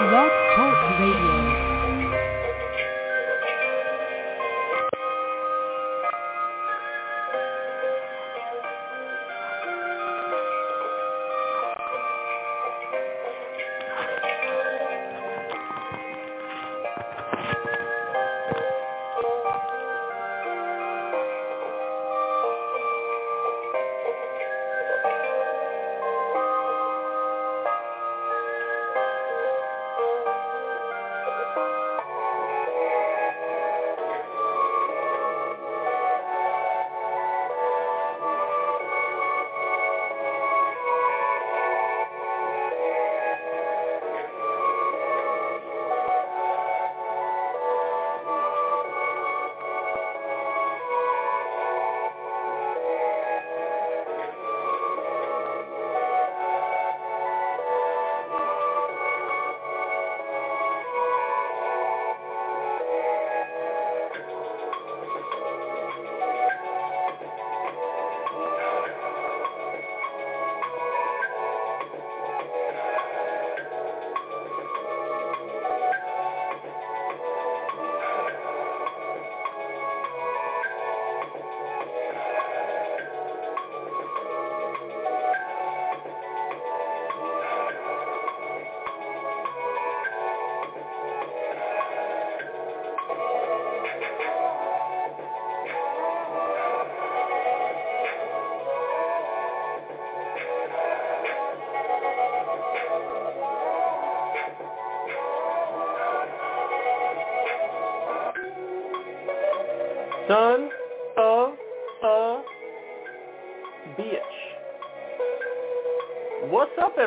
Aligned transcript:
Blog 0.00 0.30
Talk 0.56 0.98
Radio. 0.98 1.49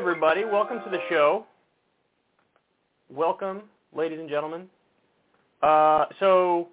Everybody? 0.03 0.43
Welcome 0.43 0.79
to 0.83 0.89
the 0.89 0.99
show. 1.09 1.45
Welcome, 3.09 3.61
ladies 3.95 4.19
and 4.19 4.27
gentlemen. 4.27 4.67
Uh, 5.61 6.07
so, 6.19 6.67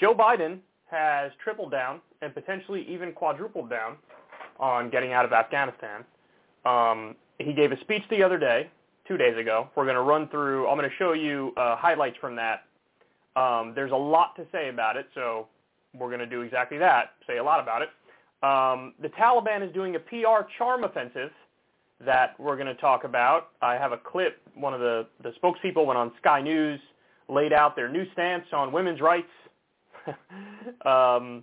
Joe 0.00 0.14
Biden 0.14 0.58
has 0.88 1.32
tripled 1.42 1.72
down 1.72 2.00
and 2.22 2.32
potentially 2.32 2.86
even 2.88 3.10
quadrupled 3.10 3.68
down 3.70 3.96
on 4.60 4.88
getting 4.88 5.12
out 5.12 5.24
of 5.24 5.32
Afghanistan. 5.32 6.04
Um, 6.64 7.16
he 7.40 7.52
gave 7.52 7.72
a 7.72 7.80
speech 7.80 8.04
the 8.08 8.22
other 8.22 8.38
day, 8.38 8.70
two 9.08 9.16
days 9.16 9.36
ago. 9.36 9.68
We're 9.74 9.86
going 9.86 9.96
to 9.96 10.02
run 10.02 10.28
through, 10.28 10.68
I'm 10.68 10.78
going 10.78 10.88
to 10.88 10.96
show 10.96 11.12
you 11.12 11.52
uh, 11.56 11.74
highlights 11.74 12.18
from 12.20 12.36
that. 12.36 12.66
Um, 13.34 13.72
there's 13.74 13.90
a 13.90 13.96
lot 13.96 14.36
to 14.36 14.46
say 14.52 14.68
about 14.68 14.96
it, 14.96 15.08
so 15.12 15.48
we're 15.92 16.06
going 16.06 16.20
to 16.20 16.26
do 16.26 16.42
exactly 16.42 16.78
that, 16.78 17.14
say 17.26 17.38
a 17.38 17.42
lot 17.42 17.58
about 17.58 17.82
it. 17.82 17.88
Um, 18.44 18.94
the 19.02 19.08
Taliban 19.08 19.66
is 19.66 19.74
doing 19.74 19.96
a 19.96 19.98
PR 19.98 20.46
charm 20.56 20.84
offensive 20.84 21.32
that 22.06 22.38
we're 22.38 22.56
going 22.56 22.66
to 22.66 22.74
talk 22.74 23.04
about. 23.04 23.48
I 23.62 23.74
have 23.74 23.92
a 23.92 23.98
clip. 23.98 24.40
One 24.54 24.74
of 24.74 24.80
the, 24.80 25.06
the 25.22 25.32
spokespeople 25.42 25.86
went 25.86 25.98
on 25.98 26.12
Sky 26.20 26.40
News, 26.40 26.80
laid 27.28 27.52
out 27.52 27.76
their 27.76 27.88
new 27.88 28.04
stance 28.12 28.44
on 28.52 28.72
women's 28.72 29.00
rights. 29.00 29.28
um, 30.84 31.42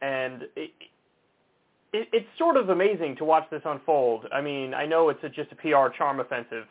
and 0.00 0.42
it, 0.56 0.70
it, 1.92 2.08
it's 2.12 2.26
sort 2.38 2.56
of 2.56 2.68
amazing 2.68 3.16
to 3.16 3.24
watch 3.24 3.44
this 3.50 3.62
unfold. 3.64 4.26
I 4.32 4.40
mean, 4.40 4.74
I 4.74 4.86
know 4.86 5.08
it's 5.08 5.22
a, 5.22 5.28
just 5.28 5.52
a 5.52 5.56
PR 5.56 5.94
charm 5.96 6.20
offensive, 6.20 6.66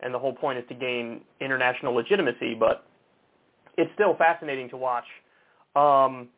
and 0.00 0.12
the 0.12 0.18
whole 0.18 0.34
point 0.34 0.58
is 0.58 0.64
to 0.68 0.74
gain 0.74 1.22
international 1.40 1.94
legitimacy, 1.94 2.54
but 2.54 2.84
it's 3.76 3.90
still 3.94 4.14
fascinating 4.16 4.68
to 4.70 4.76
watch. 4.76 5.04
Um, 5.74 6.28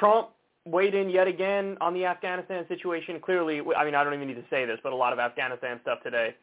Trump 0.00 0.30
weighed 0.64 0.94
in 0.94 1.10
yet 1.10 1.26
again 1.26 1.76
on 1.80 1.94
the 1.94 2.06
Afghanistan 2.06 2.64
situation. 2.68 3.20
Clearly, 3.20 3.60
I 3.76 3.84
mean, 3.84 3.94
I 3.94 4.02
don't 4.04 4.14
even 4.14 4.28
need 4.28 4.34
to 4.34 4.44
say 4.50 4.64
this, 4.64 4.78
but 4.82 4.92
a 4.92 4.96
lot 4.96 5.12
of 5.12 5.18
Afghanistan 5.18 5.78
stuff 5.82 6.02
today. 6.02 6.34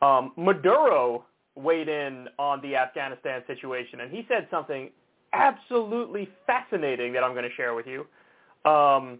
Um, 0.00 0.32
Maduro 0.36 1.24
weighed 1.54 1.88
in 1.88 2.28
on 2.38 2.60
the 2.62 2.76
Afghanistan 2.76 3.42
situation, 3.46 4.00
and 4.00 4.10
he 4.10 4.24
said 4.28 4.46
something 4.50 4.90
absolutely 5.32 6.28
fascinating 6.46 7.12
that 7.12 7.22
I'm 7.22 7.32
going 7.32 7.48
to 7.48 7.54
share 7.56 7.74
with 7.74 7.86
you. 7.86 8.00
Um, 8.70 9.18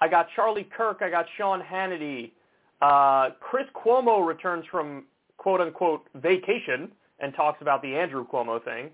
I 0.00 0.08
got 0.08 0.26
Charlie 0.34 0.68
Kirk. 0.76 0.98
I 1.02 1.10
got 1.10 1.26
Sean 1.36 1.60
Hannity. 1.60 2.32
Uh, 2.80 3.30
Chris 3.40 3.66
Cuomo 3.74 4.26
returns 4.26 4.64
from 4.70 5.04
quote-unquote 5.36 6.06
vacation 6.14 6.90
and 7.20 7.34
talks 7.34 7.60
about 7.60 7.82
the 7.82 7.94
Andrew 7.94 8.26
Cuomo 8.26 8.62
thing. 8.64 8.90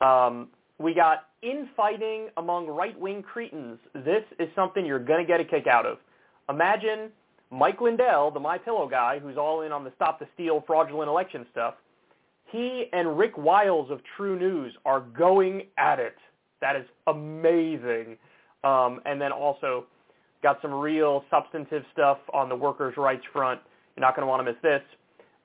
Um, 0.00 0.48
we 0.78 0.92
got 0.92 1.28
infighting 1.44 2.28
among 2.36 2.66
right-wing 2.66 3.22
cretins. 3.22 3.78
This 3.94 4.24
is 4.38 4.48
something 4.54 4.86
you're 4.86 4.98
going 4.98 5.20
to 5.20 5.26
get 5.26 5.40
a 5.40 5.44
kick 5.44 5.66
out 5.66 5.84
of. 5.84 5.98
Imagine 6.48 7.10
Mike 7.50 7.80
Lindell, 7.80 8.30
the 8.30 8.40
My 8.40 8.58
Pillow 8.58 8.88
guy, 8.88 9.18
who's 9.18 9.36
all 9.36 9.62
in 9.62 9.72
on 9.72 9.84
the 9.84 9.92
Stop 9.96 10.18
the 10.18 10.26
Steal 10.34 10.64
fraudulent 10.66 11.08
election 11.08 11.46
stuff. 11.52 11.74
He 12.50 12.86
and 12.92 13.18
Rick 13.18 13.36
Wiles 13.36 13.90
of 13.90 14.00
TruNews 14.16 14.70
are 14.84 15.00
going 15.00 15.62
at 15.78 15.98
it. 15.98 16.16
That 16.60 16.76
is 16.76 16.86
amazing. 17.06 18.16
Um, 18.62 19.00
and 19.04 19.20
then 19.20 19.32
also 19.32 19.86
got 20.42 20.60
some 20.62 20.72
real 20.72 21.24
substantive 21.30 21.84
stuff 21.92 22.18
on 22.32 22.48
the 22.48 22.56
workers' 22.56 22.96
rights 22.96 23.24
front. 23.32 23.60
You're 23.96 24.02
not 24.06 24.16
going 24.16 24.24
to 24.24 24.30
want 24.30 24.40
to 24.40 24.52
miss 24.52 24.60
this. 24.62 24.82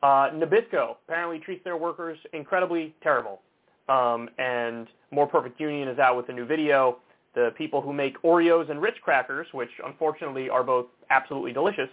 Uh, 0.02 0.30
Nabisco 0.34 0.96
apparently 1.08 1.40
treats 1.40 1.64
their 1.64 1.78
workers 1.78 2.18
incredibly 2.32 2.96
terrible. 3.04 3.42
Um, 3.90 4.30
and 4.38 4.88
More 5.12 5.28
Perfect 5.28 5.60
Union 5.60 5.88
is 5.88 6.00
out 6.00 6.16
with 6.16 6.30
a 6.30 6.34
new 6.34 6.46
video. 6.46 7.00
The 7.36 7.52
people 7.58 7.82
who 7.82 7.92
make 7.92 8.22
Oreos 8.22 8.70
and 8.70 8.82
Ritz 8.82 8.98
crackers, 9.02 9.48
which 9.52 9.70
unfortunately 9.86 10.50
are 10.50 10.64
both 10.64 10.88
absolutely 11.10 11.54
delicious, 11.54 11.90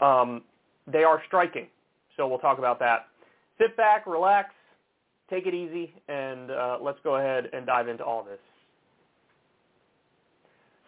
um, 0.00 0.42
they 0.86 1.04
are 1.04 1.22
striking. 1.26 1.66
So 2.16 2.26
we'll 2.28 2.38
talk 2.38 2.58
about 2.58 2.78
that. 2.80 3.08
Sit 3.58 3.76
back, 3.76 4.06
relax, 4.06 4.50
take 5.28 5.46
it 5.46 5.54
easy, 5.54 5.92
and 6.08 6.50
uh, 6.50 6.78
let's 6.80 6.98
go 7.04 7.16
ahead 7.16 7.50
and 7.52 7.66
dive 7.66 7.88
into 7.88 8.04
all 8.04 8.22
this. 8.22 8.38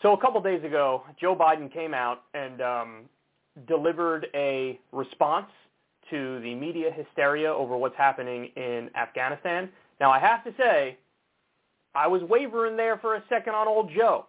So 0.02 0.12
a 0.14 0.20
couple 0.20 0.40
days 0.40 0.64
ago, 0.64 1.04
Joe 1.20 1.36
Biden 1.36 1.72
came 1.72 1.94
out 1.94 2.22
and 2.34 2.60
um, 2.60 3.02
delivered 3.68 4.26
a 4.34 4.78
response 4.90 5.46
to 6.10 6.40
the 6.40 6.54
media 6.54 6.90
hysteria 6.90 7.52
over 7.52 7.76
what's 7.76 7.96
happening 7.96 8.50
in 8.56 8.90
Afghanistan. 8.96 9.68
Now, 10.02 10.10
I 10.10 10.18
have 10.18 10.42
to 10.42 10.52
say, 10.58 10.98
I 11.94 12.08
was 12.08 12.22
wavering 12.24 12.76
there 12.76 12.98
for 12.98 13.14
a 13.14 13.22
second 13.28 13.54
on 13.54 13.68
old 13.68 13.88
Joe. 13.96 14.26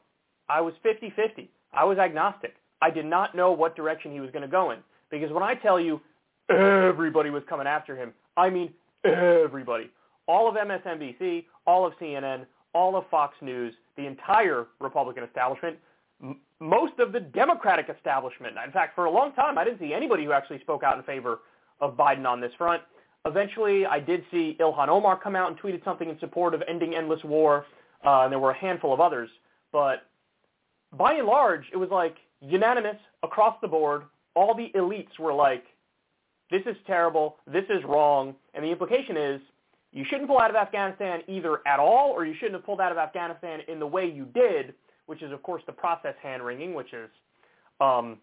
I 0.47 0.61
was 0.61 0.75
50-50. 0.85 1.47
I 1.73 1.83
was 1.83 1.97
agnostic. 1.97 2.53
I 2.79 2.91
did 2.91 3.05
not 3.05 3.33
know 3.33 3.51
what 3.51 3.75
direction 3.75 4.11
he 4.11 4.19
was 4.19 4.29
going 4.29 4.43
to 4.43 4.47
go 4.47 4.69
in. 4.69 4.77
Because 5.09 5.31
when 5.31 5.41
I 5.41 5.55
tell 5.55 5.79
you 5.79 5.99
everybody 6.47 7.31
was 7.31 7.41
coming 7.49 7.65
after 7.65 7.95
him, 7.95 8.13
I 8.37 8.51
mean 8.51 8.71
everybody. 9.03 9.89
All 10.27 10.47
of 10.47 10.53
MSNBC, 10.53 11.45
all 11.65 11.87
of 11.87 11.93
CNN, 11.99 12.45
all 12.75 12.95
of 12.95 13.05
Fox 13.09 13.33
News, 13.41 13.73
the 13.97 14.05
entire 14.05 14.67
Republican 14.79 15.23
establishment, 15.23 15.77
m- 16.21 16.39
most 16.59 16.99
of 16.99 17.11
the 17.13 17.19
Democratic 17.19 17.89
establishment. 17.89 18.57
In 18.63 18.71
fact, 18.71 18.93
for 18.93 19.05
a 19.05 19.11
long 19.11 19.33
time, 19.33 19.57
I 19.57 19.63
didn't 19.63 19.79
see 19.79 19.91
anybody 19.91 20.23
who 20.23 20.33
actually 20.33 20.59
spoke 20.59 20.83
out 20.83 20.99
in 20.99 21.03
favor 21.03 21.39
of 21.81 21.97
Biden 21.97 22.27
on 22.27 22.39
this 22.39 22.51
front. 22.59 22.83
Eventually, 23.25 23.85
I 23.85 23.99
did 23.99 24.23
see 24.31 24.57
Ilhan 24.59 24.89
Omar 24.89 25.17
come 25.17 25.35
out 25.35 25.49
and 25.49 25.59
tweeted 25.59 25.83
something 25.85 26.09
in 26.09 26.19
support 26.19 26.53
of 26.53 26.61
ending 26.67 26.93
endless 26.95 27.23
war, 27.23 27.65
uh, 28.05 28.21
and 28.21 28.31
there 28.31 28.39
were 28.39 28.51
a 28.51 28.57
handful 28.57 28.93
of 28.93 28.99
others. 28.99 29.29
But 29.71 30.03
by 30.97 31.13
and 31.13 31.27
large, 31.27 31.63
it 31.71 31.77
was 31.77 31.89
like 31.89 32.17
unanimous 32.41 32.97
across 33.23 33.55
the 33.61 33.67
board. 33.67 34.03
All 34.35 34.53
the 34.53 34.71
elites 34.75 35.17
were 35.19 35.33
like, 35.33 35.63
this 36.51 36.63
is 36.65 36.75
terrible, 36.85 37.37
this 37.47 37.63
is 37.69 37.83
wrong, 37.85 38.35
and 38.53 38.63
the 38.63 38.69
implication 38.69 39.15
is 39.15 39.41
you 39.93 40.03
shouldn't 40.09 40.27
pull 40.27 40.39
out 40.39 40.49
of 40.49 40.55
Afghanistan 40.55 41.21
either 41.27 41.59
at 41.65 41.79
all 41.79 42.11
or 42.11 42.25
you 42.25 42.33
shouldn't 42.33 42.55
have 42.55 42.65
pulled 42.65 42.81
out 42.81 42.91
of 42.91 42.97
Afghanistan 42.97 43.61
in 43.67 43.79
the 43.79 43.87
way 43.87 44.05
you 44.05 44.25
did, 44.25 44.73
which 45.05 45.21
is, 45.21 45.31
of 45.31 45.41
course, 45.43 45.63
the 45.65 45.71
process 45.71 46.15
hand-wringing, 46.21 46.73
which 46.73 46.93
is, 46.93 47.09
um, 47.79 48.17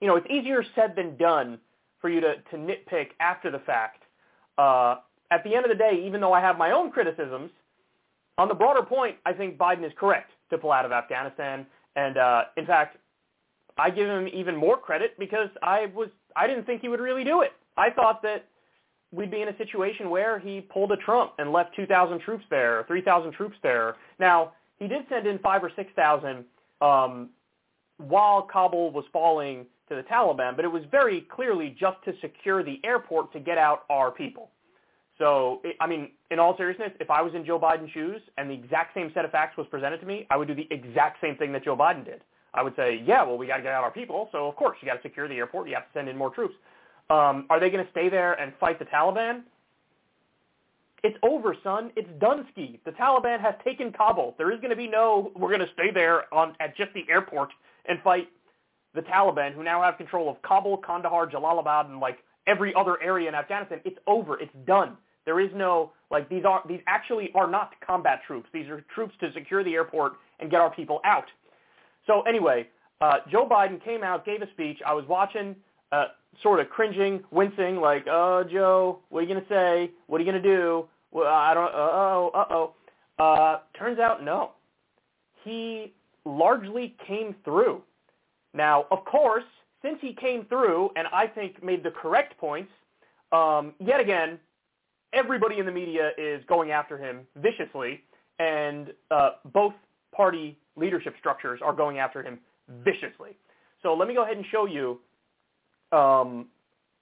you 0.00 0.08
know, 0.08 0.16
it's 0.16 0.26
easier 0.28 0.64
said 0.74 0.96
than 0.96 1.16
done 1.16 1.58
for 2.02 2.10
you 2.10 2.20
to, 2.20 2.34
to 2.50 2.56
nitpick 2.56 3.12
after 3.20 3.50
the 3.50 3.60
fact. 3.60 4.02
Uh, 4.58 4.96
at 5.30 5.42
the 5.44 5.54
end 5.54 5.64
of 5.64 5.70
the 5.70 5.78
day, 5.78 6.04
even 6.06 6.20
though 6.20 6.34
I 6.34 6.40
have 6.40 6.58
my 6.58 6.72
own 6.72 6.90
criticisms, 6.90 7.50
on 8.36 8.48
the 8.48 8.54
broader 8.54 8.82
point, 8.82 9.16
I 9.24 9.32
think 9.32 9.56
Biden 9.56 9.86
is 9.86 9.92
correct 9.98 10.30
to 10.50 10.58
pull 10.58 10.72
out 10.72 10.84
of 10.84 10.92
Afghanistan. 10.92 11.66
And 11.96 12.18
uh, 12.18 12.42
in 12.58 12.66
fact, 12.66 12.98
I 13.78 13.88
give 13.88 14.08
him 14.08 14.28
even 14.28 14.56
more 14.56 14.76
credit 14.76 15.18
because 15.18 15.48
I 15.62 15.86
was 15.94 16.08
I 16.36 16.46
didn't 16.46 16.64
think 16.64 16.82
he 16.82 16.88
would 16.88 17.00
really 17.00 17.24
do 17.24 17.40
it. 17.40 17.52
I 17.76 17.90
thought 17.90 18.22
that 18.22 18.46
we'd 19.12 19.30
be 19.30 19.42
in 19.42 19.48
a 19.48 19.56
situation 19.56 20.10
where 20.10 20.38
he 20.38 20.60
pulled 20.60 20.92
a 20.92 20.96
Trump 20.96 21.32
and 21.38 21.52
left 21.52 21.76
2,000 21.76 22.20
troops 22.20 22.44
there, 22.50 22.84
3,000 22.88 23.32
troops 23.32 23.56
there. 23.62 23.96
Now, 24.18 24.52
he 24.78 24.88
did 24.88 25.02
send 25.10 25.26
in 25.26 25.38
five 25.38 25.62
or 25.62 25.70
6,000 25.76 26.44
um, 26.80 27.30
while 27.98 28.42
Kabul 28.42 28.90
was 28.90 29.04
falling 29.12 29.66
to 29.88 29.96
the 29.96 30.02
Taliban, 30.02 30.56
but 30.56 30.64
it 30.64 30.68
was 30.68 30.82
very 30.90 31.22
clearly 31.22 31.76
just 31.78 31.96
to 32.04 32.14
secure 32.20 32.62
the 32.62 32.80
airport 32.84 33.32
to 33.32 33.40
get 33.40 33.58
out 33.58 33.84
our 33.90 34.10
people. 34.10 34.50
So, 35.18 35.60
I 35.80 35.86
mean, 35.86 36.10
in 36.30 36.38
all 36.38 36.56
seriousness, 36.56 36.92
if 36.98 37.10
I 37.10 37.20
was 37.20 37.34
in 37.34 37.44
Joe 37.44 37.58
Biden's 37.58 37.90
shoes 37.92 38.20
and 38.38 38.50
the 38.50 38.54
exact 38.54 38.94
same 38.94 39.10
set 39.14 39.24
of 39.24 39.30
facts 39.30 39.56
was 39.56 39.66
presented 39.68 40.00
to 40.00 40.06
me, 40.06 40.26
I 40.30 40.36
would 40.36 40.48
do 40.48 40.54
the 40.54 40.66
exact 40.70 41.20
same 41.20 41.36
thing 41.36 41.52
that 41.52 41.64
Joe 41.64 41.76
Biden 41.76 42.04
did. 42.04 42.22
I 42.54 42.62
would 42.62 42.74
say, 42.76 43.02
yeah, 43.06 43.22
well, 43.22 43.38
we 43.38 43.46
got 43.46 43.58
to 43.58 43.62
get 43.62 43.72
out 43.72 43.84
our 43.84 43.90
people, 43.90 44.28
so 44.32 44.48
of 44.48 44.56
course 44.56 44.76
you 44.80 44.88
got 44.88 44.96
to 44.96 45.02
secure 45.02 45.28
the 45.28 45.36
airport. 45.36 45.68
You 45.68 45.74
have 45.74 45.84
to 45.84 45.92
send 45.94 46.08
in 46.08 46.16
more 46.16 46.30
troops. 46.30 46.54
Um, 47.10 47.46
are 47.50 47.60
they 47.60 47.70
going 47.70 47.84
to 47.84 47.90
stay 47.90 48.08
there 48.08 48.34
and 48.34 48.52
fight 48.58 48.78
the 48.78 48.84
Taliban? 48.86 49.42
It's 51.02 51.16
over, 51.22 51.56
son. 51.64 51.90
It's 51.96 52.08
done. 52.20 52.46
The 52.56 52.92
Taliban 52.92 53.40
has 53.40 53.54
taken 53.64 53.92
Kabul. 53.92 54.34
There 54.38 54.52
is 54.52 54.60
going 54.60 54.70
to 54.70 54.76
be 54.76 54.86
no, 54.86 55.32
we're 55.34 55.48
going 55.48 55.66
to 55.66 55.72
stay 55.74 55.90
there 55.90 56.32
on 56.32 56.54
at 56.60 56.76
just 56.76 56.92
the 56.94 57.04
airport 57.08 57.50
and 57.86 58.00
fight 58.02 58.28
the 58.94 59.02
Taliban, 59.02 59.54
who 59.54 59.62
now 59.62 59.82
have 59.82 59.96
control 59.96 60.28
of 60.28 60.40
Kabul, 60.42 60.78
Kandahar, 60.78 61.26
Jalalabad, 61.30 61.86
and 61.86 62.00
like 62.00 62.18
every 62.46 62.74
other 62.74 63.02
area 63.02 63.28
in 63.28 63.34
Afghanistan. 63.34 63.80
It's 63.84 63.98
over. 64.06 64.40
It's 64.40 64.52
done. 64.66 64.96
There 65.24 65.40
is 65.40 65.50
no 65.54 65.92
like 66.10 66.28
these 66.28 66.44
are 66.44 66.62
these 66.68 66.80
actually 66.86 67.30
are 67.34 67.48
not 67.48 67.72
combat 67.86 68.20
troops. 68.26 68.48
These 68.52 68.68
are 68.68 68.84
troops 68.94 69.14
to 69.20 69.32
secure 69.32 69.62
the 69.62 69.74
airport 69.74 70.14
and 70.40 70.50
get 70.50 70.60
our 70.60 70.70
people 70.74 71.00
out. 71.04 71.26
So 72.06 72.22
anyway, 72.22 72.68
uh, 73.00 73.18
Joe 73.30 73.48
Biden 73.48 73.82
came 73.82 74.02
out, 74.02 74.26
gave 74.26 74.42
a 74.42 74.50
speech. 74.50 74.78
I 74.84 74.92
was 74.92 75.04
watching, 75.08 75.54
uh, 75.92 76.06
sort 76.42 76.60
of 76.60 76.68
cringing, 76.70 77.22
wincing, 77.30 77.76
like, 77.76 78.06
"Oh, 78.08 78.42
Joe, 78.44 78.98
what 79.10 79.20
are 79.20 79.22
you 79.22 79.28
gonna 79.28 79.46
say? 79.48 79.90
What 80.06 80.20
are 80.20 80.24
you 80.24 80.30
gonna 80.30 80.42
do? 80.42 80.88
Well, 81.12 81.32
I 81.32 81.54
don't. 81.54 81.72
Uh 81.72 81.90
oh, 81.92 82.30
uh 82.34 82.44
oh." 82.50 82.74
Uh, 83.18 83.58
turns 83.78 83.98
out, 83.98 84.24
no. 84.24 84.52
He 85.44 85.92
largely 86.24 86.96
came 87.06 87.34
through. 87.44 87.82
Now, 88.54 88.86
of 88.90 89.04
course, 89.04 89.44
since 89.82 89.98
he 90.00 90.14
came 90.14 90.44
through 90.46 90.90
and 90.96 91.06
I 91.12 91.26
think 91.26 91.62
made 91.62 91.82
the 91.82 91.90
correct 91.90 92.38
points, 92.38 92.70
um, 93.32 93.74
yet 93.80 94.00
again, 94.00 94.38
everybody 95.12 95.58
in 95.58 95.66
the 95.66 95.72
media 95.72 96.10
is 96.18 96.42
going 96.48 96.70
after 96.70 96.96
him 96.98 97.20
viciously, 97.36 98.02
and 98.38 98.92
uh, 99.10 99.30
both 99.52 99.74
party 100.14 100.58
leadership 100.76 101.14
structures 101.18 101.60
are 101.62 101.72
going 101.72 101.98
after 101.98 102.22
him 102.22 102.38
viciously. 102.84 103.36
So 103.82 103.94
let 103.94 104.08
me 104.08 104.14
go 104.14 104.22
ahead 104.22 104.36
and 104.36 104.46
show 104.50 104.66
you 104.66 105.00
um, 105.96 106.46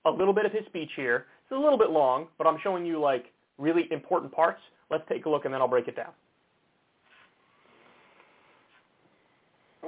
a 0.04 0.10
little 0.10 0.32
bit 0.32 0.46
of 0.46 0.52
his 0.52 0.64
speech 0.66 0.90
here. 0.96 1.26
It's 1.42 1.52
a 1.52 1.60
little 1.60 1.78
bit 1.78 1.90
long, 1.90 2.28
but 2.38 2.46
I'm 2.46 2.58
showing 2.62 2.86
you 2.86 3.00
like 3.00 3.26
really 3.58 3.86
important 3.90 4.32
parts. 4.32 4.60
Let's 4.90 5.04
take 5.08 5.26
a 5.26 5.30
look 5.30 5.44
and 5.44 5.52
then 5.52 5.60
I'll 5.60 5.68
break 5.68 5.88
it 5.88 5.96
down. 5.96 6.12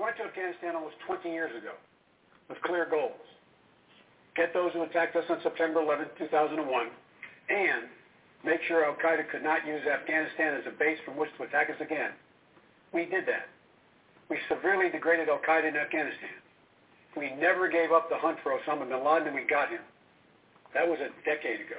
Went 0.02 0.18
to 0.18 0.26
Afghanistan 0.26 0.74
almost 0.74 0.98
20 1.06 1.30
years 1.30 1.54
ago 1.54 1.78
with 2.50 2.58
clear 2.66 2.90
goals. 2.90 3.22
Get 4.34 4.50
those 4.50 4.74
who 4.74 4.82
attacked 4.82 5.14
us 5.14 5.24
on 5.30 5.38
September 5.46 5.80
11, 5.80 6.18
2001, 6.18 6.58
and 6.58 7.86
make 8.42 8.58
sure 8.66 8.82
al-Qaeda 8.82 9.30
could 9.30 9.46
not 9.46 9.62
use 9.62 9.86
Afghanistan 9.86 10.58
as 10.58 10.66
a 10.66 10.74
base 10.74 10.98
from 11.06 11.14
which 11.14 11.30
to 11.38 11.46
attack 11.46 11.70
us 11.70 11.78
again. 11.78 12.10
We 12.90 13.06
did 13.06 13.30
that. 13.30 13.46
We 14.26 14.42
severely 14.50 14.90
degraded 14.90 15.28
al-Qaeda 15.28 15.70
in 15.70 15.76
Afghanistan. 15.78 16.34
We 17.14 17.30
never 17.38 17.68
gave 17.68 17.92
up 17.92 18.10
the 18.10 18.18
hunt 18.18 18.38
for 18.42 18.58
Osama 18.58 18.88
bin 18.88 19.04
Laden 19.04 19.30
and 19.30 19.36
we 19.36 19.46
got 19.46 19.70
him. 19.70 19.84
That 20.74 20.88
was 20.88 20.98
a 20.98 21.14
decade 21.22 21.60
ago. 21.60 21.78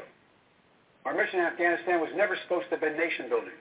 Our 1.03 1.17
mission 1.17 1.41
in 1.41 1.45
Afghanistan 1.45 1.99
was 1.99 2.13
never 2.15 2.37
supposed 2.45 2.69
to 2.69 2.77
have 2.77 2.85
been 2.85 2.95
nation 2.95 3.27
building. 3.27 3.57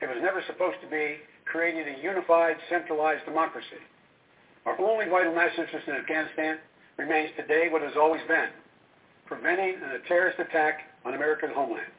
It 0.00 0.08
was 0.08 0.22
never 0.22 0.40
supposed 0.46 0.80
to 0.80 0.88
be 0.88 1.18
creating 1.44 1.84
a 1.94 2.02
unified, 2.02 2.56
centralized 2.68 3.24
democracy. 3.24 3.82
Our 4.66 4.80
only 4.80 5.06
vital 5.06 5.34
national 5.34 5.66
interest 5.66 5.88
in 5.88 5.94
Afghanistan 5.94 6.58
remains 6.96 7.30
today 7.36 7.68
what 7.70 7.82
it 7.82 7.88
has 7.88 7.96
always 7.96 8.22
been, 8.28 8.48
preventing 9.26 9.76
a 9.76 10.06
terrorist 10.08 10.38
attack 10.38 10.80
on 11.04 11.14
America's 11.14 11.50
homeland. 11.54 11.92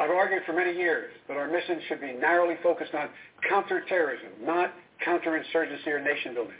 I've 0.00 0.10
argued 0.10 0.42
for 0.46 0.54
many 0.54 0.72
years 0.72 1.12
that 1.28 1.36
our 1.36 1.46
mission 1.46 1.80
should 1.86 2.00
be 2.00 2.12
narrowly 2.12 2.56
focused 2.62 2.94
on 2.94 3.10
counterterrorism, 3.48 4.30
not 4.42 4.72
counterinsurgency 5.06 5.86
or 5.86 6.00
nation 6.00 6.34
building. 6.34 6.56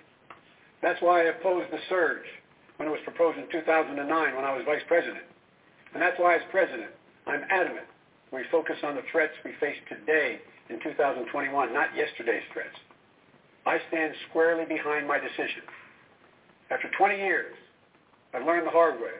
That's 0.82 1.00
why 1.00 1.22
I 1.22 1.24
opposed 1.32 1.72
the 1.72 1.78
surge 1.88 2.26
when 2.76 2.88
it 2.88 2.92
was 2.92 3.00
proposed 3.04 3.38
in 3.38 3.48
2009 3.50 4.36
when 4.36 4.44
I 4.44 4.54
was 4.54 4.62
vice 4.66 4.82
president. 4.86 5.24
And 5.94 6.02
that's 6.02 6.18
why 6.20 6.36
as 6.36 6.42
president, 6.50 6.90
I'm 7.26 7.42
adamant 7.50 7.86
we 8.32 8.42
focus 8.50 8.76
on 8.84 8.94
the 8.94 9.02
threats 9.10 9.32
we 9.44 9.52
face 9.58 9.76
today 9.88 10.40
in 10.70 10.80
2021, 10.80 11.74
not 11.74 11.88
yesterday's 11.96 12.42
threats. 12.52 12.76
I 13.66 13.78
stand 13.88 14.14
squarely 14.28 14.64
behind 14.64 15.06
my 15.06 15.18
decision. 15.18 15.62
After 16.70 16.88
20 16.96 17.16
years, 17.16 17.54
I 18.32 18.38
learned 18.38 18.66
the 18.66 18.70
hard 18.70 19.00
way 19.00 19.18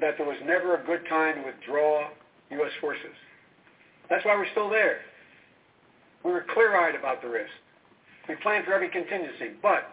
that 0.00 0.14
there 0.16 0.26
was 0.26 0.38
never 0.44 0.76
a 0.76 0.84
good 0.84 1.06
time 1.08 1.36
to 1.36 1.42
withdraw 1.42 2.08
U.S. 2.50 2.72
forces. 2.80 3.14
That's 4.08 4.24
why 4.24 4.36
we're 4.36 4.50
still 4.52 4.70
there. 4.70 5.00
We 6.24 6.32
were 6.32 6.46
clear-eyed 6.54 6.94
about 6.94 7.20
the 7.20 7.28
risk. 7.28 7.52
We 8.28 8.36
planned 8.36 8.64
for 8.64 8.72
every 8.72 8.88
contingency, 8.88 9.56
but 9.62 9.90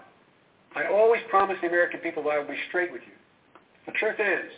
I 0.75 0.88
always 0.88 1.22
promised 1.30 1.62
the 1.62 1.68
American 1.68 2.00
people 2.00 2.24
that 2.24 2.30
I 2.30 2.40
would 2.40 2.48
be 2.48 2.58
straight 2.69 2.92
with 2.92 3.01
you. 3.06 3.13
The 3.86 3.94
truth 3.94 4.19
is, 4.19 4.51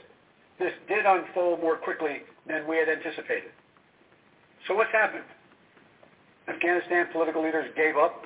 this 0.60 0.74
did 0.88 1.06
unfold 1.06 1.62
more 1.62 1.78
quickly 1.78 2.22
than 2.48 2.68
we 2.68 2.78
had 2.78 2.90
anticipated. 2.90 3.52
So 4.68 4.76
what's 4.76 4.92
happened? 4.92 5.24
Afghanistan 6.48 7.08
political 7.12 7.44
leaders 7.44 7.70
gave 7.76 7.98
up 7.98 8.26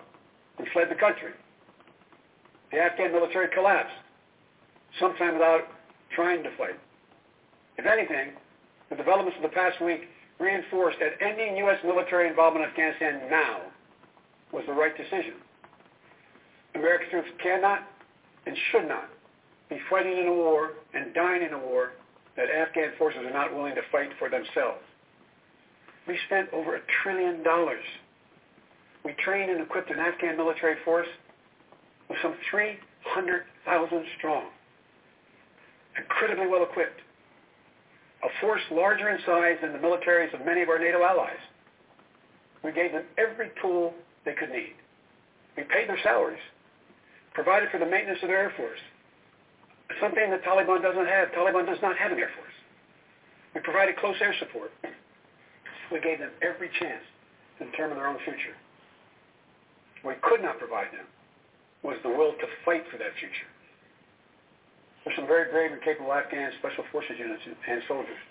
and 0.58 0.68
fled 0.74 0.90
the 0.90 0.96
country. 0.96 1.32
The 2.72 2.78
Afghan 2.78 3.12
military 3.12 3.48
collapsed, 3.54 3.96
sometime 5.00 5.34
without 5.34 5.68
trying 6.16 6.44
to 6.44 6.50
fight. 6.58 6.80
If 7.78 7.86
anything, 7.86 8.34
the 8.90 8.96
developments 8.96 9.38
of 9.38 9.44
the 9.44 9.56
past 9.56 9.82
week 9.82 10.08
reinforced 10.40 11.00
that 11.00 11.22
ending 11.26 11.58
U.S. 11.58 11.78
military 11.84 12.28
involvement 12.28 12.66
in 12.66 12.72
Afghanistan 12.72 13.30
now 13.30 13.62
was 14.52 14.64
the 14.68 14.74
right 14.74 14.96
decision. 14.96 15.36
American 16.76 17.10
troops 17.10 17.30
cannot 17.42 17.88
and 18.46 18.56
should 18.72 18.88
not 18.88 19.10
be 19.70 19.78
fighting 19.90 20.18
in 20.18 20.28
a 20.28 20.34
war 20.34 20.72
and 20.94 21.14
dying 21.14 21.44
in 21.44 21.54
a 21.54 21.60
war 21.60 21.94
that 22.36 22.50
Afghan 22.50 22.92
forces 22.98 23.22
are 23.24 23.34
not 23.34 23.54
willing 23.54 23.76
to 23.76 23.82
fight 23.92 24.10
for 24.20 24.30
themselves. 24.30 24.84
We 26.08 26.18
spent 26.28 26.50
over 26.54 26.76
a 26.76 26.80
trillion 27.04 27.44
dollars 27.44 27.84
we 29.04 29.14
trained 29.14 29.50
and 29.50 29.62
equipped 29.62 29.90
an 29.90 30.00
Afghan 30.00 30.38
military 30.38 30.76
force 30.86 31.08
with 32.10 32.18
some 32.22 32.36
300,000 32.50 34.06
strong, 34.18 34.46
incredibly 35.98 36.48
well 36.48 36.64
equipped, 36.64 37.00
a 38.24 38.28
force 38.40 38.62
larger 38.72 39.10
in 39.10 39.18
size 39.26 39.58
than 39.62 39.74
the 39.74 39.80
militaries 39.80 40.34
of 40.34 40.46
many 40.46 40.62
of 40.62 40.70
our 40.70 40.78
NATO 40.78 41.04
allies. 41.04 41.42
We 42.64 42.72
gave 42.72 42.92
them 42.92 43.06
every 43.18 43.50
tool 43.62 43.94
they 44.24 44.34
could 44.34 44.52
need. 44.52 44.76
We 45.58 45.64
paid 45.64 45.90
their 45.90 45.98
salaries, 46.04 46.42
provided 47.34 47.70
for 47.72 47.80
the 47.80 47.86
maintenance 47.88 48.20
of 48.22 48.30
their 48.30 48.38
Air 48.38 48.54
Force, 48.56 48.80
something 50.00 50.30
the 50.30 50.38
Taliban 50.38 50.82
doesn't 50.82 51.08
have. 51.08 51.30
Taliban 51.30 51.66
does 51.66 51.82
not 51.82 51.98
have 51.98 52.12
an 52.12 52.20
Air 52.20 52.30
Force. 52.38 52.54
We 53.56 53.62
provided 53.62 53.98
close 53.98 54.16
air 54.22 54.34
support. 54.40 54.72
We 55.92 56.00
gave 56.00 56.20
them 56.20 56.32
every 56.42 56.70
chance 56.80 57.04
to 57.60 57.66
determine 57.66 57.98
their 57.98 58.08
own 58.08 58.18
future 58.24 58.56
we 60.06 60.14
could 60.22 60.42
not 60.42 60.58
provide 60.60 60.92
them 60.92 61.06
was 61.84 61.98
the 62.04 62.10
will 62.10 62.34
to 62.34 62.48
fight 62.66 62.84
for 62.92 62.98
that 62.98 63.14
future. 63.20 63.50
There's 65.04 65.18
some 65.18 65.26
very 65.26 65.50
brave 65.52 65.72
and 65.72 65.82
capable 65.82 66.14
Afghan 66.14 66.52
special 66.60 66.86
forces 66.92 67.18
units 67.18 67.42
and 67.46 67.82
soldiers. 67.88 68.22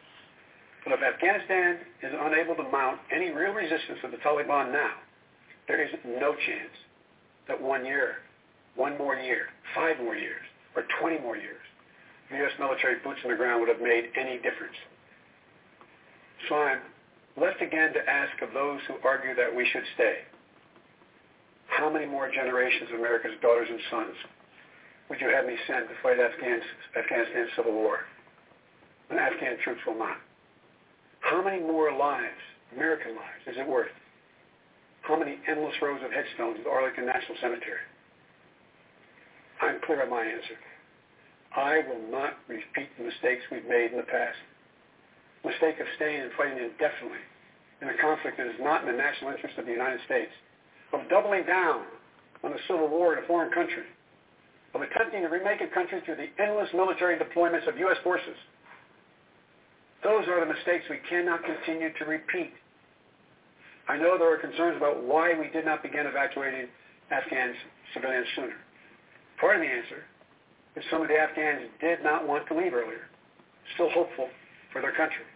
But 0.85 0.95
if 0.95 1.03
Afghanistan 1.03 1.79
is 2.03 2.15
unable 2.15 2.55
to 2.57 2.63
mount 2.71 3.01
any 3.13 3.31
real 3.31 3.53
resistance 3.53 3.99
to 4.03 4.09
the 4.09 4.23
Taliban 4.23 4.73
now, 4.73 4.95
there 5.67 5.83
is 5.83 5.91
no 6.07 6.33
chance 6.35 6.75
that 7.49 7.61
one 7.61 7.85
year, 7.85 8.23
one 8.77 8.97
more 8.97 9.17
year, 9.17 9.51
five 9.75 9.99
more 9.99 10.15
years, 10.15 10.47
or 10.77 10.85
20 11.01 11.19
more 11.19 11.37
years 11.37 11.61
the 12.31 12.37
U.S. 12.39 12.53
military 12.59 12.97
boots 13.03 13.19
on 13.25 13.31
the 13.31 13.37
ground 13.37 13.61
would 13.61 13.69
have 13.69 13.83
made 13.83 14.11
any 14.17 14.37
difference. 14.37 14.79
So 16.49 16.55
I'm 16.55 16.79
left 17.37 17.61
again 17.61 17.93
to 17.93 18.01
ask 18.09 18.41
of 18.43 18.55
those 18.55 18.79
who 18.87 18.95
argue 19.05 19.35
that 19.35 19.55
we 19.55 19.67
should 19.73 19.83
stay, 19.95 20.23
how 21.71 21.89
many 21.89 22.07
more 22.07 22.31
generations 22.31 22.91
of 22.93 22.99
America's 22.99 23.39
daughters 23.41 23.69
and 23.71 23.81
sons 23.91 24.17
would 25.09 25.21
you 25.21 25.29
have 25.29 25.47
me 25.47 25.57
send 25.67 25.89
to 25.89 25.95
fight 26.03 26.19
Afghan's, 26.19 26.67
Afghanistan's 26.99 27.51
civil 27.57 27.73
war 27.73 28.01
when 29.09 29.19
Afghan 29.19 29.57
troops 29.63 29.81
will 29.87 29.99
not? 29.99 30.19
How 31.21 31.43
many 31.43 31.61
more 31.61 31.93
lives, 31.93 32.43
American 32.75 33.15
lives, 33.17 33.43
is 33.47 33.57
it 33.57 33.67
worth? 33.67 33.93
How 35.03 35.19
many 35.19 35.39
endless 35.49 35.75
rows 35.81 36.01
of 36.05 36.13
headstones 36.13 36.59
at 36.61 36.67
Arlington 36.67 37.07
National 37.07 37.39
Cemetery? 37.41 37.83
I'm 39.63 39.81
clear 39.85 40.03
on 40.03 40.11
my 40.11 40.25
answer. 40.25 40.59
I 41.57 41.83
will 41.87 42.11
not 42.11 42.39
repeat 42.49 42.89
the 42.99 43.05
mistakes 43.05 43.43
we've 43.51 43.67
made 43.67 43.91
in 43.91 43.99
the 43.99 44.07
past. 44.07 44.39
The 45.43 45.51
mistake 45.51 45.81
of 45.81 45.87
staying 45.97 46.23
and 46.23 46.33
fighting 46.39 46.59
indefinitely 46.59 47.25
in 47.83 47.89
a 47.89 47.97
conflict 47.99 48.37
that 48.39 48.47
is 48.47 48.61
not 48.61 48.83
in 48.83 48.93
the 48.93 48.97
national 48.97 49.33
interest 49.33 49.59
of 49.59 49.67
the 49.67 49.73
United 49.73 50.01
States, 50.07 50.31
of 50.93 51.09
doubling 51.09 51.45
down 51.45 51.85
on 52.43 52.53
a 52.53 52.61
civil 52.69 52.89
war 52.89 53.17
in 53.17 53.25
a 53.25 53.27
foreign 53.27 53.53
country, 53.53 53.85
of 54.75 54.83
attempting 54.83 55.23
to 55.23 55.29
remake 55.29 55.61
a 55.61 55.69
country 55.75 56.01
through 56.05 56.17
the 56.17 56.31
endless 56.43 56.69
military 56.75 57.19
deployments 57.19 57.69
of 57.69 57.77
U.S. 57.79 57.97
forces. 58.03 58.37
Those 60.03 60.27
are 60.29 60.41
the 60.41 60.53
mistakes 60.53 60.85
we 60.89 60.99
cannot 61.09 61.41
continue 61.45 61.93
to 61.99 62.05
repeat. 62.05 62.53
I 63.89 63.97
know 63.97 64.17
there 64.17 64.33
are 64.33 64.39
concerns 64.39 64.77
about 64.77 65.03
why 65.03 65.39
we 65.39 65.51
did 65.51 65.65
not 65.65 65.83
begin 65.83 66.07
evacuating 66.07 66.69
Afghan 67.11 67.55
civilians 67.93 68.27
sooner. 68.37 68.57
Part 69.41 69.57
of 69.57 69.63
the 69.63 69.69
answer 69.69 70.05
is 70.77 70.85
some 70.91 71.03
of 71.03 71.09
the 71.09 71.19
Afghans 71.19 71.69
did 71.81 72.03
not 72.03 72.27
want 72.27 72.47
to 72.49 72.57
leave 72.57 72.73
earlier, 72.73 73.11
still 73.75 73.91
hopeful 73.91 74.29
for 74.73 74.81
their 74.81 74.93
country. 74.93 75.27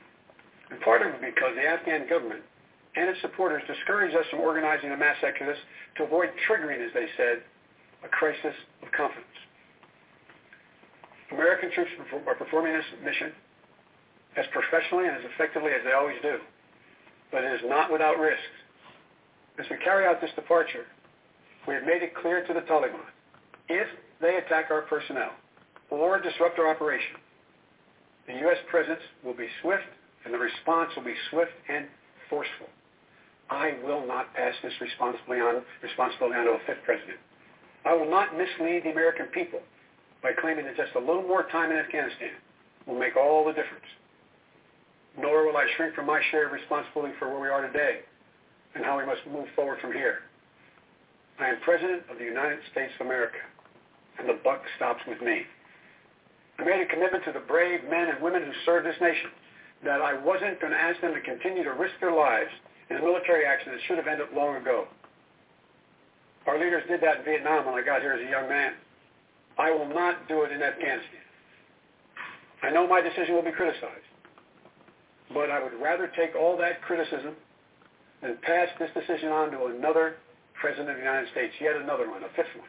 And 0.70 0.80
part 0.80 1.02
of 1.02 1.08
it 1.08 1.20
because 1.20 1.54
the 1.56 1.66
Afghan 1.66 2.08
government 2.08 2.42
and 2.96 3.08
its 3.08 3.20
supporters 3.20 3.62
discouraged 3.66 4.16
us 4.16 4.24
from 4.30 4.40
organizing 4.40 4.92
a 4.92 4.96
mass 4.96 5.16
exodus 5.22 5.58
to 5.96 6.04
avoid 6.04 6.30
triggering, 6.48 6.84
as 6.84 6.92
they 6.94 7.06
said, 7.16 7.42
a 8.04 8.08
crisis 8.08 8.54
of 8.82 8.92
confidence. 8.92 9.26
American 11.32 11.70
troops 11.72 11.90
are 12.26 12.34
performing 12.34 12.72
this 12.72 12.84
mission 13.02 13.32
as 14.36 14.44
professionally 14.52 15.06
and 15.06 15.16
as 15.16 15.24
effectively 15.34 15.72
as 15.72 15.82
they 15.84 15.92
always 15.92 16.16
do, 16.22 16.38
but 17.32 17.42
it 17.42 17.52
is 17.54 17.60
not 17.64 17.90
without 17.90 18.18
risks. 18.18 18.54
As 19.58 19.66
we 19.70 19.76
carry 19.78 20.06
out 20.06 20.20
this 20.20 20.30
departure, 20.36 20.86
we 21.66 21.74
have 21.74 21.84
made 21.84 22.02
it 22.02 22.14
clear 22.14 22.46
to 22.46 22.52
the 22.52 22.60
Taliban, 22.62 23.00
if 23.68 23.86
they 24.20 24.36
attack 24.36 24.70
our 24.70 24.82
personnel 24.82 25.30
or 25.90 26.20
disrupt 26.20 26.58
our 26.58 26.68
operation, 26.68 27.16
the 28.26 28.34
U.S. 28.46 28.58
presence 28.70 29.00
will 29.24 29.34
be 29.34 29.48
swift 29.62 29.84
and 30.24 30.32
the 30.32 30.38
response 30.38 30.90
will 30.96 31.04
be 31.04 31.14
swift 31.30 31.52
and 31.68 31.86
forceful. 32.28 32.66
I 33.50 33.76
will 33.84 34.06
not 34.06 34.32
pass 34.34 34.54
this 34.62 34.72
responsibility 34.80 35.42
on, 35.42 35.62
responsibility 35.82 36.36
on 36.36 36.46
to 36.46 36.52
a 36.52 36.58
fifth 36.66 36.84
president. 36.84 37.18
I 37.84 37.92
will 37.94 38.08
not 38.08 38.36
mislead 38.36 38.84
the 38.84 38.90
American 38.90 39.26
people 39.26 39.60
by 40.22 40.32
claiming 40.32 40.64
that 40.64 40.76
just 40.76 40.96
a 40.96 40.98
little 40.98 41.22
more 41.22 41.44
time 41.52 41.70
in 41.70 41.76
Afghanistan 41.76 42.32
will 42.86 42.98
make 42.98 43.16
all 43.16 43.44
the 43.44 43.52
difference. 43.52 43.84
Nor 45.18 45.46
will 45.46 45.56
I 45.56 45.66
shrink 45.76 45.94
from 45.94 46.06
my 46.06 46.20
share 46.30 46.46
of 46.46 46.52
responsibility 46.52 47.14
for 47.18 47.28
where 47.28 47.40
we 47.40 47.48
are 47.48 47.66
today 47.66 48.00
and 48.74 48.84
how 48.84 48.98
we 48.98 49.06
must 49.06 49.20
move 49.30 49.46
forward 49.54 49.78
from 49.80 49.92
here. 49.92 50.20
I 51.38 51.48
am 51.48 51.60
President 51.60 52.02
of 52.10 52.18
the 52.18 52.24
United 52.24 52.58
States 52.72 52.92
of 52.98 53.06
America, 53.06 53.38
and 54.18 54.28
the 54.28 54.38
buck 54.42 54.62
stops 54.76 55.02
with 55.06 55.20
me. 55.20 55.42
I 56.58 56.64
made 56.64 56.80
a 56.80 56.86
commitment 56.86 57.24
to 57.24 57.32
the 57.32 57.40
brave 57.40 57.80
men 57.90 58.08
and 58.08 58.22
women 58.22 58.42
who 58.42 58.52
serve 58.64 58.84
this 58.84 58.96
nation 59.00 59.30
that 59.84 60.00
I 60.00 60.14
wasn't 60.14 60.60
going 60.60 60.72
to 60.72 60.78
ask 60.78 61.00
them 61.00 61.12
to 61.12 61.20
continue 61.20 61.64
to 61.64 61.72
risk 61.72 61.94
their 62.00 62.14
lives 62.14 62.50
in 62.90 62.96
a 62.96 63.00
military 63.00 63.44
action 63.46 63.72
that 63.72 63.80
should 63.86 63.96
have 63.96 64.06
ended 64.06 64.28
long 64.34 64.56
ago. 64.56 64.86
Our 66.46 66.58
leaders 66.58 66.82
did 66.88 67.00
that 67.00 67.18
in 67.18 67.24
Vietnam 67.24 67.64
when 67.66 67.74
I 67.74 67.82
got 67.82 68.02
here 68.02 68.12
as 68.12 68.20
a 68.20 68.30
young 68.30 68.48
man. 68.48 68.74
I 69.58 69.70
will 69.70 69.88
not 69.88 70.28
do 70.28 70.42
it 70.42 70.52
in 70.52 70.62
Afghanistan. 70.62 71.24
I 72.62 72.70
know 72.70 72.86
my 72.86 73.00
decision 73.00 73.34
will 73.34 73.42
be 73.42 73.52
criticized, 73.52 74.08
but 75.32 75.50
I 75.50 75.62
would 75.62 75.74
rather 75.80 76.10
take 76.16 76.34
all 76.34 76.56
that 76.58 76.82
criticism 76.82 77.34
than 78.22 78.36
pass 78.42 78.68
this 78.78 78.90
decision 78.94 79.28
on 79.28 79.50
to 79.50 79.66
another 79.66 80.16
president 80.54 80.90
of 80.90 80.96
the 80.96 81.02
United 81.02 81.30
States, 81.30 81.52
yet 81.60 81.76
another 81.76 82.10
one, 82.10 82.22
a 82.24 82.28
fifth 82.36 82.54
one. 82.56 82.68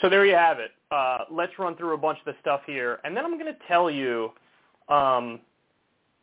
So 0.00 0.08
there 0.08 0.24
you 0.26 0.34
have 0.34 0.58
it. 0.58 0.72
Uh, 0.90 1.18
let's 1.30 1.52
run 1.58 1.76
through 1.76 1.94
a 1.94 1.98
bunch 1.98 2.18
of 2.18 2.24
the 2.24 2.34
stuff 2.40 2.60
here, 2.66 2.98
and 3.04 3.16
then 3.16 3.24
I'm 3.24 3.38
going 3.38 3.52
to 3.52 3.58
tell 3.66 3.90
you 3.90 4.30
um, 4.88 5.40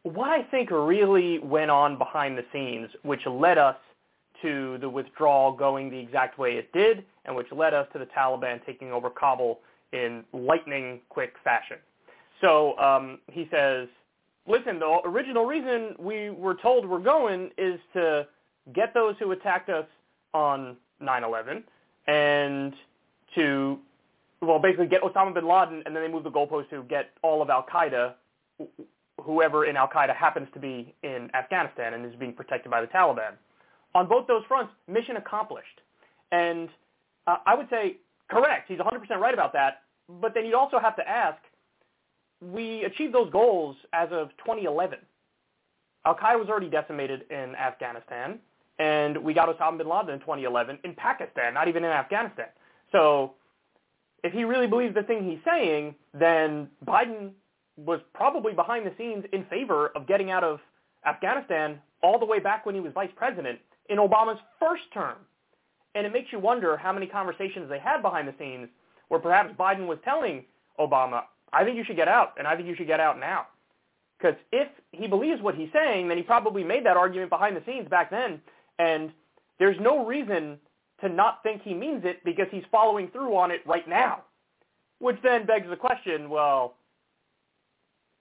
what 0.05 0.29
I 0.29 0.43
think 0.43 0.69
really 0.69 1.39
went 1.39 1.71
on 1.71 1.97
behind 1.97 2.37
the 2.37 2.45
scenes, 2.53 2.89
which 3.01 3.25
led 3.25 3.57
us 3.57 3.75
to 4.43 4.77
the 4.79 4.87
withdrawal 4.87 5.51
going 5.51 5.89
the 5.89 5.97
exact 5.97 6.37
way 6.37 6.57
it 6.57 6.71
did, 6.73 7.03
and 7.25 7.35
which 7.35 7.47
led 7.51 7.73
us 7.73 7.87
to 7.91 7.97
the 7.97 8.05
Taliban 8.05 8.63
taking 8.67 8.91
over 8.91 9.09
Kabul 9.09 9.61
in 9.93 10.23
lightning 10.31 11.01
quick 11.09 11.33
fashion. 11.43 11.77
So 12.39 12.77
um, 12.77 13.17
he 13.31 13.47
says, 13.49 13.87
listen, 14.47 14.77
the 14.77 14.99
original 15.05 15.45
reason 15.45 15.95
we 15.97 16.29
were 16.29 16.53
told 16.53 16.87
we're 16.87 16.99
going 16.99 17.49
is 17.57 17.79
to 17.93 18.27
get 18.73 18.93
those 18.93 19.15
who 19.19 19.31
attacked 19.31 19.69
us 19.69 19.87
on 20.35 20.77
9-11 21.01 21.63
and 22.07 22.73
to, 23.33 23.79
well, 24.43 24.59
basically 24.59 24.85
get 24.85 25.01
Osama 25.01 25.33
bin 25.33 25.47
Laden, 25.47 25.81
and 25.87 25.95
then 25.95 26.03
they 26.03 26.11
move 26.11 26.23
the 26.23 26.31
goalpost 26.31 26.69
to 26.69 26.83
get 26.83 27.09
all 27.23 27.41
of 27.41 27.49
Al-Qaeda, 27.49 28.13
whoever 29.21 29.65
in 29.65 29.77
Al-Qaeda 29.77 30.15
happens 30.15 30.47
to 30.53 30.59
be 30.59 30.93
in 31.03 31.29
Afghanistan 31.33 31.93
and 31.93 32.05
is 32.05 32.15
being 32.19 32.33
protected 32.33 32.71
by 32.71 32.81
the 32.81 32.87
Taliban. 32.87 33.33
On 33.93 34.07
both 34.07 34.27
those 34.27 34.43
fronts, 34.47 34.73
mission 34.87 35.17
accomplished. 35.17 35.81
And 36.31 36.69
uh, 37.27 37.37
I 37.45 37.55
would 37.55 37.69
say, 37.69 37.97
correct, 38.29 38.67
he's 38.67 38.79
100% 38.79 39.09
right 39.19 39.33
about 39.33 39.53
that, 39.53 39.83
but 40.21 40.33
then 40.33 40.45
you'd 40.45 40.55
also 40.55 40.79
have 40.79 40.95
to 40.97 41.07
ask, 41.07 41.37
we 42.41 42.83
achieved 42.83 43.13
those 43.13 43.31
goals 43.31 43.75
as 43.93 44.09
of 44.11 44.29
2011. 44.39 44.99
Al-Qaeda 46.05 46.37
was 46.39 46.49
already 46.49 46.69
decimated 46.69 47.23
in 47.31 47.55
Afghanistan, 47.55 48.39
and 48.77 49.17
we 49.17 49.33
got 49.33 49.47
Osama 49.49 49.77
bin 49.77 49.87
Laden 49.89 50.13
in 50.13 50.19
2011 50.19 50.79
in 50.83 50.93
Pakistan, 50.93 51.53
not 51.53 51.67
even 51.67 51.83
in 51.83 51.91
Afghanistan. 51.91 52.47
So 52.91 53.33
if 54.23 54.33
he 54.33 54.43
really 54.43 54.67
believes 54.67 54.93
the 54.93 55.03
thing 55.03 55.23
he's 55.23 55.39
saying, 55.45 55.95
then 56.13 56.67
Biden 56.85 57.31
was 57.77 57.99
probably 58.13 58.53
behind 58.53 58.85
the 58.85 58.93
scenes 58.97 59.25
in 59.33 59.45
favor 59.45 59.87
of 59.95 60.07
getting 60.07 60.31
out 60.31 60.43
of 60.43 60.59
Afghanistan 61.05 61.79
all 62.01 62.19
the 62.19 62.25
way 62.25 62.39
back 62.39 62.65
when 62.65 62.75
he 62.75 62.81
was 62.81 62.93
vice 62.93 63.09
president 63.15 63.59
in 63.89 63.97
Obama's 63.97 64.39
first 64.59 64.83
term. 64.93 65.17
And 65.93 66.05
it 66.05 66.13
makes 66.13 66.31
you 66.31 66.39
wonder 66.39 66.77
how 66.77 66.91
many 66.91 67.07
conversations 67.07 67.69
they 67.69 67.79
had 67.79 68.01
behind 68.01 68.27
the 68.27 68.33
scenes 68.39 68.67
where 69.07 69.19
perhaps 69.19 69.53
Biden 69.57 69.87
was 69.87 69.97
telling 70.03 70.43
Obama, 70.79 71.23
I 71.53 71.63
think 71.63 71.77
you 71.77 71.83
should 71.83 71.95
get 71.95 72.07
out, 72.07 72.33
and 72.37 72.47
I 72.47 72.55
think 72.55 72.67
you 72.67 72.75
should 72.75 72.87
get 72.87 72.99
out 72.99 73.19
now. 73.19 73.47
Because 74.17 74.35
if 74.51 74.67
he 74.91 75.07
believes 75.07 75.41
what 75.41 75.55
he's 75.55 75.69
saying, 75.73 76.07
then 76.07 76.17
he 76.17 76.23
probably 76.23 76.63
made 76.63 76.85
that 76.85 76.97
argument 76.97 77.29
behind 77.29 77.55
the 77.55 77.63
scenes 77.65 77.87
back 77.89 78.09
then, 78.09 78.41
and 78.79 79.11
there's 79.59 79.77
no 79.79 80.05
reason 80.05 80.57
to 81.01 81.09
not 81.09 81.43
think 81.43 81.61
he 81.61 81.73
means 81.73 82.03
it 82.05 82.23
because 82.23 82.47
he's 82.51 82.63
following 82.71 83.09
through 83.09 83.35
on 83.35 83.51
it 83.51 83.61
right 83.65 83.87
now. 83.87 84.23
Which 84.99 85.17
then 85.23 85.45
begs 85.45 85.69
the 85.69 85.75
question, 85.75 86.29
well, 86.29 86.75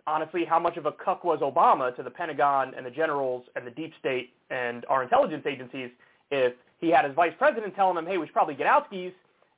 honestly, 0.06 0.44
how 0.44 0.58
much 0.58 0.76
of 0.76 0.86
a 0.86 0.92
cuck 0.92 1.24
was 1.24 1.40
Obama 1.40 1.94
to 1.96 2.02
the 2.02 2.10
Pentagon 2.10 2.74
and 2.76 2.84
the 2.84 2.90
generals 2.90 3.44
and 3.56 3.66
the 3.66 3.70
deep 3.70 3.92
state 3.98 4.30
and 4.50 4.84
our 4.86 5.02
intelligence 5.02 5.44
agencies 5.46 5.90
if 6.30 6.54
he 6.80 6.90
had 6.90 7.04
his 7.04 7.14
vice 7.14 7.32
president 7.38 7.74
telling 7.74 7.96
him, 7.96 8.06
hey, 8.06 8.18
we 8.18 8.26
should 8.26 8.32
probably 8.32 8.54
get 8.54 8.66
out 8.66 8.86
skis, 8.86 9.12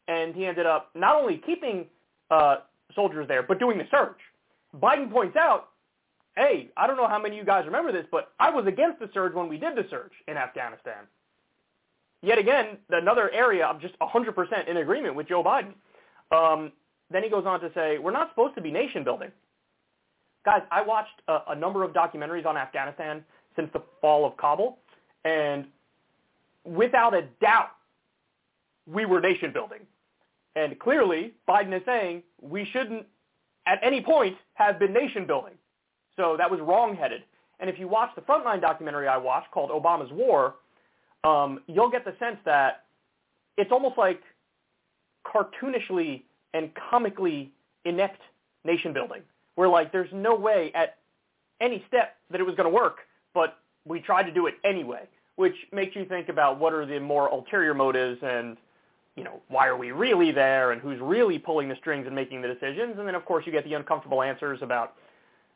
and 0.09 0.35
he 0.35 0.47
ended 0.47 0.67
up 0.67 0.91
not 0.95 1.17
only 1.17 1.39
keeping 1.45 1.87
uh, 2.31 2.57
soldiers 2.95 3.27
there, 3.29 3.43
but 3.43 3.59
doing 3.59 3.79
the 3.79 3.85
surge. 3.91 4.17
Biden 4.81 5.11
points 5.11 5.37
out, 5.37 5.69
hey, 6.37 6.69
I 6.77 6.87
don't 6.87 6.97
know 6.97 7.09
how 7.09 7.19
many 7.19 7.37
of 7.37 7.41
you 7.41 7.47
guys 7.47 7.65
remember 7.65 7.93
this, 7.93 8.07
but 8.11 8.33
I 8.39 8.51
was 8.51 8.67
against 8.67 9.01
the 9.01 9.09
surge 9.15 9.35
when 9.35 9.49
we 9.49 9.57
did 9.57 9.75
the 9.75 9.87
surge 9.91 10.13
in 10.29 10.37
Afghanistan 10.37 11.07
yet 12.27 12.39
again, 12.39 12.79
another 12.91 13.31
area 13.31 13.65
I'm 13.65 13.81
just 13.81 13.99
100% 14.01 14.69
in 14.69 14.77
agreement 14.79 15.15
with 15.15 15.29
Joe 15.29 15.43
Biden. 15.43 15.73
Um, 16.37 16.73
then 17.11 17.23
he 17.23 17.31
goes 17.31 17.45
on 17.47 17.61
to 17.61 17.71
say, 17.75 17.99
we're 17.99 18.11
not 18.11 18.31
supposed 18.31 18.57
to 18.57 18.61
be 18.61 18.71
nation 18.71 19.05
building. 19.05 19.31
Guys, 20.47 20.63
I 20.71 20.81
watched 20.81 21.21
a, 21.27 21.39
a 21.49 21.55
number 21.57 21.83
of 21.83 21.93
documentaries 21.93 22.47
on 22.47 22.57
Afghanistan 22.57 23.25
since 23.57 23.69
the 23.73 23.83
fall 24.01 24.25
of 24.25 24.37
Kabul, 24.37 24.79
and 25.25 25.67
without 26.65 27.15
a 27.15 27.23
doubt, 27.41 27.71
we 28.87 29.05
were 29.07 29.21
nation 29.21 29.53
building. 29.53 29.81
And 30.55 30.79
clearly, 30.79 31.35
Biden 31.49 31.77
is 31.77 31.83
saying 31.85 32.23
we 32.41 32.65
shouldn't 32.73 33.05
at 33.67 33.81
any 33.83 34.01
point 34.01 34.37
have 34.55 34.79
been 34.79 34.93
nation 34.93 35.27
building. 35.27 35.55
So 36.17 36.37
that 36.39 36.49
was 36.49 36.61
wrongheaded. 36.61 37.25
And 37.59 37.69
if 37.69 37.79
you 37.79 37.89
watch 37.89 38.11
the 38.15 38.23
Frontline 38.23 38.61
documentary 38.61 39.09
I 39.09 39.17
watched 39.17 39.51
called 39.51 39.71
Obama's 39.71 40.13
War, 40.13 40.55
um, 41.25 41.61
you'll 41.67 41.91
get 41.91 42.05
the 42.05 42.15
sense 42.21 42.37
that 42.45 42.85
it's 43.57 43.73
almost 43.73 43.99
like 43.99 44.23
cartoonishly 45.27 46.23
and 46.55 46.71
comically 46.89 47.51
inept 47.85 48.21
nation 48.65 48.93
building. 48.93 49.23
Where 49.57 49.69
like 49.69 49.93
there's 49.93 50.13
no 50.13 50.35
way 50.35 50.71
at 50.75 50.97
any 51.61 51.85
step 51.89 52.17
that 52.31 52.41
it 52.41 52.45
was 52.45 52.55
going 52.55 52.71
to 52.71 52.75
work, 52.75 52.99
but 53.35 53.59
we 53.85 54.01
tried 54.01 54.25
to 54.25 54.33
do 54.33 54.47
it 54.47 54.55
anyway, 54.65 55.09
which 55.37 55.55
makes 55.73 55.97
you 55.97 56.05
think 56.05 56.29
about 56.29 56.59
what 56.59 56.73
are 56.73 56.87
the 56.87 57.01
more 57.01 57.29
ulterior 57.29 57.75
motives 57.75 58.19
and 58.23 58.57
you 59.17 59.25
know, 59.25 59.41
why 59.49 59.67
are 59.67 59.77
we 59.77 59.93
really 59.93 60.31
there 60.31 60.73
and 60.73 60.81
who's 60.81 61.01
really 61.01 61.39
pulling 61.39 61.69
the 61.69 61.77
strings 61.77 62.07
and 62.07 62.15
making 62.15 62.43
the 62.43 62.49
decisions? 62.49 62.97
And 62.99 63.09
then, 63.09 63.15
of 63.15 63.25
course, 63.25 63.47
you 63.47 63.53
get 63.53 63.65
the 63.65 63.73
uncomfortable 63.73 64.23
answers 64.23 64.61
about 64.63 64.95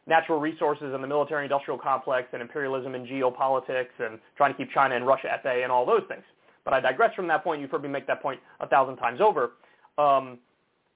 natural 0.06 0.40
resources 0.40 0.94
and 0.94 1.04
the 1.04 1.08
military-industrial 1.08 1.78
complex 1.78 2.28
and 2.32 2.40
imperialism 2.40 2.94
and 2.94 3.06
geopolitics 3.06 3.92
and 3.98 4.18
trying 4.36 4.52
to 4.52 4.56
keep 4.56 4.70
China 4.72 4.96
and 4.96 5.06
Russia 5.06 5.30
at 5.30 5.44
bay 5.44 5.62
and 5.62 5.70
all 5.70 5.84
those 5.84 6.02
things. 6.08 6.24
But 6.64 6.72
I 6.72 6.80
digress 6.80 7.14
from 7.14 7.28
that 7.28 7.44
point. 7.44 7.60
You've 7.60 7.70
heard 7.70 7.82
me 7.82 7.88
make 7.90 8.06
that 8.06 8.22
point 8.22 8.40
a 8.60 8.66
thousand 8.66 8.96
times 8.96 9.20
over. 9.20 9.52
Um, 9.98 10.38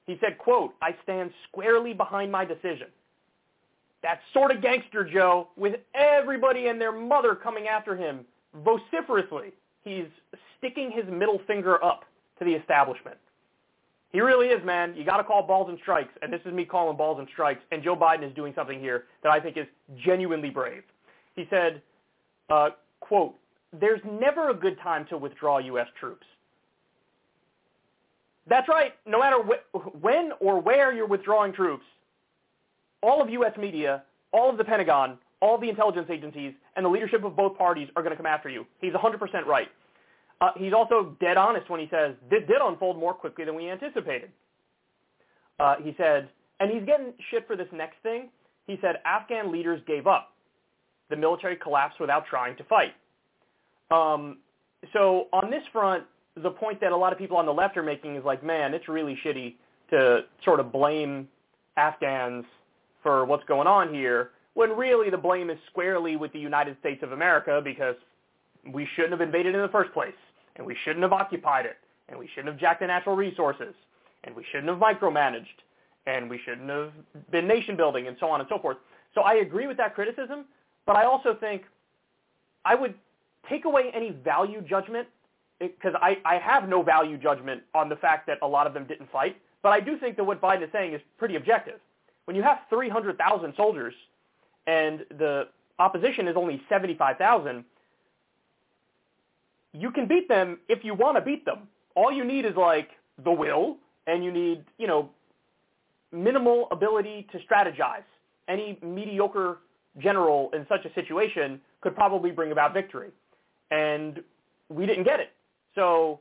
he 0.07 0.19
said, 0.21 0.39
quote, 0.39 0.75
I 0.83 0.95
stand 1.03 1.33
squarely 1.49 1.95
behind 1.95 2.31
my 2.31 2.45
decision. 2.45 2.89
That's 4.03 4.21
sort 4.35 4.51
of 4.51 4.61
gangster 4.61 5.03
Joe 5.03 5.49
with 5.57 5.77
everybody 5.95 6.67
and 6.67 6.79
their 6.81 6.93
mother 6.93 7.35
coming 7.35 7.69
after 7.69 7.97
him 7.97 8.27
vociferously. 8.63 9.53
He's 9.83 10.07
sticking 10.59 10.91
his 10.91 11.05
middle 11.11 11.41
finger 11.47 11.83
up 11.83 12.05
to 12.39 12.45
the 12.45 12.53
establishment. 12.53 13.17
He 14.13 14.21
really 14.21 14.49
is, 14.49 14.65
man. 14.65 14.95
You 14.95 15.05
got 15.05 15.17
to 15.17 15.25
call 15.25 15.45
balls 15.45 15.69
and 15.69 15.79
strikes, 15.83 16.13
and 16.23 16.33
this 16.33 16.41
is 16.45 16.53
me 16.53 16.65
calling 16.65 16.97
balls 16.97 17.19
and 17.19 17.27
strikes. 17.33 17.61
And 17.73 17.83
Joe 17.83 17.97
Biden 17.97 18.29
is 18.29 18.35
doing 18.35 18.53
something 18.55 18.79
here 18.79 19.05
that 19.23 19.33
I 19.33 19.41
think 19.41 19.57
is 19.57 19.67
genuinely 20.05 20.51
brave. 20.51 20.85
He 21.35 21.47
said, 21.51 21.83
uh, 22.49 22.71
"quote 23.01 23.35
There's 23.73 24.01
never 24.05 24.51
a 24.51 24.55
good 24.55 24.79
time 24.81 25.05
to 25.07 25.19
withdraw 25.19 25.59
U.S. 25.59 25.89
troops." 25.99 26.27
That's 28.47 28.69
right. 28.69 28.93
No 29.07 29.21
matter 29.21 29.37
wh- 29.39 30.03
when 30.03 30.33
or 30.41 30.61
where 30.61 30.93
you're 30.93 31.07
withdrawing 31.07 31.53
troops, 31.53 31.85
all 33.03 33.23
of 33.23 33.31
U.S. 33.31 33.53
media, 33.59 34.03
all 34.33 34.51
of 34.51 34.59
the 34.59 34.65
Pentagon, 34.65 35.19
all 35.41 35.59
the 35.59 35.69
intelligence 35.69 36.09
agencies, 36.11 36.55
and 36.77 36.85
the 36.85 36.89
leadership 36.89 37.25
of 37.25 37.37
both 37.37 37.57
parties 37.57 37.89
are 37.97 38.03
going 38.03 38.13
to 38.13 38.17
come 38.17 38.27
after 38.27 38.49
you. 38.49 38.67
He's 38.81 38.93
100% 38.93 39.47
right. 39.47 39.69
Uh, 40.41 40.51
he's 40.57 40.73
also 40.73 41.17
dead 41.21 41.37
honest 41.37 41.71
when 41.71 41.81
he 41.81 41.89
says 41.91 42.15
this 42.31 42.41
did 42.49 42.61
unfold 42.61 42.99
more 42.99 43.15
quickly 43.15 43.45
than 43.45 43.55
we 43.55 43.71
anticipated. 43.71 44.31
Uh, 45.59 45.77
he 45.83 45.95
said, 45.97 46.29
and 46.61 46.71
he's 46.71 46.85
getting 46.85 47.13
shit 47.31 47.47
for 47.47 47.57
this 47.57 47.69
next 47.73 47.97
thing. 48.03 48.31
He 48.67 48.79
said 48.81 48.97
Afghan 49.05 49.53
leaders 49.53 49.81
gave 49.87 50.07
up. 50.07 50.33
The 51.11 51.17
military 51.17 51.57
collapsed 51.57 52.01
without 52.01 52.27
trying 52.27 52.57
to 52.57 52.65
fight. 52.65 52.95
Um, 53.91 54.39
so 54.93 55.29
on 55.33 55.51
this 55.51 55.63
front, 55.73 56.05
the 56.43 56.51
point 56.51 56.81
that 56.81 56.93
a 56.93 56.97
lot 56.97 57.13
of 57.13 57.19
people 57.19 57.37
on 57.37 57.47
the 57.47 57.53
left 57.53 57.77
are 57.77 57.83
making 57.83 58.17
is 58.17 58.25
like, 58.25 58.43
man, 58.43 58.75
it's 58.75 58.89
really 58.89 59.19
shitty 59.25 59.55
to 59.91 60.25
sort 60.45 60.61
of 60.61 60.73
blame 60.73 61.29
Afghans 61.77 62.45
for 63.03 63.25
what's 63.25 63.45
going 63.45 63.67
on 63.67 63.93
here, 63.93 64.31
when 64.55 64.71
really 64.71 65.11
the 65.11 65.19
blame 65.19 65.51
is 65.51 65.59
squarely 65.71 66.17
with 66.17 66.33
the 66.33 66.39
United 66.39 66.77
States 66.81 67.03
of 67.03 67.13
America 67.13 67.61
because 67.63 67.97
we 68.73 68.89
shouldn't 68.95 69.13
have 69.13 69.21
invaded 69.21 69.55
in 69.55 69.61
the 69.61 69.69
first 69.69 69.93
place, 69.93 70.15
and 70.57 70.67
we 70.67 70.75
shouldn't 70.85 71.03
have 71.03 71.13
occupied 71.13 71.67
it, 71.67 71.77
and 72.09 72.19
we 72.19 72.29
shouldn't 72.29 72.49
have 72.49 72.59
jacked 72.59 72.81
the 72.81 72.87
natural 72.87 73.15
resources, 73.15 73.75
and 74.25 74.35
we 74.35 74.45
shouldn't 74.51 74.69
have 74.69 74.79
micromanaged, 74.79 75.45
and 76.07 76.31
we 76.31 76.39
shouldn't 76.45 76.71
have 76.71 76.93
been 77.31 77.47
nation 77.47 77.77
building, 77.77 78.07
and 78.07 78.17
so 78.19 78.29
on 78.29 78.41
and 78.41 78.49
so 78.49 78.59
forth. 78.59 78.79
So 79.15 79.21
I 79.21 79.35
agree 79.35 79.67
with 79.67 79.77
that 79.77 79.95
criticism, 79.95 80.47
but 80.87 80.97
I 80.97 81.05
also 81.05 81.35
think 81.35 81.63
I 82.65 82.75
would 82.75 82.95
take 83.49 83.67
away 83.67 83.91
any 83.93 84.11
value 84.11 84.63
judgment 84.63 85.07
because 85.59 85.95
I, 86.01 86.19
I 86.25 86.37
have 86.39 86.69
no 86.69 86.83
value 86.83 87.17
judgment 87.17 87.63
on 87.75 87.89
the 87.89 87.97
fact 87.97 88.27
that 88.27 88.39
a 88.43 88.47
lot 88.47 88.67
of 88.67 88.75
them 88.75 88.85
didn't 88.87 89.11
fight, 89.11 89.37
but 89.63 89.71
I 89.71 89.81
do 89.81 89.99
think 89.99 90.17
that 90.17 90.25
what 90.25 90.41
Biden 90.41 90.63
is 90.63 90.69
saying 90.73 90.95
is 90.95 91.01
pretty 91.19 91.37
objective. 91.37 91.81
When 92.27 92.37
you 92.37 92.43
have 92.43 92.59
300,000 92.71 93.55
soldiers 93.57 93.95
and 94.67 95.01
the 95.19 95.49
opposition 95.79 96.29
is 96.29 96.37
only 96.37 96.63
75,000, 96.69 97.65
you 99.73 99.91
can 99.91 100.07
beat 100.07 100.29
them 100.29 100.59
if 100.69 100.85
you 100.85 100.95
want 100.95 101.17
to 101.17 101.21
beat 101.21 101.45
them. 101.45 101.69
All 101.95 102.13
you 102.13 102.25
need 102.25 102.45
is 102.45 102.57
like 102.57 102.91
the 103.25 103.31
will 103.31 103.77
and 104.07 104.25
you 104.25 104.33
need, 104.33 104.65
you 104.79 104.87
know, 104.87 105.11
minimal 106.13 106.69
ability 106.71 107.27
to 107.33 107.39
strategize. 107.39 108.05
Any 108.49 108.79
mediocre 108.83 109.59
general 109.99 110.51
in 110.53 110.67
such 110.69 110.85
a 110.85 110.95
situation 110.95 111.61
could 111.81 111.95
probably 111.95 112.31
bring 112.31 112.53
about 112.53 112.73
victory. 112.73 113.11
And 113.71 114.23
we 114.69 114.87
didn't 114.87 115.05
get 115.05 115.21
it. 115.21 115.31
So 115.75 116.21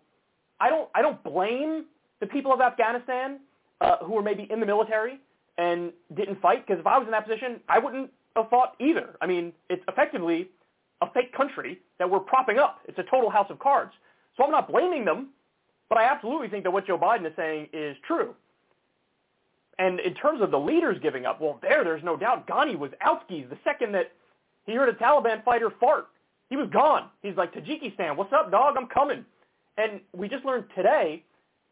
I 0.60 0.70
don't 0.70 0.90
I 0.96 1.02
don't 1.02 1.24
blame 1.24 1.86
the 2.20 2.28
people 2.28 2.54
of 2.54 2.62
Afghanistan 2.62 3.40
uh, 3.82 3.98
who 3.98 4.14
were 4.14 4.22
maybe 4.22 4.48
in 4.50 4.60
the 4.60 4.66
military 4.66 5.20
and 5.58 5.92
didn't 6.16 6.42
fight 6.42 6.66
because 6.66 6.80
if 6.80 6.88
I 6.88 6.98
was 6.98 7.06
in 7.06 7.12
that 7.12 7.28
position, 7.28 7.60
I 7.70 7.80
wouldn't 7.80 8.12
have 8.36 8.50
fought 8.50 8.76
either. 8.80 9.16
I 9.22 9.28
mean, 9.28 9.54
it's 9.70 9.84
effectively 9.88 10.50
a 11.02 11.12
fake 11.12 11.34
country 11.36 11.80
that 12.00 12.10
we're 12.10 12.20
propping 12.20 12.58
up. 12.58 12.80
It's 12.88 12.98
a 12.98 13.04
total 13.04 13.30
house 13.30 13.48
of 13.50 13.60
cards. 13.60 13.92
So 14.38 14.44
I'm 14.44 14.52
not 14.52 14.72
blaming 14.72 15.06
them, 15.06 15.30
but 15.90 15.98
I 15.98 16.06
absolutely 16.06 16.48
think 16.48 16.64
that 16.64 16.72
what 16.72 16.88
Joe 16.88 16.98
Biden 16.98 17.28
is 17.28 17.34
saying 17.36 17.68
is 17.74 17.96
true. 18.08 18.34
And 19.80 20.00
in 20.00 20.14
terms 20.14 20.42
of 20.42 20.52
the 20.52 20.60
leaders 20.60 20.98
giving 21.02 21.26
up, 21.26 21.42
well, 21.42 21.60
there, 21.62 21.84
there's 21.84 22.04
no 22.04 22.16
doubt. 22.16 22.48
Ghani 22.48 22.78
was 22.78 22.92
outskis 23.06 23.50
the 23.50 23.58
second 23.64 23.92
that 23.94 24.12
he 24.66 24.74
heard 24.74 24.90
a 24.90 24.94
Taliban 24.94 25.44
fighter 25.44 25.72
fart. 25.80 26.08
He 26.50 26.56
was 26.56 26.70
gone. 26.72 27.10
He's 27.22 27.36
like, 27.36 27.54
Tajikistan, 27.54 28.16
what's 28.16 28.32
up, 28.34 28.52
dog? 28.52 28.76
I'm 28.78 28.88
coming. 28.88 29.26
And 29.78 30.02
we 30.16 30.28
just 30.28 30.46
learned 30.46 30.66
today 30.76 31.24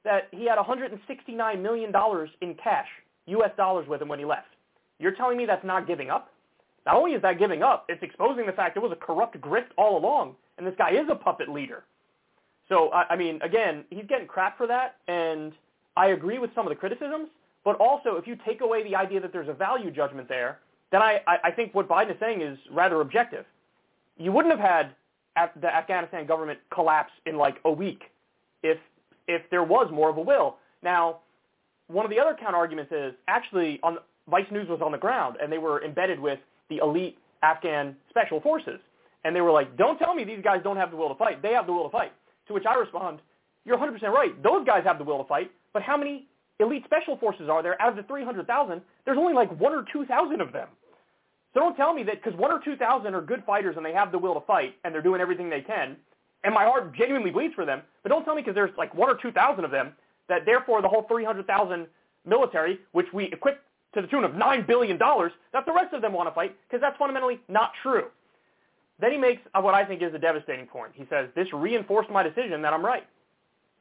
that 0.03 0.27
he 0.31 0.47
had 0.47 0.57
$169 0.57 1.61
million 1.61 1.93
in 2.41 2.55
cash, 2.55 2.87
U.S. 3.27 3.51
dollars 3.55 3.87
with 3.87 4.01
him 4.01 4.07
when 4.07 4.19
he 4.19 4.25
left. 4.25 4.47
You're 4.99 5.13
telling 5.13 5.37
me 5.37 5.45
that's 5.45 5.65
not 5.65 5.87
giving 5.87 6.09
up? 6.09 6.31
Not 6.85 6.95
only 6.95 7.11
is 7.11 7.21
that 7.21 7.37
giving 7.37 7.61
up, 7.61 7.85
it's 7.89 8.01
exposing 8.01 8.45
the 8.47 8.51
fact 8.51 8.75
it 8.75 8.79
was 8.79 8.91
a 8.91 8.95
corrupt 8.95 9.39
grift 9.39 9.69
all 9.77 9.97
along, 9.97 10.35
and 10.57 10.65
this 10.65 10.73
guy 10.77 10.91
is 10.91 11.07
a 11.11 11.15
puppet 11.15 11.49
leader. 11.49 11.83
So, 12.69 12.89
I, 12.89 13.13
I 13.13 13.15
mean, 13.15 13.39
again, 13.43 13.83
he's 13.89 14.05
getting 14.07 14.27
crap 14.27 14.57
for 14.57 14.65
that, 14.67 14.95
and 15.07 15.51
I 15.95 16.07
agree 16.07 16.39
with 16.39 16.49
some 16.55 16.65
of 16.65 16.69
the 16.69 16.75
criticisms, 16.75 17.29
but 17.63 17.75
also 17.75 18.15
if 18.15 18.25
you 18.25 18.35
take 18.47 18.61
away 18.61 18.83
the 18.83 18.95
idea 18.95 19.19
that 19.19 19.31
there's 19.31 19.49
a 19.49 19.53
value 19.53 19.91
judgment 19.91 20.27
there, 20.27 20.59
then 20.91 21.01
I, 21.01 21.21
I, 21.27 21.37
I 21.45 21.51
think 21.51 21.75
what 21.75 21.87
Biden 21.87 22.11
is 22.11 22.17
saying 22.19 22.41
is 22.41 22.57
rather 22.71 23.01
objective. 23.01 23.45
You 24.17 24.31
wouldn't 24.31 24.57
have 24.57 24.65
had 24.65 24.91
the 25.59 25.73
Afghanistan 25.73 26.25
government 26.25 26.59
collapse 26.73 27.11
in 27.25 27.37
like 27.37 27.55
a 27.65 27.71
week 27.71 28.03
if 28.63 28.77
if 29.27 29.41
there 29.49 29.63
was 29.63 29.89
more 29.91 30.09
of 30.09 30.17
a 30.17 30.21
will. 30.21 30.57
Now, 30.83 31.19
one 31.87 32.05
of 32.05 32.11
the 32.11 32.19
other 32.19 32.35
counter 32.39 32.57
arguments 32.57 32.91
is 32.91 33.13
actually 33.27 33.79
on 33.83 33.97
Vice 34.29 34.45
News 34.51 34.67
was 34.67 34.81
on 34.81 34.91
the 34.91 34.97
ground 34.97 35.37
and 35.41 35.51
they 35.51 35.57
were 35.57 35.83
embedded 35.83 36.19
with 36.19 36.39
the 36.69 36.77
elite 36.77 37.17
Afghan 37.43 37.95
special 38.09 38.41
forces. 38.41 38.79
And 39.23 39.35
they 39.35 39.41
were 39.41 39.51
like, 39.51 39.77
don't 39.77 39.97
tell 39.99 40.15
me 40.15 40.23
these 40.23 40.41
guys 40.43 40.61
don't 40.63 40.77
have 40.77 40.89
the 40.91 40.97
will 40.97 41.09
to 41.09 41.15
fight. 41.15 41.41
They 41.41 41.53
have 41.53 41.67
the 41.67 41.73
will 41.73 41.83
to 41.83 41.91
fight. 41.91 42.11
To 42.47 42.53
which 42.53 42.65
I 42.65 42.73
respond, 42.75 43.19
you're 43.65 43.77
100% 43.77 44.01
right. 44.03 44.41
Those 44.41 44.65
guys 44.65 44.83
have 44.85 44.97
the 44.97 45.03
will 45.03 45.19
to 45.19 45.27
fight, 45.27 45.51
but 45.73 45.83
how 45.83 45.95
many 45.95 46.27
elite 46.59 46.83
special 46.85 47.17
forces 47.17 47.49
are 47.49 47.61
there 47.61 47.79
out 47.81 47.89
of 47.89 47.95
the 47.95 48.03
300,000? 48.03 48.81
There's 49.05 49.17
only 49.17 49.33
like 49.33 49.51
one 49.59 49.73
or 49.73 49.85
2,000 49.93 50.41
of 50.41 50.51
them. 50.51 50.67
So 51.53 51.59
don't 51.59 51.75
tell 51.75 51.93
me 51.93 52.03
that 52.03 52.23
because 52.23 52.37
one 52.39 52.51
or 52.51 52.59
2,000 52.59 53.13
are 53.13 53.21
good 53.21 53.43
fighters 53.45 53.75
and 53.77 53.85
they 53.85 53.93
have 53.93 54.11
the 54.11 54.17
will 54.17 54.33
to 54.35 54.45
fight 54.45 54.75
and 54.83 54.93
they're 54.93 55.01
doing 55.01 55.21
everything 55.21 55.49
they 55.49 55.61
can, 55.61 55.97
and 56.43 56.53
my 56.53 56.63
heart 56.63 56.93
genuinely 56.95 57.29
bleeds 57.29 57.53
for 57.53 57.65
them, 57.65 57.81
but 58.03 58.09
don't 58.09 58.23
tell 58.23 58.35
me 58.35 58.41
because 58.41 58.55
there's 58.55 58.75
like 58.77 58.95
one 58.95 59.09
or 59.09 59.15
2,000 59.15 59.63
of 59.63 59.71
them 59.71 59.93
that 60.27 60.45
therefore 60.45 60.81
the 60.81 60.87
whole 60.87 61.05
300,000 61.07 61.87
military, 62.25 62.79
which 62.93 63.07
we 63.13 63.25
equip 63.25 63.63
to 63.93 64.01
the 64.01 64.07
tune 64.07 64.23
of 64.23 64.31
$9 64.31 64.65
billion, 64.65 64.97
that 64.97 65.65
the 65.65 65.73
rest 65.73 65.93
of 65.93 66.01
them 66.01 66.13
want 66.13 66.29
to 66.29 66.33
fight, 66.33 66.55
because 66.67 66.79
that's 66.79 66.97
fundamentally 66.97 67.39
not 67.49 67.71
true. 67.83 68.05
Then 68.99 69.11
he 69.11 69.17
makes 69.17 69.41
what 69.53 69.73
I 69.73 69.83
think 69.83 70.01
is 70.01 70.13
a 70.13 70.19
devastating 70.19 70.67
point. 70.67 70.91
He 70.95 71.05
says, 71.09 71.27
this 71.35 71.51
reinforced 71.51 72.09
my 72.09 72.23
decision 72.23 72.61
that 72.61 72.71
I'm 72.71 72.85
right. 72.85 73.05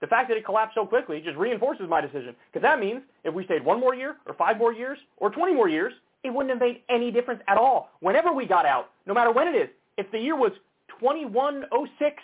The 0.01 0.07
fact 0.07 0.29
that 0.29 0.37
it 0.37 0.45
collapsed 0.45 0.75
so 0.75 0.87
quickly 0.87 1.21
just 1.21 1.37
reinforces 1.37 1.89
my 1.89 2.01
decision, 2.01 2.35
because 2.51 2.63
that 2.63 2.81
means 2.81 3.03
if 3.23 3.33
we 3.33 3.45
stayed 3.45 3.65
one 3.65 3.79
more 3.79 3.95
year, 3.95 4.17
or 4.27 4.35
five 4.35 4.59
more 4.59 4.73
years, 4.73 4.99
or 5.19 5.31
20 5.31 5.55
more 5.55 5.69
years, 5.69 5.93
it 6.23 6.31
wouldn't 6.31 6.51
have 6.51 6.61
made 6.61 6.83
any 6.89 7.11
difference 7.11 7.41
at 7.49 7.57
all. 7.57 7.91
Whenever 8.01 8.33
we 8.33 8.47
got 8.47 8.67
out, 8.67 8.91
no 9.07 9.15
matter 9.15 9.33
when 9.33 9.49
it 9.49 9.57
is, 9.57 9.69
if 9.97 10.11
the 10.11 10.19
year 10.19 10.37
was 10.37 10.53
2106 11.01 12.23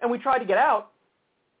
and 0.00 0.10
we 0.10 0.18
tried 0.18 0.38
to 0.38 0.44
get 0.44 0.58
out, 0.58 0.90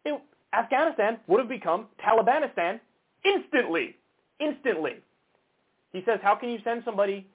it, 0.04 0.20
Afghanistan 0.52 1.18
would 1.26 1.40
have 1.40 1.48
become 1.48 1.86
Talibanistan 2.04 2.80
instantly. 3.24 3.96
Instantly. 4.38 4.96
He 5.92 6.02
says, 6.06 6.20
how 6.22 6.34
can 6.34 6.48
you 6.48 6.58
send 6.64 6.82
somebody 6.84 7.26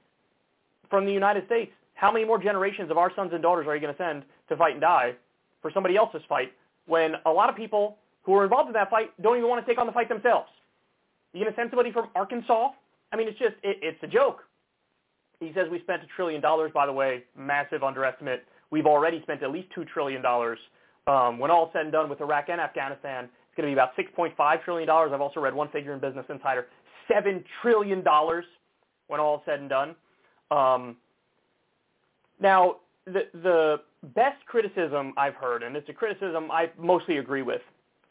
from 0.89 1.05
the 1.05 1.11
United 1.11 1.45
States? 1.45 1.71
How 1.93 2.11
many 2.11 2.25
more 2.25 2.41
generations 2.41 2.91
of 2.91 2.97
our 2.97 3.11
sons 3.15 3.31
and 3.33 3.41
daughters 3.41 3.67
are 3.67 3.75
you 3.75 3.81
going 3.81 3.93
to 3.93 3.97
send 3.97 4.23
to 4.49 4.55
fight 4.55 4.73
and 4.73 4.81
die 4.81 5.15
for 5.61 5.71
somebody 5.71 5.95
else's 5.95 6.21
fight 6.29 6.53
when 6.85 7.13
a 7.25 7.31
lot 7.31 7.49
of 7.49 7.55
people 7.55 7.97
who 8.23 8.33
are 8.35 8.43
involved 8.43 8.67
in 8.67 8.73
that 8.73 8.89
fight 8.89 9.11
don't 9.21 9.37
even 9.37 9.49
want 9.49 9.65
to 9.65 9.69
take 9.69 9.79
on 9.79 9.87
the 9.87 9.93
fight 9.93 10.09
themselves? 10.09 10.49
You 11.33 11.41
going 11.41 11.53
to 11.53 11.59
send 11.59 11.69
somebody 11.69 11.91
from 11.91 12.09
Arkansas? 12.15 12.69
I 13.11 13.15
mean, 13.15 13.27
it's 13.27 13.39
just, 13.39 13.55
it, 13.63 13.77
it's 13.81 14.01
a 14.03 14.07
joke. 14.07 14.43
He 15.39 15.51
says 15.53 15.67
we 15.71 15.79
spent 15.81 16.03
a 16.03 16.07
trillion 16.15 16.41
dollars, 16.41 16.71
by 16.73 16.85
the 16.85 16.93
way, 16.93 17.23
massive 17.37 17.83
underestimate. 17.83 18.43
We've 18.71 18.85
already 18.85 19.21
spent 19.21 19.43
at 19.43 19.51
least 19.51 19.69
$2 19.77 19.87
trillion. 19.87 20.23
Um, 21.05 21.39
when 21.39 21.51
all 21.51 21.69
said 21.73 21.83
and 21.83 21.91
done 21.91 22.09
with 22.09 22.19
Iraq 22.21 22.49
and 22.49 22.59
Afghanistan, 22.59 23.25
it's 23.25 23.55
going 23.55 23.69
to 23.69 23.73
be 23.73 23.73
about 23.73 23.95
$6.5 23.95 24.63
trillion. 24.63 24.89
I've 24.89 25.21
also 25.21 25.39
read 25.39 25.53
one 25.53 25.69
figure 25.69 25.93
in 25.93 25.99
Business 25.99 26.25
Insider, 26.29 26.67
$7 27.09 27.43
trillion 27.61 28.03
when 29.07 29.19
all 29.19 29.43
said 29.45 29.59
and 29.59 29.69
done. 29.69 29.95
Um, 30.51 30.97
now, 32.39 32.77
the, 33.05 33.27
the 33.33 33.77
best 34.15 34.45
criticism 34.45 35.13
I've 35.17 35.35
heard, 35.35 35.63
and 35.63 35.75
it's 35.75 35.89
a 35.89 35.93
criticism 35.93 36.51
I 36.51 36.69
mostly 36.77 37.17
agree 37.17 37.41
with, 37.41 37.61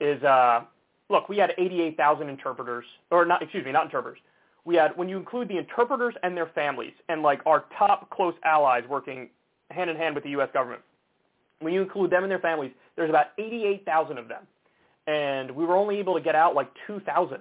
is 0.01 0.23
uh, 0.23 0.63
look, 1.11 1.29
we 1.29 1.37
had 1.37 1.53
88,000 1.59 2.29
interpreters, 2.29 2.85
or 3.11 3.25
not, 3.25 3.43
excuse 3.43 3.65
me, 3.65 3.73
not 3.73 3.85
interpreters. 3.85 4.19
We 4.67 4.75
had, 4.75 4.97
when 4.97 5.09
you 5.09 5.17
include 5.17 5.49
the 5.49 5.57
interpreters 5.57 6.15
and 6.25 6.37
their 6.37 6.51
families, 6.55 6.93
and 7.09 7.23
like 7.23 7.41
our 7.47 7.65
top 7.79 8.11
close 8.11 8.35
allies 8.45 8.83
working 8.89 9.31
hand 9.71 9.89
in 9.89 9.97
hand 9.97 10.15
with 10.15 10.25
the 10.25 10.31
U.S. 10.31 10.49
government, 10.53 10.83
when 11.61 11.73
you 11.73 11.81
include 11.81 12.11
them 12.11 12.25
and 12.25 12.31
their 12.31 12.41
families, 12.41 12.73
there's 12.97 13.09
about 13.09 13.27
88,000 13.39 14.19
of 14.19 14.29
them. 14.29 14.43
And 15.07 15.53
we 15.53 15.65
were 15.65 15.77
only 15.77 15.99
able 15.99 16.15
to 16.15 16.21
get 16.21 16.35
out 16.35 16.55
like 16.55 16.69
2,000. 16.87 17.39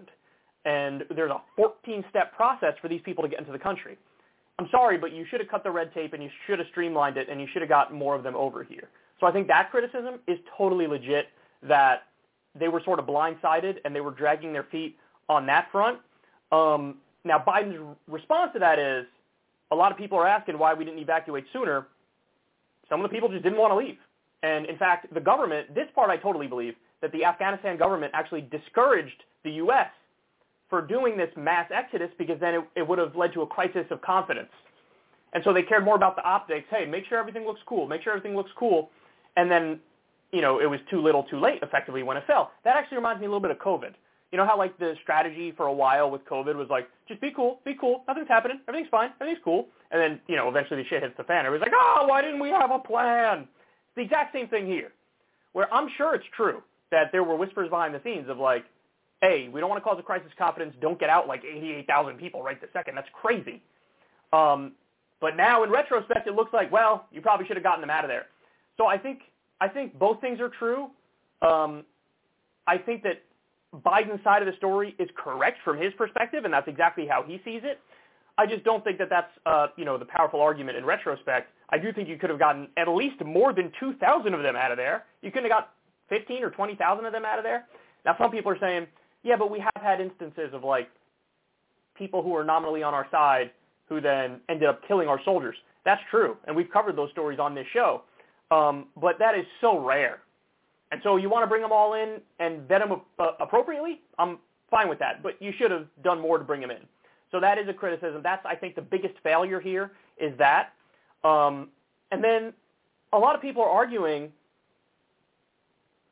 And 0.66 1.04
there's 1.16 1.32
a 1.32 1.42
14-step 1.60 2.34
process 2.36 2.74
for 2.80 2.88
these 2.88 3.02
people 3.04 3.24
to 3.24 3.30
get 3.30 3.40
into 3.40 3.52
the 3.52 3.60
country. 3.60 3.98
I'm 4.60 4.68
sorry, 4.72 4.98
but 4.98 5.12
you 5.12 5.26
should 5.30 5.42
have 5.42 5.50
cut 5.50 5.64
the 5.64 5.72
red 5.72 5.94
tape 5.94 6.14
and 6.14 6.24
you 6.24 6.30
should 6.46 6.60
have 6.60 6.68
streamlined 6.70 7.18
it 7.18 7.28
and 7.30 7.42
you 7.42 7.48
should 7.52 7.62
have 7.62 7.70
got 7.70 7.94
more 7.94 8.16
of 8.16 8.24
them 8.24 8.36
over 8.36 8.64
here. 8.64 8.88
So 9.20 9.26
I 9.26 9.32
think 9.32 9.48
that 9.48 9.72
criticism 9.72 10.20
is 10.28 10.38
totally 10.58 10.88
legit 10.88 11.28
that 11.64 12.04
they 12.58 12.68
were 12.68 12.82
sort 12.86 13.00
of 13.00 13.06
blindsided 13.06 13.78
and 13.84 13.96
they 13.96 14.02
were 14.02 14.12
dragging 14.12 14.54
their 14.54 14.68
feet 14.72 14.98
on 15.28 15.46
that 15.48 15.68
front. 15.72 16.00
Um, 16.52 16.98
now, 17.26 17.44
Biden's 17.46 17.98
response 18.08 18.52
to 18.54 18.60
that 18.60 18.78
is 18.78 19.06
a 19.72 19.76
lot 19.76 19.92
of 19.92 19.98
people 19.98 20.18
are 20.18 20.28
asking 20.28 20.60
why 20.60 20.74
we 20.74 20.86
didn't 20.86 21.00
evacuate 21.00 21.46
sooner. 21.52 21.88
Some 22.88 23.04
of 23.04 23.10
the 23.10 23.14
people 23.14 23.30
just 23.30 23.44
didn't 23.44 23.58
want 23.58 23.72
to 23.72 23.78
leave. 23.78 23.98
And 24.44 24.68
in 24.68 24.78
fact, 24.78 25.12
the 25.12 25.20
government, 25.20 25.74
this 25.74 25.88
part 25.96 26.12
I 26.12 26.18
totally 26.18 26.46
believe, 26.46 26.76
that 27.02 27.12
the 27.12 27.26
Afghanistan 27.26 27.78
government 27.78 28.12
actually 28.16 28.42
discouraged 28.42 29.24
the 29.44 29.52
U.S. 29.54 29.88
for 30.70 30.84
doing 30.84 31.18
this 31.18 31.30
mass 31.36 31.70
exodus 31.74 32.10
because 32.20 32.40
then 32.40 32.54
it, 32.54 32.64
it 32.76 32.88
would 32.88 33.00
have 33.00 33.16
led 33.16 33.34
to 33.34 33.42
a 33.42 33.48
crisis 33.48 33.86
of 33.90 34.02
confidence. 34.02 34.50
And 35.34 35.44
so 35.44 35.52
they 35.52 35.64
cared 35.64 35.84
more 35.84 35.96
about 35.96 36.16
the 36.16 36.24
optics. 36.24 36.68
Hey, 36.70 36.86
make 36.86 37.06
sure 37.08 37.18
everything 37.18 37.44
looks 37.44 37.60
cool. 37.66 37.88
Make 37.88 38.04
sure 38.04 38.14
everything 38.14 38.38
looks 38.38 38.52
cool. 38.56 38.92
And 39.36 39.50
then, 39.50 39.80
you 40.32 40.42
know, 40.42 40.60
it 40.60 40.68
was 40.68 40.80
too 40.92 41.02
little 41.02 41.24
too 41.24 41.40
late 41.40 41.60
effectively 41.64 42.04
when 42.04 42.18
it 42.18 42.24
fell. 42.28 42.52
That 42.64 42.78
actually 42.78 42.98
reminds 42.98 43.20
me 43.20 43.26
a 43.26 43.30
little 43.30 43.42
bit 43.42 43.52
of 43.52 43.58
COVID. 43.58 43.94
You 44.32 44.38
know 44.38 44.46
how 44.46 44.58
like 44.58 44.78
the 44.80 44.96
strategy 45.04 45.54
for 45.56 45.68
a 45.68 45.74
while 45.74 46.12
with 46.12 46.26
COVID 46.26 46.56
was 46.56 46.68
like, 46.70 46.88
just 47.08 47.22
be 47.22 47.32
cool, 47.36 47.60
be 47.64 47.76
cool, 47.80 48.04
nothing's 48.08 48.28
happening, 48.28 48.60
everything's 48.68 48.90
fine, 48.90 49.12
everything's 49.22 49.44
cool. 49.44 49.68
And 49.92 50.02
then, 50.02 50.20
you 50.28 50.36
know, 50.36 50.50
eventually 50.50 50.82
the 50.82 50.90
shit 50.90 51.04
hits 51.04 51.16
the 51.18 51.24
fan. 51.24 51.46
Everybody's 51.46 51.72
like, 51.72 51.80
oh, 51.80 52.06
why 52.08 52.22
didn't 52.22 52.40
we 52.40 52.50
have 52.50 52.72
a 52.72 52.80
plan? 52.80 53.42
It's 53.42 53.96
the 53.96 54.02
exact 54.02 54.34
same 54.34 54.48
thing 54.48 54.66
here, 54.66 54.92
where 55.54 55.72
I'm 55.74 55.90
sure 55.98 56.16
it's 56.16 56.26
true 56.36 56.62
that 56.92 57.12
there 57.12 57.24
were 57.24 57.36
whispers 57.36 57.70
behind 57.70 57.94
the 57.94 58.02
scenes 58.04 58.30
of 58.30 58.38
like, 58.38 58.66
hey, 59.22 59.48
we 59.52 59.60
don't 59.60 59.70
want 59.70 59.82
to 59.82 59.88
cause 59.88 59.98
a 60.00 60.04
crisis 60.04 60.28
of 60.32 60.38
confidence. 60.38 60.76
Don't 60.82 61.00
get 61.00 61.10
out 61.10 61.28
like 61.28 61.44
88,000 61.44 62.18
people 62.18 62.44
right 62.44 62.60
this 62.60 62.70
second. 62.74 62.96
That's 62.96 63.08
crazy. 63.14 63.62
Um, 64.34 64.74
but 65.22 65.38
now 65.38 65.64
in 65.64 65.72
retrospect, 65.72 66.28
it 66.28 66.36
looks 66.36 66.54
like, 66.54 66.72
well, 66.72 67.08
you 67.12 67.22
probably 67.22 67.48
should 67.48 67.56
have 67.56 67.64
gotten 67.64 67.82
them 67.82 67.90
out 67.90 68.04
of 68.04 68.10
there. 68.10 68.26
So 68.78 68.86
I 68.88 68.98
think 68.98 69.20
I 69.62 69.68
think 69.70 69.98
both 69.98 70.20
things 70.20 70.40
are 70.40 70.50
true. 70.50 70.90
Um, 71.42 71.86
I 72.68 72.78
think 72.78 73.04
that 73.04 73.24
Biden's 73.76 74.24
side 74.24 74.42
of 74.42 74.48
the 74.48 74.56
story 74.58 74.96
is 75.00 75.10
correct 75.16 75.60
from 75.64 75.78
his 75.78 75.94
perspective, 75.94 76.46
and 76.46 76.54
that's 76.54 76.68
exactly 76.68 77.08
how 77.08 77.24
he 77.24 77.42
sees 77.44 77.62
it. 77.64 77.80
I 78.38 78.46
just 78.46 78.64
don't 78.64 78.84
think 78.84 78.98
that 78.98 79.10
that's 79.10 79.32
uh, 79.46 79.68
you 79.78 79.86
know 79.86 79.98
the 79.98 80.06
powerful 80.06 80.42
argument 80.42 80.78
in 80.78 80.86
retrospect. 80.86 81.52
I 81.70 81.78
do 81.78 81.92
think 81.94 82.10
you 82.10 82.18
could 82.18 82.30
have 82.30 82.40
gotten 82.40 82.68
at 82.78 82.88
least 82.88 83.24
more 83.24 83.54
than 83.54 83.72
2,000 83.80 84.34
of 84.34 84.44
them 84.44 84.56
out 84.56 84.72
of 84.72 84.78
there. 84.78 85.06
You 85.22 85.32
couldn't 85.32 85.50
have 85.50 85.58
got 85.58 85.74
15 86.10 86.44
or 86.44 86.52
20,000 86.52 87.06
of 87.06 87.12
them 87.12 87.26
out 87.26 87.40
of 87.40 87.44
there. 87.44 87.66
Now 88.06 88.16
some 88.20 88.30
people 88.30 88.52
are 88.52 88.60
saying, 88.60 88.88
yeah, 89.24 89.36
but 89.36 89.50
we 89.50 89.60
have 89.60 89.82
had 89.82 90.00
instances 90.00 90.54
of 90.54 90.64
like 90.64 90.90
people 91.98 92.22
who 92.22 92.36
are 92.36 92.44
nominally 92.44 92.84
on 92.84 92.94
our 92.94 93.08
side 93.10 93.52
who 93.88 94.02
then 94.02 94.42
ended 94.50 94.68
up 94.68 94.82
killing 94.88 95.08
our 95.08 95.20
soldiers. 95.24 95.56
That's 95.86 96.02
true, 96.10 96.38
and 96.46 96.56
we've 96.56 96.70
covered 96.70 96.96
those 96.96 97.12
stories 97.12 97.40
on 97.40 97.56
this 97.56 97.68
show. 97.72 98.04
Um, 98.52 98.88
but 99.00 99.18
that 99.20 99.36
is 99.36 99.46
so 99.62 99.80
rare. 99.80 100.20
And 100.92 101.02
so 101.04 101.18
you 101.18 101.30
want 101.30 101.44
to 101.44 101.48
bring 101.48 101.62
them 101.62 101.72
all 101.72 101.94
in 101.94 102.22
and 102.40 102.68
vet 102.68 102.82
them 102.82 103.02
appropriately? 103.40 104.02
I'm 104.20 104.38
fine 104.70 104.88
with 104.88 105.00
that, 105.00 105.24
but 105.24 105.42
you 105.42 105.52
should 105.58 105.72
have 105.72 105.88
done 106.04 106.20
more 106.20 106.38
to 106.38 106.44
bring 106.44 106.62
them 106.62 106.72
in. 106.72 106.82
So 107.32 107.40
that 107.40 107.58
is 107.58 107.68
a 107.68 107.74
criticism. 107.74 108.22
That's, 108.24 108.46
I 108.46 108.56
think, 108.56 108.76
the 108.76 108.82
biggest 108.82 109.16
failure 109.24 109.60
here 109.60 109.92
is 110.18 110.38
that. 110.38 110.74
Um, 111.24 111.70
and 112.12 112.24
then 112.24 112.54
a 113.14 113.18
lot 113.18 113.36
of 113.36 113.42
people 113.42 113.64
are 113.64 113.70
arguing 113.70 114.32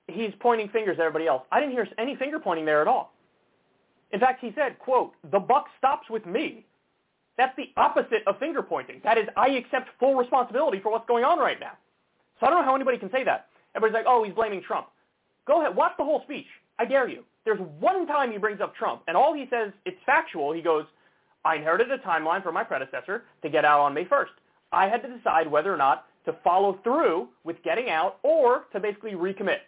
he's 0.07 0.31
pointing 0.39 0.69
fingers 0.69 0.95
at 0.99 1.05
everybody 1.05 1.27
else. 1.27 1.43
I 1.51 1.59
didn't 1.59 1.73
hear 1.73 1.87
any 1.97 2.15
finger 2.15 2.39
pointing 2.39 2.65
there 2.65 2.81
at 2.81 2.87
all. 2.87 3.13
In 4.11 4.19
fact, 4.19 4.41
he 4.41 4.51
said, 4.55 4.77
quote, 4.79 5.13
the 5.31 5.39
buck 5.39 5.65
stops 5.77 6.09
with 6.09 6.25
me. 6.25 6.65
That's 7.37 7.55
the 7.57 7.71
opposite 7.77 8.21
of 8.27 8.37
finger 8.37 8.61
pointing. 8.61 9.01
That 9.03 9.17
is, 9.17 9.25
I 9.35 9.49
accept 9.49 9.89
full 9.99 10.15
responsibility 10.15 10.79
for 10.79 10.91
what's 10.91 11.07
going 11.07 11.23
on 11.23 11.39
right 11.39 11.59
now. 11.59 11.71
So 12.39 12.45
I 12.45 12.49
don't 12.49 12.59
know 12.59 12.65
how 12.65 12.75
anybody 12.75 12.97
can 12.97 13.11
say 13.11 13.23
that. 13.23 13.47
Everybody's 13.75 13.93
like, 13.93 14.05
oh, 14.07 14.23
he's 14.23 14.33
blaming 14.33 14.61
Trump. 14.61 14.87
Go 15.45 15.61
ahead, 15.61 15.75
watch 15.75 15.93
the 15.97 16.03
whole 16.03 16.21
speech. 16.23 16.47
I 16.79 16.85
dare 16.85 17.07
you. 17.07 17.23
There's 17.45 17.59
one 17.79 18.07
time 18.07 18.31
he 18.31 18.37
brings 18.37 18.61
up 18.61 18.75
Trump, 18.75 19.01
and 19.07 19.17
all 19.17 19.33
he 19.33 19.47
says, 19.49 19.71
it's 19.85 19.97
factual. 20.05 20.53
He 20.53 20.61
goes, 20.61 20.85
I 21.45 21.55
inherited 21.55 21.91
a 21.91 21.97
timeline 21.97 22.41
from 22.41 22.53
my 22.53 22.63
predecessor 22.63 23.23
to 23.41 23.49
get 23.49 23.65
out 23.65 23.81
on 23.81 23.93
May 23.93 24.05
1st. 24.05 24.27
I 24.71 24.87
had 24.87 25.01
to 25.03 25.09
decide 25.09 25.49
whether 25.49 25.73
or 25.73 25.77
not 25.77 26.05
to 26.25 26.33
follow 26.43 26.79
through 26.83 27.27
with 27.43 27.61
getting 27.63 27.89
out 27.89 28.17
or 28.23 28.65
to 28.71 28.79
basically 28.79 29.11
recommit. 29.11 29.59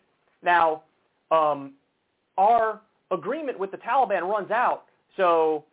Now, 0.42 0.84
um, 1.32 1.74
our 2.38 2.80
agreement 3.12 3.60
with 3.60 3.72
the 3.72 3.78
Taliban 3.78 4.22
runs 4.22 4.52
out, 4.52 4.86
so 5.18 5.66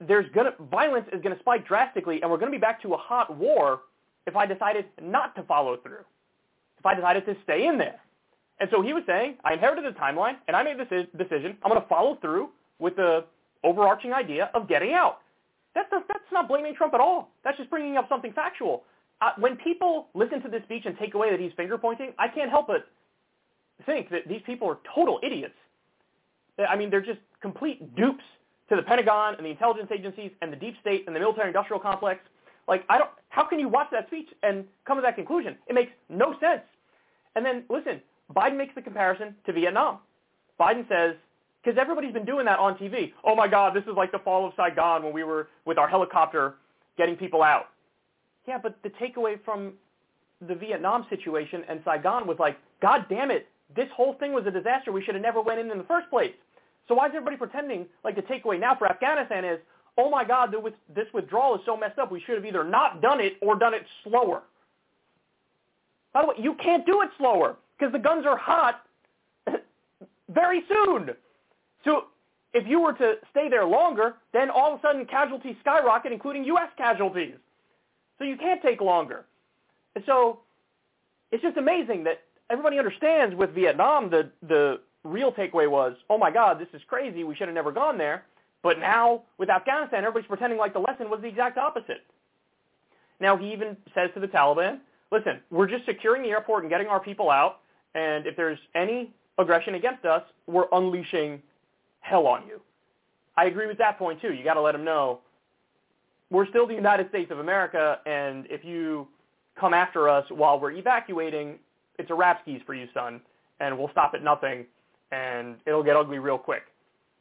there's 0.00 0.30
gonna 0.32 0.54
violence 0.70 1.06
is 1.12 1.22
to 1.34 1.40
spike 1.40 1.66
drastically, 1.66 2.22
and 2.22 2.30
we're 2.30 2.38
to 2.52 2.56
be 2.56 2.60
back 2.60 2.80
to 2.82 2.94
a 2.94 2.96
hot 2.96 3.36
war 3.36 3.80
if 4.26 4.36
I 4.36 4.46
decided 4.46 4.86
not 5.02 5.34
to 5.36 5.42
follow 5.42 5.76
through, 5.76 6.04
if 6.80 6.86
I 6.86 6.94
decided 6.94 7.24
to 7.26 7.36
stay 7.44 7.66
in 7.66 7.78
there. 7.78 8.00
And 8.58 8.68
so 8.72 8.82
he 8.82 8.92
was 8.92 9.04
saying, 9.06 9.36
I 9.44 9.54
inherited 9.54 9.86
a 9.86 9.92
timeline, 9.92 10.36
and 10.48 10.56
I 10.56 10.62
made 10.62 10.78
this 10.78 11.06
decision. 11.16 11.56
I'm 11.62 11.70
going 11.70 11.80
to 11.80 11.88
follow 11.88 12.16
through 12.20 12.50
with 12.78 12.96
the 12.96 13.24
overarching 13.64 14.12
idea 14.12 14.50
of 14.54 14.68
getting 14.68 14.92
out. 14.92 15.18
That's, 15.74 15.88
that's 15.90 16.32
not 16.32 16.48
blaming 16.48 16.74
Trump 16.74 16.94
at 16.94 17.00
all. 17.00 17.30
That's 17.44 17.56
just 17.56 17.70
bringing 17.70 17.96
up 17.96 18.08
something 18.08 18.32
factual. 18.32 18.84
Uh, 19.20 19.30
when 19.38 19.56
people 19.56 20.08
listen 20.14 20.42
to 20.42 20.48
this 20.48 20.62
speech 20.64 20.82
and 20.86 20.98
take 20.98 21.14
away 21.14 21.30
that 21.30 21.38
he's 21.38 21.52
finger 21.56 21.78
pointing, 21.78 22.12
I 22.18 22.28
can't 22.28 22.50
help 22.50 22.66
but 22.66 22.86
think 23.86 24.10
that 24.10 24.26
these 24.28 24.42
people 24.44 24.68
are 24.68 24.78
total 24.94 25.20
idiots. 25.22 25.54
I 26.58 26.76
mean, 26.76 26.90
they're 26.90 27.00
just 27.00 27.20
complete 27.40 27.94
dupes 27.96 28.24
to 28.68 28.76
the 28.76 28.82
Pentagon 28.82 29.34
and 29.36 29.44
the 29.44 29.50
intelligence 29.50 29.90
agencies 29.92 30.30
and 30.42 30.52
the 30.52 30.56
deep 30.56 30.74
state 30.80 31.04
and 31.06 31.16
the 31.16 31.20
military-industrial 31.20 31.80
complex. 31.80 32.20
Like, 32.68 32.84
I 32.88 32.98
don't. 32.98 33.10
How 33.30 33.44
can 33.44 33.58
you 33.58 33.68
watch 33.68 33.88
that 33.92 34.06
speech 34.08 34.28
and 34.42 34.64
come 34.86 34.98
to 34.98 35.02
that 35.02 35.14
conclusion? 35.14 35.56
It 35.68 35.74
makes 35.74 35.92
no 36.08 36.34
sense. 36.40 36.62
And 37.34 37.46
then 37.46 37.64
listen, 37.70 38.00
Biden 38.34 38.56
makes 38.56 38.74
the 38.74 38.82
comparison 38.82 39.34
to 39.46 39.52
Vietnam. 39.52 39.98
Biden 40.60 40.86
says, 40.88 41.14
because 41.62 41.78
everybody's 41.80 42.12
been 42.12 42.24
doing 42.24 42.44
that 42.46 42.58
on 42.58 42.76
TV. 42.76 43.12
Oh 43.24 43.34
my 43.34 43.48
God, 43.48 43.74
this 43.74 43.84
is 43.84 43.94
like 43.96 44.12
the 44.12 44.18
fall 44.18 44.46
of 44.46 44.52
Saigon 44.56 45.02
when 45.02 45.12
we 45.12 45.24
were 45.24 45.48
with 45.64 45.78
our 45.78 45.88
helicopter 45.88 46.54
getting 46.96 47.16
people 47.16 47.42
out. 47.42 47.66
Yeah, 48.48 48.58
but 48.62 48.78
the 48.82 48.90
takeaway 48.90 49.38
from 49.44 49.74
the 50.46 50.54
Vietnam 50.54 51.06
situation 51.10 51.62
and 51.68 51.80
Saigon 51.84 52.26
was 52.26 52.38
like, 52.38 52.56
God 52.82 53.06
damn 53.08 53.30
it, 53.30 53.46
this 53.76 53.88
whole 53.94 54.14
thing 54.14 54.32
was 54.32 54.44
a 54.46 54.50
disaster. 54.50 54.90
We 54.90 55.04
should 55.04 55.14
have 55.14 55.22
never 55.22 55.40
went 55.40 55.60
in 55.60 55.70
in 55.70 55.78
the 55.78 55.84
first 55.84 56.08
place. 56.10 56.32
So 56.88 56.94
why 56.94 57.06
is 57.06 57.12
everybody 57.14 57.36
pretending 57.36 57.86
like 58.02 58.16
the 58.16 58.22
takeaway 58.22 58.58
now 58.58 58.74
for 58.74 58.90
Afghanistan 58.90 59.44
is, 59.44 59.58
oh 59.98 60.10
my 60.10 60.24
God, 60.24 60.54
this 60.94 61.06
withdrawal 61.12 61.56
is 61.56 61.62
so 61.64 61.76
messed 61.76 61.98
up. 61.98 62.10
We 62.10 62.20
should 62.20 62.36
have 62.36 62.44
either 62.44 62.64
not 62.64 63.00
done 63.00 63.20
it 63.20 63.34
or 63.40 63.58
done 63.58 63.74
it 63.74 63.84
slower. 64.04 64.42
By 66.12 66.22
the 66.22 66.28
way, 66.28 66.34
you 66.38 66.54
can't 66.54 66.84
do 66.86 67.02
it 67.02 67.10
slower 67.18 67.56
because 67.78 67.92
the 67.92 67.98
guns 67.98 68.26
are 68.26 68.36
hot 68.36 68.82
very 70.28 70.62
soon. 70.68 71.10
So 71.84 72.06
if 72.52 72.66
you 72.66 72.80
were 72.80 72.92
to 72.94 73.14
stay 73.30 73.48
there 73.48 73.64
longer, 73.64 74.14
then 74.32 74.50
all 74.50 74.74
of 74.74 74.80
a 74.80 74.82
sudden 74.82 75.06
casualties 75.06 75.56
skyrocket, 75.60 76.12
including 76.12 76.44
U.S. 76.44 76.70
casualties. 76.76 77.34
So 78.18 78.24
you 78.24 78.36
can't 78.36 78.60
take 78.60 78.80
longer. 78.80 79.24
And 79.94 80.04
so 80.06 80.40
it's 81.30 81.42
just 81.42 81.56
amazing 81.56 82.04
that 82.04 82.22
everybody 82.50 82.78
understands 82.78 83.34
with 83.34 83.50
Vietnam 83.54 84.10
the 84.10 84.30
the 84.46 84.80
real 85.04 85.32
takeaway 85.32 85.70
was, 85.70 85.96
oh 86.10 86.18
my 86.18 86.30
God, 86.30 86.58
this 86.58 86.68
is 86.74 86.82
crazy. 86.86 87.24
We 87.24 87.34
should 87.34 87.48
have 87.48 87.54
never 87.54 87.72
gone 87.72 87.96
there. 87.96 88.24
But 88.62 88.78
now 88.78 89.22
with 89.38 89.50
Afghanistan, 89.50 90.00
everybody's 90.00 90.28
pretending 90.28 90.58
like 90.58 90.72
the 90.72 90.80
lesson 90.80 91.08
was 91.10 91.20
the 91.22 91.28
exact 91.28 91.58
opposite. 91.58 92.04
Now 93.20 93.36
he 93.36 93.52
even 93.52 93.76
says 93.94 94.10
to 94.14 94.20
the 94.20 94.28
Taliban, 94.28 94.80
listen, 95.10 95.40
we're 95.50 95.68
just 95.68 95.86
securing 95.86 96.22
the 96.22 96.28
airport 96.28 96.64
and 96.64 96.70
getting 96.70 96.86
our 96.86 97.00
people 97.00 97.30
out. 97.30 97.60
And 97.94 98.26
if 98.26 98.36
there's 98.36 98.58
any 98.74 99.12
aggression 99.38 99.74
against 99.74 100.04
us, 100.04 100.22
we're 100.46 100.66
unleashing 100.72 101.42
hell 102.00 102.26
on 102.26 102.46
you. 102.46 102.60
I 103.36 103.46
agree 103.46 103.66
with 103.66 103.78
that 103.78 103.98
point 103.98 104.20
too. 104.20 104.32
You 104.32 104.44
got 104.44 104.54
to 104.54 104.60
let 104.60 104.72
them 104.72 104.84
know 104.84 105.20
we're 106.30 106.46
still 106.46 106.66
the 106.66 106.74
United 106.74 107.08
States 107.08 107.30
of 107.32 107.40
America, 107.40 107.98
and 108.06 108.46
if 108.48 108.64
you 108.64 109.08
come 109.58 109.74
after 109.74 110.08
us 110.08 110.24
while 110.30 110.60
we're 110.60 110.70
evacuating, 110.72 111.58
it's 111.98 112.10
a 112.10 112.14
rap 112.14 112.40
skis 112.42 112.60
for 112.64 112.74
you, 112.74 112.86
son, 112.94 113.20
and 113.58 113.76
we'll 113.76 113.90
stop 113.90 114.12
at 114.14 114.22
nothing 114.22 114.64
and 115.12 115.56
it'll 115.66 115.82
get 115.82 115.96
ugly 115.96 116.18
real 116.18 116.38
quick. 116.38 116.62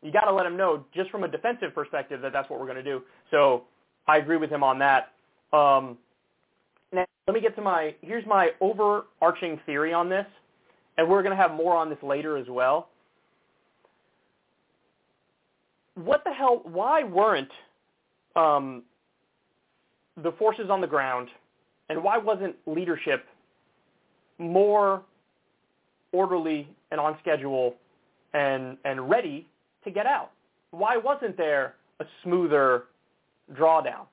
You 0.01 0.11
got 0.11 0.25
to 0.25 0.33
let 0.33 0.45
him 0.45 0.55
know, 0.55 0.85
just 0.93 1.09
from 1.09 1.23
a 1.23 1.27
defensive 1.27 1.75
perspective, 1.75 2.21
that 2.21 2.31
that's 2.31 2.49
what 2.49 2.59
we're 2.59 2.65
going 2.65 2.77
to 2.77 2.83
do. 2.83 3.01
So 3.31 3.63
I 4.07 4.17
agree 4.17 4.37
with 4.37 4.49
him 4.49 4.63
on 4.63 4.79
that. 4.79 5.11
Um, 5.51 5.97
now, 6.93 7.05
let 7.27 7.33
me 7.33 7.41
get 7.41 7.55
to 7.57 7.61
my, 7.61 7.95
here's 8.01 8.25
my 8.25 8.49
overarching 8.61 9.59
theory 9.65 9.93
on 9.93 10.09
this, 10.09 10.25
and 10.97 11.09
we're 11.09 11.21
going 11.21 11.35
to 11.35 11.41
have 11.41 11.51
more 11.51 11.75
on 11.75 11.89
this 11.89 11.97
later 12.01 12.37
as 12.37 12.47
well. 12.49 12.89
What 15.95 16.23
the 16.23 16.31
hell, 16.31 16.61
why 16.63 17.03
weren't 17.03 17.51
um, 18.35 18.83
the 20.23 20.31
forces 20.33 20.69
on 20.69 20.79
the 20.79 20.87
ground, 20.87 21.27
and 21.89 22.01
why 22.01 22.17
wasn't 22.17 22.55
leadership 22.65 23.25
more 24.37 25.03
orderly 26.13 26.69
and 26.91 26.99
on 27.01 27.17
schedule 27.21 27.75
and, 28.33 28.77
and 28.85 29.09
ready 29.09 29.47
to 29.83 29.91
get 29.91 30.05
out? 30.05 30.31
Why 30.71 30.97
wasn't 30.97 31.37
there 31.37 31.75
a 31.99 32.05
smoother 32.23 32.85
drawdown? 33.53 34.05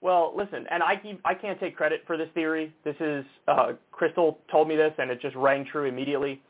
Well, 0.00 0.32
listen, 0.36 0.64
and 0.70 0.82
I, 0.82 0.94
I 1.24 1.34
can't 1.34 1.58
take 1.58 1.76
credit 1.76 2.02
for 2.06 2.16
this 2.16 2.28
theory. 2.32 2.72
This 2.84 2.94
is, 3.00 3.24
uh, 3.48 3.72
Krystal 3.92 4.36
told 4.50 4.68
me 4.68 4.76
this, 4.76 4.92
and 4.98 5.10
it 5.10 5.20
just 5.20 5.34
rang 5.34 5.64
true 5.64 5.86
immediately. 5.86 6.40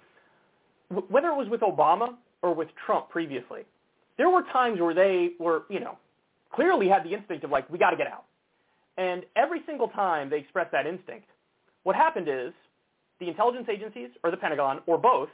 Whether 1.09 1.29
it 1.29 1.37
was 1.37 1.49
with 1.51 1.63
Obama 1.63 2.15
or 2.43 2.55
with 2.55 2.69
Trump 2.85 3.09
previously, 3.09 3.63
there 4.19 4.29
were 4.29 4.43
times 4.53 4.81
where 4.81 4.95
they 4.95 5.31
were, 5.39 5.63
you 5.71 5.81
know, 5.81 5.97
clearly 6.53 6.89
had 6.89 7.05
the 7.05 7.15
instinct 7.15 7.45
of 7.45 7.51
like, 7.51 7.69
we 7.71 7.79
got 7.79 7.91
to 7.91 7.97
get 7.97 8.07
out. 8.07 8.25
And 8.99 9.23
every 9.37 9.63
single 9.65 9.89
time 9.89 10.29
they 10.29 10.39
expressed 10.39 10.73
that 10.73 10.87
instinct, 10.87 11.29
what 11.85 11.97
happened 11.97 12.29
is 12.29 12.53
the 13.21 13.29
intelligence 13.29 13.69
agencies 13.73 14.11
or 14.25 14.31
the 14.31 14.37
Pentagon 14.37 14.81
or 14.87 14.99
both, 14.99 15.29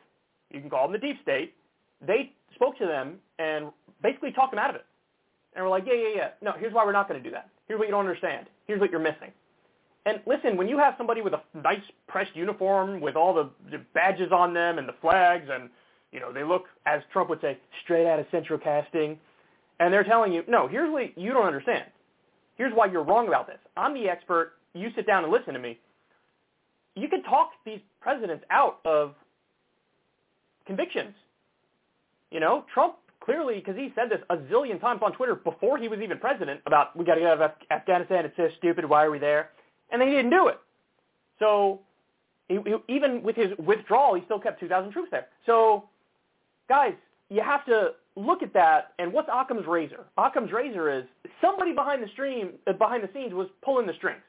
you 0.51 0.61
can 0.61 0.71
call 0.71 0.87
them 0.87 0.93
the 0.93 1.05
deep 1.05 1.17
state, 1.23 1.55
they 2.01 2.33
spoke 2.55 2.79
to 2.79 2.87
them 2.87 3.17
and 3.39 3.67
basically 4.03 4.33
talked 4.33 4.53
them 4.53 4.59
out 4.59 4.71
of 4.71 4.77
it. 4.77 4.85
And 5.55 5.65
we're 5.65 5.71
like, 5.71 5.85
yeah, 5.87 5.95
yeah, 5.95 6.17
yeah. 6.17 6.29
No, 6.43 6.53
here's 6.59 6.73
why 6.73 6.85
we're 6.85 6.93
not 6.93 7.09
going 7.09 7.23
to 7.23 7.29
do 7.29 7.33
that. 7.35 7.49
Here's 7.69 7.79
what 7.79 7.87
you 7.87 7.93
don't 7.93 8.07
understand. 8.07 8.47
Here's 8.67 8.81
what 8.81 8.91
you're 8.91 9.01
missing. 9.01 9.31
And 10.07 10.21
listen, 10.27 10.57
when 10.57 10.69
you 10.69 10.79
have 10.79 10.95
somebody 10.99 11.23
with 11.23 11.33
a 11.33 11.41
nice 11.55 11.81
pressed 12.09 12.37
uniform 12.37 13.01
with 13.01 13.17
all 13.17 13.33
the, 13.33 13.51
the 13.71 13.79
badges 13.95 14.33
on 14.33 14.53
them 14.53 14.79
and 14.79 14.89
the 14.89 14.95
flags 15.01 15.49
and, 15.51 15.71
you 16.13 16.21
know, 16.21 16.33
they 16.33 16.45
look, 16.45 16.65
as 16.87 17.01
Trump 17.13 17.31
would 17.31 17.41
say, 17.41 17.59
straight 17.83 18.07
out 18.07 18.19
of 18.19 18.27
central 18.31 18.59
casting, 18.59 19.19
and 19.81 19.93
they're 19.93 20.05
telling 20.05 20.33
you, 20.33 20.45
no, 20.47 20.69
here's 20.69 20.93
what 20.93 21.17
you 21.17 21.33
don't 21.33 21.47
understand. 21.47 21.85
Here's 22.57 22.73
why 22.75 22.87
you're 22.87 23.03
wrong 23.03 23.29
about 23.29 23.47
this. 23.47 23.59
I'm 23.77 23.95
the 23.95 24.09
expert. 24.09 24.53
You 24.75 24.91
sit 24.95 25.07
down 25.07 25.25
and 25.25 25.33
listen 25.33 25.55
to 25.55 25.61
me. 25.61 25.79
You 26.95 27.09
can 27.09 27.23
talk 27.25 27.51
these 27.65 27.81
presidents 28.01 28.45
out 28.51 28.79
of 28.85 29.15
convictions. 30.67 31.15
You 32.35 32.41
know, 32.41 32.65
Trump 32.75 32.97
clearly, 33.21 33.55
because 33.61 33.77
he 33.77 33.93
said 33.95 34.11
this 34.11 34.19
a 34.29 34.37
zillion 34.37 34.81
times 34.81 35.03
on 35.05 35.13
Twitter 35.13 35.37
before 35.37 35.79
he 35.79 35.87
was 35.87 36.01
even 36.01 36.19
president 36.19 36.61
about 36.67 36.95
we 36.97 37.05
got 37.05 37.15
to 37.15 37.21
get 37.21 37.31
out 37.31 37.41
of 37.41 37.53
Af- 37.53 37.67
Afghanistan. 37.71 38.25
It's 38.25 38.37
so 38.37 38.49
stupid. 38.59 38.85
Why 38.85 39.05
are 39.05 39.11
we 39.13 39.21
there? 39.21 39.51
And 39.93 40.03
they 40.03 40.07
didn't 40.07 40.31
do 40.31 40.49
it. 40.49 40.59
So 41.39 41.79
he, 42.49 42.59
he, 42.67 42.75
even 42.93 43.23
with 43.23 43.37
his 43.37 43.57
withdrawal, 43.57 44.17
he 44.17 44.23
still 44.25 44.41
kept 44.41 44.59
2,000 44.59 44.91
troops 44.91 45.11
there. 45.13 45.29
So, 45.47 45.85
guys, 46.69 46.95
you 47.31 47.41
have 47.41 47.65
to 47.67 47.93
look 48.17 48.43
at 48.43 48.53
that. 48.55 48.95
And 48.99 49.13
what's 49.13 49.29
Occam's 49.33 49.69
razor? 49.69 50.05
Occam's 50.19 50.51
razor 50.51 50.91
is 50.91 51.05
somebody 51.41 51.73
behind 51.73 52.03
the 52.03 52.09
stream, 52.09 52.55
uh, 52.67 52.73
behind 52.73 53.05
the 53.05 53.11
scenes, 53.15 53.33
was 53.33 53.47
pulling 53.63 53.87
the 53.87 53.95
strings, 53.95 54.23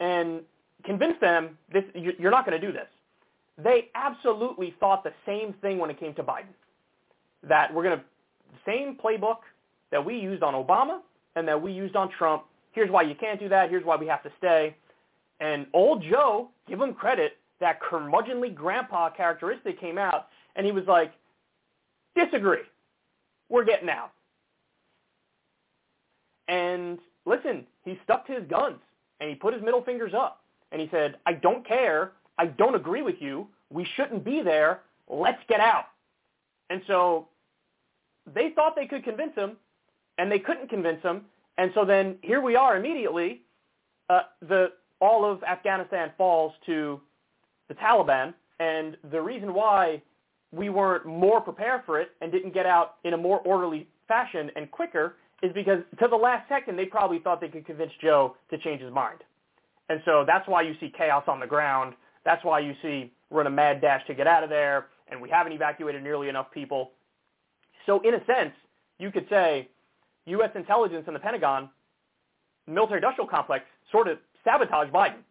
and 0.00 0.40
convinced 0.82 1.20
them 1.20 1.58
this 1.70 1.84
you're 1.94 2.30
not 2.30 2.46
going 2.46 2.58
to 2.58 2.66
do 2.66 2.72
this. 2.72 2.88
They 3.62 3.90
absolutely 3.94 4.74
thought 4.80 5.04
the 5.04 5.12
same 5.26 5.52
thing 5.60 5.76
when 5.76 5.90
it 5.90 6.00
came 6.00 6.14
to 6.14 6.22
Biden 6.22 6.54
that 7.46 7.72
we're 7.72 7.84
going 7.84 7.98
to 7.98 8.04
same 8.66 8.96
playbook 9.02 9.38
that 9.90 10.04
we 10.04 10.18
used 10.18 10.42
on 10.42 10.54
Obama 10.54 11.00
and 11.36 11.46
that 11.48 11.60
we 11.60 11.72
used 11.72 11.96
on 11.96 12.10
Trump. 12.10 12.44
Here's 12.72 12.90
why 12.90 13.02
you 13.02 13.14
can't 13.14 13.40
do 13.40 13.48
that. 13.48 13.70
Here's 13.70 13.84
why 13.84 13.96
we 13.96 14.06
have 14.06 14.22
to 14.22 14.30
stay. 14.38 14.76
And 15.40 15.66
old 15.72 16.02
Joe, 16.02 16.48
give 16.68 16.80
him 16.80 16.94
credit, 16.94 17.36
that 17.60 17.80
curmudgeonly 17.80 18.54
grandpa 18.54 19.10
characteristic 19.10 19.80
came 19.80 19.98
out, 19.98 20.28
and 20.56 20.66
he 20.66 20.72
was 20.72 20.84
like, 20.86 21.12
disagree. 22.14 22.62
We're 23.48 23.64
getting 23.64 23.88
out. 23.88 24.10
And 26.48 26.98
listen, 27.24 27.66
he 27.84 27.98
stuck 28.04 28.26
to 28.26 28.32
his 28.32 28.44
guns, 28.48 28.78
and 29.20 29.28
he 29.28 29.34
put 29.34 29.54
his 29.54 29.62
middle 29.62 29.82
fingers 29.82 30.12
up, 30.14 30.42
and 30.72 30.80
he 30.80 30.88
said, 30.90 31.16
I 31.26 31.34
don't 31.34 31.66
care. 31.66 32.12
I 32.38 32.46
don't 32.46 32.74
agree 32.74 33.02
with 33.02 33.16
you. 33.20 33.46
We 33.70 33.86
shouldn't 33.96 34.24
be 34.24 34.42
there. 34.42 34.80
Let's 35.08 35.42
get 35.48 35.60
out. 35.60 35.86
And 36.70 36.82
so 36.86 37.28
they 38.34 38.50
thought 38.54 38.74
they 38.76 38.86
could 38.86 39.04
convince 39.04 39.34
him, 39.34 39.56
and 40.18 40.30
they 40.30 40.38
couldn't 40.38 40.68
convince 40.68 41.02
him. 41.02 41.22
And 41.56 41.70
so 41.74 41.84
then 41.84 42.16
here 42.22 42.40
we 42.40 42.56
are 42.56 42.76
immediately. 42.76 43.42
Uh, 44.10 44.20
the 44.48 44.68
all 45.00 45.30
of 45.30 45.42
Afghanistan 45.44 46.10
falls 46.18 46.52
to 46.66 47.00
the 47.68 47.74
Taliban, 47.74 48.34
and 48.58 48.96
the 49.10 49.20
reason 49.20 49.54
why 49.54 50.02
we 50.50 50.70
weren't 50.70 51.06
more 51.06 51.40
prepared 51.40 51.82
for 51.84 52.00
it 52.00 52.10
and 52.20 52.32
didn't 52.32 52.54
get 52.54 52.66
out 52.66 52.96
in 53.04 53.14
a 53.14 53.16
more 53.16 53.40
orderly 53.40 53.86
fashion 54.08 54.50
and 54.56 54.70
quicker 54.70 55.16
is 55.42 55.52
because 55.52 55.80
to 56.00 56.08
the 56.08 56.16
last 56.16 56.48
second 56.48 56.76
they 56.76 56.86
probably 56.86 57.18
thought 57.18 57.40
they 57.40 57.48
could 57.48 57.66
convince 57.66 57.92
Joe 58.00 58.34
to 58.50 58.58
change 58.58 58.80
his 58.80 58.92
mind. 58.92 59.18
And 59.88 60.00
so 60.04 60.24
that's 60.26 60.48
why 60.48 60.62
you 60.62 60.74
see 60.80 60.92
chaos 60.96 61.24
on 61.28 61.38
the 61.38 61.46
ground. 61.46 61.94
That's 62.24 62.44
why 62.44 62.60
you 62.60 62.74
see 62.82 63.12
we're 63.30 63.42
a 63.42 63.50
mad 63.50 63.80
dash 63.80 64.06
to 64.06 64.14
get 64.14 64.26
out 64.26 64.42
of 64.42 64.50
there 64.50 64.86
and 65.10 65.20
we 65.20 65.30
haven't 65.30 65.52
evacuated 65.52 66.02
nearly 66.02 66.28
enough 66.28 66.50
people. 66.52 66.92
So 67.86 68.00
in 68.00 68.14
a 68.14 68.24
sense, 68.26 68.52
you 68.98 69.10
could 69.10 69.26
say 69.28 69.68
U.S. 70.26 70.50
intelligence 70.54 71.04
and 71.06 71.16
the 71.16 71.20
Pentagon, 71.20 71.70
military-industrial 72.66 73.28
complex, 73.28 73.64
sort 73.90 74.08
of 74.08 74.18
sabotaged 74.44 74.92
Biden, 74.92 75.22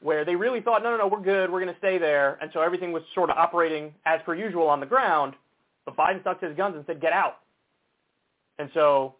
where 0.00 0.24
they 0.24 0.34
really 0.34 0.60
thought, 0.60 0.82
no, 0.82 0.90
no, 0.90 0.96
no, 0.96 1.06
we're 1.06 1.20
good, 1.20 1.50
we're 1.50 1.60
going 1.60 1.72
to 1.72 1.78
stay 1.78 1.98
there, 1.98 2.38
and 2.40 2.50
so 2.52 2.60
everything 2.60 2.90
was 2.92 3.02
sort 3.14 3.30
of 3.30 3.36
operating 3.36 3.94
as 4.04 4.20
per 4.26 4.34
usual 4.34 4.66
on 4.66 4.80
the 4.80 4.86
ground, 4.86 5.34
but 5.84 5.96
Biden 5.96 6.20
stuck 6.22 6.40
to 6.40 6.48
his 6.48 6.56
guns 6.56 6.74
and 6.74 6.84
said, 6.86 7.00
get 7.00 7.12
out. 7.12 7.38
And 8.58 8.70
so 8.74 9.16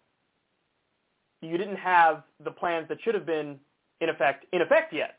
you 1.41 1.59
didn't 1.59 1.77
have 1.77 2.23
the 2.45 2.51
plans 2.51 2.89
that 2.89 2.99
should 3.03 3.15
have 3.15 3.27
been 3.27 3.59
in 4.01 4.09
effect 4.09 4.47
in 4.53 4.61
effect 4.61 4.93
yet. 4.93 5.19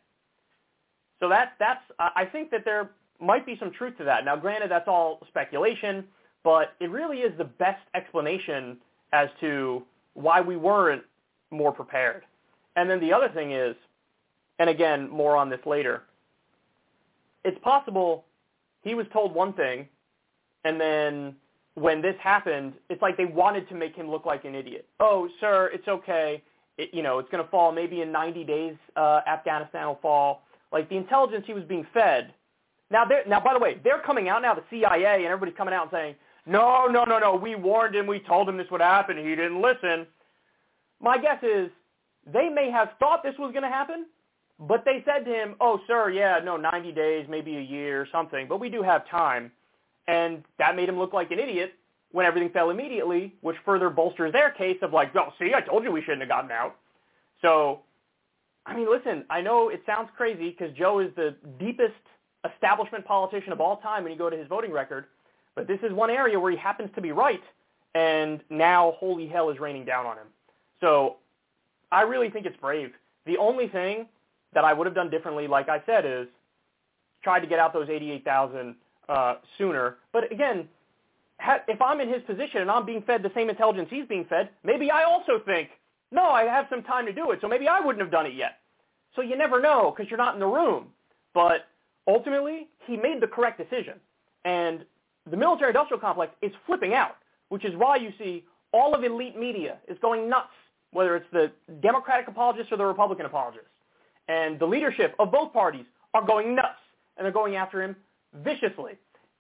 So 1.20 1.30
that 1.30 1.54
that's 1.60 1.82
I 2.00 2.26
think 2.26 2.52
that 2.52 2.66
there 2.66 2.92
might 3.24 3.46
be 3.46 3.58
some 3.60 3.72
truth 3.72 3.98
to 3.98 4.04
that. 4.04 4.26
Now, 4.26 4.36
granted, 4.36 4.70
that's 4.70 4.88
all 4.88 5.20
speculation, 5.28 6.06
but 6.44 6.74
it 6.80 6.90
really 6.90 7.20
is 7.20 7.36
the 7.38 7.46
best 7.46 7.82
explanation 7.96 8.78
as 9.14 9.30
to 9.40 9.84
why 10.14 10.42
we 10.42 10.58
weren't 10.58 11.04
more 11.52 11.72
prepared. 11.72 12.24
And 12.76 12.90
then 12.90 13.00
the 13.00 13.14
other 13.14 13.30
thing 13.30 13.52
is, 13.52 13.76
and 14.60 14.70
again, 14.70 15.10
more 15.10 15.36
on 15.36 15.50
this 15.50 15.60
later, 15.66 16.04
it's 17.44 17.58
possible 17.64 18.26
he 18.82 18.96
was 18.96 19.06
told 19.14 19.34
one 19.34 19.54
thing, 19.54 19.88
and 20.66 20.80
then 20.80 21.36
when 21.76 22.02
this 22.02 22.16
happened, 22.22 22.74
it's 22.90 23.02
like 23.02 23.18
they 23.18 23.26
wanted 23.26 23.68
to 23.70 23.76
make 23.76 23.96
him 23.96 24.10
look 24.10 24.26
like 24.26 24.46
an 24.46 24.56
idiot. 24.56 24.88
Oh, 25.00 25.28
sir, 25.40 25.70
it's 25.74 25.88
okay. 25.88 26.44
It, 26.78 26.94
you 26.94 27.02
know, 27.04 27.20
it's 27.20 27.30
going 27.30 27.44
to 27.44 27.50
fall 27.50 27.72
maybe 27.72 28.02
in 28.02 28.12
90 28.12 28.44
days. 28.44 28.76
Uh, 28.96 29.22
Afghanistan 29.28 29.88
will 29.88 30.00
fall. 30.02 30.44
Like 30.72 30.90
the 30.90 30.98
intelligence 30.98 31.46
he 31.48 31.54
was 31.54 31.64
being 31.64 31.86
fed 31.94 32.34
now, 32.94 33.06
now, 33.28 33.40
by 33.40 33.54
the 33.54 33.60
way, 33.60 33.80
they're 33.84 34.02
coming 34.06 34.30
out 34.30 34.44
now, 34.44 34.54
the 34.54 34.64
CIA 34.70 35.16
and 35.16 35.26
everybody's 35.26 35.58
coming 35.58 35.74
out 35.74 35.84
and 35.84 35.92
saying, 35.92 36.16
no, 36.46 36.86
no, 36.86 37.04
no, 37.06 37.18
no, 37.18 37.36
we 37.36 37.56
warned 37.56 37.96
him, 37.96 38.06
we 38.06 38.20
told 38.20 38.48
him 38.48 38.56
this 38.56 38.68
would 38.70 38.82
happen, 38.82 39.18
he 39.18 39.24
didn't 39.36 39.60
listen. 39.60 40.06
My 41.02 41.18
guess 41.18 41.42
is 41.42 41.72
they 42.32 42.50
may 42.50 42.70
have 42.70 42.90
thought 43.00 43.24
this 43.24 43.34
was 43.40 43.52
going 43.52 43.64
to 43.64 43.70
happen, 43.70 44.06
but 44.60 44.86
they 44.86 45.04
said 45.06 45.26
to 45.26 45.32
him, 45.32 45.56
oh, 45.60 45.80
sir, 45.88 46.12
yeah, 46.12 46.40
no, 46.44 46.56
90 46.56 46.92
days, 46.92 47.26
maybe 47.28 47.58
a 47.58 47.62
year 47.62 48.08
something, 48.12 48.48
but 48.48 48.60
we 48.60 48.70
do 48.70 48.84
have 48.84 49.10
time. 49.10 49.52
And 50.08 50.44
that 50.60 50.76
made 50.76 50.88
him 50.88 51.00
look 51.00 51.14
like 51.14 51.32
an 51.32 51.40
idiot 51.40 51.74
when 52.12 52.28
everything 52.28 52.52
fell 52.52 52.70
immediately, 52.70 53.34
which 53.42 53.56
further 53.66 53.90
bolsters 53.90 54.34
their 54.34 54.52
case 54.52 54.78
of 54.84 54.94
like, 54.94 55.16
oh, 55.16 55.34
see, 55.40 55.52
I 55.56 55.62
told 55.62 55.84
you 55.84 55.92
we 55.92 56.02
shouldn't 56.02 56.22
have 56.22 56.30
gotten 56.30 56.52
out. 56.52 56.76
So, 57.42 57.80
I 58.68 58.76
mean, 58.76 58.88
listen, 58.88 59.26
I 59.32 59.42
know 59.42 59.70
it 59.70 59.82
sounds 59.88 60.10
crazy 60.16 60.52
because 60.52 60.76
Joe 60.78 61.00
is 61.00 61.10
the 61.16 61.36
deepest 61.60 61.94
establishment 62.52 63.06
politician 63.06 63.52
of 63.52 63.62
all 63.62 63.78
time 63.78 64.04
when 64.04 64.12
you 64.12 64.18
go 64.18 64.30
to 64.30 64.38
his 64.38 64.48
voting 64.48 64.72
record, 64.72 65.06
but 65.56 65.68
this 65.68 65.80
is 65.84 65.92
one 65.94 66.10
area 66.10 66.40
where 66.40 66.52
he 66.52 66.58
happens 66.58 66.90
to 66.96 67.02
be 67.02 67.12
right, 67.12 67.42
and 67.96 68.42
now 68.50 68.96
holy 69.00 69.28
hell 69.28 69.50
is 69.50 69.60
raining 69.60 69.86
down 69.86 70.06
on 70.06 70.18
him. 70.18 70.28
So 70.82 71.18
I 71.92 72.02
really 72.02 72.30
think 72.30 72.46
it's 72.46 72.58
brave. 72.58 72.92
The 73.26 73.38
only 73.38 73.68
thing 73.68 74.08
that 74.54 74.66
I 74.66 74.74
would 74.74 74.86
have 74.86 74.96
done 74.96 75.10
differently, 75.10 75.48
like 75.48 75.70
I 75.70 75.82
said, 75.86 76.06
is 76.06 76.28
tried 77.24 77.40
to 77.42 77.48
get 77.48 77.60
out 77.60 77.74
those 77.74 77.90
88,000 77.90 78.76
uh, 79.10 79.36
sooner. 79.58 79.98
But 80.12 80.32
again, 80.32 80.68
if 81.68 81.82
I'm 81.82 82.02
in 82.02 82.10
his 82.10 82.22
position 82.24 82.62
and 82.62 82.72
I'm 82.72 82.86
being 82.86 83.02
fed 83.02 83.24
the 83.24 83.32
same 83.36 83.50
intelligence 83.50 83.88
he's 83.90 84.06
being 84.06 84.26
fed, 84.26 84.50
maybe 84.64 84.92
I 84.92 85.04
also 85.04 85.40
think, 85.46 85.70
no, 86.12 86.26
I 86.26 86.44
have 86.44 86.68
some 86.70 86.84
time 86.84 87.06
to 87.06 87.14
do 87.14 87.32
it, 87.32 87.40
so 87.42 87.48
maybe 87.48 87.68
I 87.68 87.80
wouldn't 87.80 88.02
have 88.02 88.12
done 88.12 88.26
it 88.26 88.34
yet. 88.36 88.60
So 89.16 89.22
you 89.22 89.38
never 89.38 89.62
know 89.62 89.94
because 89.96 90.10
you're 90.10 90.18
not 90.18 90.34
in 90.34 90.40
the 90.40 90.48
room. 90.48 90.88
But 91.34 91.68
ultimately, 92.08 92.68
he 92.86 92.98
made 92.98 93.22
the 93.22 93.28
correct 93.28 93.58
decision. 93.58 93.96
And 94.46 94.86
the 95.30 95.38
military-industrial 95.38 96.02
complex 96.02 96.34
is 96.42 96.52
flipping 96.66 96.94
out, 96.94 97.16
which 97.50 97.66
is 97.66 97.76
why 97.76 97.98
you 97.98 98.12
see 98.18 98.44
all 98.74 98.94
of 98.94 99.04
elite 99.04 99.38
media 99.38 99.78
is 99.88 99.98
going 100.02 100.30
nuts, 100.30 100.50
whether 100.92 101.16
it's 101.16 101.26
the 101.32 101.52
Democratic 101.82 102.28
apologists 102.28 102.72
or 102.72 102.78
the 102.78 102.86
Republican 102.86 103.26
apologists. 103.26 103.68
And 104.28 104.60
the 104.60 104.66
leadership 104.66 105.16
of 105.20 105.32
both 105.32 105.54
parties 105.54 105.86
are 106.14 106.26
going 106.26 106.56
nuts, 106.56 106.80
and 107.18 107.26
they're 107.26 107.32
going 107.32 107.56
after 107.56 107.82
him 107.82 107.96
viciously. 108.44 108.94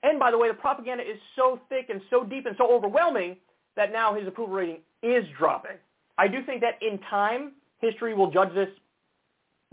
And 0.03 0.19
by 0.19 0.31
the 0.31 0.37
way, 0.37 0.49
the 0.49 0.53
propaganda 0.53 1.03
is 1.03 1.17
so 1.35 1.59
thick 1.69 1.87
and 1.89 2.01
so 2.09 2.23
deep 2.23 2.45
and 2.45 2.55
so 2.57 2.69
overwhelming 2.71 3.37
that 3.75 3.91
now 3.91 4.13
his 4.13 4.27
approval 4.27 4.53
rating 4.53 4.79
is 5.01 5.25
dropping. 5.37 5.77
I 6.17 6.27
do 6.27 6.43
think 6.43 6.61
that 6.61 6.81
in 6.81 6.99
time, 7.09 7.53
history 7.79 8.13
will 8.13 8.29
judge 8.29 8.53
this 8.53 8.69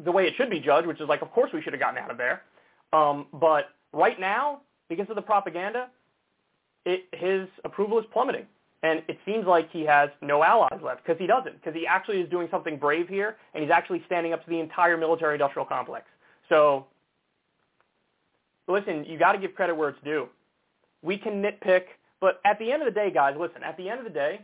the 0.04 0.12
way 0.12 0.26
it 0.26 0.34
should 0.36 0.48
be 0.48 0.60
judged, 0.60 0.86
which 0.86 1.00
is 1.00 1.08
like, 1.08 1.20
of 1.20 1.30
course 1.32 1.50
we 1.52 1.60
should 1.60 1.72
have 1.72 1.80
gotten 1.80 1.98
out 1.98 2.10
of 2.10 2.16
there. 2.16 2.42
Um, 2.92 3.26
but 3.32 3.70
right 3.92 4.18
now, 4.18 4.60
because 4.88 5.08
of 5.08 5.16
the 5.16 5.22
propaganda, 5.22 5.88
it, 6.84 7.04
his 7.12 7.48
approval 7.64 7.98
is 7.98 8.04
plummeting. 8.12 8.46
And 8.82 9.02
it 9.08 9.18
seems 9.26 9.46
like 9.46 9.70
he 9.70 9.82
has 9.84 10.08
no 10.22 10.42
allies 10.42 10.80
left 10.82 11.04
because 11.04 11.20
he 11.20 11.26
doesn't, 11.26 11.60
because 11.60 11.74
he 11.74 11.86
actually 11.86 12.20
is 12.20 12.30
doing 12.30 12.48
something 12.50 12.78
brave 12.78 13.08
here, 13.08 13.36
and 13.52 13.62
he's 13.62 13.70
actually 13.70 14.02
standing 14.06 14.32
up 14.32 14.42
to 14.44 14.50
the 14.50 14.58
entire 14.58 14.96
military-industrial 14.96 15.66
complex. 15.66 16.06
So, 16.48 16.86
listen, 18.68 19.04
you 19.04 19.18
got 19.18 19.32
to 19.32 19.38
give 19.38 19.54
credit 19.54 19.76
where 19.76 19.90
it's 19.90 20.02
due. 20.02 20.28
We 21.02 21.18
can 21.18 21.42
nitpick, 21.42 21.82
but 22.20 22.40
at 22.46 22.58
the 22.58 22.72
end 22.72 22.82
of 22.82 22.86
the 22.86 22.98
day, 22.98 23.10
guys, 23.10 23.34
listen, 23.38 23.62
at 23.62 23.76
the 23.76 23.88
end 23.90 23.98
of 23.98 24.04
the 24.04 24.10
day, 24.10 24.40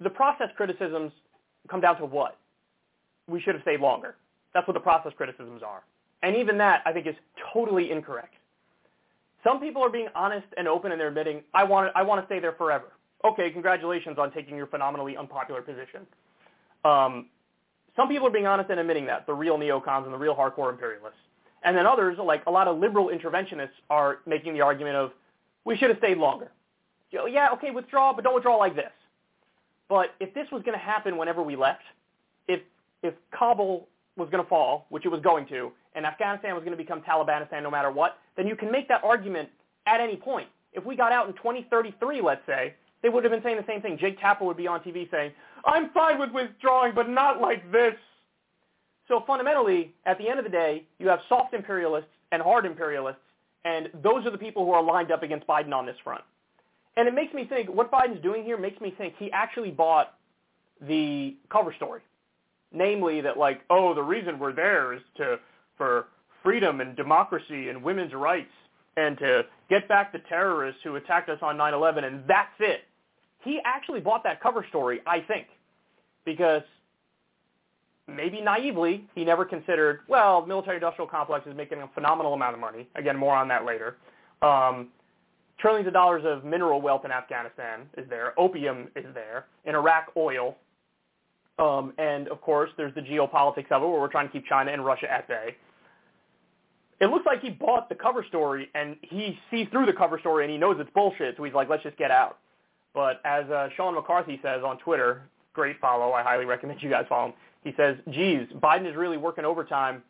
the 0.00 0.10
process 0.10 0.48
criticisms 0.54 1.10
come 1.70 1.80
down 1.80 1.96
to 1.98 2.04
what? 2.04 2.38
We 3.28 3.40
should 3.40 3.54
have 3.54 3.62
stayed 3.62 3.80
longer. 3.80 4.16
That's 4.52 4.68
what 4.68 4.74
the 4.74 4.80
process 4.80 5.12
criticisms 5.16 5.62
are. 5.66 5.82
And 6.22 6.36
even 6.36 6.58
that, 6.58 6.82
I 6.84 6.92
think, 6.92 7.06
is 7.06 7.14
totally 7.52 7.90
incorrect. 7.90 8.34
Some 9.44 9.60
people 9.60 9.82
are 9.82 9.90
being 9.90 10.08
honest 10.14 10.46
and 10.56 10.66
open 10.66 10.90
and 10.92 11.00
they're 11.00 11.08
admitting, 11.08 11.42
I 11.54 11.64
want, 11.64 11.92
I 11.94 12.02
want 12.02 12.20
to 12.20 12.26
stay 12.26 12.40
there 12.40 12.52
forever. 12.52 12.92
Okay, 13.24 13.50
congratulations 13.50 14.18
on 14.18 14.32
taking 14.32 14.56
your 14.56 14.66
phenomenally 14.66 15.16
unpopular 15.16 15.62
position. 15.62 16.06
Um, 16.84 17.26
some 17.96 18.08
people 18.08 18.26
are 18.28 18.32
being 18.32 18.46
honest 18.46 18.70
and 18.70 18.78
admitting 18.78 19.06
that, 19.06 19.26
the 19.26 19.34
real 19.34 19.58
neocons 19.58 20.04
and 20.04 20.12
the 20.12 20.18
real 20.18 20.34
hardcore 20.34 20.70
imperialists. 20.70 21.18
And 21.64 21.76
then 21.76 21.86
others, 21.86 22.16
like 22.22 22.44
a 22.46 22.50
lot 22.50 22.68
of 22.68 22.78
liberal 22.78 23.08
interventionists, 23.08 23.70
are 23.90 24.18
making 24.26 24.54
the 24.54 24.60
argument 24.60 24.96
of, 24.96 25.12
we 25.64 25.76
should 25.76 25.90
have 25.90 25.98
stayed 25.98 26.18
longer. 26.18 26.50
You 27.10 27.18
know, 27.18 27.26
yeah, 27.26 27.48
okay, 27.54 27.70
withdraw, 27.70 28.12
but 28.12 28.22
don't 28.22 28.34
withdraw 28.34 28.56
like 28.56 28.76
this. 28.76 28.92
But 29.88 30.14
if 30.20 30.32
this 30.34 30.46
was 30.52 30.62
going 30.62 30.78
to 30.78 30.84
happen 30.84 31.16
whenever 31.16 31.42
we 31.42 31.56
left, 31.56 31.82
if 32.46 32.60
if 33.02 33.14
Kabul 33.32 33.88
was 34.16 34.28
going 34.30 34.42
to 34.42 34.48
fall, 34.48 34.86
which 34.90 35.06
it 35.06 35.08
was 35.08 35.20
going 35.20 35.46
to, 35.46 35.72
and 35.94 36.06
Afghanistan 36.06 36.54
was 36.54 36.64
going 36.64 36.76
to 36.76 36.82
become 36.82 37.02
Talibanistan 37.02 37.62
no 37.62 37.70
matter 37.70 37.90
what, 37.90 38.18
then 38.36 38.46
you 38.46 38.56
can 38.56 38.70
make 38.70 38.88
that 38.88 39.02
argument 39.04 39.48
at 39.86 40.00
any 40.00 40.16
point. 40.16 40.48
If 40.72 40.84
we 40.84 40.96
got 40.96 41.12
out 41.12 41.28
in 41.28 41.34
2033, 41.34 42.20
let's 42.20 42.44
say, 42.46 42.74
they 43.02 43.08
would 43.08 43.24
have 43.24 43.32
been 43.32 43.42
saying 43.42 43.56
the 43.56 43.66
same 43.66 43.80
thing. 43.80 43.96
Jake 43.98 44.20
Tapper 44.20 44.44
would 44.44 44.56
be 44.56 44.66
on 44.66 44.80
TV 44.80 45.10
saying, 45.10 45.32
I'm 45.64 45.90
fine 45.90 46.18
with 46.18 46.30
withdrawing, 46.32 46.94
but 46.94 47.08
not 47.08 47.40
like 47.40 47.70
this. 47.72 47.94
So 49.06 49.22
fundamentally, 49.26 49.94
at 50.04 50.18
the 50.18 50.28
end 50.28 50.38
of 50.38 50.44
the 50.44 50.50
day, 50.50 50.84
you 50.98 51.08
have 51.08 51.20
soft 51.28 51.54
imperialists 51.54 52.10
and 52.32 52.42
hard 52.42 52.66
imperialists, 52.66 53.22
and 53.64 53.88
those 54.02 54.26
are 54.26 54.30
the 54.30 54.38
people 54.38 54.64
who 54.64 54.72
are 54.72 54.82
lined 54.82 55.10
up 55.10 55.22
against 55.22 55.46
Biden 55.46 55.72
on 55.72 55.86
this 55.86 55.96
front. 56.04 56.22
And 56.96 57.08
it 57.08 57.14
makes 57.14 57.32
me 57.32 57.44
think, 57.44 57.68
what 57.68 57.90
Biden's 57.90 58.22
doing 58.22 58.44
here 58.44 58.58
makes 58.58 58.80
me 58.80 58.92
think 58.96 59.14
he 59.18 59.30
actually 59.32 59.70
bought 59.70 60.14
the 60.80 61.36
cover 61.50 61.72
story. 61.74 62.00
Namely 62.72 63.20
that 63.22 63.38
like, 63.38 63.62
oh, 63.70 63.94
the 63.94 64.02
reason 64.02 64.38
we're 64.38 64.52
there 64.52 64.92
is 64.92 65.00
to, 65.16 65.38
for 65.78 66.08
freedom 66.42 66.80
and 66.80 66.96
democracy 66.96 67.68
and 67.68 67.82
women's 67.82 68.12
rights 68.12 68.50
and 68.96 69.16
to 69.18 69.44
get 69.70 69.88
back 69.88 70.12
the 70.12 70.18
terrorists 70.28 70.80
who 70.82 70.96
attacked 70.96 71.28
us 71.28 71.38
on 71.40 71.56
9-11 71.56 72.04
and 72.04 72.22
that's 72.26 72.50
it. 72.60 72.80
He 73.44 73.60
actually 73.64 74.00
bought 74.00 74.24
that 74.24 74.42
cover 74.42 74.66
story, 74.68 75.00
I 75.06 75.20
think, 75.20 75.46
because 76.24 76.62
maybe 78.08 78.40
naively, 78.40 79.04
he 79.14 79.24
never 79.24 79.44
considered, 79.44 80.00
well, 80.08 80.44
military-industrial 80.44 81.08
complex 81.08 81.46
is 81.46 81.56
making 81.56 81.78
a 81.78 81.88
phenomenal 81.94 82.34
amount 82.34 82.54
of 82.54 82.60
money. 82.60 82.88
Again, 82.96 83.16
more 83.16 83.36
on 83.36 83.46
that 83.48 83.64
later. 83.64 83.96
Um, 84.42 84.88
trillions 85.58 85.86
of 85.86 85.92
dollars 85.92 86.24
of 86.24 86.44
mineral 86.44 86.80
wealth 86.80 87.04
in 87.04 87.12
Afghanistan 87.12 87.82
is 87.96 88.08
there. 88.08 88.38
Opium 88.38 88.88
is 88.96 89.06
there. 89.14 89.46
In 89.66 89.74
Iraq, 89.74 90.12
oil. 90.16 90.56
Um, 91.58 91.92
and 91.98 92.28
of 92.28 92.40
course, 92.40 92.70
there's 92.76 92.94
the 92.94 93.00
geopolitics 93.00 93.70
of 93.70 93.82
it, 93.82 93.88
where 93.88 94.00
we're 94.00 94.08
trying 94.08 94.28
to 94.28 94.32
keep 94.32 94.46
China 94.46 94.72
and 94.72 94.84
Russia 94.84 95.10
at 95.12 95.28
bay. 95.28 95.56
It 97.00 97.06
looks 97.06 97.26
like 97.26 97.40
he 97.40 97.50
bought 97.50 97.88
the 97.88 97.94
cover 97.94 98.24
story, 98.28 98.70
and 98.74 98.96
he 99.02 99.38
sees 99.50 99.68
through 99.70 99.86
the 99.86 99.92
cover 99.92 100.18
story, 100.18 100.44
and 100.44 100.52
he 100.52 100.58
knows 100.58 100.76
it's 100.80 100.90
bullshit. 100.94 101.36
So 101.36 101.44
he's 101.44 101.54
like, 101.54 101.68
let's 101.68 101.82
just 101.82 101.96
get 101.96 102.10
out. 102.10 102.38
But 102.94 103.20
as 103.24 103.48
uh, 103.50 103.68
Sean 103.76 103.94
McCarthy 103.94 104.40
says 104.42 104.62
on 104.64 104.78
Twitter, 104.78 105.22
great 105.52 105.78
follow. 105.80 106.12
I 106.12 106.22
highly 106.22 106.44
recommend 106.46 106.82
you 106.82 106.90
guys 106.90 107.06
follow 107.08 107.28
him. 107.28 107.34
He 107.62 107.72
says, 107.76 107.96
geez, 108.10 108.48
Biden 108.56 108.88
is 108.88 108.96
really 108.96 109.16
working 109.16 109.44
overtime 109.44 110.02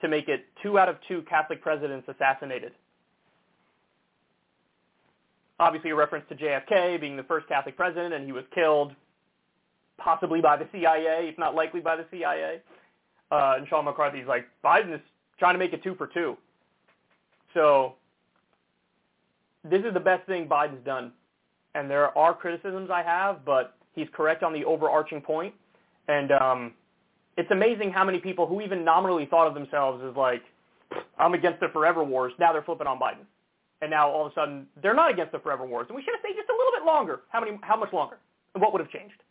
to 0.00 0.08
make 0.08 0.28
it 0.28 0.46
two 0.62 0.78
out 0.78 0.88
of 0.88 0.96
two 1.08 1.22
Catholic 1.28 1.60
presidents 1.60 2.08
assassinated 2.08 2.72
obviously 5.60 5.90
a 5.90 5.94
reference 5.94 6.24
to 6.30 6.34
JFK 6.34 7.00
being 7.00 7.16
the 7.16 7.22
first 7.22 7.46
Catholic 7.46 7.76
president, 7.76 8.14
and 8.14 8.24
he 8.24 8.32
was 8.32 8.44
killed 8.52 8.92
possibly 9.98 10.40
by 10.40 10.56
the 10.56 10.66
CIA, 10.72 11.28
if 11.28 11.38
not 11.38 11.54
likely 11.54 11.80
by 11.80 11.94
the 11.94 12.06
CIA. 12.10 12.60
Uh, 13.30 13.54
and 13.58 13.68
Sean 13.68 13.84
McCarthy's 13.84 14.26
like, 14.26 14.46
Biden 14.64 14.94
is 14.94 15.00
trying 15.40 15.54
to 15.54 15.58
make 15.58 15.72
it 15.72 15.82
two 15.82 15.96
for 15.96 16.06
two. 16.06 16.36
So 17.54 17.94
this 19.64 19.84
is 19.84 19.92
the 19.92 20.00
best 20.00 20.24
thing 20.26 20.46
Biden's 20.46 20.84
done. 20.84 21.12
And 21.74 21.90
there 21.90 22.16
are 22.16 22.34
criticisms 22.34 22.90
I 22.92 23.02
have, 23.02 23.44
but 23.44 23.74
he's 23.94 24.06
correct 24.12 24.44
on 24.44 24.52
the 24.52 24.64
overarching 24.64 25.20
point. 25.20 25.52
And 26.06 26.30
um, 26.30 26.74
it's 27.36 27.50
amazing 27.50 27.90
how 27.90 28.04
many 28.04 28.18
people 28.18 28.46
who 28.46 28.60
even 28.60 28.84
nominally 28.84 29.26
thought 29.26 29.48
of 29.48 29.54
themselves 29.54 30.04
as 30.08 30.14
like, 30.16 30.42
I'm 31.18 31.34
against 31.34 31.58
the 31.58 31.68
forever 31.72 32.04
wars, 32.04 32.32
now 32.38 32.52
they're 32.52 32.62
flipping 32.62 32.86
on 32.86 33.00
Biden 33.00 33.26
and 33.82 33.90
now 33.90 34.10
all 34.10 34.26
of 34.26 34.32
a 34.32 34.34
sudden 34.34 34.66
they're 34.82 34.94
not 34.94 35.10
against 35.10 35.32
the 35.32 35.38
forever 35.38 35.64
wars. 35.66 35.86
And 35.88 35.96
we 35.96 36.02
should 36.02 36.14
have 36.14 36.20
stayed 36.20 36.36
just 36.36 36.48
a 36.48 36.52
little 36.52 36.72
bit 36.72 36.84
longer. 36.86 37.20
How 37.28 37.40
many? 37.40 37.58
How 37.62 37.76
much 37.76 37.92
longer? 37.92 38.18
And 38.54 38.62
what 38.62 38.72
would 38.72 38.80
have 38.80 38.90
changed? 38.90 39.22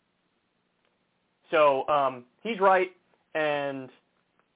So 1.50 1.86
um, 1.88 2.24
he's 2.42 2.60
right, 2.60 2.90
and 3.34 3.90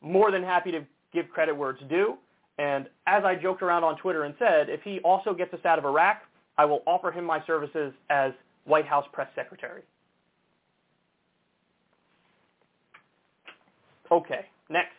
more 0.01 0.31
than 0.31 0.43
happy 0.43 0.71
to 0.73 0.85
give 1.15 1.29
credit 1.31 1.57
where 1.57 1.71
it's 1.71 1.83
due. 1.89 2.17
And 2.59 2.87
as 3.07 3.25
I 3.25 3.35
joked 3.35 3.63
around 3.63 3.85
on 3.85 3.97
Twitter 3.99 4.25
and 4.25 4.35
said, 4.39 4.69
if 4.69 4.83
he 4.83 5.01
also 5.01 5.33
gets 5.35 5.53
us 5.55 5.65
out 5.65 5.79
of 5.79 5.85
Iraq, 5.85 6.19
I 6.59 6.65
will 6.65 6.83
offer 6.87 7.11
him 7.11 7.25
my 7.25 7.45
services 7.47 7.93
as 8.11 8.33
White 8.65 8.87
House 8.87 9.07
press 9.13 9.29
secretary. 9.35 9.83
Okay, 14.11 14.47
next. 14.69 14.93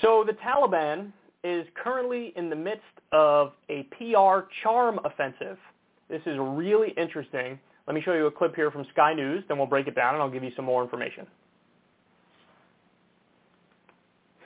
So 0.00 0.24
the 0.26 0.32
Taliban 0.34 1.12
is 1.42 1.66
currently 1.82 2.32
in 2.36 2.48
the 2.48 2.56
midst 2.56 2.82
of 3.12 3.52
a 3.68 3.82
PR 3.98 4.46
charm 4.62 4.98
offensive. 5.04 5.58
This 6.08 6.22
is 6.26 6.36
really 6.38 6.90
interesting. 6.96 7.58
Let 7.86 7.94
me 7.94 8.02
show 8.02 8.14
you 8.14 8.26
a 8.26 8.30
clip 8.30 8.56
here 8.56 8.70
from 8.70 8.86
Sky 8.92 9.12
News, 9.12 9.44
then 9.48 9.58
we'll 9.58 9.66
break 9.66 9.86
it 9.86 9.94
down 9.94 10.14
and 10.14 10.22
I'll 10.22 10.30
give 10.30 10.42
you 10.42 10.52
some 10.56 10.64
more 10.64 10.82
information. 10.82 11.26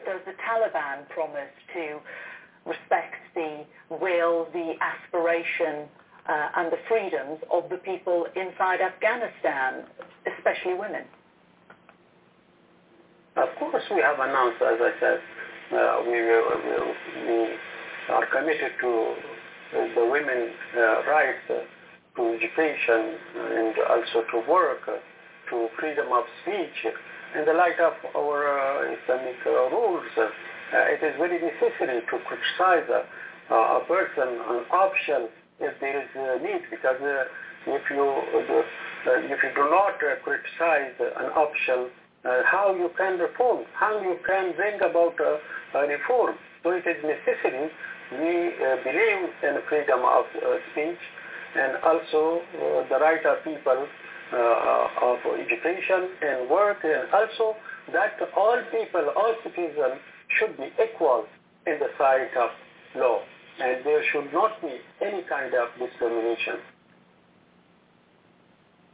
Does 0.05 0.21
the 0.27 0.33
Taliban 0.33 1.09
promise 1.11 1.53
to 1.75 1.99
respect 2.67 3.15
the 3.35 3.65
will, 3.91 4.49
the 4.53 4.75
aspiration, 4.81 5.87
uh, 6.29 6.49
and 6.57 6.73
the 6.73 6.79
freedoms 6.89 7.39
of 7.53 7.71
the 7.71 7.77
people 7.77 8.27
inside 8.35 8.81
Afghanistan, 8.81 9.85
especially 10.37 10.75
women? 10.75 11.05
Of 13.37 13.49
course, 13.59 13.85
we 13.95 14.03
have 14.03 14.19
announced, 14.19 14.61
as 14.61 14.79
I 14.81 14.93
said, 14.99 15.21
uh, 15.73 16.03
we, 16.05 16.21
will, 16.21 16.95
we 17.25 17.57
are 18.11 18.27
committed 18.27 18.73
to 18.81 19.15
the 19.95 20.09
women's 20.11 20.57
uh, 20.77 21.07
rights 21.09 21.69
to 22.19 22.35
education 22.35 23.15
and 23.39 23.75
also 23.87 24.27
to 24.35 24.43
work, 24.51 24.83
to 24.85 25.69
freedom 25.79 26.11
of 26.11 26.25
speech. 26.43 26.93
In 27.39 27.47
the 27.47 27.55
light 27.55 27.79
of 27.79 27.95
our 28.17 28.43
uh, 28.51 28.97
Islamic 28.99 29.39
uh, 29.47 29.71
rules, 29.71 30.11
uh, 30.19 30.27
it 30.91 31.01
is 31.01 31.15
very 31.17 31.39
necessary 31.39 32.03
to 32.03 32.17
criticize 32.27 32.89
a 32.91 33.81
person, 33.87 34.29
an 34.51 34.67
option, 34.75 35.31
if 35.61 35.73
there 35.81 36.03
is 36.03 36.11
a 36.15 36.43
need, 36.43 36.63
because 36.71 36.99
if 37.67 37.83
you 37.91 38.05
if 39.07 39.39
you 39.43 39.51
do 39.55 39.71
not 39.71 39.99
criticize 40.25 40.95
an 40.99 41.31
option, 41.39 41.89
uh, 42.25 42.43
how 42.45 42.75
you 42.75 42.91
can 42.99 43.19
reform, 43.19 43.65
how 43.75 44.01
you 44.03 44.19
can 44.27 44.53
bring 44.57 44.75
about 44.83 45.15
a, 45.21 45.39
reform. 45.87 46.35
So 46.63 46.71
it 46.71 46.83
is 46.85 46.99
necessary. 47.05 47.71
We 48.11 48.53
uh, 48.59 48.83
believe 48.83 49.31
in 49.45 49.55
freedom 49.69 50.01
of 50.01 50.25
uh, 50.35 50.59
speech 50.73 50.99
and 51.57 51.77
also 51.85 52.41
uh, 52.41 52.89
the 52.89 52.99
right 53.01 53.25
of 53.25 53.45
people 53.45 53.87
uh, 54.33 54.89
of 55.03 55.19
education 55.39 56.09
and 56.23 56.51
work, 56.51 56.79
and 56.85 57.09
also 57.13 57.57
that 57.93 58.19
all 58.37 58.59
people, 58.71 59.09
all 59.17 59.35
citizens 59.43 60.01
should 60.39 60.57
be 60.57 60.69
equal 60.83 61.25
in 61.67 61.79
the 61.79 61.89
sight 61.97 62.29
of 62.37 62.51
law, 62.97 63.21
and 63.61 63.85
there 63.85 64.03
should 64.13 64.33
not 64.33 64.61
be 64.61 64.77
any 65.01 65.23
kind 65.29 65.55
of 65.55 65.69
discrimination. 65.79 66.57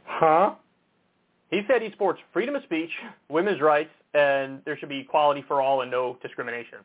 Huh? 0.05 0.55
He 1.51 1.61
said 1.67 1.81
he 1.81 1.91
supports 1.91 2.19
freedom 2.33 2.55
of 2.55 2.63
speech, 2.63 2.89
women's 3.29 3.61
rights, 3.61 3.91
and 4.13 4.61
there 4.65 4.77
should 4.77 4.89
be 4.89 4.99
equality 4.99 5.43
for 5.47 5.61
all 5.61 5.81
and 5.81 5.91
no 5.91 6.17
discrimination. 6.21 6.79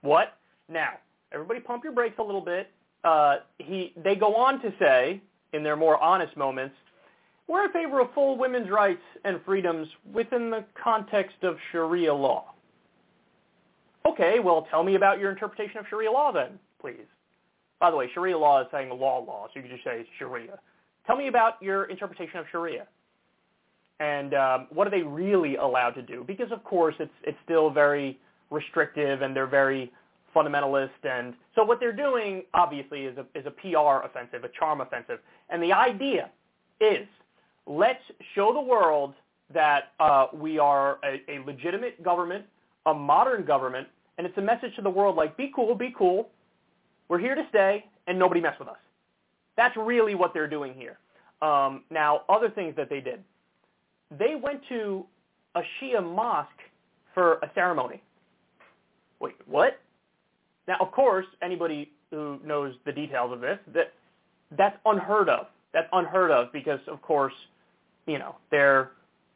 What? 0.00 0.38
Now, 0.68 0.94
everybody 1.32 1.60
pump 1.60 1.84
your 1.84 1.92
brakes 1.92 2.16
a 2.18 2.22
little 2.22 2.40
bit. 2.40 2.70
Uh, 3.04 3.36
he, 3.58 3.92
they 4.02 4.14
go 4.14 4.34
on 4.36 4.60
to 4.62 4.72
say, 4.78 5.20
in 5.52 5.62
their 5.62 5.76
more 5.76 6.00
honest 6.02 6.36
moments, 6.36 6.74
we're 7.48 7.64
in 7.64 7.72
favor 7.72 8.00
of 8.00 8.12
full 8.14 8.38
women's 8.38 8.70
rights 8.70 9.02
and 9.24 9.40
freedoms 9.44 9.88
within 10.12 10.50
the 10.50 10.64
context 10.82 11.36
of 11.42 11.56
Sharia 11.72 12.14
law. 12.14 12.54
Okay, 14.06 14.38
well, 14.40 14.66
tell 14.70 14.82
me 14.82 14.94
about 14.94 15.18
your 15.18 15.30
interpretation 15.30 15.78
of 15.78 15.86
Sharia 15.88 16.10
law 16.10 16.32
then, 16.32 16.58
please. 16.80 17.06
By 17.80 17.90
the 17.90 17.96
way, 17.96 18.08
Sharia 18.14 18.38
law 18.38 18.60
is 18.60 18.68
saying 18.72 18.90
law 18.90 19.18
law, 19.18 19.46
so 19.46 19.52
you 19.56 19.62
can 19.62 19.70
just 19.70 19.84
say 19.84 20.06
Sharia. 20.18 20.58
Tell 21.06 21.16
me 21.16 21.26
about 21.28 21.60
your 21.60 21.84
interpretation 21.84 22.38
of 22.38 22.46
Sharia. 22.50 22.86
And 24.00 24.34
um, 24.34 24.66
what 24.70 24.86
are 24.86 24.90
they 24.90 25.02
really 25.02 25.56
allowed 25.56 25.90
to 25.90 26.02
do? 26.02 26.24
Because, 26.26 26.50
of 26.50 26.64
course, 26.64 26.94
it's, 26.98 27.12
it's 27.24 27.38
still 27.44 27.70
very 27.70 28.18
restrictive 28.50 29.22
and 29.22 29.34
they're 29.34 29.46
very 29.46 29.92
fundamentalist. 30.34 30.90
And 31.04 31.34
so 31.54 31.64
what 31.64 31.80
they're 31.80 31.92
doing, 31.92 32.44
obviously, 32.54 33.02
is 33.02 33.16
a, 33.18 33.26
is 33.38 33.46
a 33.46 33.50
PR 33.50 34.06
offensive, 34.06 34.44
a 34.44 34.48
charm 34.58 34.80
offensive. 34.80 35.18
And 35.50 35.62
the 35.62 35.72
idea 35.72 36.30
is 36.80 37.06
let's 37.66 38.02
show 38.34 38.52
the 38.52 38.60
world 38.60 39.14
that 39.52 39.92
uh, 40.00 40.26
we 40.32 40.58
are 40.58 40.98
a, 41.04 41.22
a 41.28 41.44
legitimate 41.44 42.02
government, 42.02 42.44
a 42.86 42.94
modern 42.94 43.44
government, 43.44 43.86
and 44.18 44.26
it's 44.26 44.36
a 44.38 44.42
message 44.42 44.74
to 44.76 44.82
the 44.82 44.90
world 44.90 45.16
like, 45.16 45.36
be 45.36 45.52
cool, 45.54 45.74
be 45.74 45.94
cool. 45.96 46.28
We're 47.08 47.18
here 47.18 47.34
to 47.34 47.44
stay, 47.50 47.84
and 48.06 48.18
nobody 48.18 48.40
mess 48.40 48.58
with 48.58 48.68
us. 48.68 48.76
That's 49.56 49.76
really 49.76 50.14
what 50.14 50.32
they're 50.32 50.48
doing 50.48 50.74
here. 50.74 50.98
Um, 51.42 51.82
now, 51.90 52.22
other 52.28 52.48
things 52.48 52.74
that 52.76 52.88
they 52.88 53.00
did. 53.00 53.22
They 54.18 54.34
went 54.34 54.60
to 54.68 55.04
a 55.54 55.60
Shia 55.60 56.02
mosque 56.02 56.48
for 57.14 57.34
a 57.34 57.50
ceremony. 57.54 58.02
Wait, 59.20 59.34
what? 59.46 59.80
Now, 60.68 60.76
of 60.80 60.92
course, 60.92 61.26
anybody 61.42 61.90
who 62.10 62.38
knows 62.44 62.74
the 62.84 62.92
details 62.92 63.32
of 63.32 63.40
this, 63.40 63.58
that 63.74 63.92
that's 64.56 64.76
unheard 64.84 65.28
of. 65.28 65.46
That's 65.72 65.88
unheard 65.92 66.30
of 66.30 66.52
because, 66.52 66.80
of 66.86 67.00
course, 67.02 67.32
you 68.06 68.18
know, 68.18 68.36
they're 68.50 68.90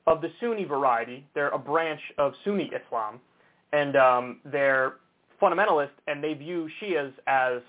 of 0.07 0.21
the 0.21 0.31
Sunni 0.41 0.65
variety. 0.65 1.27
They're 1.35 1.49
a 1.49 1.59
branch 1.59 2.01
of 2.19 2.35
Sunni 2.45 2.71
Islam, 2.71 3.21
and 3.73 3.97
um, 3.97 4.41
they're 4.45 4.95
fundamentalist, 5.43 5.91
and 6.07 6.23
they 6.23 6.35
view 6.35 6.69
Shias 6.81 7.13
as 7.27 7.61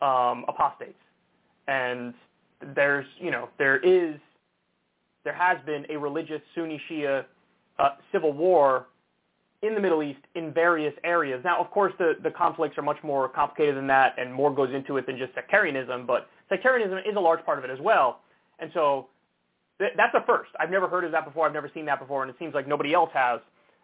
um, 0.00 0.44
apostates. 0.48 1.00
And 1.66 2.14
there's, 2.74 3.06
you 3.18 3.30
know, 3.30 3.48
there 3.58 3.78
is, 3.78 4.20
there 5.24 5.34
has 5.34 5.58
been 5.66 5.86
a 5.90 5.96
religious 5.98 6.40
Sunni 6.54 6.80
Shia 6.90 7.24
uh, 7.78 7.88
civil 8.12 8.32
war 8.32 8.86
in 9.64 9.74
the 9.74 9.80
Middle 9.80 10.02
East 10.02 10.20
in 10.34 10.52
various 10.52 10.92
areas. 11.04 11.40
Now, 11.44 11.60
of 11.60 11.70
course, 11.70 11.92
the, 11.98 12.14
the 12.22 12.30
conflicts 12.30 12.76
are 12.76 12.82
much 12.82 12.98
more 13.02 13.28
complicated 13.28 13.76
than 13.76 13.86
that, 13.86 14.14
and 14.18 14.32
more 14.32 14.54
goes 14.54 14.72
into 14.74 14.96
it 14.98 15.06
than 15.06 15.16
just 15.16 15.34
sectarianism, 15.34 16.06
but 16.06 16.28
sectarianism 16.48 16.98
is 16.98 17.16
a 17.16 17.20
large 17.20 17.44
part 17.44 17.58
of 17.58 17.64
it 17.64 17.70
as 17.70 17.78
well. 17.80 18.20
And 18.58 18.70
so 18.74 19.08
th- 19.78 19.92
that's 19.96 20.14
a 20.14 20.24
first. 20.26 20.50
I've 20.60 20.70
never 20.70 20.88
heard 20.88 21.04
of 21.04 21.12
that 21.12 21.24
before. 21.24 21.46
I've 21.46 21.52
never 21.52 21.70
seen 21.72 21.86
that 21.86 21.98
before, 21.98 22.22
and 22.22 22.30
it 22.30 22.36
seems 22.38 22.54
like 22.54 22.68
nobody 22.68 22.92
else 22.92 23.10
has, 23.14 23.40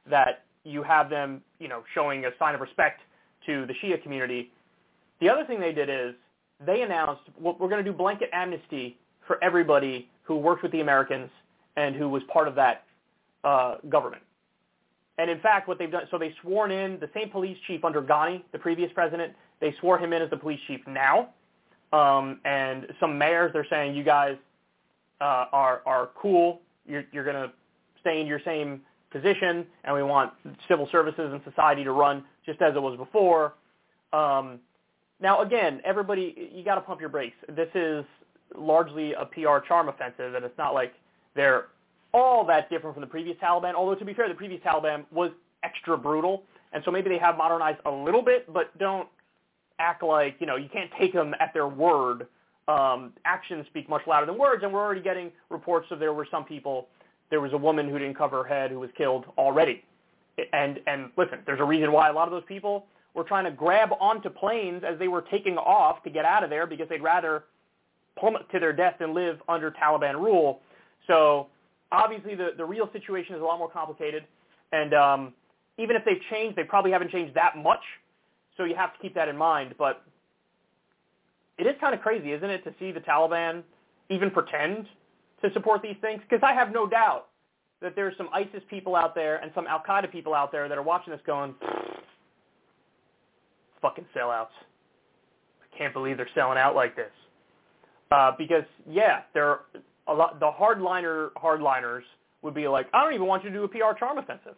that 0.09 0.45
you 0.65 0.83
have 0.83 1.09
them, 1.09 1.41
you 1.59 1.69
know, 1.69 1.83
showing 1.95 2.25
a 2.27 2.31
sign 2.39 2.55
of 2.55 2.61
respect 2.61 3.01
to 3.47 3.67
the 3.67 3.75
Shia 3.83 4.03
community. 4.03 4.51
The 5.21 5.29
other 5.29 5.45
thing 5.45 5.61
they 5.61 5.73
did 5.73 5.89
is 5.89 6.15
they 6.65 6.83
announced 6.83 7.23
well, 7.41 7.57
we're 7.59 7.69
going 7.69 7.83
to 7.83 7.91
do 7.91 7.97
blanket 7.97 8.29
amnesty 8.33 8.99
for 9.27 9.43
everybody 9.43 10.09
who 10.25 10.37
worked 10.37 10.63
with 10.63 10.73
the 10.73 10.81
Americans 10.81 11.31
and 11.77 11.95
who 11.95 12.09
was 12.09 12.23
part 12.33 12.49
of 12.49 12.55
that 12.57 12.85
uh, 13.45 13.77
government. 13.89 14.23
And 15.21 15.29
in 15.29 15.39
fact, 15.41 15.69
what 15.69 15.79
they've 15.79 15.91
done, 15.91 16.05
so 16.11 16.17
they've 16.17 16.33
sworn 16.41 16.71
in 16.71 16.99
the 16.99 17.11
same 17.13 17.29
police 17.29 17.59
chief 17.67 17.85
under 17.85 18.01
Ghani, 18.01 18.43
the 18.53 18.59
previous 18.59 18.91
president, 18.95 19.35
they 19.61 19.75
swore 19.79 19.99
him 19.99 20.15
in 20.15 20.23
as 20.23 20.31
the 20.31 20.37
police 20.39 20.59
chief 20.67 20.81
now. 20.87 21.29
Um, 21.93 22.41
and 22.47 22.87
some 22.99 23.19
mayors, 23.19 23.53
they're 23.53 23.67
saying, 23.69 23.95
you 23.95 24.03
guys 24.03 24.37
uh, 25.21 25.45
are, 25.53 25.83
are 25.85 26.09
cool. 26.17 26.63
You're, 26.87 27.05
you're 27.13 27.25
going 27.25 27.37
to 27.37 27.53
stay 28.01 28.23
in 28.23 28.27
your 28.27 28.41
same 28.47 28.81
position, 29.11 29.67
and 29.85 29.95
we 29.95 30.03
want 30.03 30.33
civil 30.69 30.89
services 30.91 31.31
and 31.35 31.43
society 31.45 31.85
to 31.85 31.93
run 31.93 32.25
just 32.47 32.63
as 32.63 32.75
it 32.75 32.81
was 32.81 32.97
before. 32.97 33.53
Um, 34.15 34.59
now, 35.21 35.43
again, 35.43 35.83
everybody, 35.85 36.51
you 36.51 36.65
got 36.65 36.77
to 36.77 36.81
pump 36.81 36.99
your 36.99 37.11
brakes. 37.11 37.37
This 37.55 37.69
is 37.75 38.07
largely 38.57 39.13
a 39.13 39.27
PR 39.27 39.59
charm 39.69 39.91
offensive, 39.91 40.35
and 40.35 40.47
it's 40.47 40.57
not 40.57 40.73
like 40.73 40.95
they're 41.37 41.67
all 42.13 42.45
that 42.47 42.71
different 42.71 42.95
from 42.95 43.01
the 43.03 43.07
previous 43.07 43.37
Taliban. 43.39 43.75
Although, 43.75 43.95
to 43.95 44.05
be 44.05 44.15
fair, 44.15 44.29
the 44.29 44.35
previous 44.35 44.61
Taliban 44.63 45.05
was 45.11 45.31
extra 45.63 45.97
brutal, 45.97 46.43
and 46.73 46.83
so 46.85 46.91
maybe 46.91 47.09
they 47.09 47.19
have 47.19 47.37
modernized 47.37 47.81
a 47.87 47.91
little 47.91 48.23
bit, 48.23 48.53
but 48.53 48.77
don't 48.79 49.09
act 49.79 50.03
like, 50.03 50.37
you 50.41 50.47
know, 50.47 50.57
you 50.57 50.69
can't 50.73 50.91
take 50.99 51.13
them 51.13 51.35
at 51.41 51.53
their 51.55 51.69
word. 51.69 52.27
Um, 52.69 53.13
actions 53.25 53.67
speak 53.69 53.89
much 53.89 54.03
louder 54.07 54.27
than 54.27 54.39
words, 54.39 54.63
and 54.63 54.73
we're 54.73 54.81
already 54.81 55.01
getting 55.01 55.33
reports 55.49 55.87
of 55.91 55.99
there 55.99 56.13
were 56.13 56.27
some 56.31 56.45
people, 56.45 56.89
there 57.31 57.41
was 57.41 57.53
a 57.53 57.57
woman 57.57 57.89
who 57.89 57.99
didn't 57.99 58.17
cover 58.17 58.43
her 58.43 58.49
head 58.49 58.71
who 58.71 58.79
was 58.79 58.91
killed 58.97 59.25
already. 59.37 59.83
And, 60.53 60.79
and 60.87 61.11
listen, 61.17 61.41
there's 61.47 61.61
a 61.61 61.65
reason 61.65 61.93
why 61.93 62.09
a 62.09 62.13
lot 62.13 62.29
of 62.29 62.33
those 62.33 62.45
people 62.47 62.87
were 63.15 63.25
trying 63.25 63.45
to 63.45 63.51
grab 63.51 63.91
onto 63.99 64.31
planes 64.31 64.83
as 64.87 64.99
they 64.99 65.09
were 65.09 65.23
taking 65.23 65.59
off 65.59 66.03
to 66.05 66.11
get 66.11 66.25
out 66.25 66.45
of 66.45 66.51
there 66.51 66.67
because 66.67 66.89
they'd 66.89 67.03
rather 67.03 67.45
plummet 68.19 68.49
to 68.53 68.61
their 68.61 68.73
death 68.73 68.95
than 69.01 69.15
live 69.15 69.41
under 69.49 69.71
Taliban 69.71 70.15
rule. 70.15 70.61
So 71.07 71.49
obviously 71.93 72.35
the, 72.35 72.51
the 72.57 72.65
real 72.65 72.89
situation 72.93 73.35
is 73.35 73.41
a 73.41 73.45
lot 73.45 73.59
more 73.59 73.71
complicated. 73.71 74.25
And 74.73 74.95
um, 74.95 75.35
even 75.79 75.97
if 75.97 76.05
they've 76.05 76.21
changed, 76.31 76.57
they 76.57 76.65
probably 76.65 76.91
haven't 76.91 77.11
changed 77.11 77.35
that 77.35 77.57
much. 77.57 77.83
So 78.57 78.65
you 78.65 78.75
have 78.75 78.93
to 78.93 78.99
keep 79.01 79.15
that 79.15 79.29
in 79.29 79.37
mind. 79.37 79.75
But 79.79 80.03
it 81.59 81.67
is 81.67 81.75
kind 81.81 81.95
of 81.95 82.01
crazy, 82.01 82.33
isn't 82.33 82.51
it, 82.51 82.65
to 82.65 82.75
see 82.79 82.93
the 82.93 83.01
Taliban 83.01 83.63
even 84.09 84.31
pretend 84.31 84.87
to 85.43 85.53
support 85.53 85.83
these 85.83 85.97
things? 86.01 86.21
Because 86.29 86.43
I 86.43 86.55
have 86.55 86.73
no 86.73 86.87
doubt 86.87 87.27
that 87.81 87.97
there's 87.97 88.17
some 88.17 88.29
ISIS 88.33 88.63
people 88.69 88.95
out 88.95 89.15
there 89.15 89.37
and 89.37 89.51
some 89.55 89.67
Al-Qaeda 89.67 90.13
people 90.13 90.35
out 90.35 90.53
there 90.53 90.69
that 90.69 90.77
are 90.77 90.83
watching 90.83 91.13
this 91.13 91.23
going, 91.27 91.55
fucking 93.81 94.05
sellouts. 94.15 94.53
I 95.63 95.77
can't 95.79 95.95
believe 95.95 96.19
they're 96.19 96.29
selling 96.35 96.59
out 96.59 96.75
like 96.75 96.95
this. 96.95 97.13
Uh, 98.11 98.33
because 98.37 98.65
yeah, 98.89 99.23
there 99.35 99.61
a 100.11 100.15
lot. 100.15 100.41
The 100.41 100.51
hardliner 100.51 101.31
hardliners 101.33 102.03
would 102.43 102.55
be 102.55 102.69
like, 102.69 102.89
I 102.93 103.03
don't 103.03 103.15
even 103.15 103.27
want 103.27 103.45
you 103.45 103.51
to 103.51 103.57
do 103.57 103.65
a 103.65 103.69
PR 103.69 103.99
charm 103.99 104.19
offensive. 104.19 104.57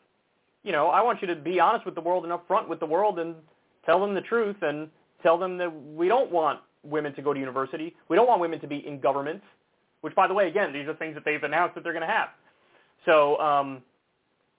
You 0.64 0.72
know, 0.72 0.88
I 0.88 1.02
want 1.02 1.20
you 1.20 1.28
to 1.28 1.36
be 1.36 1.60
honest 1.60 1.84
with 1.84 1.94
the 1.94 2.00
world 2.00 2.24
and 2.24 2.32
upfront 2.32 2.68
with 2.68 2.80
the 2.80 2.86
world 2.86 3.18
and 3.18 3.34
tell 3.84 4.00
them 4.00 4.14
the 4.14 4.20
truth 4.20 4.56
and 4.62 4.88
tell 5.22 5.38
them 5.38 5.58
that 5.58 5.70
we 5.94 6.08
don't 6.08 6.30
want 6.30 6.60
women 6.84 7.14
to 7.14 7.22
go 7.22 7.32
to 7.32 7.38
university. 7.38 7.94
We 8.08 8.16
don't 8.16 8.26
want 8.26 8.40
women 8.40 8.60
to 8.60 8.66
be 8.66 8.86
in 8.86 9.00
government. 9.00 9.42
Which, 10.00 10.14
by 10.16 10.26
the 10.26 10.34
way, 10.34 10.48
again, 10.48 10.72
these 10.72 10.88
are 10.88 10.94
things 10.94 11.14
that 11.14 11.24
they've 11.24 11.42
announced 11.42 11.76
that 11.76 11.84
they're 11.84 11.92
going 11.92 12.06
to 12.06 12.12
have. 12.12 12.30
So, 13.06 13.38
um, 13.38 13.82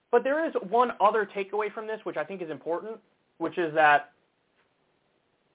but 0.10 0.24
there 0.24 0.46
is 0.48 0.54
one 0.70 0.92
other 1.02 1.28
takeaway 1.36 1.74
from 1.74 1.86
this, 1.86 2.00
which 2.04 2.18
I 2.18 2.24
think 2.24 2.42
is 2.42 2.50
important, 2.50 2.98
which 3.40 3.58
is 3.58 3.74
that 3.74 4.12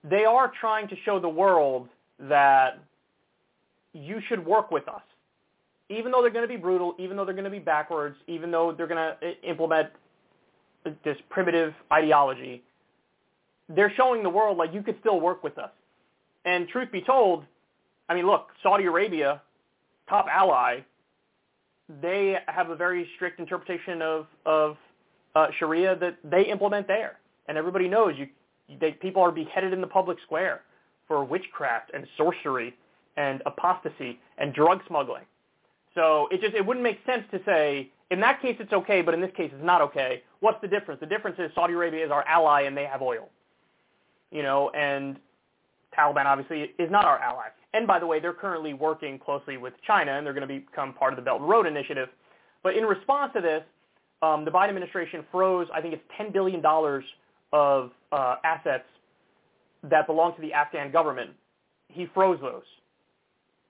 they 0.04 0.24
are 0.24 0.52
trying 0.60 0.88
to 0.88 0.96
show 1.04 1.18
the 1.18 1.28
world 1.28 1.88
that 2.18 2.82
you 3.92 4.20
should 4.28 4.44
work 4.44 4.70
with 4.70 4.88
us. 4.88 5.02
Even 5.90 6.12
though 6.12 6.20
they're 6.20 6.30
going 6.30 6.46
to 6.46 6.52
be 6.52 6.60
brutal, 6.60 6.94
even 6.98 7.16
though 7.16 7.24
they're 7.24 7.34
going 7.34 7.44
to 7.44 7.50
be 7.50 7.58
backwards, 7.58 8.16
even 8.26 8.50
though 8.50 8.72
they're 8.72 8.86
going 8.86 9.14
to 9.20 9.48
implement 9.48 9.88
this 11.04 11.16
primitive 11.30 11.72
ideology, 11.92 12.62
they're 13.68 13.92
showing 13.96 14.22
the 14.22 14.30
world 14.30 14.56
like 14.56 14.72
you 14.72 14.82
could 14.82 14.96
still 15.00 15.20
work 15.20 15.42
with 15.42 15.58
us. 15.58 15.70
And 16.44 16.68
truth 16.68 16.90
be 16.92 17.00
told, 17.00 17.44
I 18.08 18.14
mean, 18.14 18.26
look, 18.26 18.48
Saudi 18.62 18.84
Arabia, 18.84 19.42
top 20.08 20.26
ally, 20.30 20.80
they 22.02 22.36
have 22.48 22.70
a 22.70 22.76
very 22.76 23.08
strict 23.16 23.40
interpretation 23.40 24.02
of, 24.02 24.26
of 24.46 24.76
uh, 25.34 25.48
Sharia 25.58 25.96
that 25.96 26.16
they 26.24 26.42
implement 26.42 26.86
there. 26.86 27.18
And 27.48 27.56
everybody 27.56 27.88
knows 27.88 28.14
you 28.16 28.28
they, 28.80 28.92
people 28.92 29.22
are 29.22 29.32
beheaded 29.32 29.72
in 29.72 29.80
the 29.80 29.86
public 29.86 30.18
square 30.24 30.62
for 31.06 31.24
witchcraft 31.24 31.90
and 31.94 32.06
sorcery 32.16 32.74
and 33.16 33.42
apostasy 33.46 34.20
and 34.36 34.52
drug 34.52 34.80
smuggling. 34.86 35.24
So 35.98 36.28
it 36.30 36.40
just 36.40 36.54
it 36.54 36.64
wouldn't 36.64 36.84
make 36.84 37.00
sense 37.04 37.24
to 37.32 37.40
say 37.44 37.90
in 38.12 38.20
that 38.20 38.40
case 38.40 38.56
it's 38.60 38.72
okay, 38.72 39.02
but 39.02 39.14
in 39.14 39.20
this 39.20 39.32
case 39.36 39.50
it's 39.52 39.64
not 39.64 39.82
okay. 39.82 40.22
What's 40.38 40.60
the 40.62 40.68
difference? 40.68 41.00
The 41.00 41.06
difference 41.06 41.36
is 41.40 41.50
Saudi 41.56 41.74
Arabia 41.74 42.04
is 42.06 42.12
our 42.12 42.22
ally 42.28 42.62
and 42.62 42.76
they 42.76 42.84
have 42.84 43.02
oil. 43.02 43.28
You 44.30 44.44
know, 44.44 44.70
and 44.70 45.16
Taliban 45.98 46.26
obviously 46.26 46.70
is 46.78 46.88
not 46.88 47.04
our 47.04 47.18
ally. 47.18 47.48
And 47.74 47.84
by 47.88 47.98
the 47.98 48.06
way, 48.06 48.20
they're 48.20 48.32
currently 48.32 48.74
working 48.74 49.18
closely 49.18 49.56
with 49.56 49.74
China, 49.84 50.12
and 50.12 50.24
they're 50.24 50.34
going 50.34 50.46
to 50.46 50.60
become 50.60 50.94
part 50.94 51.12
of 51.12 51.16
the 51.16 51.22
Belt 51.22 51.40
and 51.40 51.50
Road 51.50 51.66
Initiative. 51.66 52.08
But 52.62 52.76
in 52.76 52.84
response 52.84 53.32
to 53.34 53.40
this, 53.40 53.62
um, 54.22 54.44
the 54.44 54.50
Biden 54.50 54.68
administration 54.68 55.24
froze, 55.32 55.66
I 55.74 55.80
think 55.80 55.94
it's 55.94 56.02
$10 56.18 56.32
billion 56.32 56.62
of 57.52 57.90
uh, 58.12 58.36
assets 58.44 58.84
that 59.82 60.06
belong 60.06 60.34
to 60.36 60.40
the 60.40 60.52
Afghan 60.52 60.92
government. 60.92 61.30
He 61.88 62.06
froze 62.14 62.38
those. 62.40 62.62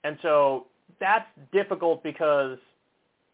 And 0.05 0.18
so 0.22 0.66
that's 1.01 1.26
difficult 1.53 2.03
because 2.03 2.59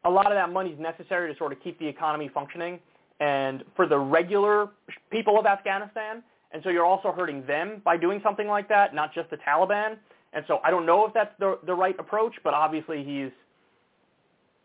a 0.05 0.11
lot 0.11 0.27
of 0.27 0.37
that 0.37 0.53
money 0.53 0.71
is 0.71 0.79
necessary 0.79 1.33
to 1.33 1.39
sort 1.39 1.53
of 1.53 1.63
keep 1.63 1.79
the 1.79 1.87
economy 1.87 2.31
functioning 2.33 2.79
and 3.21 3.65
for 3.77 3.87
the 3.87 3.99
regular 3.99 4.69
people 5.11 5.39
of 5.39 5.47
Afghanistan. 5.47 6.23
And 6.53 6.63
so 6.63 6.71
you're 6.71 6.85
also 6.85 7.11
hurting 7.11 7.47
them 7.47 7.81
by 7.85 7.97
doing 7.97 8.21
something 8.23 8.47
like 8.47 8.69
that, 8.69 8.95
not 8.95 9.15
just 9.15 9.31
the 9.31 9.37
Taliban. 9.37 9.97
And 10.33 10.45
so 10.47 10.59
I 10.65 10.71
don't 10.71 10.87
know 10.87 11.07
if 11.07 11.15
that's 11.15 11.33
the, 11.39 11.59
the 11.67 11.75
right 11.75 11.99
approach, 11.99 12.35
but 12.45 12.55
obviously 12.55 12.99
he's, 13.05 13.31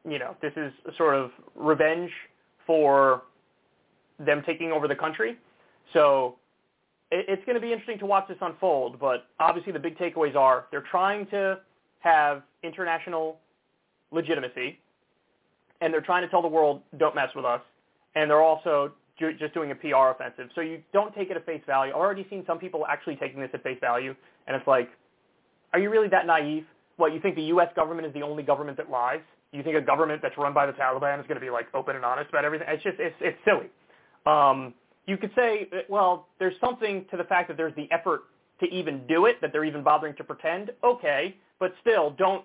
you 0.10 0.20
know, 0.20 0.36
this 0.42 0.54
is 0.56 0.72
sort 0.98 1.16
of 1.16 1.32
revenge 1.56 2.12
for 2.66 3.24
them 4.20 4.44
taking 4.46 4.72
over 4.72 4.88
the 4.88 4.96
country. 4.96 5.38
So 5.94 6.36
it, 7.12 7.26
it's 7.28 7.46
going 7.46 7.56
to 7.56 7.62
be 7.62 7.72
interesting 7.72 8.00
to 8.00 8.06
watch 8.06 8.28
this 8.28 8.38
unfold, 8.42 9.00
but 9.00 9.28
obviously 9.40 9.72
the 9.72 9.80
big 9.80 9.98
takeaways 9.98 10.36
are 10.36 10.66
they're 10.72 10.84
trying 10.90 11.26
to 11.28 11.60
have 12.00 12.44
international 12.64 13.38
legitimacy, 14.12 14.80
and 15.82 15.94
they're 15.94 16.02
trying 16.02 16.24
to 16.24 16.30
tell 16.30 16.42
the 16.42 16.48
world, 16.48 16.82
don't 16.98 17.16
mess 17.16 17.30
with 17.36 17.46
us, 17.46 17.62
and 18.16 18.30
they're 18.30 18.42
also 18.42 18.92
ju- 19.18 19.34
just 19.38 19.54
doing 19.54 19.72
a 19.72 19.76
PR 19.76 20.12
offensive. 20.12 20.50
So 20.56 20.62
you 20.62 20.82
don't 20.94 21.14
take 21.16 21.30
it 21.30 21.38
at 21.38 21.46
face 21.46 21.62
value. 21.66 21.94
I've 21.94 22.00
already 22.00 22.26
seen 22.30 22.44
some 22.48 22.58
people 22.58 22.86
actually 22.88 23.18
taking 23.18 23.40
this 23.40 23.50
at 23.54 23.64
face 23.64 23.78
value, 23.80 24.16
and 24.48 24.56
it's 24.56 24.68
like, 24.68 24.90
are 25.74 25.80
you 25.80 25.90
really 25.90 26.08
that 26.10 26.26
naive? 26.26 26.66
What, 26.98 27.14
you 27.14 27.20
think 27.20 27.36
the 27.36 27.44
U.S. 27.44 27.70
government 27.76 28.08
is 28.08 28.14
the 28.14 28.22
only 28.22 28.44
government 28.44 28.78
that 28.78 28.90
lies? 28.90 29.22
You 29.52 29.64
think 29.64 29.76
a 29.76 29.82
government 29.82 30.22
that's 30.22 30.38
run 30.38 30.54
by 30.54 30.66
the 30.66 30.74
Taliban 30.74 31.20
is 31.20 31.28
going 31.28 31.40
to 31.40 31.46
be 31.46 31.50
like 31.50 31.68
open 31.74 31.96
and 31.96 32.06
honest 32.06 32.30
about 32.30 32.46
everything? 32.46 32.68
It's 32.70 32.84
just, 32.84 32.98
it's, 33.00 33.16
it's 33.22 33.38
silly. 33.46 33.68
Um, 34.26 34.74
you 35.08 35.18
could 35.18 35.32
say, 35.36 35.70
well, 35.90 36.28
there's 36.38 36.54
something 36.62 37.06
to 37.10 37.18
the 37.18 37.24
fact 37.24 37.48
that 37.48 37.58
there's 37.58 37.74
the 37.76 37.88
effort 37.92 38.22
to 38.60 38.68
even 38.68 39.08
do 39.08 39.26
it, 39.26 39.42
that 39.42 39.52
they're 39.52 39.64
even 39.64 39.82
bothering 39.84 40.16
to 40.18 40.24
pretend. 40.24 40.72
Okay, 40.84 41.36
but 41.60 41.74
still, 41.82 42.12
don't 42.12 42.44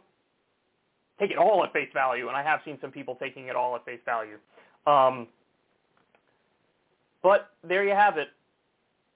take 1.19 1.31
it 1.31 1.39
all 1.39 1.65
at 1.65 1.73
face 1.73 1.89
value. 1.95 2.29
And 2.29 2.37
I 2.37 2.43
have 2.43 2.61
seen 2.65 2.79
some 2.81 2.91
people 2.91 3.17
taking 3.21 3.47
it 3.47 3.57
all 3.57 3.75
at 3.77 3.85
face 3.85 4.01
value. 4.05 4.39
Um, 4.87 5.29
but 7.23 7.51
there 7.67 7.85
you 7.85 7.95
have 7.95 8.19
it. 8.19 8.29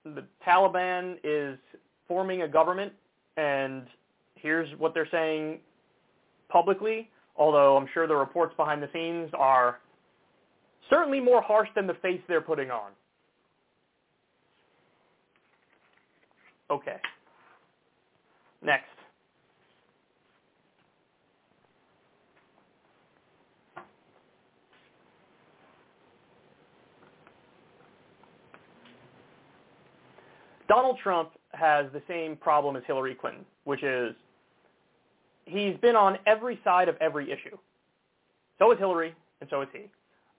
The 0.05 0.24
Taliban 0.46 1.16
is 1.24 1.59
forming 2.07 2.42
a 2.42 2.49
government, 2.49 2.92
and 3.36 3.82
here's 4.36 4.68
what 4.78 4.94
they're 4.94 5.09
saying 5.11 5.59
publicly, 6.49 7.11
although 7.36 7.76
I'm 7.76 7.86
sure 7.92 8.07
the 8.07 8.16
reports 8.16 8.55
behind 8.57 8.82
the 8.82 8.88
scenes 8.92 9.30
are 9.36 9.80
certainly 10.88 11.20
more 11.20 11.42
harsh 11.42 11.68
than 11.74 11.86
the 11.86 11.94
face 11.94 12.20
they're 12.28 12.40
putting 12.40 12.70
on. 12.70 12.92
Okay. 16.70 16.96
Next. 18.62 18.97
Donald 30.69 30.99
Trump 31.03 31.31
has 31.53 31.87
the 31.93 32.03
same 32.07 32.37
problem 32.37 32.77
as 32.77 32.83
Hillary 32.87 33.14
Clinton, 33.14 33.45
which 33.64 33.83
is 33.83 34.14
he's 35.47 35.77
been 35.79 35.97
on 35.97 36.19
every 36.27 36.61
side 36.62 36.89
of 36.89 36.97
every 37.01 37.33
issue. 37.33 37.57
So 38.59 38.71
is 38.73 38.79
Hillary, 38.79 39.14
and 39.41 39.49
so 39.51 39.62
is 39.62 39.69
he. 39.73 39.85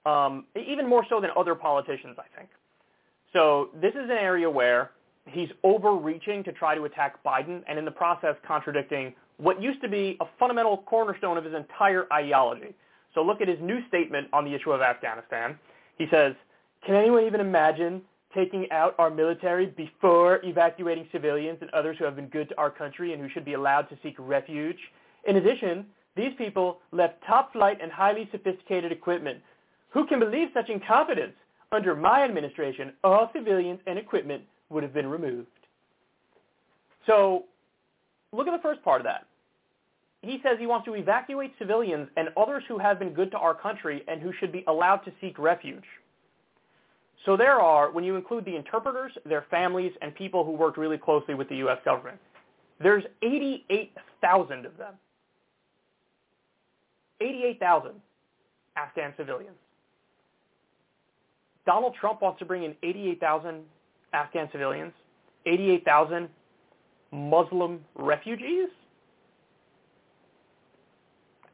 Um, 0.06 0.46
even 0.56 0.88
more 0.88 1.06
so 1.10 1.20
than 1.20 1.32
other 1.36 1.56
politicians, 1.56 2.18
I 2.18 2.38
think. 2.38 2.50
So 3.34 3.70
this 3.82 3.92
is 3.92 4.04
an 4.04 4.12
area 4.12 4.50
where 4.50 4.92
he's 5.26 5.50
overreaching 5.64 6.44
to 6.44 6.52
try 6.52 6.76
to 6.76 6.86
attack 6.86 7.24
Biden 7.24 7.64
and 7.68 7.78
in 7.78 7.86
the 7.86 7.92
process 7.92 8.36
contradicting 8.48 9.14
what 9.38 9.62
used 9.62 9.82
to 9.82 9.90
be 9.90 10.18
a 10.20 10.26
fundamental 10.38 10.78
cornerstone 10.78 11.38
of 11.38 11.46
his 11.46 11.54
entire 11.54 12.06
ideology. 12.12 12.74
So 13.14 13.24
look 13.24 13.42
at 13.42 13.48
his 13.48 13.60
new 13.62 13.86
statement 13.88 14.28
on 14.34 14.46
the 14.46 14.54
issue 14.54 14.72
of 14.72 14.82
Afghanistan. 14.82 15.58
He 15.98 16.08
says, 16.12 16.34
can 16.86 16.96
anyone 16.96 17.26
even 17.26 17.42
imagine 17.42 18.02
taking 18.34 18.70
out 18.72 18.96
our 19.00 19.10
military 19.10 19.68
before 19.68 20.40
evacuating 20.44 21.08
civilians 21.12 21.58
and 21.62 21.70
others 21.72 21.98
who 21.98 22.06
have 22.06 22.16
been 22.16 22.28
good 22.28 22.50
to 22.50 22.58
our 22.58 22.70
country 22.70 23.14
and 23.14 23.22
who 23.22 23.30
should 23.30 23.46
be 23.46 23.54
allowed 23.54 23.84
to 23.90 23.98
seek 24.04 24.16
refuge? 24.20 24.78
In 25.28 25.38
addition, 25.38 25.86
these 26.16 26.34
people 26.38 26.80
left 26.92 27.24
top 27.26 27.54
flight 27.54 27.80
and 27.82 27.92
highly 27.92 28.30
sophisticated 28.32 28.92
equipment. 28.92 29.40
Who 29.90 30.06
can 30.06 30.20
believe 30.20 30.50
such 30.54 30.70
incompetence? 30.70 31.34
Under 31.72 31.96
my 31.96 32.24
administration, 32.24 32.94
all 33.04 33.30
civilians 33.34 33.80
and 33.86 34.00
equipment 34.00 34.44
would 34.70 34.84
have 34.84 34.94
been 34.94 35.08
removed. 35.08 35.48
So 37.06 37.46
look 38.32 38.48
at 38.48 38.52
the 38.52 38.62
first 38.62 38.84
part 38.84 39.02
of 39.02 39.06
that. 39.06 39.26
He 40.22 40.40
says 40.44 40.58
he 40.60 40.68
wants 40.68 40.86
to 40.86 40.96
evacuate 40.96 41.54
civilians 41.58 42.10
and 42.18 42.30
others 42.36 42.64
who 42.68 42.78
have 42.78 43.00
been 43.00 43.14
good 43.14 43.32
to 43.32 43.38
our 43.38 43.54
country 43.54 44.04
and 44.08 44.22
who 44.22 44.34
should 44.40 44.52
be 44.52 44.64
allowed 44.68 44.98
to 45.06 45.12
seek 45.22 45.40
refuge. 45.40 45.86
So 47.26 47.36
there 47.36 47.60
are, 47.60 47.92
when 47.92 48.04
you 48.04 48.16
include 48.16 48.46
the 48.46 48.56
interpreters, 48.56 49.12
their 49.26 49.46
families, 49.52 49.92
and 50.02 50.16
people 50.16 50.46
who 50.46 50.52
worked 50.52 50.78
really 50.78 50.98
closely 50.98 51.36
with 51.36 51.50
the 51.50 51.58
U.S. 51.58 51.78
government, 51.84 52.18
there's 52.82 53.04
88,000 53.22 54.66
of 54.66 54.78
them. 54.78 54.94
88,000 57.22 57.92
Afghan 58.78 59.14
civilians. 59.18 59.58
Donald 61.66 61.94
Trump 62.00 62.22
wants 62.22 62.40
to 62.40 62.46
bring 62.46 62.64
in 62.64 62.74
88,000 62.82 63.62
Afghan 64.14 64.50
civilians, 64.52 64.94
88,000 65.46 66.30
Muslim 67.12 67.82
refugees. 67.96 68.70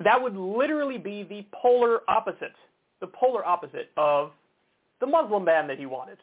That 0.04 0.22
would 0.22 0.36
literally 0.36 0.98
be 0.98 1.24
the 1.24 1.46
polar 1.52 2.02
opposite, 2.08 2.54
the 3.02 3.08
polar 3.08 3.44
opposite 3.46 3.92
of 3.98 4.32
the 5.00 5.08
Muslim 5.08 5.46
ban 5.46 5.68
that 5.68 5.78
he 5.78 5.86
wanted. 5.86 6.18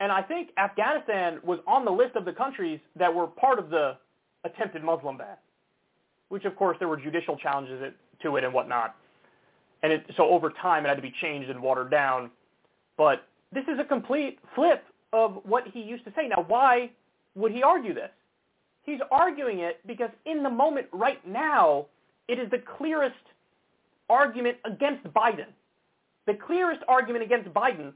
And 0.00 0.10
I 0.10 0.22
think 0.22 0.50
Afghanistan 0.58 1.38
was 1.42 1.60
on 1.66 1.84
the 1.84 1.90
list 1.90 2.16
of 2.16 2.24
the 2.24 2.32
countries 2.32 2.80
that 2.96 3.14
were 3.14 3.26
part 3.26 3.58
of 3.58 3.70
the 3.70 3.96
attempted 4.44 4.82
Muslim 4.84 5.16
ban, 5.16 5.36
which 6.28 6.44
of 6.44 6.56
course 6.56 6.76
there 6.78 6.88
were 6.88 6.96
judicial 6.96 7.36
challenges 7.36 7.92
to 8.22 8.36
it 8.36 8.44
and 8.44 8.52
whatnot. 8.52 8.96
And 9.82 9.92
it, 9.92 10.04
so 10.16 10.24
over 10.24 10.50
time 10.50 10.84
it 10.84 10.88
had 10.88 10.96
to 10.96 11.02
be 11.02 11.14
changed 11.22 11.50
and 11.50 11.62
watered 11.62 11.90
down. 11.90 12.30
But 12.96 13.26
this 13.52 13.64
is 13.64 13.78
a 13.78 13.84
complete 13.84 14.38
flip 14.54 14.84
of 15.12 15.38
what 15.44 15.64
he 15.72 15.80
used 15.80 16.04
to 16.04 16.12
say. 16.16 16.28
Now, 16.28 16.44
why 16.48 16.90
would 17.34 17.52
he 17.52 17.62
argue 17.62 17.94
this? 17.94 18.10
He's 18.82 19.00
arguing 19.10 19.60
it 19.60 19.80
because 19.86 20.10
in 20.26 20.42
the 20.42 20.50
moment 20.50 20.86
right 20.92 21.26
now, 21.26 21.86
it 22.28 22.38
is 22.38 22.50
the 22.50 22.62
clearest 22.78 23.14
argument 24.08 24.58
against 24.64 25.04
Biden. 25.14 25.46
The 26.26 26.34
clearest 26.34 26.82
argument 26.88 27.24
against 27.24 27.50
Biden 27.50 27.92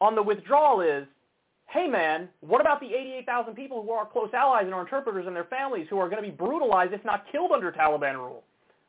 on 0.00 0.14
the 0.14 0.22
withdrawal 0.22 0.80
is, 0.80 1.06
hey 1.68 1.88
man, 1.88 2.28
what 2.40 2.60
about 2.60 2.80
the 2.80 2.86
88,000 2.86 3.54
people 3.54 3.82
who 3.82 3.90
are 3.90 4.00
our 4.00 4.06
close 4.06 4.30
allies 4.34 4.64
and 4.64 4.74
our 4.74 4.82
interpreters 4.82 5.26
and 5.26 5.34
their 5.34 5.44
families 5.44 5.86
who 5.90 5.98
are 5.98 6.08
going 6.08 6.22
to 6.22 6.28
be 6.28 6.34
brutalized 6.34 6.92
if 6.92 7.04
not 7.04 7.24
killed 7.32 7.52
under 7.52 7.72
Taliban 7.72 8.14
rule? 8.14 8.44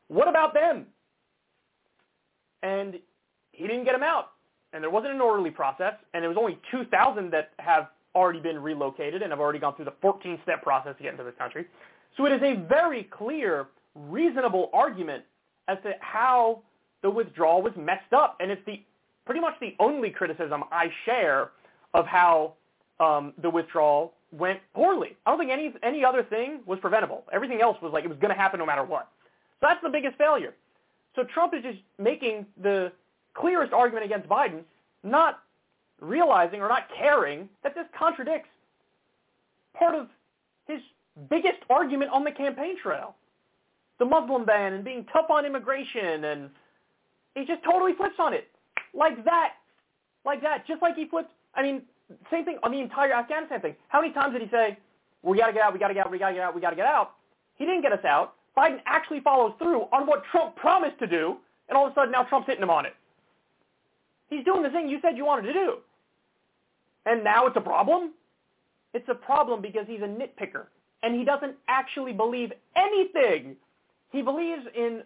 What 0.08 0.28
about 0.28 0.54
them? 0.54 0.86
And 2.62 3.00
he 3.52 3.68
didn't 3.68 3.86
get 3.86 3.94
them 3.94 4.04
out 4.04 4.34
and 4.74 4.84
there 4.84 4.90
wasn't 4.90 5.14
an 5.14 5.22
orderly 5.22 5.52
process, 5.52 5.94
and 6.14 6.24
there 6.24 6.30
was 6.30 6.38
only 6.38 6.60
2,000 6.72 7.32
that 7.32 7.52
have 7.60 7.90
already 8.16 8.40
been 8.40 8.60
relocated 8.60 9.22
and 9.22 9.32
have 9.32 9.40
already 9.40 9.60
gone 9.60 9.76
through 9.76 9.86
the 9.86 9.94
14-step 10.04 10.62
process 10.62 10.96
to 10.98 11.04
get 11.04 11.12
into 11.12 11.24
this 11.24 11.36
country. 11.38 11.66
So 12.18 12.26
it 12.26 12.32
is 12.34 12.42
a 12.42 12.56
very 12.68 13.04
clear, 13.04 13.68
reasonable 13.96 14.70
argument 14.74 15.24
as 15.68 15.78
to 15.84 15.94
how 16.00 16.64
the 17.04 17.10
withdrawal 17.10 17.62
was 17.62 17.74
messed 17.78 18.14
up, 18.14 18.38
and 18.40 18.50
it's 18.50 18.62
the 18.66 18.82
pretty 19.26 19.40
much 19.40 19.54
the 19.62 19.76
only 19.80 20.10
criticism 20.10 20.64
I 20.72 20.88
share 21.06 21.52
of 21.94 22.08
how 22.08 22.54
um, 23.00 23.34
the 23.42 23.50
withdrawal 23.50 24.14
went 24.32 24.60
poorly. 24.74 25.16
I 25.26 25.32
don't 25.32 25.40
think 25.40 25.52
any 25.52 25.74
any 25.84 26.04
other 26.04 26.24
thing 26.24 26.62
was 26.66 26.80
preventable. 26.80 27.24
Everything 27.32 27.62
else 27.62 27.78
was 27.82 27.94
like 27.94 28.04
it 28.04 28.10
was 28.10 28.18
going 28.20 28.34
to 28.34 28.40
happen 28.40 28.60
no 28.60 28.66
matter 28.66 28.84
what. 28.84 29.10
So 29.60 29.68
that's 29.68 29.84
the 29.84 29.90
biggest 29.90 30.18
failure. 30.18 30.56
So 31.16 31.24
Trump 31.24 31.54
is 31.54 31.62
just 31.62 31.78
making 32.00 32.48
the 32.62 32.92
clearest 33.36 33.74
argument 33.74 34.06
against 34.06 34.28
Biden, 34.28 34.62
not 35.04 35.44
realizing 36.02 36.62
or 36.62 36.68
not 36.68 36.88
caring 36.98 37.48
that 37.64 37.76
this 37.76 37.86
contradicts 37.98 38.50
part 39.78 39.96
of 39.96 40.08
his 40.68 40.80
biggest 41.30 41.60
argument 41.70 42.12
on 42.12 42.24
the 42.24 42.32
campaign 42.32 42.76
trail. 42.82 43.16
The 44.00 44.06
Muslim 44.06 44.46
ban 44.46 44.74
and 44.74 44.84
being 44.84 45.06
tough 45.14 45.30
on 45.30 45.46
immigration 45.46 46.24
and 46.26 46.50
he 47.36 47.46
just 47.46 47.64
totally 47.64 47.94
flips 47.94 48.16
on 48.20 48.34
it. 48.34 48.48
Like 48.94 49.24
that. 49.26 49.54
Like 50.26 50.42
that. 50.42 50.68
Just 50.68 50.82
like 50.82 50.96
he 50.96 51.06
flipped, 51.06 51.32
I 51.56 51.62
mean, 51.62 51.82
same 52.32 52.46
thing 52.46 52.58
on 52.64 52.72
the 52.72 52.80
entire 52.80 53.14
Afghanistan 53.14 53.62
thing. 53.62 53.76
How 53.88 54.02
many 54.02 54.14
times 54.14 54.34
did 54.34 54.42
he 54.42 54.50
say, 54.50 54.78
we 55.24 55.38
got 55.38 55.48
to 55.48 55.54
get 55.54 55.64
out, 55.64 55.74
we 55.74 55.80
got 55.80 55.88
to 55.88 55.94
get 55.94 56.06
out, 56.06 56.12
we 56.12 56.20
got 56.20 56.30
to 56.30 56.36
get 56.36 56.44
out, 56.44 56.56
we 56.56 56.62
got 56.62 56.70
to 56.72 56.76
get 56.76 56.86
out. 56.86 57.12
He 57.56 57.66
didn't 57.66 57.82
get 57.82 57.94
us 57.94 58.04
out. 58.06 58.34
Biden 58.58 58.80
actually 58.86 59.22
follows 59.22 59.54
through 59.58 59.84
on 59.92 60.06
what 60.06 60.24
Trump 60.32 60.56
promised 60.56 61.00
to 61.00 61.08
do, 61.08 61.38
and 61.70 61.78
all 61.78 61.88
of 61.88 61.92
a 61.92 61.96
sudden 61.96 62.12
now 62.12 62.24
Trump's 62.24 62.48
hitting 62.48 62.62
him 62.62 62.70
on 62.70 62.86
it. 62.86 62.94
He's 64.30 64.44
doing 64.46 64.64
the 64.64 64.70
thing 64.70 64.90
you 64.90 65.00
said 65.02 65.18
you 65.18 65.26
wanted 65.26 65.48
to 65.48 65.54
do. 65.54 65.78
And 67.06 67.24
now 67.24 67.48
it's 67.48 67.58
a 67.58 67.62
problem? 67.62 68.12
It's 68.94 69.08
a 69.10 69.16
problem 69.16 69.62
because 69.62 69.86
he's 69.88 70.02
a 70.02 70.08
nitpicker, 70.08 70.66
and 71.02 71.16
he 71.16 71.24
doesn't 71.24 71.56
actually 71.68 72.14
believe 72.14 72.52
anything. 72.76 73.56
He 74.12 74.22
believes 74.22 74.64
in 74.76 75.02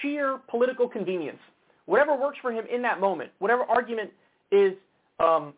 sheer 0.00 0.38
political 0.48 0.88
convenience. 0.88 1.38
Whatever 1.86 2.16
works 2.16 2.38
for 2.40 2.52
him 2.52 2.64
in 2.72 2.82
that 2.82 3.00
moment, 3.00 3.30
whatever 3.38 3.64
argument 3.64 4.10
is 4.50 4.72
um, 5.18 5.54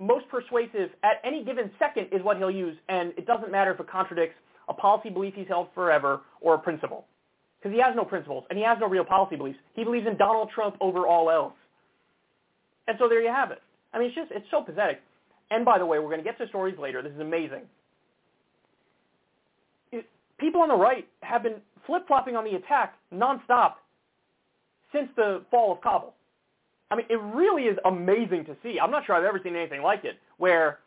most 0.00 0.28
persuasive 0.28 0.90
at 1.04 1.20
any 1.24 1.44
given 1.44 1.70
second 1.78 2.08
is 2.10 2.22
what 2.22 2.36
he'll 2.36 2.50
use, 2.50 2.76
and 2.88 3.12
it 3.16 3.26
doesn't 3.26 3.52
matter 3.52 3.72
if 3.72 3.80
it 3.80 3.88
contradicts 3.88 4.34
a 4.68 4.74
policy 4.74 5.10
belief 5.10 5.34
he's 5.36 5.48
held 5.48 5.68
forever 5.74 6.20
or 6.40 6.54
a 6.54 6.58
principle. 6.58 7.06
Because 7.58 7.74
he 7.74 7.80
has 7.80 7.94
no 7.94 8.04
principles, 8.04 8.44
and 8.50 8.58
he 8.58 8.64
has 8.64 8.78
no 8.80 8.88
real 8.88 9.04
policy 9.04 9.36
beliefs. 9.36 9.58
He 9.74 9.84
believes 9.84 10.06
in 10.06 10.16
Donald 10.16 10.50
Trump 10.52 10.76
over 10.80 11.06
all 11.06 11.30
else. 11.30 11.52
And 12.88 12.96
so 12.98 13.08
there 13.08 13.22
you 13.22 13.30
have 13.30 13.52
it. 13.52 13.62
I 13.94 13.98
mean, 13.98 14.08
it's 14.08 14.16
just, 14.16 14.32
it's 14.32 14.46
so 14.50 14.62
pathetic. 14.62 15.00
And 15.52 15.64
by 15.64 15.78
the 15.78 15.86
way, 15.86 16.00
we're 16.00 16.06
going 16.06 16.18
to 16.18 16.24
get 16.24 16.38
to 16.38 16.48
stories 16.48 16.76
later. 16.76 17.02
This 17.02 17.12
is 17.12 17.20
amazing. 17.20 17.62
It, 19.92 20.06
people 20.38 20.62
on 20.62 20.68
the 20.68 20.74
right 20.74 21.06
have 21.20 21.44
been 21.44 21.56
flip-flopping 21.86 22.34
on 22.34 22.44
the 22.44 22.56
attack 22.56 22.94
nonstop 23.14 23.74
since 24.92 25.08
the 25.16 25.42
fall 25.50 25.72
of 25.72 25.80
Kabul. 25.80 26.14
I 26.90 26.96
mean, 26.96 27.06
it 27.08 27.20
really 27.20 27.64
is 27.64 27.78
amazing 27.84 28.44
to 28.44 28.56
see. 28.62 28.78
I'm 28.78 28.90
not 28.90 29.06
sure 29.06 29.14
I've 29.14 29.24
ever 29.24 29.40
seen 29.42 29.56
anything 29.56 29.82
like 29.82 30.04
it, 30.04 30.18
where 30.36 30.80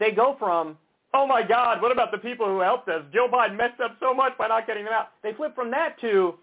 they 0.00 0.10
go 0.10 0.36
from, 0.38 0.76
oh 1.14 1.26
my 1.26 1.42
God, 1.42 1.80
what 1.80 1.92
about 1.92 2.10
the 2.10 2.18
people 2.18 2.46
who 2.46 2.60
helped 2.60 2.88
us? 2.88 3.02
Joe 3.12 3.28
Biden 3.32 3.56
messed 3.56 3.80
up 3.80 3.96
so 4.00 4.12
much 4.12 4.36
by 4.36 4.48
not 4.48 4.66
getting 4.66 4.84
them 4.84 4.92
out. 4.92 5.10
They 5.22 5.32
flip 5.32 5.54
from 5.54 5.70
that 5.70 6.00
to 6.00 6.34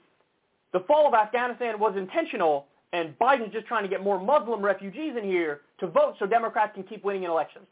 the 0.71 0.81
fall 0.81 1.07
of 1.07 1.13
Afghanistan 1.13 1.79
was 1.79 1.95
intentional, 1.97 2.67
and 2.91 3.17
Biden's 3.19 3.53
just 3.53 3.65
trying 3.65 3.83
to 3.83 3.89
get 3.89 4.03
more 4.03 4.19
Muslim 4.19 4.61
refugees 4.61 5.13
in 5.17 5.23
here 5.23 5.61
to 5.79 5.87
vote 5.87 6.15
so 6.19 6.25
Democrats 6.25 6.73
can 6.73 6.83
keep 6.83 7.03
winning 7.03 7.23
in 7.23 7.29
elections. 7.29 7.67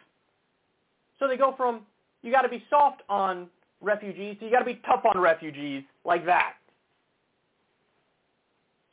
So 1.19 1.27
they 1.27 1.37
go 1.37 1.53
from, 1.55 1.81
you 2.21 2.31
got 2.31 2.43
to 2.43 2.49
be 2.49 2.63
soft 2.69 3.01
on 3.09 3.47
refugees, 3.81 4.37
to 4.39 4.45
you 4.45 4.51
got 4.51 4.59
to 4.59 4.65
be 4.65 4.81
tough 4.85 5.03
on 5.05 5.19
refugees, 5.19 5.83
like 6.05 6.25
that. 6.25 6.53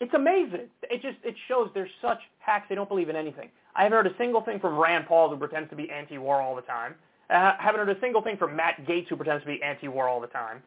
It's 0.01 0.15
amazing. 0.15 0.69
It 0.85 1.03
just 1.03 1.19
it 1.23 1.35
shows 1.47 1.71
there's 1.75 1.91
such 2.01 2.19
hacks. 2.39 2.67
They 2.69 2.75
don't 2.75 2.89
believe 2.89 3.11
in 3.11 3.17
anything. 3.17 3.51
I 3.77 3.83
haven't 3.85 3.97
heard 3.97 4.07
a 4.07 4.17
single 4.17 4.41
thing 4.41 4.59
from 4.59 4.79
Rand 4.79 5.07
Paul 5.07 5.29
who 5.29 5.37
pretends 5.37 5.69
to 5.71 5.77
be 5.77 5.91
anti-war 5.91 6.41
all 6.41 6.57
the 6.57 6.63
time. 6.63 6.95
I 7.29 7.55
haven't 7.61 7.87
heard 7.87 7.97
a 7.97 8.01
single 8.01 8.23
thing 8.23 8.37
from 8.37 8.57
Matt 8.57 8.85
Gaetz 8.87 9.09
who 9.09 9.17
pretends 9.17 9.45
to 9.45 9.47
be 9.47 9.63
anti-war 9.63 10.09
all 10.09 10.21
the 10.21 10.27
time. 10.27 10.63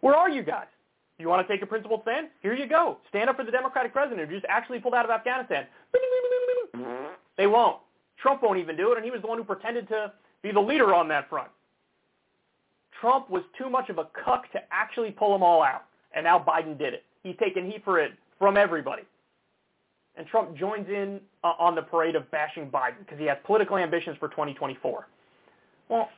Where 0.00 0.14
are 0.14 0.30
you 0.30 0.42
guys? 0.42 0.66
You 1.18 1.28
want 1.28 1.46
to 1.46 1.52
take 1.52 1.62
a 1.62 1.66
principled 1.66 2.02
stand? 2.02 2.28
Here 2.40 2.54
you 2.54 2.66
go. 2.66 2.96
Stand 3.10 3.28
up 3.28 3.36
for 3.36 3.44
the 3.44 3.50
Democratic 3.50 3.92
president 3.92 4.26
who 4.26 4.34
just 4.34 4.46
actually 4.48 4.78
pulled 4.78 4.94
out 4.94 5.04
of 5.04 5.10
Afghanistan. 5.10 5.66
They 7.36 7.46
won't. 7.46 7.78
Trump 8.20 8.42
won't 8.42 8.58
even 8.58 8.76
do 8.76 8.92
it, 8.92 8.96
and 8.96 9.04
he 9.04 9.10
was 9.10 9.20
the 9.20 9.26
one 9.26 9.38
who 9.38 9.44
pretended 9.44 9.86
to 9.88 10.12
be 10.42 10.50
the 10.50 10.60
leader 10.60 10.94
on 10.94 11.08
that 11.08 11.28
front. 11.28 11.50
Trump 13.00 13.28
was 13.28 13.42
too 13.58 13.68
much 13.68 13.90
of 13.90 13.98
a 13.98 14.06
cuck 14.24 14.50
to 14.52 14.60
actually 14.70 15.10
pull 15.10 15.32
them 15.32 15.42
all 15.42 15.62
out, 15.62 15.84
and 16.14 16.24
now 16.24 16.38
Biden 16.38 16.78
did 16.78 16.94
it. 16.94 17.04
He's 17.22 17.36
taking 17.38 17.70
heat 17.70 17.84
for 17.84 18.00
it 18.00 18.12
from 18.42 18.56
everybody. 18.56 19.04
And 20.16 20.26
Trump 20.26 20.56
joins 20.56 20.88
in 20.88 21.20
uh, 21.44 21.52
on 21.60 21.76
the 21.76 21.82
parade 21.82 22.16
of 22.16 22.28
bashing 22.32 22.68
Biden 22.68 22.98
because 22.98 23.16
he 23.16 23.24
has 23.26 23.38
political 23.44 23.76
ambitions 23.76 24.16
for 24.18 24.26
2024. 24.30 25.06
Well, 25.88 26.08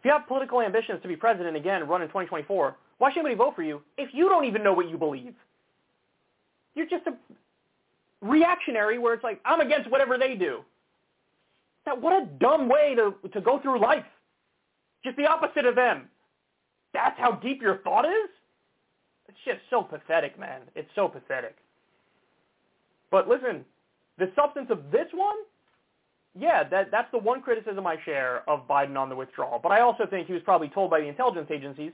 if 0.00 0.04
you 0.04 0.10
have 0.10 0.26
political 0.26 0.60
ambitions 0.60 1.00
to 1.02 1.08
be 1.08 1.14
president 1.14 1.56
again 1.56 1.80
and 1.80 1.88
run 1.88 2.02
in 2.02 2.08
2024, 2.08 2.76
why 2.98 3.12
should 3.12 3.20
anybody 3.20 3.36
vote 3.36 3.54
for 3.54 3.62
you 3.62 3.80
if 3.96 4.12
you 4.12 4.28
don't 4.28 4.44
even 4.44 4.64
know 4.64 4.72
what 4.72 4.90
you 4.90 4.98
believe? 4.98 5.34
You're 6.74 6.88
just 6.88 7.06
a 7.06 7.14
reactionary 8.20 8.98
where 8.98 9.14
it's 9.14 9.22
like, 9.22 9.40
I'm 9.44 9.60
against 9.60 9.88
whatever 9.88 10.18
they 10.18 10.34
do. 10.34 10.62
Now, 11.86 11.94
what 11.94 12.12
a 12.24 12.26
dumb 12.40 12.68
way 12.68 12.96
to, 12.96 13.14
to 13.32 13.40
go 13.40 13.60
through 13.60 13.80
life. 13.80 14.04
Just 15.04 15.16
the 15.16 15.26
opposite 15.26 15.64
of 15.66 15.76
them. 15.76 16.08
That's 16.92 17.16
how 17.20 17.36
deep 17.36 17.62
your 17.62 17.78
thought 17.78 18.04
is? 18.04 18.30
It's 19.32 19.44
just 19.44 19.60
so 19.70 19.82
pathetic, 19.82 20.38
man. 20.38 20.60
It's 20.74 20.90
so 20.94 21.08
pathetic. 21.08 21.56
But 23.10 23.28
listen, 23.28 23.64
the 24.18 24.30
substance 24.36 24.68
of 24.70 24.90
this 24.90 25.06
one, 25.12 25.36
yeah, 26.38 26.64
that, 26.68 26.90
that's 26.90 27.10
the 27.12 27.18
one 27.18 27.40
criticism 27.40 27.86
I 27.86 27.96
share 28.04 28.48
of 28.48 28.68
Biden 28.68 28.96
on 28.96 29.08
the 29.08 29.16
withdrawal. 29.16 29.58
But 29.62 29.72
I 29.72 29.80
also 29.80 30.06
think 30.06 30.26
he 30.26 30.32
was 30.32 30.42
probably 30.42 30.68
told 30.68 30.90
by 30.90 31.00
the 31.00 31.06
intelligence 31.06 31.48
agencies 31.50 31.92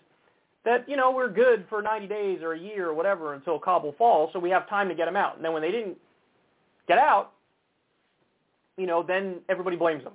that, 0.64 0.89
you 0.89 0.97
know, 0.97 1.12
we're 1.12 1.30
good 1.30 1.64
for 1.68 1.80
90 1.80 2.09
days 2.09 2.41
or 2.43 2.53
a 2.53 2.59
year 2.59 2.89
or 2.89 2.95
whatever 2.95 3.34
until 3.34 3.59
Kabul 3.59 3.95
falls, 3.97 4.30
so 4.32 4.39
we 4.39 4.51
have 4.51 4.68
time 4.68 4.89
to 4.89 4.95
get 4.95 5.07
him 5.07 5.16
out. 5.16 5.36
And 5.36 5.45
then 5.45 5.53
when 5.53 5.62
they 5.62 5.70
didn't 5.70 5.97
get 6.89 6.99
out, 6.99 7.32
you 8.76 8.86
know, 8.86 9.03
then 9.03 9.36
everybody 9.49 9.76
blames 9.76 10.03
him. 10.03 10.12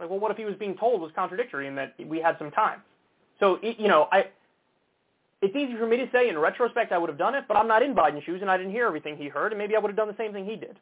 Like, 0.00 0.10
well, 0.10 0.18
what 0.18 0.30
if 0.30 0.36
he 0.36 0.44
was 0.44 0.54
being 0.56 0.76
told 0.76 1.00
was 1.00 1.10
contradictory 1.14 1.68
and 1.68 1.76
that 1.76 1.94
we 2.06 2.18
had 2.18 2.36
some 2.38 2.50
time? 2.50 2.80
So, 3.40 3.58
you 3.62 3.88
know, 3.88 4.08
I 4.12 4.26
it's 5.46 5.56
easy 5.56 5.78
for 5.78 5.86
me 5.86 5.96
to 5.96 6.08
say 6.10 6.28
in 6.28 6.36
retrospect 6.36 6.90
I 6.90 6.98
would 6.98 7.08
have 7.08 7.18
done 7.18 7.34
it, 7.34 7.44
but 7.46 7.56
I'm 7.56 7.68
not 7.68 7.82
in 7.82 7.94
Biden's 7.94 8.24
shoes 8.24 8.42
and 8.42 8.50
I 8.50 8.56
didn't 8.56 8.72
hear 8.72 8.86
everything 8.86 9.16
he 9.16 9.28
heard, 9.28 9.52
and 9.52 9.58
maybe 9.58 9.76
I 9.76 9.78
would 9.78 9.88
have 9.88 9.96
done 9.96 10.08
the 10.08 10.16
same 10.18 10.32
thing 10.32 10.44
he 10.44 10.56
did. 10.56 10.76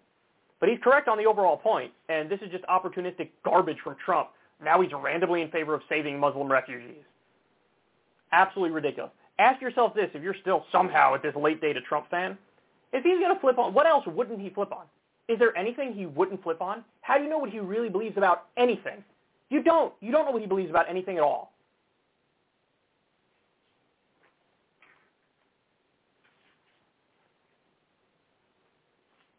But 0.59 0.71
he's 0.71 0.79
correct 0.83 1.07
on 1.07 1.19
the 1.19 1.27
overall 1.27 1.59
point, 1.59 1.93
and 2.09 2.31
this 2.31 2.41
is 2.41 2.51
just 2.51 2.65
opportunistic 2.65 3.29
garbage 3.45 3.77
from 3.85 3.97
Trump. 4.03 4.31
Now 4.63 4.81
he's 4.81 4.91
randomly 4.93 5.43
in 5.43 5.51
favor 5.51 5.75
of 5.75 5.83
saving 5.89 6.19
Muslim 6.19 6.51
refugees. 6.51 7.05
Absolutely 8.33 8.75
ridiculous. 8.75 9.13
Ask 9.39 9.61
yourself 9.61 9.95
this, 9.95 10.09
if 10.15 10.23
you're 10.23 10.37
still 10.41 10.65
somehow 10.73 11.15
at 11.15 11.23
this 11.23 11.35
late 11.37 11.61
date 11.61 11.77
a 11.77 11.83
Trump 11.83 12.09
fan, 12.11 12.39
if 12.93 13.03
he's 13.03 13.19
going 13.19 13.35
to 13.35 13.41
flip 13.41 13.59
on, 13.59 13.75
what 13.75 13.87
else 13.87 14.05
wouldn't 14.07 14.41
he 14.41 14.49
flip 14.51 14.73
on? 14.73 14.85
Is 15.29 15.39
there 15.39 15.57
anything 15.57 15.93
he 15.93 16.07
wouldn't 16.07 16.43
flip 16.43 16.63
on? 16.63 16.85
How 17.01 17.19
do 17.19 17.25
you 17.25 17.31
know 17.31 17.39
what 17.39 17.51
he 17.51 17.59
really 17.59 17.89
believes 17.89 18.17
about 18.17 18.47
anything? 18.57 19.03
You 19.51 19.63
don't. 19.63 19.93
You 20.01 20.13
don't 20.13 20.25
know 20.27 20.31
what 20.31 20.43
he 20.43 20.49
believes 20.49 20.71
about 20.71 20.89
anything 20.89 21.17
at 21.17 21.23
all. 21.23 21.54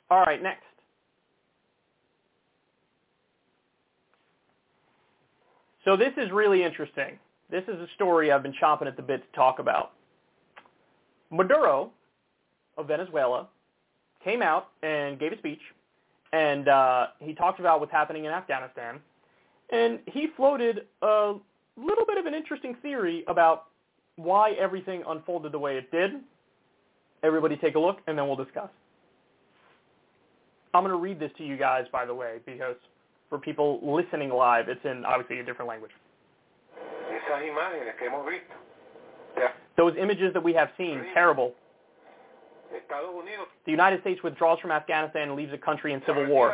All 0.09 0.21
right, 0.21 0.41
next. 0.41 0.63
So 5.83 5.95
this 5.95 6.13
is 6.17 6.31
really 6.31 6.63
interesting. 6.63 7.19
This 7.49 7.63
is 7.67 7.75
a 7.79 7.87
story 7.95 8.31
I've 8.31 8.43
been 8.43 8.55
chomping 8.61 8.87
at 8.87 8.95
the 8.95 9.03
bit 9.03 9.21
to 9.21 9.35
talk 9.35 9.59
about. 9.59 9.91
Maduro 11.29 11.91
of 12.77 12.87
Venezuela 12.87 13.47
came 14.23 14.41
out 14.41 14.69
and 14.81 15.19
gave 15.19 15.31
a 15.31 15.37
speech, 15.37 15.59
and 16.33 16.67
uh, 16.67 17.07
he 17.19 17.33
talked 17.35 17.59
about 17.59 17.79
what's 17.79 17.91
happening 17.91 18.25
in 18.25 18.31
Afghanistan, 18.31 18.99
and 19.69 19.99
he 20.07 20.27
floated 20.35 20.81
a 21.03 21.33
little 21.77 22.05
bit 22.07 22.17
of 22.17 22.25
an 22.25 22.33
interesting 22.33 22.75
theory 22.81 23.23
about 23.27 23.65
why 24.15 24.51
everything 24.53 25.03
unfolded 25.07 25.51
the 25.51 25.59
way 25.59 25.77
it 25.77 25.91
did. 25.91 26.13
Everybody 27.23 27.57
take 27.57 27.75
a 27.75 27.79
look, 27.79 27.99
and 28.07 28.17
then 28.17 28.27
we'll 28.27 28.35
discuss. 28.35 28.69
I'm 30.75 30.83
going 30.83 30.91
to 30.91 30.99
read 30.99 31.19
this 31.19 31.31
to 31.37 31.45
you 31.45 31.55
guys, 31.55 31.85
by 31.91 32.05
the 32.05 32.13
way, 32.13 32.39
because 32.45 32.75
for 33.29 33.39
people 33.39 33.79
listening 33.81 34.29
live, 34.29 34.67
it's 34.67 34.83
in 34.83 35.05
obviously 35.05 35.39
a 35.39 35.43
different 35.43 35.69
language. 35.69 35.91
Those 39.77 39.93
images 39.97 40.33
that 40.33 40.43
we 40.43 40.53
have 40.53 40.69
seen, 40.77 41.01
terrible. 41.13 41.53
The 43.65 43.71
United 43.71 44.01
States 44.01 44.21
withdraws 44.21 44.59
from 44.59 44.71
Afghanistan 44.71 45.29
and 45.29 45.35
leaves 45.37 45.51
the 45.51 45.57
country 45.57 45.93
in 45.93 46.01
civil 46.05 46.25
war. 46.27 46.51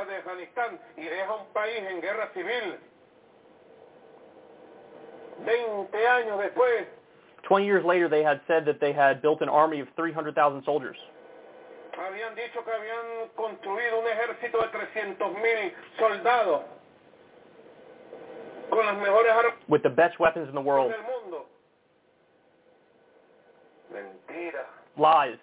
20 7.48 7.66
years 7.66 7.84
later, 7.84 8.08
they 8.08 8.22
had 8.22 8.40
said 8.48 8.66
that 8.66 8.80
they 8.80 8.94
had 8.94 9.22
built 9.24 9.42
an 9.42 9.50
army 9.50 9.80
of 9.80 9.88
300,000 9.96 10.64
soldiers. 10.64 10.98
Habían 12.00 12.36
dicho 12.36 12.64
que 12.64 12.72
habían 12.72 13.30
construido 13.36 14.00
un 14.00 14.08
ejército 14.08 14.60
de 14.60 14.68
300.000 14.68 15.74
soldados 15.98 16.62
con 18.70 18.86
las 18.86 18.98
mejores 18.98 19.32
armas 19.32 19.54
with 19.68 19.82
the 19.82 19.90
best 19.90 20.20
weapons 20.20 20.48
in 20.48 20.56
the 20.56 20.62
world. 20.62 20.92
del 20.92 21.04
mundo. 21.04 21.46
Mentira. 23.92 24.66
Lies. 24.98 25.40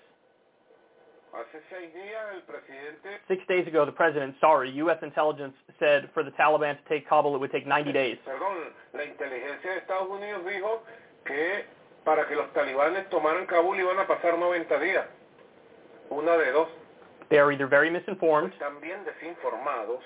Hace 1.33 1.61
seis 1.71 1.93
días 1.95 2.35
el 2.35 2.43
presidente 2.43 3.21
Six 3.29 3.47
days 3.47 3.67
ago, 3.69 3.85
the 3.85 3.93
president, 3.93 4.35
sorry, 4.41 4.71
U.S. 4.83 4.99
intelligence 5.03 5.55
said 5.79 6.09
for 6.15 6.25
the 6.25 6.33
Taliban 6.33 6.77
to 6.77 6.89
take 6.89 7.07
Kabul, 7.09 7.35
it 7.35 7.39
would 7.39 7.53
take 7.53 7.67
90 7.67 7.91
eh, 7.91 7.93
days. 7.93 8.19
perdón, 8.25 8.73
la 8.95 9.05
inteligencia 9.05 9.73
de 9.73 9.79
Estados 9.79 10.09
Unidos 10.09 10.45
dijo 10.47 10.83
que 11.25 11.67
para 12.05 12.27
que 12.27 12.35
los 12.35 12.51
talibanes 12.55 13.09
tomaran 13.11 13.47
Kabul 13.47 13.79
iban 13.79 13.99
a 13.99 14.07
pasar 14.07 14.39
90 14.39 14.79
días. 14.81 15.07
Una 16.11 16.37
de 16.37 16.53
dos. 16.53 16.69
They 17.31 17.39
are 17.39 17.53
either 17.53 17.67
very 17.67 17.91
misinformed 17.91 18.53
Están 18.55 18.81
bien 18.81 19.05
desinformados 19.05 20.01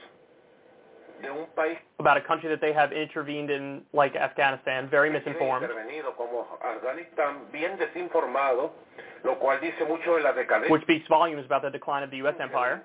de 1.22 1.30
un 1.30 1.46
país 1.54 1.78
about 1.98 2.16
a 2.16 2.20
country 2.20 2.48
that 2.48 2.60
they 2.60 2.72
have 2.72 2.92
intervened 2.92 3.50
in, 3.50 3.82
like 3.92 4.16
Afghanistan, 4.16 4.88
very 4.90 5.08
misinformed, 5.08 5.62
intervenido 5.62 6.16
como 6.16 6.46
Afganistán, 6.60 7.50
bien 7.52 7.78
desinformado, 7.78 8.72
lo 9.22 9.38
cual 9.38 9.60
dice 9.60 9.84
mucho 9.86 10.16
de 10.16 10.22
la 10.22 10.34
which 10.68 10.82
speaks 10.82 11.06
volumes 11.08 11.44
about 11.46 11.62
the 11.62 11.70
decline 11.70 12.02
of 12.02 12.10
the 12.10 12.16
U.S. 12.18 12.34
empire, 12.40 12.82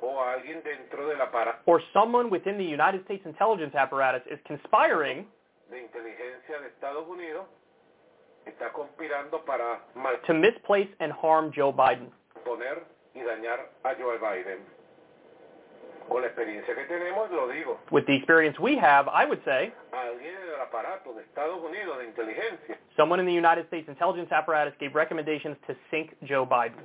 o 0.00 0.20
alguien 0.20 0.62
dentro 0.64 1.08
del 1.08 1.18
or 1.66 1.80
someone 1.92 2.30
within 2.30 2.58
the 2.58 2.64
United 2.64 3.04
States 3.04 3.24
intelligence 3.24 3.74
apparatus 3.74 4.22
is 4.30 4.38
conspiring 4.46 5.26
de 5.70 5.78
inteligencia 5.80 6.60
de 6.60 6.68
Estados 6.68 7.06
Unidos 7.08 7.46
está 8.48 8.70
conspirando 8.72 9.44
para 9.44 9.80
to 10.26 10.34
misplace 10.34 10.88
and 11.00 11.12
harm 11.12 11.52
Joe 11.52 11.72
Biden. 11.72 12.10
malponer 12.34 12.84
y 13.14 13.20
dañar 13.22 13.60
a 13.84 13.94
Joe 13.94 14.18
Biden. 14.18 14.58
Con 16.08 16.22
la 16.22 16.28
experiencia 16.28 16.74
que 16.74 16.84
tenemos, 16.84 17.30
lo 17.30 17.48
digo, 17.48 17.78
With 17.90 18.06
the 18.06 18.14
experience 18.16 18.58
we 18.58 18.78
have, 18.78 19.08
I 19.08 19.26
would 19.26 19.42
say 19.44 19.72
alguien 19.92 20.34
en 20.54 20.60
aparato 20.60 21.12
de 21.14 21.22
Estados 21.22 21.62
Unidos 21.62 21.98
de 21.98 22.06
inteligencia 22.06 22.78
someone 22.96 23.20
in 23.20 23.26
the 23.26 23.32
United 23.32 23.66
States 23.66 23.88
intelligence 23.88 24.32
apparatus 24.32 24.72
gave 24.80 24.94
recommendations 24.94 25.56
to 25.66 25.74
sink 25.90 26.16
Joe 26.24 26.46
Biden. 26.46 26.82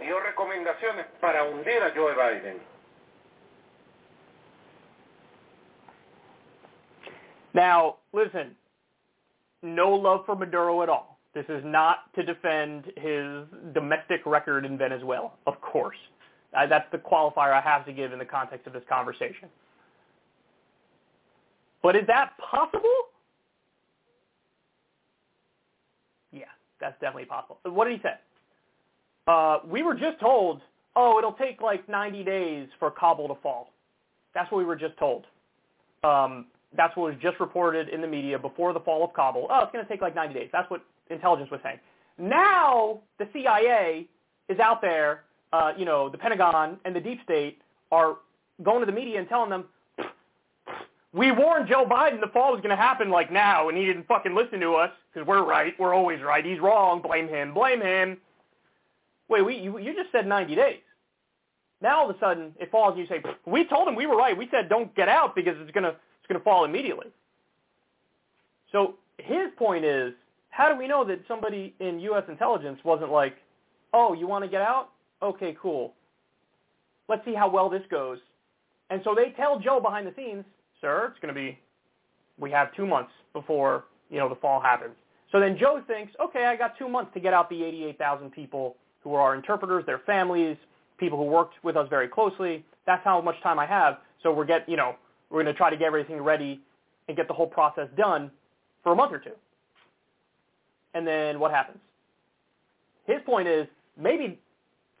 dio 0.00 0.18
recomendaciones 0.18 1.06
para 1.20 1.44
hundir 1.44 1.80
a 1.82 1.92
Joe 1.94 2.14
Biden. 2.14 2.58
Now, 7.54 7.98
listen, 8.12 8.56
no 9.62 9.90
love 9.90 10.26
for 10.26 10.36
Maduro 10.36 10.82
at 10.82 10.88
all. 10.88 11.18
This 11.34 11.46
is 11.48 11.62
not 11.64 12.12
to 12.14 12.22
defend 12.22 12.86
his 12.96 13.46
domestic 13.72 14.26
record 14.26 14.66
in 14.66 14.76
Venezuela, 14.76 15.30
of 15.46 15.60
course. 15.60 15.96
Uh, 16.54 16.66
that's 16.66 16.90
the 16.92 16.98
qualifier 16.98 17.52
I 17.52 17.60
have 17.62 17.86
to 17.86 17.92
give 17.92 18.12
in 18.12 18.18
the 18.18 18.24
context 18.24 18.66
of 18.66 18.74
this 18.74 18.82
conversation. 18.88 19.48
But 21.82 21.96
is 21.96 22.02
that 22.06 22.32
possible? 22.38 22.90
Yeah, 26.32 26.44
that's 26.80 27.00
definitely 27.00 27.24
possible. 27.24 27.58
What 27.64 27.86
did 27.86 27.96
he 27.96 28.02
say? 28.02 28.14
Uh, 29.26 29.58
we 29.66 29.82
were 29.82 29.94
just 29.94 30.20
told, 30.20 30.60
oh, 30.96 31.18
it'll 31.18 31.32
take 31.32 31.62
like 31.62 31.88
90 31.88 32.24
days 32.24 32.68
for 32.78 32.90
Kabul 32.90 33.28
to 33.28 33.40
fall. 33.42 33.72
That's 34.34 34.50
what 34.52 34.58
we 34.58 34.64
were 34.64 34.76
just 34.76 34.96
told. 34.98 35.24
Um, 36.04 36.46
that's 36.76 36.96
what 36.96 37.12
was 37.12 37.20
just 37.20 37.38
reported 37.40 37.88
in 37.88 38.00
the 38.00 38.06
media 38.06 38.38
before 38.38 38.72
the 38.72 38.80
fall 38.80 39.04
of 39.04 39.12
Kabul. 39.12 39.46
Oh, 39.50 39.62
it's 39.62 39.72
going 39.72 39.84
to 39.84 39.90
take 39.90 40.00
like 40.00 40.14
90 40.14 40.34
days. 40.34 40.48
That's 40.52 40.70
what 40.70 40.82
intelligence 41.10 41.50
was 41.50 41.60
saying. 41.62 41.78
Now 42.18 43.00
the 43.18 43.28
CIA 43.32 44.06
is 44.48 44.58
out 44.58 44.80
there, 44.80 45.24
uh, 45.52 45.72
you 45.76 45.84
know, 45.84 46.08
the 46.08 46.18
Pentagon 46.18 46.78
and 46.84 46.94
the 46.94 47.00
deep 47.00 47.20
state 47.24 47.58
are 47.90 48.16
going 48.62 48.80
to 48.80 48.86
the 48.86 48.92
media 48.92 49.18
and 49.18 49.28
telling 49.28 49.50
them, 49.50 49.64
we 51.14 51.30
warned 51.30 51.68
Joe 51.68 51.84
Biden 51.84 52.20
the 52.20 52.28
fall 52.28 52.52
was 52.52 52.62
going 52.62 52.74
to 52.74 52.82
happen 52.82 53.10
like 53.10 53.30
now, 53.30 53.68
and 53.68 53.76
he 53.76 53.84
didn't 53.84 54.06
fucking 54.06 54.34
listen 54.34 54.60
to 54.60 54.74
us 54.74 54.90
because 55.12 55.26
we're 55.26 55.44
right. 55.44 55.74
We're 55.78 55.94
always 55.94 56.22
right. 56.22 56.42
He's 56.42 56.58
wrong. 56.58 57.02
Blame 57.02 57.28
him. 57.28 57.52
Blame 57.52 57.82
him. 57.82 58.16
Wait, 59.28 59.42
we, 59.42 59.56
you, 59.56 59.78
you 59.78 59.94
just 59.94 60.10
said 60.10 60.26
90 60.26 60.54
days. 60.54 60.80
Now 61.82 62.00
all 62.00 62.10
of 62.10 62.16
a 62.16 62.18
sudden 62.18 62.54
it 62.58 62.70
falls 62.70 62.92
and 62.96 63.00
you 63.00 63.06
say, 63.08 63.22
we 63.44 63.66
told 63.66 63.88
him 63.88 63.94
we 63.94 64.06
were 64.06 64.16
right. 64.16 64.36
We 64.36 64.48
said 64.50 64.68
don't 64.68 64.94
get 64.94 65.08
out 65.08 65.34
because 65.34 65.54
it's 65.58 65.72
going 65.72 65.84
to 65.84 65.96
going 66.32 66.40
to 66.40 66.44
fall 66.44 66.64
immediately. 66.64 67.08
So 68.70 68.94
his 69.18 69.50
point 69.56 69.84
is, 69.84 70.14
how 70.50 70.72
do 70.72 70.78
we 70.78 70.88
know 70.88 71.04
that 71.04 71.20
somebody 71.28 71.74
in 71.80 72.00
U.S. 72.00 72.24
intelligence 72.28 72.78
wasn't 72.84 73.10
like, 73.10 73.36
oh, 73.92 74.14
you 74.14 74.26
want 74.26 74.44
to 74.44 74.50
get 74.50 74.62
out? 74.62 74.90
Okay, 75.22 75.56
cool. 75.60 75.94
Let's 77.08 77.24
see 77.24 77.34
how 77.34 77.50
well 77.50 77.68
this 77.68 77.82
goes. 77.90 78.18
And 78.90 79.00
so 79.04 79.14
they 79.14 79.30
tell 79.36 79.58
Joe 79.58 79.80
behind 79.80 80.06
the 80.06 80.12
scenes, 80.16 80.44
sir, 80.80 81.08
it's 81.10 81.20
going 81.20 81.34
to 81.34 81.38
be, 81.38 81.58
we 82.38 82.50
have 82.50 82.74
two 82.74 82.86
months 82.86 83.10
before, 83.32 83.84
you 84.10 84.18
know, 84.18 84.28
the 84.28 84.34
fall 84.36 84.60
happens. 84.60 84.94
So 85.30 85.40
then 85.40 85.56
Joe 85.58 85.82
thinks, 85.86 86.12
okay, 86.22 86.44
I 86.44 86.56
got 86.56 86.78
two 86.78 86.88
months 86.88 87.12
to 87.14 87.20
get 87.20 87.32
out 87.32 87.48
the 87.48 87.62
88,000 87.62 88.30
people 88.30 88.76
who 89.02 89.14
are 89.14 89.20
our 89.20 89.34
interpreters, 89.34 89.84
their 89.86 90.00
families, 90.04 90.56
people 90.98 91.18
who 91.18 91.24
worked 91.24 91.54
with 91.62 91.76
us 91.76 91.88
very 91.88 92.08
closely. 92.08 92.64
That's 92.86 93.02
how 93.04 93.20
much 93.20 93.40
time 93.42 93.58
I 93.58 93.66
have. 93.66 93.98
So 94.22 94.32
we're 94.32 94.44
get, 94.44 94.68
you 94.68 94.76
know, 94.76 94.96
we're 95.32 95.42
going 95.42 95.52
to 95.52 95.58
try 95.58 95.70
to 95.70 95.76
get 95.76 95.86
everything 95.86 96.20
ready 96.20 96.60
and 97.08 97.16
get 97.16 97.26
the 97.26 97.34
whole 97.34 97.46
process 97.46 97.88
done 97.96 98.30
for 98.82 98.92
a 98.92 98.94
month 98.94 99.12
or 99.12 99.18
two. 99.18 99.32
And 100.94 101.06
then 101.06 101.40
what 101.40 101.50
happens? 101.50 101.78
His 103.06 103.16
point 103.24 103.48
is 103.48 103.66
maybe 104.00 104.38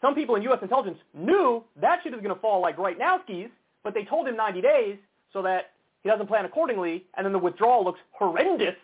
some 0.00 0.14
people 0.14 0.34
in 0.34 0.42
U.S. 0.42 0.58
intelligence 0.62 0.98
knew 1.14 1.62
that 1.80 2.00
shit 2.02 2.14
is 2.14 2.20
going 2.20 2.34
to 2.34 2.40
fall 2.40 2.60
like 2.62 2.78
right 2.78 2.98
now 2.98 3.20
skis, 3.24 3.50
but 3.84 3.94
they 3.94 4.04
told 4.04 4.26
him 4.26 4.36
90 4.36 4.62
days 4.62 4.96
so 5.32 5.42
that 5.42 5.72
he 6.02 6.08
doesn't 6.08 6.26
plan 6.26 6.44
accordingly, 6.44 7.04
and 7.16 7.24
then 7.24 7.32
the 7.32 7.38
withdrawal 7.38 7.84
looks 7.84 8.00
horrendous, 8.10 8.74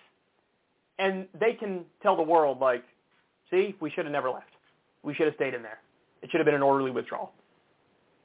and 0.99 1.27
they 1.39 1.53
can 1.53 1.85
tell 2.03 2.15
the 2.15 2.23
world, 2.23 2.61
like, 2.61 2.85
see, 3.51 3.75
we 3.81 3.91
should 3.91 4.05
have 4.05 4.13
never 4.13 4.31
left. 4.31 4.51
We 5.03 5.15
should 5.15 5.27
have 5.27 5.35
stayed 5.35 5.55
in 5.55 5.63
there. 5.63 5.81
It 6.23 6.31
should 6.31 6.39
have 6.39 6.45
been 6.45 6.55
an 6.55 6.63
orderly 6.63 6.91
withdrawal. 6.91 7.33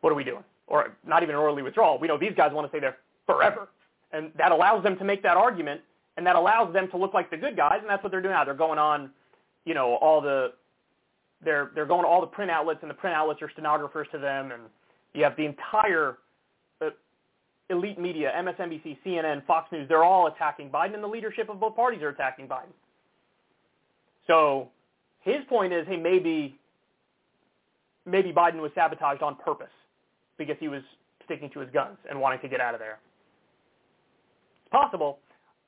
What 0.01 0.11
are 0.11 0.15
we 0.15 0.23
doing? 0.23 0.43
Or 0.67 0.93
not 1.07 1.23
even 1.23 1.35
an 1.35 1.41
orderly 1.41 1.63
withdrawal. 1.63 1.97
We 1.97 2.07
know 2.07 2.19
these 2.19 2.33
guys 2.35 2.51
want 2.53 2.65
to 2.65 2.69
stay 2.69 2.79
there 2.79 2.97
forever. 3.25 3.69
And 4.11 4.31
that 4.37 4.51
allows 4.51 4.83
them 4.83 4.97
to 4.97 5.03
make 5.03 5.23
that 5.23 5.37
argument, 5.37 5.81
and 6.17 6.25
that 6.25 6.35
allows 6.35 6.73
them 6.73 6.89
to 6.91 6.97
look 6.97 7.13
like 7.13 7.31
the 7.31 7.37
good 7.37 7.57
guys, 7.57 7.79
and 7.81 7.89
that's 7.89 8.03
what 8.03 8.11
they're 8.11 8.21
doing 8.21 8.33
now. 8.33 8.43
They're 8.43 8.53
going 8.53 8.79
on, 8.79 9.09
you 9.65 9.73
know, 9.73 9.95
all 9.95 10.21
the, 10.21 10.53
they're, 11.43 11.71
they're 11.73 11.85
going 11.85 12.03
to 12.03 12.07
all 12.07 12.21
the 12.21 12.27
print 12.27 12.51
outlets, 12.51 12.79
and 12.81 12.89
the 12.89 12.95
print 12.95 13.15
outlets 13.15 13.41
are 13.41 13.49
stenographers 13.51 14.07
to 14.11 14.19
them, 14.19 14.51
and 14.51 14.61
you 15.13 15.23
have 15.23 15.35
the 15.35 15.45
entire 15.45 16.17
uh, 16.81 16.89
elite 17.69 17.99
media, 17.99 18.31
MSNBC, 18.37 18.97
CNN, 19.05 19.45
Fox 19.45 19.71
News, 19.71 19.87
they're 19.89 20.03
all 20.03 20.27
attacking 20.27 20.69
Biden, 20.69 20.93
and 20.93 21.03
the 21.03 21.07
leadership 21.07 21.49
of 21.49 21.59
both 21.59 21.75
parties 21.75 22.01
are 22.03 22.09
attacking 22.09 22.47
Biden. 22.47 22.73
So 24.27 24.69
his 25.21 25.37
point 25.49 25.73
is, 25.73 25.87
hey, 25.87 25.97
maybe 25.97 26.57
maybe 28.05 28.33
Biden 28.33 28.61
was 28.61 28.71
sabotaged 28.75 29.21
on 29.21 29.35
purpose 29.35 29.71
because 30.37 30.57
he 30.59 30.67
was 30.67 30.81
sticking 31.25 31.49
to 31.51 31.59
his 31.59 31.69
guns 31.71 31.97
and 32.09 32.19
wanting 32.19 32.39
to 32.41 32.47
get 32.47 32.59
out 32.59 32.73
of 32.73 32.79
there. 32.79 32.99
Possible. 34.73 35.19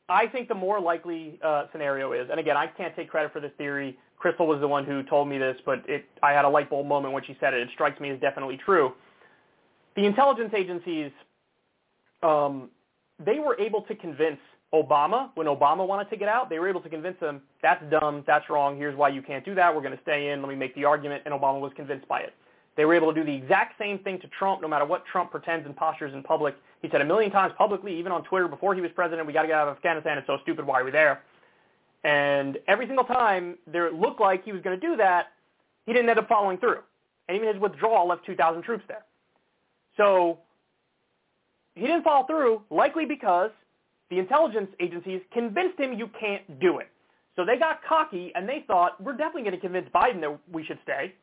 I 0.10 0.28
think 0.28 0.48
the 0.48 0.56
more 0.56 0.80
likely 0.80 1.40
uh, 1.44 1.66
scenario 1.72 2.12
is, 2.12 2.28
and 2.30 2.40
again, 2.40 2.58
I 2.58 2.68
can't 2.68 2.96
take 2.96 3.10
credit 3.10 3.32
for 3.32 3.40
this 3.40 3.52
theory. 3.58 3.98
Krystal 4.22 4.48
was 4.48 4.60
the 4.60 4.68
one 4.68 4.84
who 4.84 5.04
told 5.04 5.28
me 5.28 5.38
this, 5.38 5.56
but 5.66 5.88
it, 5.88 6.06
I 6.24 6.32
had 6.32 6.44
a 6.44 6.50
light 6.50 6.70
bulb 6.70 6.88
moment 6.88 7.14
when 7.14 7.24
she 7.24 7.38
said 7.40 7.54
it. 7.54 7.62
It 7.62 7.70
strikes 7.74 8.00
me 8.00 8.10
as 8.10 8.20
definitely 8.20 8.58
true. 8.58 8.94
The 9.96 10.06
intelligence 10.06 10.54
agencies, 10.56 11.12
um, 12.24 12.70
they 13.24 13.40
were 13.40 13.60
able 13.60 13.84
to 13.84 13.96
convince 13.96 14.40
Obama, 14.74 15.30
when 15.36 15.48
Obama 15.48 15.88
wanted 15.88 16.10
to 16.10 16.18
get 16.18 16.28
out, 16.28 16.50
they 16.50 16.60
were 16.60 16.68
able 16.68 16.82
to 16.82 16.90
convince 16.90 17.20
him, 17.20 17.42
that's 17.62 17.84
dumb, 17.90 18.24
that's 18.26 18.50
wrong, 18.50 18.76
here's 18.78 18.96
why 18.96 19.10
you 19.10 19.22
can't 19.22 19.46
do 19.46 19.56
that, 19.56 19.74
we're 19.74 19.82
going 19.82 19.96
to 19.96 20.02
stay 20.02 20.32
in, 20.32 20.42
let 20.42 20.50
me 20.50 20.56
make 20.56 20.76
the 20.76 20.84
argument, 20.84 21.22
and 21.26 21.34
Obama 21.34 21.62
was 21.62 21.72
convinced 21.76 22.08
by 22.08 22.20
it. 22.20 22.34
They 22.76 22.84
were 22.84 22.94
able 22.94 23.14
to 23.14 23.20
do 23.20 23.26
the 23.26 23.36
exact 23.36 23.80
same 23.80 24.00
thing 24.00 24.20
to 24.20 24.28
Trump, 24.28 24.62
no 24.62 24.68
matter 24.68 24.86
what 24.86 25.06
Trump 25.06 25.32
pretends 25.32 25.66
and 25.66 25.76
postures 25.76 26.14
in 26.14 26.24
public. 26.24 26.56
He 26.86 26.92
said 26.92 27.02
a 27.02 27.06
million 27.06 27.32
times 27.32 27.52
publicly, 27.58 27.98
even 27.98 28.12
on 28.12 28.24
Twitter 28.26 28.48
before 28.48 28.76
he 28.76 28.82
was 28.82 28.92
president, 28.94 29.26
we 29.26 29.34
got 29.34 29.42
to 29.42 29.48
get 29.48 29.58
out 29.58 29.68
of 29.68 29.76
Afghanistan, 29.76 30.20
it's 30.20 30.28
so 30.28 30.38
stupid, 30.44 30.68
why 30.68 30.82
are 30.82 30.84
we 30.84 30.92
there? 30.92 31.24
And 32.04 32.60
every 32.68 32.86
single 32.86 33.06
time 33.06 33.58
there 33.66 33.92
looked 33.92 34.22
like 34.22 34.46
he 34.46 34.52
was 34.52 34.62
going 34.62 34.80
to 34.80 34.88
do 34.88 34.96
that, 34.98 35.30
he 35.88 35.94
didn't 35.94 36.08
end 36.08 36.20
up 36.20 36.28
following 36.28 36.60
through. 36.60 36.82
And 37.28 37.36
even 37.36 37.52
his 37.52 37.60
withdrawal 37.60 38.08
left 38.08 38.24
2,000 38.28 38.62
troops 38.62 38.84
there. 38.88 39.04
So 39.98 40.38
he 41.74 41.88
didn't 41.88 42.04
follow 42.04 42.28
through, 42.28 42.62
likely 42.70 43.06
because 43.06 43.50
the 44.12 44.20
intelligence 44.20 44.70
agencies 44.80 45.22
convinced 45.34 45.80
him 45.80 45.94
you 45.94 46.08
can't 46.20 46.60
do 46.60 46.78
it. 46.78 46.90
So 47.36 47.46
they 47.46 47.58
got 47.58 47.84
cocky 47.84 48.32
and 48.36 48.48
they 48.48 48.64
thought, 48.68 49.02
we're 49.04 49.18
definitely 49.18 49.42
going 49.42 49.56
to 49.56 49.60
convince 49.60 49.90
Biden 49.90 50.22
that 50.22 50.38
we 50.52 50.64
should 50.64 50.78
stay. 50.84 51.16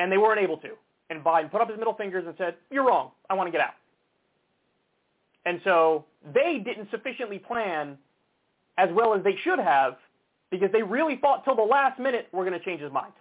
And 0.00 0.10
they 0.10 0.18
weren't 0.18 0.40
able 0.40 0.56
to. 0.56 0.70
And 1.08 1.22
Biden 1.22 1.52
put 1.52 1.60
up 1.60 1.68
his 1.68 1.78
middle 1.78 1.94
fingers 1.94 2.24
and 2.26 2.34
said, 2.36 2.56
you're 2.68 2.84
wrong. 2.84 3.12
I 3.28 3.34
want 3.34 3.46
to 3.46 3.52
get 3.52 3.60
out. 3.60 3.74
And 5.46 5.60
so 5.64 6.04
they 6.34 6.58
didn't 6.64 6.90
sufficiently 6.90 7.38
plan 7.38 7.96
as 8.78 8.90
well 8.92 9.14
as 9.14 9.22
they 9.24 9.36
should 9.42 9.58
have 9.58 9.96
because 10.50 10.70
they 10.72 10.82
really 10.82 11.16
thought 11.16 11.44
till 11.44 11.54
the 11.54 11.62
last 11.62 11.98
minute 11.98 12.28
we're 12.32 12.44
going 12.44 12.58
to 12.58 12.64
change 12.64 12.80
his 12.80 12.92
mind. 12.92 13.12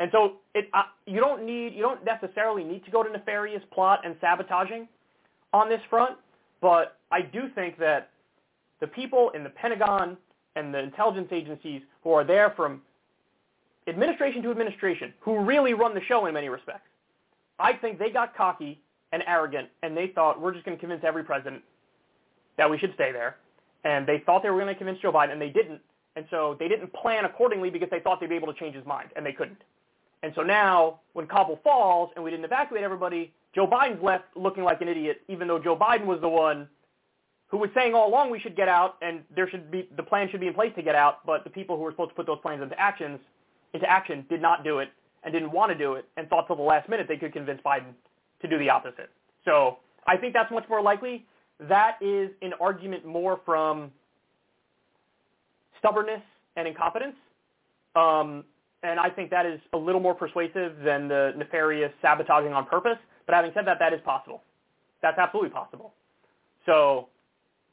And 0.00 0.10
so 0.12 0.34
it, 0.54 0.68
uh, 0.72 0.82
you 1.06 1.20
don't 1.20 1.44
need, 1.44 1.74
you 1.74 1.82
don't 1.82 2.04
necessarily 2.04 2.64
need 2.64 2.84
to 2.84 2.90
go 2.90 3.02
to 3.02 3.10
nefarious 3.10 3.62
plot 3.72 4.00
and 4.04 4.16
sabotaging 4.20 4.88
on 5.52 5.68
this 5.68 5.80
front, 5.88 6.16
but 6.60 6.98
I 7.12 7.22
do 7.22 7.48
think 7.54 7.78
that 7.78 8.10
the 8.80 8.86
people 8.88 9.30
in 9.30 9.44
the 9.44 9.50
Pentagon 9.50 10.16
and 10.56 10.74
the 10.74 10.80
intelligence 10.80 11.28
agencies 11.30 11.82
who 12.02 12.10
are 12.12 12.24
there 12.24 12.50
from 12.56 12.82
administration 13.86 14.42
to 14.42 14.50
administration, 14.50 15.12
who 15.20 15.40
really 15.40 15.74
run 15.74 15.94
the 15.94 16.02
show 16.08 16.26
in 16.26 16.34
many 16.34 16.48
respects, 16.48 16.88
I 17.58 17.74
think 17.74 17.98
they 17.98 18.10
got 18.10 18.36
cocky 18.36 18.80
and 19.14 19.22
arrogant, 19.28 19.68
and 19.84 19.96
they 19.96 20.08
thought 20.08 20.40
we're 20.40 20.52
just 20.52 20.64
going 20.64 20.76
to 20.76 20.80
convince 20.80 21.04
every 21.04 21.22
president 21.22 21.62
that 22.58 22.68
we 22.68 22.76
should 22.78 22.92
stay 22.94 23.12
there. 23.12 23.36
And 23.84 24.06
they 24.06 24.18
thought 24.26 24.42
they 24.42 24.50
were 24.50 24.58
going 24.58 24.74
to 24.74 24.74
convince 24.74 24.98
Joe 24.98 25.12
Biden, 25.12 25.30
and 25.30 25.40
they 25.40 25.50
didn't. 25.50 25.80
And 26.16 26.26
so 26.30 26.56
they 26.58 26.66
didn't 26.66 26.92
plan 26.92 27.24
accordingly 27.24 27.70
because 27.70 27.88
they 27.90 28.00
thought 28.00 28.20
they'd 28.20 28.28
be 28.28 28.34
able 28.34 28.52
to 28.52 28.58
change 28.58 28.74
his 28.74 28.84
mind, 28.84 29.10
and 29.14 29.24
they 29.24 29.32
couldn't. 29.32 29.62
And 30.24 30.32
so 30.34 30.42
now, 30.42 31.00
when 31.12 31.28
Kabul 31.28 31.60
falls 31.62 32.10
and 32.16 32.24
we 32.24 32.30
didn't 32.30 32.44
evacuate 32.44 32.82
everybody, 32.82 33.32
Joe 33.54 33.68
Biden's 33.68 34.02
left 34.02 34.24
looking 34.34 34.64
like 34.64 34.80
an 34.80 34.88
idiot, 34.88 35.20
even 35.28 35.46
though 35.46 35.60
Joe 35.60 35.76
Biden 35.76 36.06
was 36.06 36.20
the 36.20 36.28
one 36.28 36.66
who 37.48 37.58
was 37.58 37.70
saying 37.72 37.94
all 37.94 38.08
along 38.08 38.30
we 38.30 38.40
should 38.40 38.56
get 38.56 38.68
out 38.68 38.96
and 39.00 39.20
there 39.36 39.48
should 39.48 39.70
be 39.70 39.88
the 39.96 40.02
plan 40.02 40.28
should 40.28 40.40
be 40.40 40.48
in 40.48 40.54
place 40.54 40.72
to 40.74 40.82
get 40.82 40.96
out, 40.96 41.24
but 41.24 41.44
the 41.44 41.50
people 41.50 41.76
who 41.76 41.82
were 41.82 41.92
supposed 41.92 42.10
to 42.10 42.16
put 42.16 42.26
those 42.26 42.40
plans 42.42 42.62
into 42.62 42.78
actions 42.80 43.20
into 43.74 43.88
action 43.88 44.24
did 44.28 44.42
not 44.42 44.64
do 44.64 44.78
it 44.78 44.88
and 45.22 45.32
didn't 45.32 45.52
want 45.52 45.70
to 45.70 45.78
do 45.78 45.94
it 45.94 46.04
and 46.16 46.28
thought 46.28 46.46
till 46.46 46.56
the 46.56 46.62
last 46.62 46.88
minute 46.88 47.06
they 47.06 47.16
could 47.16 47.32
convince 47.32 47.60
Biden 47.62 47.92
to 48.44 48.48
do 48.48 48.58
the 48.58 48.70
opposite. 48.70 49.10
So 49.44 49.78
I 50.06 50.16
think 50.16 50.34
that's 50.34 50.50
much 50.52 50.68
more 50.68 50.82
likely. 50.82 51.24
That 51.68 51.96
is 52.00 52.30
an 52.42 52.52
argument 52.60 53.04
more 53.04 53.40
from 53.44 53.90
stubbornness 55.78 56.22
and 56.56 56.68
incompetence. 56.68 57.16
Um, 57.96 58.44
and 58.82 59.00
I 59.00 59.08
think 59.08 59.30
that 59.30 59.46
is 59.46 59.60
a 59.72 59.78
little 59.78 60.00
more 60.00 60.14
persuasive 60.14 60.76
than 60.84 61.08
the 61.08 61.32
nefarious 61.36 61.92
sabotaging 62.02 62.52
on 62.52 62.66
purpose. 62.66 62.98
But 63.26 63.34
having 63.34 63.52
said 63.54 63.66
that, 63.66 63.78
that 63.78 63.92
is 63.92 64.00
possible. 64.04 64.42
That's 65.00 65.18
absolutely 65.18 65.50
possible. 65.50 65.94
So 66.66 67.08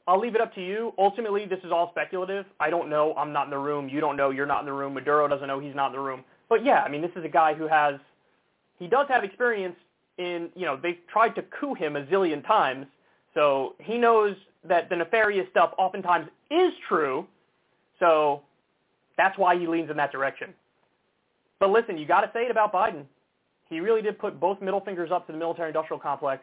I'll 0.06 0.20
leave 0.20 0.34
it 0.34 0.40
up 0.40 0.54
to 0.54 0.64
you. 0.64 0.92
Ultimately, 0.98 1.44
this 1.46 1.58
is 1.64 1.72
all 1.72 1.90
speculative. 1.90 2.46
I 2.60 2.70
don't 2.70 2.88
know. 2.88 3.14
I'm 3.14 3.32
not 3.32 3.44
in 3.44 3.50
the 3.50 3.58
room. 3.58 3.88
You 3.88 4.00
don't 4.00 4.16
know. 4.16 4.30
You're 4.30 4.46
not 4.46 4.60
in 4.60 4.66
the 4.66 4.72
room. 4.72 4.94
Maduro 4.94 5.28
doesn't 5.28 5.46
know. 5.46 5.60
He's 5.60 5.74
not 5.74 5.88
in 5.88 5.92
the 5.92 6.00
room. 6.00 6.24
But 6.48 6.64
yeah, 6.64 6.82
I 6.82 6.88
mean, 6.88 7.02
this 7.02 7.10
is 7.16 7.24
a 7.24 7.28
guy 7.28 7.54
who 7.54 7.68
has, 7.68 7.94
he 8.78 8.86
does 8.86 9.06
have 9.08 9.24
experience 9.24 9.76
in, 10.22 10.50
you 10.54 10.64
know, 10.64 10.78
they've 10.80 10.98
tried 11.12 11.34
to 11.34 11.42
coup 11.42 11.74
him 11.74 11.96
a 11.96 12.04
zillion 12.04 12.46
times. 12.46 12.86
So 13.34 13.74
he 13.78 13.98
knows 13.98 14.36
that 14.64 14.88
the 14.88 14.96
nefarious 14.96 15.46
stuff 15.50 15.72
oftentimes 15.78 16.28
is 16.50 16.72
true. 16.88 17.26
So 17.98 18.42
that's 19.16 19.36
why 19.38 19.58
he 19.58 19.66
leans 19.66 19.90
in 19.90 19.96
that 19.96 20.12
direction. 20.12 20.54
But 21.58 21.70
listen, 21.70 21.98
you 21.98 22.06
got 22.06 22.22
to 22.22 22.30
say 22.34 22.44
it 22.44 22.50
about 22.50 22.72
Biden. 22.72 23.04
He 23.68 23.80
really 23.80 24.02
did 24.02 24.18
put 24.18 24.38
both 24.38 24.60
middle 24.60 24.80
fingers 24.80 25.10
up 25.10 25.26
to 25.26 25.32
the 25.32 25.38
military-industrial 25.38 26.00
complex 26.00 26.42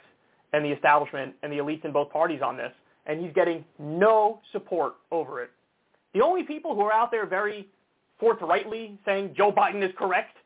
and 0.54 0.66
the 0.66 0.70
establishment 0.70 1.36
and 1.44 1.52
the 1.52 1.58
elites 1.58 1.86
in 1.86 1.92
both 1.92 2.10
parties 2.12 2.42
on 2.44 2.58
this, 2.58 2.72
and 3.06 3.22
he's 3.22 3.34
getting 3.34 3.64
no 3.78 4.40
support 4.52 4.94
over 5.12 5.44
it. 5.44 5.52
The 6.14 6.22
only 6.22 6.44
people 6.44 6.74
who 6.74 6.82
are 6.82 6.94
out 6.94 7.12
there 7.12 7.28
very 7.28 7.68
forthrightly 8.20 8.98
saying 9.06 9.36
Joe 9.38 9.52
Biden 9.52 9.84
is 9.84 9.92
correct, 9.98 10.38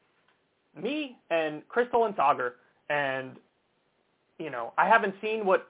me 0.82 1.18
and 1.30 1.62
Krystal 1.70 2.06
and 2.06 2.16
Saagar, 2.16 2.54
and 2.94 3.38
you 4.40 4.50
know, 4.50 4.74
I 4.78 4.88
haven't 4.88 5.16
seen 5.22 5.46
what 5.46 5.70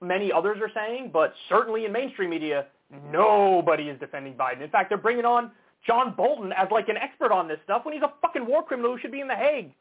many 0.00 0.32
others 0.32 0.58
are 0.60 0.70
saying, 0.74 1.10
but 1.12 1.34
certainly 1.48 1.84
in 1.84 1.92
mainstream 1.92 2.30
media, 2.30 2.66
nobody 3.12 3.84
is 3.84 3.98
defending 4.00 4.34
Biden. 4.34 4.62
In 4.62 4.70
fact, 4.70 4.88
they're 4.88 4.98
bringing 4.98 5.24
on 5.24 5.50
John 5.86 6.14
Bolton 6.16 6.52
as 6.52 6.68
like 6.70 6.88
an 6.88 6.96
expert 6.96 7.32
on 7.32 7.48
this 7.48 7.58
stuff 7.64 7.84
when 7.84 7.94
he's 7.94 8.02
a 8.02 8.12
fucking 8.20 8.46
war 8.46 8.62
criminal 8.62 8.92
who 8.92 8.98
should 8.98 9.12
be 9.12 9.20
in 9.20 9.28
The 9.28 9.36
Hague. 9.36 9.72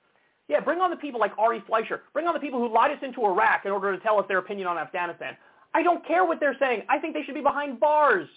Yeah, 0.47 0.59
bring 0.61 0.79
on 0.79 0.89
the 0.89 0.97
people 0.97 1.19
like 1.19 1.31
Ari 1.37 1.63
Fleischer. 1.67 2.01
Bring 2.13 2.27
on 2.27 2.33
the 2.33 2.39
people 2.39 2.59
who 2.59 2.73
lied 2.73 2.91
us 2.91 2.97
into 3.03 3.23
Iraq 3.23 3.65
in 3.65 3.71
order 3.71 3.95
to 3.95 4.01
tell 4.01 4.19
us 4.19 4.25
their 4.27 4.39
opinion 4.39 4.67
on 4.67 4.77
Afghanistan. 4.77 5.37
I 5.73 5.83
don't 5.83 6.05
care 6.07 6.25
what 6.25 6.39
they're 6.39 6.57
saying. 6.59 6.83
I 6.89 6.97
think 6.97 7.13
they 7.13 7.23
should 7.23 7.35
be 7.35 7.41
behind 7.41 7.79
bars. 7.79 8.27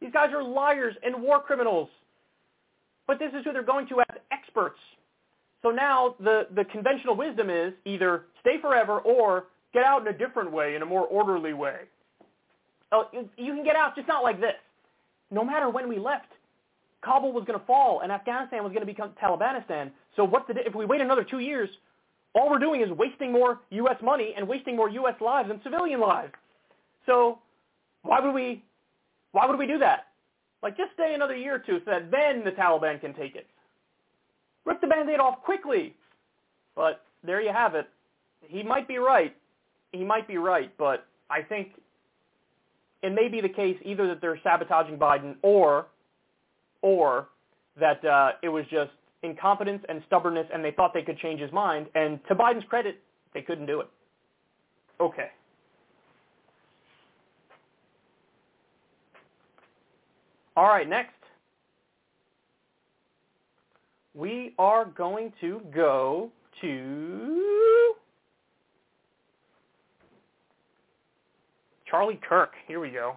These 0.00 0.12
guys 0.12 0.30
are 0.32 0.42
liars 0.42 0.94
and 1.02 1.20
war 1.20 1.40
criminals. 1.40 1.88
But 3.06 3.18
this 3.18 3.32
is 3.36 3.44
who 3.44 3.52
they're 3.52 3.64
going 3.64 3.88
to 3.88 4.00
as 4.00 4.18
experts. 4.30 4.78
So 5.62 5.70
now 5.70 6.14
the, 6.20 6.46
the 6.54 6.64
conventional 6.64 7.16
wisdom 7.16 7.50
is 7.50 7.72
either 7.84 8.24
stay 8.40 8.60
forever 8.60 8.98
or 9.00 9.44
get 9.72 9.84
out 9.84 10.02
in 10.02 10.08
a 10.14 10.16
different 10.16 10.50
way, 10.50 10.74
in 10.74 10.82
a 10.82 10.86
more 10.86 11.06
orderly 11.06 11.52
way. 11.52 11.80
Oh, 12.92 13.04
you 13.12 13.54
can 13.54 13.64
get 13.64 13.76
out, 13.76 13.94
just 13.94 14.08
not 14.08 14.22
like 14.22 14.40
this. 14.40 14.54
No 15.30 15.44
matter 15.44 15.70
when 15.70 15.88
we 15.88 15.98
left, 15.98 16.26
Kabul 17.02 17.32
was 17.32 17.44
going 17.44 17.58
to 17.58 17.64
fall 17.66 18.00
and 18.00 18.10
Afghanistan 18.10 18.64
was 18.64 18.72
going 18.72 18.84
to 18.84 18.86
become 18.86 19.12
Talibanistan. 19.22 19.90
So 20.16 20.24
what's 20.24 20.46
the 20.48 20.54
if 20.66 20.74
we 20.74 20.84
wait 20.84 21.00
another 21.00 21.24
two 21.24 21.38
years, 21.38 21.68
all 22.34 22.50
we're 22.50 22.58
doing 22.58 22.80
is 22.80 22.90
wasting 22.90 23.32
more 23.32 23.60
U.S. 23.70 23.96
money 24.02 24.34
and 24.36 24.46
wasting 24.46 24.76
more 24.76 24.88
U.S. 24.88 25.14
lives 25.20 25.50
and 25.50 25.60
civilian 25.62 26.00
lives. 26.00 26.32
So 27.06 27.38
why 28.02 28.20
would 28.20 28.34
we 28.34 28.64
why 29.32 29.46
would 29.46 29.58
we 29.58 29.66
do 29.66 29.78
that? 29.78 30.06
Like 30.62 30.76
just 30.76 30.92
stay 30.94 31.14
another 31.14 31.36
year 31.36 31.54
or 31.54 31.58
two 31.58 31.78
so 31.84 31.92
that 31.92 32.10
then 32.10 32.44
the 32.44 32.50
Taliban 32.50 33.00
can 33.00 33.14
take 33.14 33.36
it. 33.36 33.46
Rip 34.70 34.80
the 34.80 34.86
band-aid 34.86 35.18
off 35.18 35.42
quickly. 35.42 35.94
But 36.76 37.02
there 37.24 37.42
you 37.42 37.52
have 37.52 37.74
it. 37.74 37.88
He 38.40 38.62
might 38.62 38.86
be 38.86 38.98
right. 38.98 39.36
He 39.90 40.04
might 40.04 40.28
be 40.28 40.38
right, 40.38 40.72
but 40.78 41.06
I 41.28 41.42
think 41.42 41.72
it 43.02 43.12
may 43.12 43.26
be 43.26 43.40
the 43.40 43.48
case 43.48 43.76
either 43.84 44.06
that 44.06 44.20
they're 44.20 44.38
sabotaging 44.44 44.96
Biden 44.96 45.34
or 45.42 45.86
or 46.82 47.28
that 47.78 48.02
uh, 48.04 48.30
it 48.42 48.48
was 48.48 48.64
just 48.70 48.92
incompetence 49.22 49.82
and 49.88 50.02
stubbornness 50.06 50.46
and 50.52 50.64
they 50.64 50.70
thought 50.70 50.94
they 50.94 51.02
could 51.02 51.18
change 51.18 51.40
his 51.40 51.52
mind. 51.52 51.86
And 51.94 52.20
to 52.28 52.34
Biden's 52.34 52.64
credit, 52.68 53.00
they 53.34 53.42
couldn't 53.42 53.66
do 53.66 53.80
it. 53.80 53.88
Okay. 55.00 55.28
All 60.56 60.68
right, 60.68 60.88
next. 60.88 61.19
We 64.20 64.52
are 64.58 64.84
going 64.84 65.32
to 65.40 65.62
go 65.74 66.30
to 66.60 67.94
Charlie 71.90 72.20
Kirk. 72.28 72.52
Here 72.68 72.80
we 72.80 72.90
go. 72.90 73.16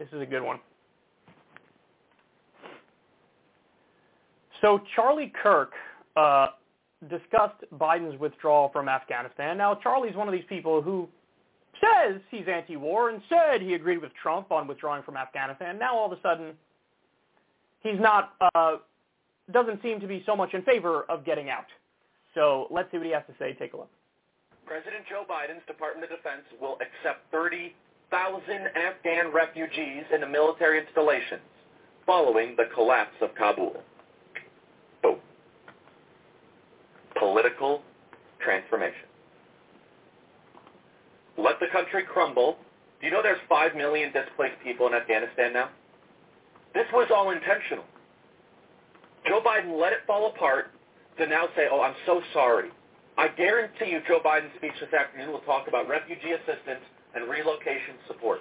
This 0.00 0.08
is 0.12 0.20
a 0.20 0.26
good 0.26 0.42
one. 0.42 0.58
So 4.60 4.80
Charlie 4.96 5.32
Kirk 5.40 5.70
uh, 6.16 6.48
discussed 7.08 7.62
Biden's 7.76 8.18
withdrawal 8.18 8.70
from 8.72 8.88
Afghanistan. 8.88 9.56
Now, 9.56 9.76
Charlie's 9.76 10.16
one 10.16 10.26
of 10.26 10.32
these 10.32 10.42
people 10.48 10.82
who 10.82 11.08
says 11.80 12.20
he's 12.32 12.48
anti-war 12.52 13.10
and 13.10 13.22
said 13.28 13.62
he 13.62 13.74
agreed 13.74 13.98
with 13.98 14.10
Trump 14.20 14.50
on 14.50 14.66
withdrawing 14.66 15.04
from 15.04 15.16
Afghanistan. 15.16 15.78
Now, 15.78 15.96
all 15.96 16.10
of 16.12 16.18
a 16.18 16.20
sudden, 16.20 16.54
he's 17.84 18.00
not, 18.00 18.34
uh, 18.56 18.78
doesn't 19.52 19.82
seem 19.82 20.00
to 20.00 20.06
be 20.06 20.22
so 20.26 20.36
much 20.36 20.54
in 20.54 20.62
favor 20.62 21.04
of 21.08 21.24
getting 21.24 21.50
out. 21.50 21.66
So 22.34 22.68
let's 22.70 22.90
see 22.90 22.98
what 22.98 23.06
he 23.06 23.12
has 23.12 23.24
to 23.26 23.34
say. 23.38 23.54
Take 23.58 23.72
a 23.72 23.76
look. 23.76 23.90
President 24.66 25.04
Joe 25.08 25.24
Biden's 25.28 25.64
Department 25.66 26.10
of 26.10 26.16
Defense 26.18 26.44
will 26.60 26.76
accept 26.80 27.30
30,000 27.32 28.42
Afghan 28.76 29.32
refugees 29.32 30.04
into 30.12 30.28
military 30.28 30.78
installations 30.78 31.40
following 32.06 32.54
the 32.56 32.64
collapse 32.74 33.16
of 33.20 33.34
Kabul. 33.34 33.82
political 37.18 37.82
transformation. 38.42 39.06
Let 41.36 41.60
the 41.60 41.66
country 41.72 42.04
crumble. 42.04 42.56
Do 43.00 43.06
you 43.06 43.12
know 43.12 43.22
there's 43.22 43.40
5 43.48 43.74
million 43.76 44.12
displaced 44.12 44.56
people 44.62 44.86
in 44.86 44.94
Afghanistan 44.94 45.52
now? 45.52 45.70
This 46.74 46.86
was 46.92 47.08
all 47.14 47.30
intentional. 47.30 47.84
Joe 49.28 49.42
Biden 49.44 49.78
let 49.78 49.92
it 49.92 50.00
fall 50.06 50.32
apart 50.34 50.72
to 51.18 51.26
now 51.26 51.46
say, 51.54 51.68
oh, 51.70 51.82
I'm 51.82 51.94
so 52.06 52.22
sorry. 52.32 52.70
I 53.18 53.28
guarantee 53.28 53.90
you 53.90 54.00
Joe 54.08 54.20
Biden's 54.24 54.54
speech 54.56 54.72
this 54.80 54.92
afternoon 54.94 55.32
will 55.32 55.40
talk 55.40 55.68
about 55.68 55.88
refugee 55.88 56.32
assistance 56.32 56.80
and 57.14 57.28
relocation 57.28 58.00
support. 58.06 58.40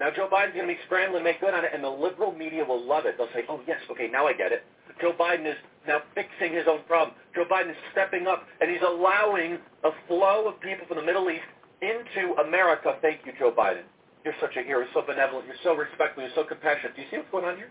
Now 0.00 0.10
Joe 0.10 0.28
Biden's 0.30 0.54
going 0.54 0.66
to 0.68 0.74
be 0.74 0.80
scrambling 0.86 1.20
to 1.20 1.24
make 1.24 1.40
good 1.40 1.54
on 1.54 1.64
it, 1.64 1.70
and 1.72 1.82
the 1.82 1.88
liberal 1.88 2.32
media 2.32 2.64
will 2.64 2.84
love 2.84 3.06
it. 3.06 3.14
They'll 3.16 3.32
say, 3.32 3.44
oh, 3.48 3.60
yes, 3.66 3.78
okay, 3.92 4.08
now 4.10 4.26
I 4.26 4.34
get 4.34 4.52
it. 4.52 4.64
Joe 5.00 5.14
Biden 5.18 5.46
is 5.46 5.56
now 5.86 6.00
fixing 6.14 6.52
his 6.52 6.64
own 6.68 6.82
problem. 6.86 7.16
Joe 7.34 7.44
Biden 7.50 7.70
is 7.70 7.76
stepping 7.92 8.26
up, 8.26 8.44
and 8.60 8.70
he's 8.70 8.82
allowing 8.86 9.58
a 9.84 9.90
flow 10.08 10.48
of 10.48 10.60
people 10.60 10.86
from 10.86 10.98
the 10.98 11.06
Middle 11.06 11.30
East 11.30 11.46
into 11.80 12.34
America. 12.42 12.98
Thank 13.00 13.20
you, 13.24 13.32
Joe 13.38 13.54
Biden. 13.56 13.82
You're 14.24 14.34
such 14.40 14.56
a 14.56 14.62
hero. 14.62 14.84
So 14.92 15.02
benevolent. 15.02 15.46
You're 15.46 15.62
so 15.62 15.74
respectful. 15.74 16.22
You're 16.24 16.34
so 16.34 16.44
compassionate. 16.44 16.96
Do 16.96 17.02
you 17.02 17.08
see 17.10 17.16
what's 17.18 17.30
going 17.30 17.44
on 17.44 17.56
here? 17.56 17.70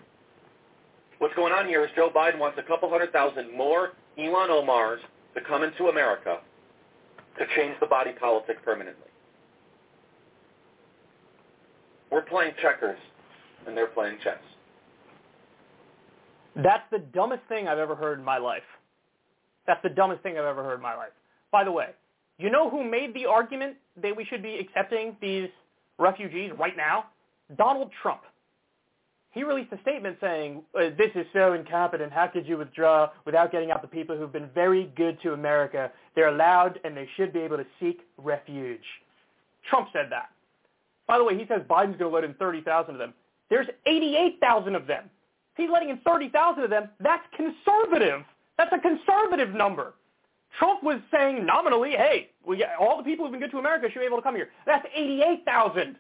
What's 1.20 1.36
going 1.36 1.54
on 1.54 1.68
here 1.68 1.84
is 1.84 1.92
Joe 1.96 2.10
Biden 2.14 2.40
wants 2.40 2.58
a 2.60 2.64
couple 2.64 2.90
hundred 2.90 3.12
thousand 3.12 3.56
more 3.56 3.94
Ilhan 4.18 4.50
Omars 4.50 4.98
to 5.36 5.42
come 5.42 5.64
into 5.64 5.86
America 5.88 6.40
to 7.38 7.46
change 7.56 7.76
the 7.80 7.88
body 7.88 8.12
politic 8.20 8.64
permanently. 8.64 9.08
We're 12.12 12.22
playing 12.22 12.54
checkers, 12.62 13.00
and 13.66 13.76
they're 13.76 13.88
playing 13.88 14.18
chess. 14.24 14.38
That's 16.56 16.84
the 16.92 17.00
dumbest 17.00 17.42
thing 17.50 17.68
I've 17.68 17.80
ever 17.80 17.96
heard 17.96 18.20
in 18.20 18.26
my 18.26 18.38
life. 18.38 18.62
That's 19.66 19.82
the 19.82 19.90
dumbest 19.90 20.22
thing 20.22 20.38
I've 20.38 20.46
ever 20.46 20.64
heard 20.64 20.76
in 20.76 20.82
my 20.82 20.96
life. 20.96 21.14
By 21.52 21.64
the 21.64 21.72
way, 21.72 21.90
you 22.38 22.52
know 22.52 22.70
who 22.70 22.84
made 22.84 23.14
the 23.16 23.26
argument 23.26 23.78
that 24.02 24.16
we 24.16 24.26
should 24.26 24.44
be 24.44 24.60
accepting 24.60 25.16
these 25.22 25.50
refugees 25.98 26.52
right 26.60 26.78
now? 26.78 27.06
Donald 27.58 27.90
Trump. 28.02 28.22
He 29.34 29.44
released 29.44 29.74
a 29.74 29.82
statement 29.82 30.18
saying, 30.22 30.62
uh, 30.76 30.90
this 30.96 31.10
is 31.16 31.26
so 31.34 31.54
incompetent. 31.54 32.14
How 32.14 32.28
could 32.28 32.48
you 32.48 32.58
withdraw 32.58 33.10
without 33.26 33.52
getting 33.52 33.72
out 33.72 33.82
the 33.82 33.88
people 33.88 34.16
who've 34.16 34.32
been 34.32 34.50
very 34.54 34.92
good 34.96 35.20
to 35.24 35.34
America? 35.34 35.92
They're 36.16 36.28
allowed 36.28 36.80
and 36.84 36.96
they 36.96 37.10
should 37.18 37.34
be 37.34 37.40
able 37.40 37.58
to 37.58 37.66
seek 37.80 38.02
refuge. 38.18 38.84
Trump 39.68 39.90
said 39.92 40.08
that. 40.12 40.30
By 41.08 41.18
the 41.18 41.24
way, 41.24 41.36
he 41.36 41.46
says 41.48 41.62
Biden's 41.68 41.98
going 41.98 42.12
to 42.12 42.16
let 42.16 42.24
in 42.24 42.36
30,000 42.36 42.94
of 42.94 43.00
them. 43.00 43.14
There's 43.50 43.68
88,000 43.88 44.76
of 44.76 44.86
them. 44.86 45.10
He's 45.58 45.70
letting 45.72 45.90
in 45.90 45.98
30,000 46.06 46.64
of 46.64 46.70
them, 46.70 46.90
that's 47.00 47.24
conservative. 47.36 48.22
That's 48.58 48.72
a 48.72 48.80
conservative 48.80 49.56
number. 49.56 49.94
Trump 50.60 50.84
was 50.84 51.00
saying 51.12 51.46
nominally, 51.46 51.92
hey, 51.92 52.30
we 52.46 52.64
all 52.80 52.98
the 52.98 53.04
people 53.04 53.26
who've 53.26 53.32
been 53.32 53.42
good 53.42 53.52
to 53.52 53.58
America 53.58 53.88
should 53.92 54.00
be 54.00 54.06
able 54.06 54.18
to 54.18 54.24
come 54.24 54.36
here. 54.36 54.50
That's 54.68 54.86
88,000. 54.96 55.96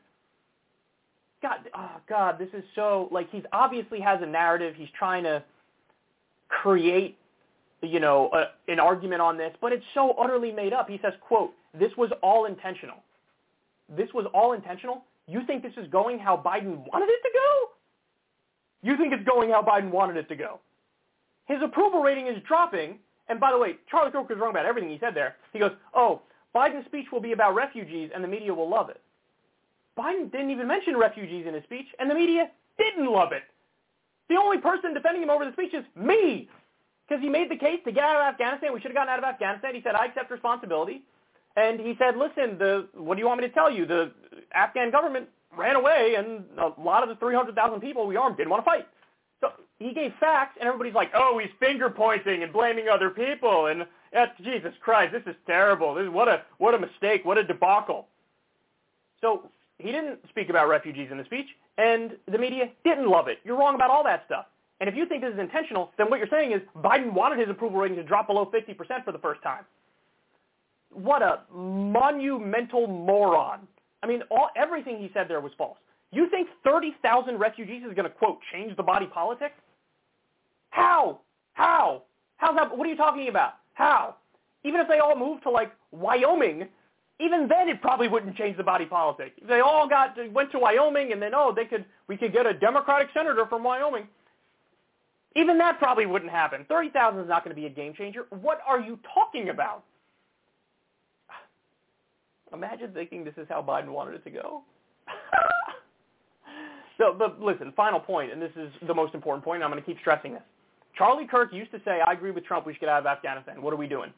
God, 1.43 1.57
oh 1.75 1.97
God, 2.09 2.39
this 2.39 2.49
is 2.53 2.63
so, 2.73 3.07
like, 3.11 3.29
he's 3.29 3.43
obviously 3.51 3.99
has 3.99 4.19
a 4.23 4.25
narrative. 4.25 4.73
He's 4.75 4.89
trying 4.97 5.23
to 5.25 5.43
create, 6.47 7.17
you 7.81 7.99
know, 7.99 8.31
a, 8.33 8.71
an 8.71 8.79
argument 8.79 9.21
on 9.21 9.37
this, 9.37 9.53
but 9.61 9.71
it's 9.73 9.85
so 9.93 10.11
utterly 10.11 10.51
made 10.51 10.73
up. 10.73 10.89
He 10.89 10.99
says, 11.03 11.13
quote, 11.19 11.53
this 11.77 11.91
was 11.97 12.09
all 12.23 12.45
intentional. 12.45 12.97
This 13.95 14.07
was 14.13 14.25
all 14.33 14.53
intentional? 14.53 15.03
You 15.27 15.45
think 15.45 15.63
this 15.63 15.73
is 15.77 15.87
going 15.91 16.17
how 16.17 16.37
Biden 16.37 16.77
wanted 16.91 17.09
it 17.09 17.21
to 17.21 17.29
go? 17.33 17.69
You 18.81 18.97
think 18.97 19.13
it's 19.13 19.27
going 19.27 19.49
how 19.49 19.61
Biden 19.61 19.91
wanted 19.91 20.17
it 20.17 20.29
to 20.29 20.35
go? 20.35 20.59
His 21.45 21.59
approval 21.61 22.01
rating 22.01 22.27
is 22.27 22.37
dropping. 22.47 22.99
And 23.27 23.39
by 23.39 23.51
the 23.51 23.57
way, 23.57 23.75
Charlie 23.91 24.11
Kirk 24.11 24.29
was 24.29 24.37
wrong 24.39 24.51
about 24.51 24.65
everything 24.65 24.89
he 24.89 24.97
said 24.99 25.13
there. 25.13 25.35
He 25.51 25.59
goes, 25.59 25.71
oh, 25.93 26.21
Biden's 26.55 26.85
speech 26.85 27.07
will 27.11 27.21
be 27.21 27.33
about 27.33 27.55
refugees 27.55 28.11
and 28.13 28.23
the 28.23 28.27
media 28.27 28.53
will 28.53 28.69
love 28.69 28.89
it. 28.89 29.01
Biden 29.97 30.31
didn't 30.31 30.49
even 30.49 30.67
mention 30.67 30.97
refugees 30.97 31.45
in 31.47 31.53
his 31.53 31.63
speech, 31.63 31.85
and 31.99 32.09
the 32.09 32.15
media 32.15 32.49
didn't 32.77 33.11
love 33.11 33.31
it. 33.31 33.43
The 34.29 34.35
only 34.35 34.57
person 34.57 34.93
defending 34.93 35.23
him 35.23 35.29
over 35.29 35.45
the 35.45 35.53
speech 35.53 35.73
is 35.73 35.83
me, 35.95 36.49
because 37.07 37.21
he 37.21 37.29
made 37.29 37.51
the 37.51 37.57
case 37.57 37.79
to 37.85 37.91
get 37.91 38.03
out 38.03 38.15
of 38.15 38.33
Afghanistan. 38.33 38.73
We 38.73 38.79
should 38.79 38.91
have 38.91 38.95
gotten 38.95 39.09
out 39.09 39.19
of 39.19 39.25
Afghanistan. 39.25 39.75
He 39.75 39.81
said, 39.81 39.95
I 39.95 40.05
accept 40.05 40.31
responsibility. 40.31 41.03
And 41.55 41.79
he 41.79 41.93
said, 41.99 42.17
listen, 42.17 42.57
the, 42.57 42.87
what 42.95 43.15
do 43.15 43.21
you 43.21 43.27
want 43.27 43.41
me 43.41 43.47
to 43.47 43.53
tell 43.53 43.71
you? 43.71 43.85
The 43.85 44.11
Afghan 44.55 44.89
government 44.89 45.27
ran 45.55 45.75
away, 45.75 46.15
and 46.17 46.45
a 46.57 46.81
lot 46.81 47.03
of 47.03 47.09
the 47.09 47.15
300,000 47.15 47.79
people 47.79 48.07
we 48.07 48.15
armed 48.15 48.37
didn't 48.37 48.49
want 48.49 48.63
to 48.63 48.65
fight. 48.65 48.87
So 49.39 49.49
he 49.77 49.93
gave 49.93 50.13
facts, 50.19 50.57
and 50.59 50.67
everybody's 50.67 50.95
like, 50.95 51.11
oh, 51.13 51.39
he's 51.39 51.51
finger 51.59 51.89
pointing 51.89 52.41
and 52.41 52.51
blaming 52.51 52.87
other 52.89 53.09
people, 53.09 53.67
and 53.67 53.83
uh, 54.17 54.25
Jesus 54.43 54.73
Christ, 54.81 55.13
this 55.13 55.23
is 55.27 55.35
terrible. 55.45 55.93
This 55.93 56.05
is, 56.05 56.09
what 56.09 56.27
a 56.27 56.43
what 56.59 56.73
a 56.73 56.79
mistake, 56.79 57.25
what 57.25 57.37
a 57.37 57.43
debacle. 57.43 58.07
So 59.21 59.49
he 59.79 59.91
didn't 59.91 60.19
speak 60.29 60.49
about 60.49 60.67
refugees 60.67 61.09
in 61.11 61.17
the 61.17 61.25
speech, 61.25 61.47
and 61.77 62.11
the 62.31 62.37
media 62.37 62.69
didn't 62.83 63.09
love 63.09 63.27
it. 63.27 63.39
You're 63.43 63.57
wrong 63.57 63.75
about 63.75 63.89
all 63.89 64.03
that 64.03 64.23
stuff. 64.25 64.45
And 64.79 64.89
if 64.89 64.95
you 64.95 65.05
think 65.05 65.21
this 65.21 65.33
is 65.33 65.39
intentional, 65.39 65.91
then 65.97 66.09
what 66.09 66.19
you're 66.19 66.27
saying 66.29 66.51
is 66.51 66.61
Biden 66.77 67.13
wanted 67.13 67.39
his 67.39 67.49
approval 67.49 67.79
rating 67.79 67.97
to 67.97 68.03
drop 68.03 68.27
below 68.27 68.51
50% 68.53 69.05
for 69.05 69.11
the 69.11 69.19
first 69.19 69.41
time. 69.41 69.63
What 70.91 71.21
a 71.21 71.39
monumental 71.53 72.87
moron. 72.87 73.67
I 74.03 74.07
mean, 74.07 74.21
all, 74.29 74.49
everything 74.55 74.99
he 74.99 75.09
said 75.13 75.27
there 75.27 75.41
was 75.41 75.53
false. 75.57 75.77
You 76.11 76.29
think 76.29 76.49
30,000 76.63 77.39
refugees 77.39 77.81
is 77.87 77.95
going 77.95 78.03
to, 78.03 78.09
quote, 78.09 78.39
change 78.51 78.75
the 78.77 78.83
body 78.83 79.07
politic? 79.07 79.53
How? 80.69 81.21
How? 81.53 82.03
How's 82.37 82.55
that? 82.55 82.77
What 82.77 82.85
are 82.85 82.89
you 82.89 82.97
talking 82.97 83.29
about? 83.29 83.53
How? 83.73 84.15
Even 84.63 84.79
if 84.79 84.87
they 84.87 84.99
all 84.99 85.17
move 85.17 85.41
to, 85.43 85.49
like, 85.49 85.71
Wyoming, 85.91 86.67
even 87.23 87.47
then 87.47 87.69
it 87.69 87.81
probably 87.81 88.07
wouldn't 88.07 88.35
change 88.35 88.57
the 88.57 88.63
body 88.63 88.85
politic. 88.85 89.33
They 89.47 89.61
all 89.61 89.87
got 89.87 90.15
went 90.31 90.51
to 90.51 90.59
Wyoming 90.59 91.11
and 91.11 91.21
then, 91.21 91.31
oh, 91.33 91.53
they 91.55 91.65
could 91.65 91.85
we 92.07 92.17
could 92.17 92.33
get 92.33 92.45
a 92.45 92.53
Democratic 92.53 93.09
senator 93.13 93.45
from 93.47 93.63
Wyoming. 93.63 94.07
Even 95.35 95.57
that 95.57 95.79
probably 95.79 96.05
wouldn't 96.05 96.31
happen. 96.31 96.65
30,000 96.69 97.21
is 97.21 97.27
not 97.27 97.43
going 97.43 97.55
to 97.55 97.59
be 97.59 97.65
a 97.65 97.69
game 97.69 97.93
changer. 97.97 98.25
What 98.29 98.59
are 98.67 98.79
you 98.79 98.99
talking 99.13 99.49
about? 99.49 99.83
Imagine 102.53 102.91
thinking 102.93 103.23
this 103.23 103.33
is 103.37 103.47
how 103.49 103.63
Biden 103.63 103.89
wanted 103.89 104.13
it 104.13 104.23
to 104.25 104.29
go. 104.29 104.61
so, 106.99 107.15
but 107.17 107.41
listen, 107.41 107.73
final 107.75 107.99
point, 107.99 108.31
and 108.31 108.39
this 108.39 108.51
is 108.55 108.71
the 108.85 108.93
most 108.93 109.15
important 109.15 109.43
point, 109.43 109.63
I'm 109.63 109.71
going 109.71 109.81
to 109.81 109.85
keep 109.85 109.99
stressing 110.01 110.33
this. 110.33 110.43
Charlie 110.95 111.25
Kirk 111.25 111.51
used 111.51 111.71
to 111.71 111.81
say, 111.83 111.99
I 112.05 112.13
agree 112.13 112.29
with 112.29 112.45
Trump, 112.45 112.67
we 112.67 112.73
should 112.73 112.81
get 112.81 112.89
out 112.89 112.99
of 112.99 113.07
Afghanistan. 113.07 113.59
What 113.59 113.73
are 113.73 113.77
we 113.77 113.87
doing? 113.87 114.13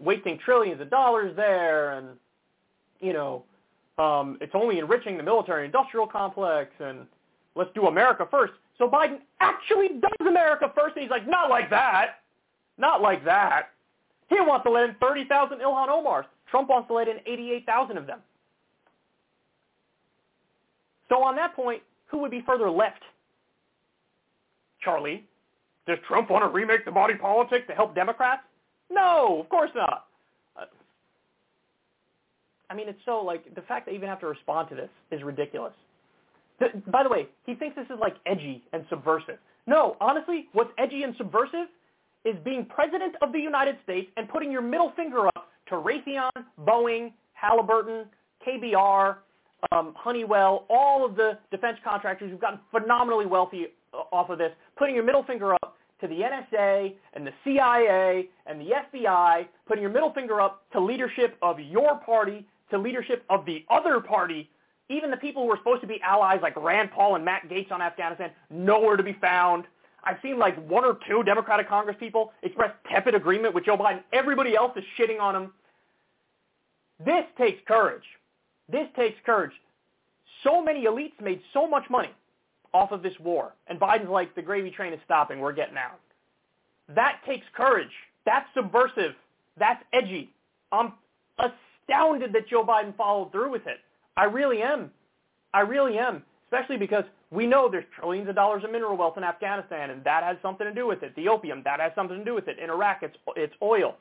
Wasting 0.00 0.38
trillions 0.38 0.80
of 0.80 0.90
dollars 0.90 1.34
there, 1.36 1.92
and, 1.92 2.08
you 3.00 3.12
know, 3.12 3.44
um, 3.98 4.38
it's 4.40 4.54
only 4.54 4.78
enriching 4.78 5.16
the 5.16 5.22
military-industrial 5.22 6.06
complex, 6.06 6.70
and 6.78 7.06
let's 7.56 7.70
do 7.74 7.86
America 7.86 8.26
first. 8.30 8.52
So 8.78 8.88
Biden 8.88 9.18
actually 9.40 9.88
does 10.00 10.26
America 10.26 10.70
first, 10.74 10.94
and 10.96 11.02
he's 11.02 11.10
like, 11.10 11.26
not 11.28 11.50
like 11.50 11.68
that. 11.70 12.20
Not 12.78 13.02
like 13.02 13.24
that. 13.24 13.70
He 14.28 14.36
wants 14.40 14.64
to 14.64 14.70
let 14.70 14.88
in 14.88 14.94
30,000 15.00 15.58
Ilhan 15.58 15.88
Omars. 15.88 16.26
Trump 16.48 16.68
wants 16.68 16.86
to 16.88 16.94
let 16.94 17.08
in 17.08 17.16
88,000 17.26 17.98
of 17.98 18.06
them. 18.06 18.20
So 21.08 21.22
on 21.22 21.34
that 21.36 21.56
point, 21.56 21.82
who 22.06 22.18
would 22.18 22.30
be 22.30 22.42
further 22.46 22.70
left? 22.70 23.02
Charlie, 24.80 25.24
does 25.86 25.98
Trump 26.06 26.30
want 26.30 26.44
to 26.44 26.48
remake 26.48 26.84
the 26.84 26.90
body 26.90 27.14
politic 27.14 27.66
to 27.66 27.74
help 27.74 27.94
Democrats? 27.94 28.42
No, 28.90 29.40
of 29.40 29.48
course 29.48 29.70
not. 29.74 30.04
I 32.70 32.74
mean, 32.74 32.88
it's 32.88 32.98
so 33.04 33.22
like 33.24 33.54
the 33.54 33.62
fact 33.62 33.86
that 33.86 33.92
I 33.92 33.94
even 33.94 34.08
have 34.08 34.20
to 34.20 34.26
respond 34.26 34.68
to 34.70 34.74
this 34.74 34.90
is 35.10 35.22
ridiculous. 35.22 35.72
The, 36.60 36.66
by 36.90 37.02
the 37.02 37.08
way, 37.08 37.28
he 37.46 37.54
thinks 37.54 37.76
this 37.76 37.86
is 37.86 37.98
like 38.00 38.16
edgy 38.26 38.62
and 38.72 38.84
subversive. 38.90 39.38
No, 39.66 39.96
honestly, 40.00 40.48
what's 40.52 40.70
edgy 40.78 41.02
and 41.02 41.14
subversive 41.16 41.68
is 42.24 42.34
being 42.44 42.66
president 42.66 43.14
of 43.22 43.32
the 43.32 43.38
United 43.38 43.76
States 43.84 44.10
and 44.16 44.28
putting 44.28 44.50
your 44.52 44.62
middle 44.62 44.92
finger 44.96 45.28
up 45.28 45.48
to 45.68 45.76
Raytheon, 45.76 46.30
Boeing, 46.60 47.12
Halliburton, 47.32 48.06
KBR, 48.46 49.16
um, 49.72 49.94
Honeywell, 49.96 50.66
all 50.68 51.04
of 51.04 51.16
the 51.16 51.38
defense 51.50 51.78
contractors 51.84 52.30
who've 52.30 52.40
gotten 52.40 52.60
phenomenally 52.70 53.26
wealthy 53.26 53.66
uh, 53.92 53.98
off 54.12 54.30
of 54.30 54.38
this, 54.38 54.50
putting 54.76 54.94
your 54.94 55.04
middle 55.04 55.22
finger 55.24 55.54
up 55.54 55.67
to 56.00 56.06
the 56.06 56.20
NSA 56.20 56.94
and 57.14 57.26
the 57.26 57.32
CIA 57.44 58.28
and 58.46 58.60
the 58.60 58.70
FBI, 58.94 59.46
putting 59.66 59.82
your 59.82 59.92
middle 59.92 60.12
finger 60.12 60.40
up 60.40 60.62
to 60.72 60.80
leadership 60.80 61.36
of 61.42 61.58
your 61.60 61.96
party, 61.96 62.46
to 62.70 62.78
leadership 62.78 63.24
of 63.30 63.44
the 63.46 63.64
other 63.70 64.00
party, 64.00 64.50
even 64.88 65.10
the 65.10 65.16
people 65.16 65.44
who 65.44 65.50
are 65.50 65.58
supposed 65.58 65.80
to 65.82 65.86
be 65.86 66.00
allies 66.02 66.40
like 66.42 66.56
Rand 66.56 66.90
Paul 66.90 67.16
and 67.16 67.24
Matt 67.24 67.48
Gaetz 67.48 67.70
on 67.70 67.82
Afghanistan, 67.82 68.30
nowhere 68.50 68.96
to 68.96 69.02
be 69.02 69.16
found. 69.20 69.64
I've 70.04 70.16
seen 70.22 70.38
like 70.38 70.56
one 70.68 70.84
or 70.84 70.98
two 71.08 71.22
Democratic 71.24 71.68
Congress 71.68 71.96
people 71.98 72.32
express 72.42 72.70
tepid 72.90 73.14
agreement 73.14 73.54
with 73.54 73.64
Joe 73.64 73.76
Biden. 73.76 74.02
Everybody 74.12 74.56
else 74.56 74.72
is 74.76 74.84
shitting 74.98 75.20
on 75.20 75.34
him. 75.34 75.52
This 77.04 77.24
takes 77.36 77.60
courage. 77.66 78.04
This 78.70 78.86
takes 78.96 79.18
courage. 79.26 79.52
So 80.44 80.62
many 80.62 80.84
elites 80.84 81.20
made 81.20 81.40
so 81.52 81.66
much 81.66 81.84
money 81.90 82.10
off 82.74 82.92
of 82.92 83.02
this 83.02 83.14
war, 83.20 83.54
and 83.66 83.78
Biden's 83.80 84.10
like, 84.10 84.34
the 84.34 84.42
gravy 84.42 84.70
train 84.70 84.92
is 84.92 85.00
stopping. 85.04 85.40
We're 85.40 85.52
getting 85.52 85.76
out. 85.76 86.00
That 86.94 87.20
takes 87.26 87.46
courage. 87.54 87.90
That's 88.24 88.46
subversive. 88.54 89.12
That's 89.58 89.82
edgy. 89.92 90.30
I'm 90.72 90.92
astounded 91.38 92.32
that 92.32 92.48
Joe 92.48 92.64
Biden 92.64 92.96
followed 92.96 93.32
through 93.32 93.50
with 93.50 93.66
it. 93.66 93.78
I 94.16 94.24
really 94.24 94.62
am. 94.62 94.90
I 95.54 95.60
really 95.60 95.98
am, 95.98 96.22
especially 96.46 96.76
because 96.76 97.04
we 97.30 97.46
know 97.46 97.68
there's 97.70 97.84
trillions 97.98 98.28
of 98.28 98.34
dollars 98.34 98.64
of 98.64 98.70
mineral 98.70 98.96
wealth 98.96 99.16
in 99.16 99.24
Afghanistan, 99.24 99.90
and 99.90 100.04
that 100.04 100.22
has 100.22 100.36
something 100.42 100.66
to 100.66 100.74
do 100.74 100.86
with 100.86 101.02
it. 101.02 101.14
The 101.16 101.28
opium, 101.28 101.62
that 101.64 101.80
has 101.80 101.92
something 101.94 102.18
to 102.18 102.24
do 102.24 102.34
with 102.34 102.48
it. 102.48 102.58
In 102.58 102.70
Iraq, 102.70 103.02
it's, 103.02 103.16
it's 103.36 103.54
oil. 103.62 103.96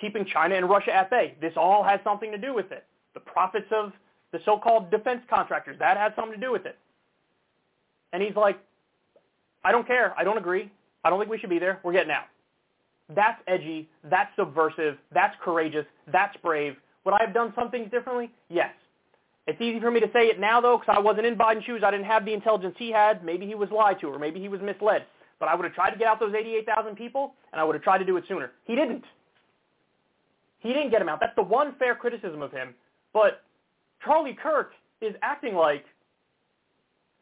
Keeping 0.00 0.24
China 0.24 0.54
and 0.54 0.68
Russia 0.68 0.94
at 0.94 1.10
bay, 1.10 1.34
this 1.40 1.52
all 1.56 1.82
has 1.84 2.00
something 2.04 2.30
to 2.30 2.38
do 2.38 2.54
with 2.54 2.72
it. 2.72 2.84
The 3.14 3.20
profits 3.20 3.66
of 3.72 3.92
the 4.32 4.38
so-called 4.44 4.90
defense 4.90 5.22
contractors, 5.28 5.76
that 5.78 5.96
has 5.96 6.12
something 6.14 6.38
to 6.38 6.46
do 6.46 6.52
with 6.52 6.66
it. 6.66 6.78
And 8.12 8.22
he's 8.22 8.36
like, 8.36 8.58
I 9.64 9.72
don't 9.72 9.86
care. 9.86 10.14
I 10.18 10.24
don't 10.24 10.38
agree. 10.38 10.70
I 11.04 11.10
don't 11.10 11.18
think 11.18 11.30
we 11.30 11.38
should 11.38 11.50
be 11.50 11.58
there. 11.58 11.80
We're 11.82 11.92
getting 11.92 12.12
out. 12.12 12.24
That's 13.14 13.40
edgy. 13.46 13.88
That's 14.04 14.30
subversive. 14.36 14.96
That's 15.12 15.34
courageous. 15.42 15.86
That's 16.12 16.36
brave. 16.38 16.76
Would 17.04 17.14
I 17.14 17.24
have 17.24 17.34
done 17.34 17.52
some 17.56 17.70
things 17.70 17.90
differently? 17.90 18.30
Yes. 18.48 18.72
It's 19.46 19.60
easy 19.60 19.80
for 19.80 19.90
me 19.90 20.00
to 20.00 20.06
say 20.12 20.26
it 20.26 20.38
now, 20.38 20.60
though, 20.60 20.78
because 20.78 20.94
I 20.96 21.00
wasn't 21.00 21.26
in 21.26 21.36
Biden's 21.36 21.64
shoes. 21.64 21.82
I 21.84 21.90
didn't 21.90 22.06
have 22.06 22.24
the 22.24 22.32
intelligence 22.32 22.74
he 22.78 22.92
had. 22.92 23.24
Maybe 23.24 23.46
he 23.46 23.54
was 23.54 23.70
lied 23.70 24.00
to, 24.00 24.08
or 24.08 24.18
maybe 24.18 24.38
he 24.38 24.48
was 24.48 24.60
misled. 24.60 25.06
But 25.40 25.48
I 25.48 25.54
would 25.54 25.64
have 25.64 25.74
tried 25.74 25.90
to 25.90 25.98
get 25.98 26.06
out 26.06 26.20
those 26.20 26.34
88,000 26.34 26.94
people, 26.94 27.34
and 27.52 27.60
I 27.60 27.64
would 27.64 27.74
have 27.74 27.82
tried 27.82 27.98
to 27.98 28.04
do 28.04 28.16
it 28.16 28.24
sooner. 28.28 28.52
He 28.64 28.76
didn't. 28.76 29.04
He 30.60 30.72
didn't 30.72 30.90
get 30.90 31.00
him 31.00 31.08
out. 31.08 31.18
That's 31.20 31.34
the 31.34 31.42
one 31.42 31.74
fair 31.78 31.94
criticism 31.94 32.42
of 32.42 32.52
him. 32.52 32.74
But 33.12 33.42
Charlie 34.04 34.36
Kirk 34.40 34.72
is 35.00 35.14
acting 35.22 35.54
like 35.54 35.84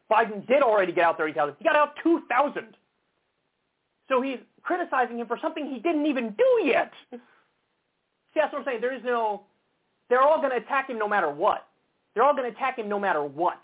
Biden 0.09 0.45
did 0.47 0.61
already 0.63 0.91
get 0.91 1.03
out 1.05 1.17
30,000. 1.17 1.55
He 1.59 1.63
got 1.63 1.75
out 1.75 1.93
2,000. 2.03 2.75
So 4.07 4.21
he's 4.21 4.39
criticizing 4.63 5.19
him 5.19 5.27
for 5.27 5.37
something 5.41 5.67
he 5.67 5.79
didn't 5.79 6.05
even 6.07 6.31
do 6.31 6.65
yet. 6.65 6.91
See, 7.11 7.19
that's 8.35 8.51
what 8.51 8.59
I'm 8.59 8.65
saying. 8.65 8.81
There 8.81 8.93
is 8.93 9.03
no, 9.03 9.43
they're 10.09 10.21
all 10.21 10.37
going 10.37 10.51
to 10.51 10.57
attack 10.57 10.89
him 10.89 10.97
no 10.97 11.07
matter 11.07 11.29
what. 11.29 11.67
They're 12.13 12.23
all 12.23 12.33
going 12.33 12.51
to 12.51 12.55
attack 12.55 12.77
him 12.79 12.89
no 12.89 12.99
matter 12.99 13.23
what. 13.23 13.59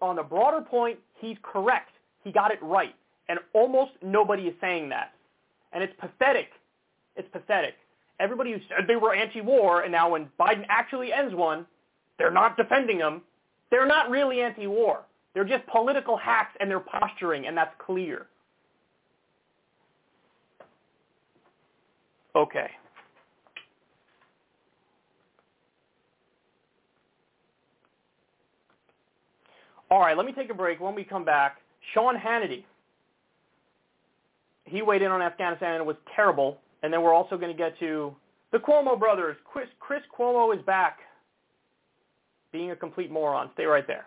On 0.00 0.16
the 0.16 0.22
broader 0.22 0.60
point, 0.60 0.98
he's 1.20 1.36
correct. 1.42 1.90
He 2.22 2.30
got 2.30 2.52
it 2.52 2.58
right. 2.62 2.94
And 3.28 3.38
almost 3.52 3.92
nobody 4.02 4.44
is 4.44 4.54
saying 4.60 4.88
that. 4.90 5.12
And 5.72 5.82
it's 5.82 5.94
pathetic. 5.98 6.50
It's 7.16 7.28
pathetic. 7.32 7.74
Everybody 8.20 8.52
who 8.52 8.58
said 8.68 8.86
they 8.86 8.96
were 8.96 9.14
anti-war, 9.14 9.82
and 9.82 9.92
now 9.92 10.10
when 10.10 10.28
Biden 10.38 10.64
actually 10.68 11.12
ends 11.12 11.34
one, 11.34 11.66
they're 12.18 12.30
not 12.30 12.56
defending 12.56 12.98
him. 12.98 13.22
They're 13.70 13.86
not 13.86 14.10
really 14.10 14.40
anti-war. 14.40 15.00
They're 15.36 15.44
just 15.44 15.66
political 15.66 16.16
hacks, 16.16 16.56
and 16.60 16.70
they're 16.70 16.80
posturing, 16.80 17.46
and 17.46 17.54
that's 17.54 17.74
clear. 17.84 18.24
Okay. 22.34 22.70
All 29.90 30.00
right, 30.00 30.16
let 30.16 30.24
me 30.24 30.32
take 30.32 30.48
a 30.48 30.54
break. 30.54 30.80
When 30.80 30.94
we 30.94 31.04
come 31.04 31.26
back, 31.26 31.58
Sean 31.92 32.16
Hannity. 32.16 32.64
He 34.64 34.80
weighed 34.80 35.02
in 35.02 35.10
on 35.10 35.20
Afghanistan 35.20 35.72
and 35.72 35.82
it 35.82 35.86
was 35.86 35.96
terrible. 36.14 36.60
And 36.82 36.90
then 36.90 37.02
we're 37.02 37.12
also 37.12 37.36
going 37.36 37.52
to 37.52 37.56
get 37.56 37.78
to 37.80 38.16
the 38.52 38.58
Cuomo 38.58 38.98
brothers. 38.98 39.36
Chris, 39.44 39.68
Chris 39.80 40.00
Cuomo 40.18 40.56
is 40.56 40.64
back 40.64 41.00
being 42.52 42.70
a 42.70 42.76
complete 42.76 43.10
moron. 43.10 43.50
Stay 43.52 43.66
right 43.66 43.86
there. 43.86 44.06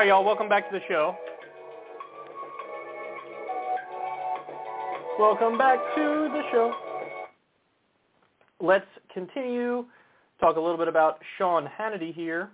Hi, 0.00 0.06
y'all. 0.06 0.24
Welcome 0.24 0.48
back 0.48 0.70
to 0.70 0.78
the 0.78 0.82
show. 0.88 1.14
Welcome 5.18 5.58
back 5.58 5.76
to 5.94 6.30
the 6.32 6.40
show. 6.50 6.72
Let's 8.60 8.86
continue. 9.12 9.84
Talk 10.40 10.56
a 10.56 10.58
little 10.58 10.78
bit 10.78 10.88
about 10.88 11.18
Sean 11.36 11.68
Hannity 11.78 12.14
here. 12.14 12.48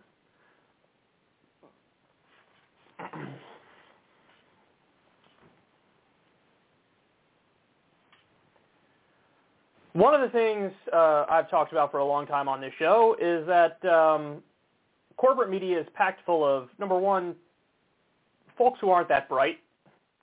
One 9.93 10.15
of 10.17 10.21
the 10.21 10.31
things 10.31 10.73
uh, 10.93 11.27
I've 11.31 11.49
talked 11.49 11.71
about 11.71 11.93
for 11.93 11.99
a 11.99 12.05
long 12.05 12.27
time 12.27 12.49
on 12.49 12.61
this 12.61 12.73
show 12.77 13.15
is 13.21 13.47
that 13.47 13.89
um, 13.89 14.43
corporate 15.17 15.51
media 15.51 15.81
is 15.81 15.87
packed 15.95 16.25
full 16.25 16.45
of, 16.45 16.69
number 16.79 16.99
one, 16.99 17.35
folks 18.59 18.79
who 18.81 18.91
aren't 18.91 19.09
that 19.09 19.29
bright. 19.29 19.59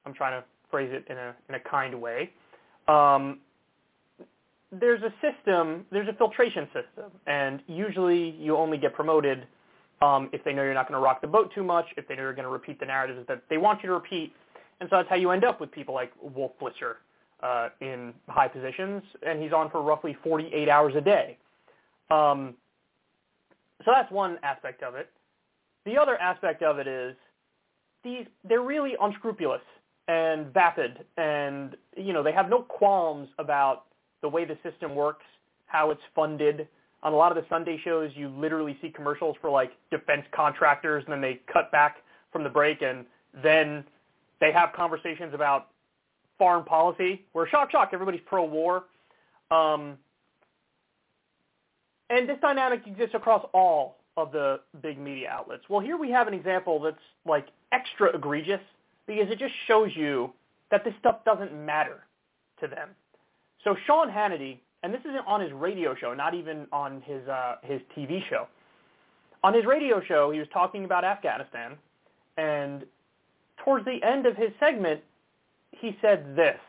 I'm 0.05 0.13
trying 0.13 0.39
to 0.39 0.45
phrase 0.69 0.89
it 0.91 1.05
in 1.09 1.17
a, 1.17 1.35
in 1.49 1.55
a 1.55 1.59
kind 1.59 1.99
way. 1.99 2.31
Um, 2.87 3.39
there's 4.71 5.01
a 5.03 5.13
system, 5.21 5.85
there's 5.91 6.07
a 6.07 6.13
filtration 6.13 6.65
system, 6.65 7.11
and 7.27 7.61
usually 7.67 8.31
you 8.31 8.57
only 8.57 8.77
get 8.77 8.93
promoted 8.93 9.45
um, 10.01 10.29
if 10.33 10.43
they 10.43 10.51
know 10.51 10.63
you're 10.63 10.73
not 10.73 10.87
going 10.87 10.99
to 10.99 11.03
rock 11.03 11.21
the 11.21 11.27
boat 11.27 11.51
too 11.53 11.63
much, 11.63 11.85
if 11.95 12.07
they 12.07 12.15
know 12.15 12.23
you're 12.23 12.33
going 12.33 12.43
to 12.43 12.51
repeat 12.51 12.79
the 12.79 12.85
narratives 12.85 13.25
that 13.27 13.43
they 13.49 13.57
want 13.57 13.81
you 13.83 13.87
to 13.87 13.93
repeat. 13.93 14.33
And 14.79 14.89
so 14.89 14.97
that's 14.97 15.09
how 15.09 15.15
you 15.15 15.29
end 15.29 15.45
up 15.45 15.61
with 15.61 15.71
people 15.71 15.93
like 15.93 16.11
Wolf 16.21 16.51
Blitzer 16.61 16.95
uh, 17.41 17.69
in 17.81 18.13
high 18.27 18.47
positions, 18.47 19.03
and 19.25 19.41
he's 19.41 19.53
on 19.53 19.69
for 19.69 19.81
roughly 19.81 20.17
48 20.23 20.67
hours 20.67 20.93
a 20.97 21.01
day. 21.01 21.37
Um, 22.09 22.55
so 23.85 23.91
that's 23.93 24.11
one 24.11 24.37
aspect 24.43 24.83
of 24.83 24.95
it. 24.95 25.09
The 25.85 25.97
other 25.97 26.17
aspect 26.17 26.63
of 26.63 26.79
it 26.79 26.87
is 26.87 27.15
these 28.03 28.25
they're 28.43 28.61
really 28.61 28.93
unscrupulous 29.01 29.61
and 30.07 30.53
vapid, 30.53 31.05
and 31.17 31.75
you 31.95 32.13
know 32.13 32.23
they 32.23 32.31
have 32.31 32.49
no 32.49 32.61
qualms 32.61 33.29
about 33.39 33.85
the 34.21 34.29
way 34.29 34.45
the 34.45 34.57
system 34.63 34.95
works, 34.95 35.25
how 35.65 35.91
it's 35.91 36.01
funded. 36.15 36.67
On 37.03 37.11
a 37.11 37.15
lot 37.15 37.35
of 37.35 37.43
the 37.43 37.47
Sunday 37.49 37.79
shows, 37.83 38.11
you 38.15 38.29
literally 38.29 38.77
see 38.81 38.89
commercials 38.89 39.35
for 39.41 39.49
like 39.49 39.71
defense 39.91 40.23
contractors, 40.33 41.03
and 41.05 41.11
then 41.11 41.21
they 41.21 41.41
cut 41.51 41.71
back 41.71 41.97
from 42.31 42.43
the 42.43 42.49
break, 42.49 42.81
and 42.81 43.05
then 43.43 43.83
they 44.39 44.51
have 44.51 44.71
conversations 44.73 45.33
about 45.33 45.67
foreign 46.37 46.63
policy, 46.63 47.25
where 47.33 47.47
shock, 47.47 47.71
shock, 47.71 47.89
everybody's 47.93 48.21
pro-war. 48.25 48.85
Um, 49.51 49.97
and 52.09 52.27
this 52.27 52.37
dynamic 52.41 52.81
exists 52.85 53.15
across 53.15 53.45
all 53.53 53.97
of 54.17 54.31
the 54.31 54.59
big 54.81 54.99
media 54.99 55.29
outlets. 55.29 55.63
Well, 55.69 55.79
here 55.79 55.97
we 55.97 56.11
have 56.11 56.27
an 56.27 56.33
example 56.33 56.79
that's 56.79 56.97
like 57.25 57.47
extra 57.71 58.15
egregious 58.15 58.61
because 59.07 59.29
it 59.29 59.39
just 59.39 59.53
shows 59.67 59.91
you 59.95 60.31
that 60.71 60.83
this 60.83 60.93
stuff 60.99 61.25
doesn't 61.25 61.53
matter 61.53 62.03
to 62.59 62.67
them. 62.67 62.89
So 63.63 63.75
Sean 63.85 64.09
Hannity, 64.09 64.57
and 64.83 64.93
this 64.93 65.01
isn't 65.01 65.25
on 65.27 65.41
his 65.41 65.51
radio 65.51 65.95
show, 65.95 66.13
not 66.13 66.33
even 66.33 66.67
on 66.71 67.01
his 67.01 67.27
uh, 67.27 67.55
his 67.63 67.81
TV 67.97 68.27
show. 68.29 68.47
On 69.43 69.53
his 69.53 69.65
radio 69.65 70.01
show, 70.01 70.31
he 70.31 70.39
was 70.39 70.47
talking 70.53 70.85
about 70.85 71.03
Afghanistan, 71.03 71.73
and 72.37 72.85
towards 73.63 73.85
the 73.85 74.01
end 74.03 74.25
of 74.25 74.35
his 74.35 74.49
segment, 74.59 75.01
he 75.71 75.97
said 76.01 76.35
this. 76.35 76.59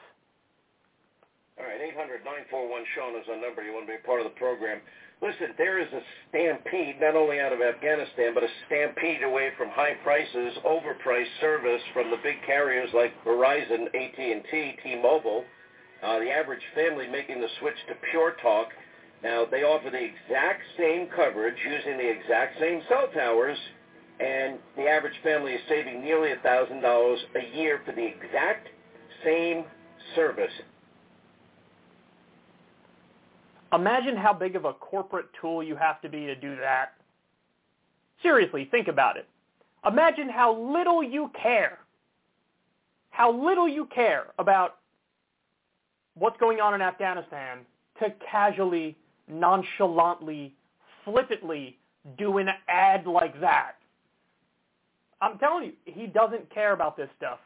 All 1.55 1.67
right, 1.67 1.79
800-941-SEAN 1.95 3.15
is 3.21 3.27
the 3.31 3.37
number. 3.39 3.63
You 3.63 3.73
want 3.75 3.87
to 3.87 3.93
be 3.95 4.03
a 4.03 4.07
part 4.07 4.19
of 4.19 4.27
the 4.27 4.35
program. 4.35 4.81
Listen, 5.23 5.55
there 5.57 5.79
is 5.79 5.87
a 5.93 6.03
stampede, 6.29 7.01
not 7.01 7.15
only 7.15 7.39
out 7.39 7.53
of 7.53 7.61
Afghanistan, 7.63 8.35
but 8.35 8.43
a 8.43 8.49
stampede 8.67 9.23
away 9.23 9.51
from 9.57 9.69
high 9.71 9.95
prices, 10.03 10.59
overpriced 10.67 11.31
service 11.41 11.81
from 11.93 12.11
the 12.11 12.19
big 12.25 12.43
carriers 12.45 12.91
like 12.93 13.15
Verizon, 13.25 13.87
AT&T, 13.87 14.77
T-Mobile. 14.83 15.45
Uh, 16.03 16.19
the 16.19 16.29
average 16.29 16.63
family 16.75 17.07
making 17.07 17.41
the 17.41 17.49
switch 17.61 17.79
to 17.87 17.95
Pure 18.11 18.35
Talk. 18.43 18.69
Now, 19.23 19.47
they 19.49 19.63
offer 19.63 19.91
the 19.91 20.11
exact 20.11 20.63
same 20.77 21.07
coverage 21.15 21.57
using 21.63 21.97
the 21.97 22.11
exact 22.11 22.59
same 22.59 22.83
cell 22.89 23.07
towers, 23.15 23.57
and 24.19 24.59
the 24.77 24.89
average 24.89 25.17
family 25.23 25.53
is 25.53 25.61
saving 25.69 26.03
nearly 26.03 26.31
$1,000 26.45 26.83
a 26.83 27.57
year 27.57 27.81
for 27.87 27.93
the 27.93 28.05
exact 28.05 28.69
same 29.25 29.65
service. 30.17 30.53
Imagine 33.75 34.17
how 34.17 34.33
big 34.33 34.57
of 34.57 34.65
a 34.65 34.73
corporate 34.73 35.27
tool 35.41 35.63
you 35.63 35.77
have 35.77 36.01
to 36.03 36.09
be 36.09 36.27
to 36.27 36.35
do 36.35 36.57
that. 36.57 36.95
Seriously, 38.23 38.69
think 38.71 38.89
about 38.89 39.17
it. 39.17 39.27
Imagine 39.87 40.29
how 40.29 40.57
little 40.57 41.03
you 41.03 41.31
care. 41.41 41.79
How 43.11 43.33
little 43.33 43.69
you 43.69 43.87
care 43.87 44.29
about 44.39 44.77
what's 46.15 46.39
going 46.39 46.61
on 46.61 46.75
in 46.75 46.83
Afghanistan 46.83 47.59
to 48.01 48.13
casually, 48.31 48.97
nonchalantly, 49.29 50.55
flippantly 51.05 51.79
do 52.19 52.39
an 52.39 52.49
ad 52.69 53.07
like 53.07 53.41
that. 53.41 53.73
I'm 55.21 55.39
telling 55.39 55.65
you, 55.65 55.73
he 55.85 56.07
doesn't 56.07 56.53
care 56.53 56.73
about 56.73 56.97
this 56.97 57.09
stuff. 57.17 57.39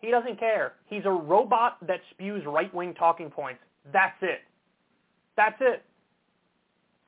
He 0.00 0.10
doesn't 0.10 0.38
care. 0.38 0.74
He's 0.86 1.04
a 1.04 1.10
robot 1.10 1.78
that 1.86 2.00
spews 2.10 2.44
right-wing 2.46 2.94
talking 2.94 3.30
points. 3.30 3.60
That's 3.92 4.16
it. 4.22 4.40
That's 5.36 5.56
it. 5.60 5.82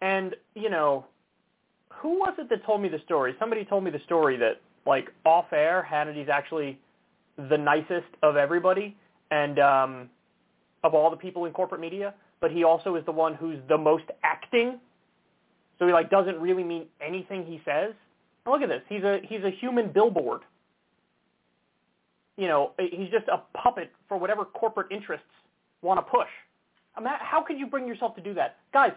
And, 0.00 0.34
you 0.54 0.70
know, 0.70 1.06
who 1.92 2.18
was 2.18 2.34
it 2.38 2.48
that 2.50 2.64
told 2.64 2.82
me 2.82 2.88
the 2.88 3.00
story? 3.04 3.34
Somebody 3.38 3.64
told 3.64 3.84
me 3.84 3.90
the 3.90 4.00
story 4.04 4.36
that, 4.38 4.60
like, 4.86 5.08
off 5.24 5.46
air, 5.52 5.82
Hannity's 5.82 6.28
actually 6.28 6.78
the 7.36 7.56
nicest 7.56 8.06
of 8.22 8.36
everybody 8.36 8.96
and 9.30 9.58
um, 9.58 10.10
of 10.82 10.94
all 10.94 11.10
the 11.10 11.16
people 11.16 11.46
in 11.46 11.52
corporate 11.52 11.80
media, 11.80 12.14
but 12.40 12.50
he 12.50 12.64
also 12.64 12.96
is 12.96 13.04
the 13.06 13.12
one 13.12 13.34
who's 13.34 13.58
the 13.68 13.78
most 13.78 14.04
acting. 14.22 14.78
So 15.78 15.86
he, 15.86 15.92
like, 15.92 16.10
doesn't 16.10 16.38
really 16.40 16.64
mean 16.64 16.86
anything 17.00 17.44
he 17.46 17.60
says. 17.64 17.94
And 18.44 18.52
look 18.52 18.62
at 18.62 18.68
this. 18.68 18.82
He's 18.88 19.02
a, 19.02 19.20
he's 19.28 19.42
a 19.42 19.50
human 19.50 19.90
billboard 19.92 20.42
you 22.36 22.48
know, 22.48 22.72
he's 22.78 23.10
just 23.10 23.28
a 23.28 23.42
puppet 23.56 23.92
for 24.08 24.18
whatever 24.18 24.44
corporate 24.44 24.90
interests 24.90 25.26
want 25.82 25.98
to 25.98 26.10
push. 26.10 26.28
I 26.96 27.00
mean, 27.00 27.12
how 27.20 27.42
could 27.42 27.58
you 27.58 27.66
bring 27.66 27.86
yourself 27.88 28.14
to 28.16 28.22
do 28.22 28.34
that? 28.34 28.56
Guys, 28.72 28.92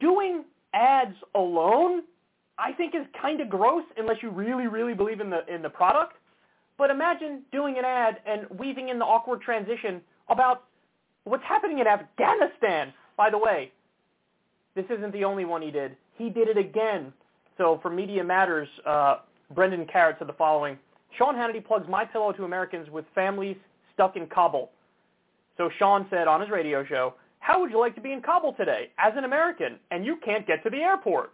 doing 0.00 0.44
ads 0.72 1.16
alone, 1.34 2.02
I 2.58 2.72
think 2.72 2.94
is 2.94 3.06
kind 3.20 3.40
of 3.40 3.48
gross 3.48 3.84
unless 3.96 4.22
you 4.22 4.30
really, 4.30 4.66
really 4.66 4.94
believe 4.94 5.20
in 5.20 5.30
the 5.30 5.46
in 5.52 5.62
the 5.62 5.70
product. 5.70 6.14
But 6.78 6.90
imagine 6.90 7.42
doing 7.52 7.78
an 7.78 7.84
ad 7.84 8.20
and 8.26 8.46
weaving 8.58 8.88
in 8.88 8.98
the 8.98 9.04
awkward 9.04 9.40
transition 9.42 10.00
about 10.28 10.64
what's 11.24 11.44
happening 11.44 11.78
in 11.78 11.86
Afghanistan. 11.86 12.92
By 13.16 13.30
the 13.30 13.38
way, 13.38 13.70
this 14.74 14.86
isn't 14.90 15.12
the 15.12 15.24
only 15.24 15.44
one 15.44 15.62
he 15.62 15.70
did. 15.70 15.96
He 16.16 16.30
did 16.30 16.48
it 16.48 16.56
again. 16.56 17.12
So 17.58 17.78
for 17.82 17.90
Media 17.90 18.24
Matters, 18.24 18.68
uh, 18.86 19.16
Brendan 19.54 19.86
Karet 19.86 20.18
said 20.18 20.28
the 20.28 20.32
following. 20.32 20.78
Sean 21.18 21.34
Hannity 21.34 21.64
plugs 21.64 21.86
My 21.88 22.04
Pillow 22.04 22.32
to 22.32 22.44
Americans 22.44 22.88
with 22.90 23.04
families 23.14 23.56
stuck 23.92 24.16
in 24.16 24.26
Kabul. 24.26 24.70
So 25.56 25.70
Sean 25.78 26.06
said 26.10 26.28
on 26.28 26.40
his 26.40 26.50
radio 26.50 26.84
show, 26.84 27.14
how 27.40 27.60
would 27.60 27.70
you 27.70 27.78
like 27.78 27.94
to 27.96 28.00
be 28.00 28.12
in 28.12 28.22
Kabul 28.22 28.54
today 28.54 28.90
as 28.98 29.12
an 29.16 29.24
American 29.24 29.78
and 29.90 30.04
you 30.04 30.16
can't 30.24 30.46
get 30.46 30.62
to 30.64 30.70
the 30.70 30.78
airport? 30.78 31.32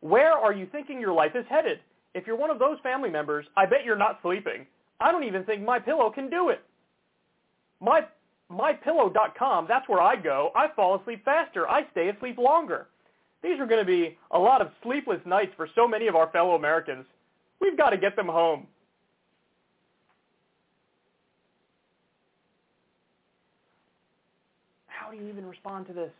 Where 0.00 0.32
are 0.32 0.52
you 0.52 0.66
thinking 0.70 1.00
your 1.00 1.12
life 1.12 1.32
is 1.34 1.44
headed? 1.48 1.80
If 2.14 2.26
you're 2.26 2.36
one 2.36 2.50
of 2.50 2.58
those 2.58 2.78
family 2.82 3.10
members, 3.10 3.46
I 3.56 3.66
bet 3.66 3.84
you're 3.84 3.96
not 3.96 4.18
sleeping. 4.22 4.66
I 5.00 5.12
don't 5.12 5.24
even 5.24 5.44
think 5.44 5.62
My 5.62 5.78
Pillow 5.78 6.10
can 6.10 6.28
do 6.28 6.48
it. 6.48 6.60
My 7.80 8.02
mypillow.com, 8.50 9.66
that's 9.68 9.88
where 9.88 10.00
I 10.00 10.16
go. 10.16 10.50
I 10.56 10.68
fall 10.74 11.00
asleep 11.00 11.24
faster. 11.24 11.68
I 11.68 11.86
stay 11.92 12.08
asleep 12.08 12.38
longer. 12.38 12.86
These 13.42 13.60
are 13.60 13.66
going 13.66 13.80
to 13.80 13.86
be 13.86 14.16
a 14.32 14.38
lot 14.38 14.60
of 14.60 14.70
sleepless 14.82 15.20
nights 15.24 15.52
for 15.56 15.68
so 15.74 15.86
many 15.86 16.08
of 16.08 16.16
our 16.16 16.30
fellow 16.30 16.54
Americans. 16.56 17.04
We've 17.60 17.76
got 17.76 17.90
to 17.90 17.96
get 17.96 18.16
them 18.16 18.26
home. 18.26 18.66
How 25.08 25.14
do 25.14 25.20
you 25.22 25.28
even 25.30 25.46
respond 25.46 25.86
to 25.86 25.94
this? 25.94 26.10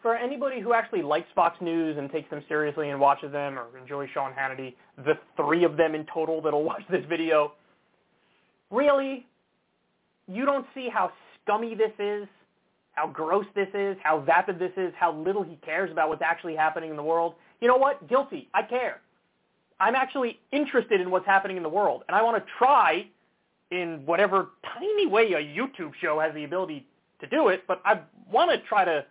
For 0.00 0.16
anybody 0.16 0.58
who 0.58 0.72
actually 0.72 1.02
likes 1.02 1.28
Fox 1.34 1.60
News 1.60 1.98
and 1.98 2.10
takes 2.10 2.30
them 2.30 2.42
seriously 2.48 2.88
and 2.88 2.98
watches 2.98 3.30
them 3.30 3.58
or 3.58 3.66
enjoys 3.78 4.08
Sean 4.14 4.32
Hannity, 4.32 4.74
the 5.04 5.18
three 5.36 5.64
of 5.64 5.76
them 5.76 5.94
in 5.94 6.06
total 6.12 6.40
that'll 6.40 6.64
watch 6.72 6.82
this 6.90 7.04
video, 7.10 7.52
really, 8.70 9.26
you 10.28 10.46
don't 10.46 10.66
see 10.74 10.88
how 10.88 11.12
scummy 11.42 11.74
this 11.74 11.92
is, 11.98 12.26
how 12.92 13.06
gross 13.06 13.44
this 13.54 13.68
is, 13.74 13.98
how 14.02 14.20
vapid 14.20 14.58
this 14.58 14.72
is, 14.78 14.94
how 14.98 15.12
little 15.12 15.42
he 15.42 15.56
cares 15.56 15.90
about 15.92 16.08
what's 16.08 16.22
actually 16.22 16.56
happening 16.56 16.88
in 16.88 16.96
the 16.96 17.02
world. 17.02 17.34
You 17.60 17.68
know 17.68 17.76
what? 17.76 18.08
Guilty. 18.08 18.48
I 18.54 18.62
care. 18.62 19.02
I'm 19.78 19.94
actually 19.94 20.40
interested 20.52 21.02
in 21.02 21.10
what's 21.10 21.26
happening 21.26 21.58
in 21.58 21.62
the 21.62 21.68
world, 21.68 22.02
and 22.08 22.16
I 22.16 22.22
want 22.22 22.42
to 22.42 22.50
try 22.56 23.08
in 23.70 24.06
whatever 24.06 24.52
tiny 24.78 25.06
way 25.06 25.34
a 25.34 25.38
YouTube 25.38 25.92
show 26.00 26.18
has 26.18 26.32
the 26.32 26.44
ability 26.44 26.86
to 27.20 27.26
do 27.26 27.48
it, 27.48 27.64
but 27.66 27.80
I 27.84 28.00
want 28.30 28.50
to 28.50 28.58
try 28.68 28.84
to 28.84 29.04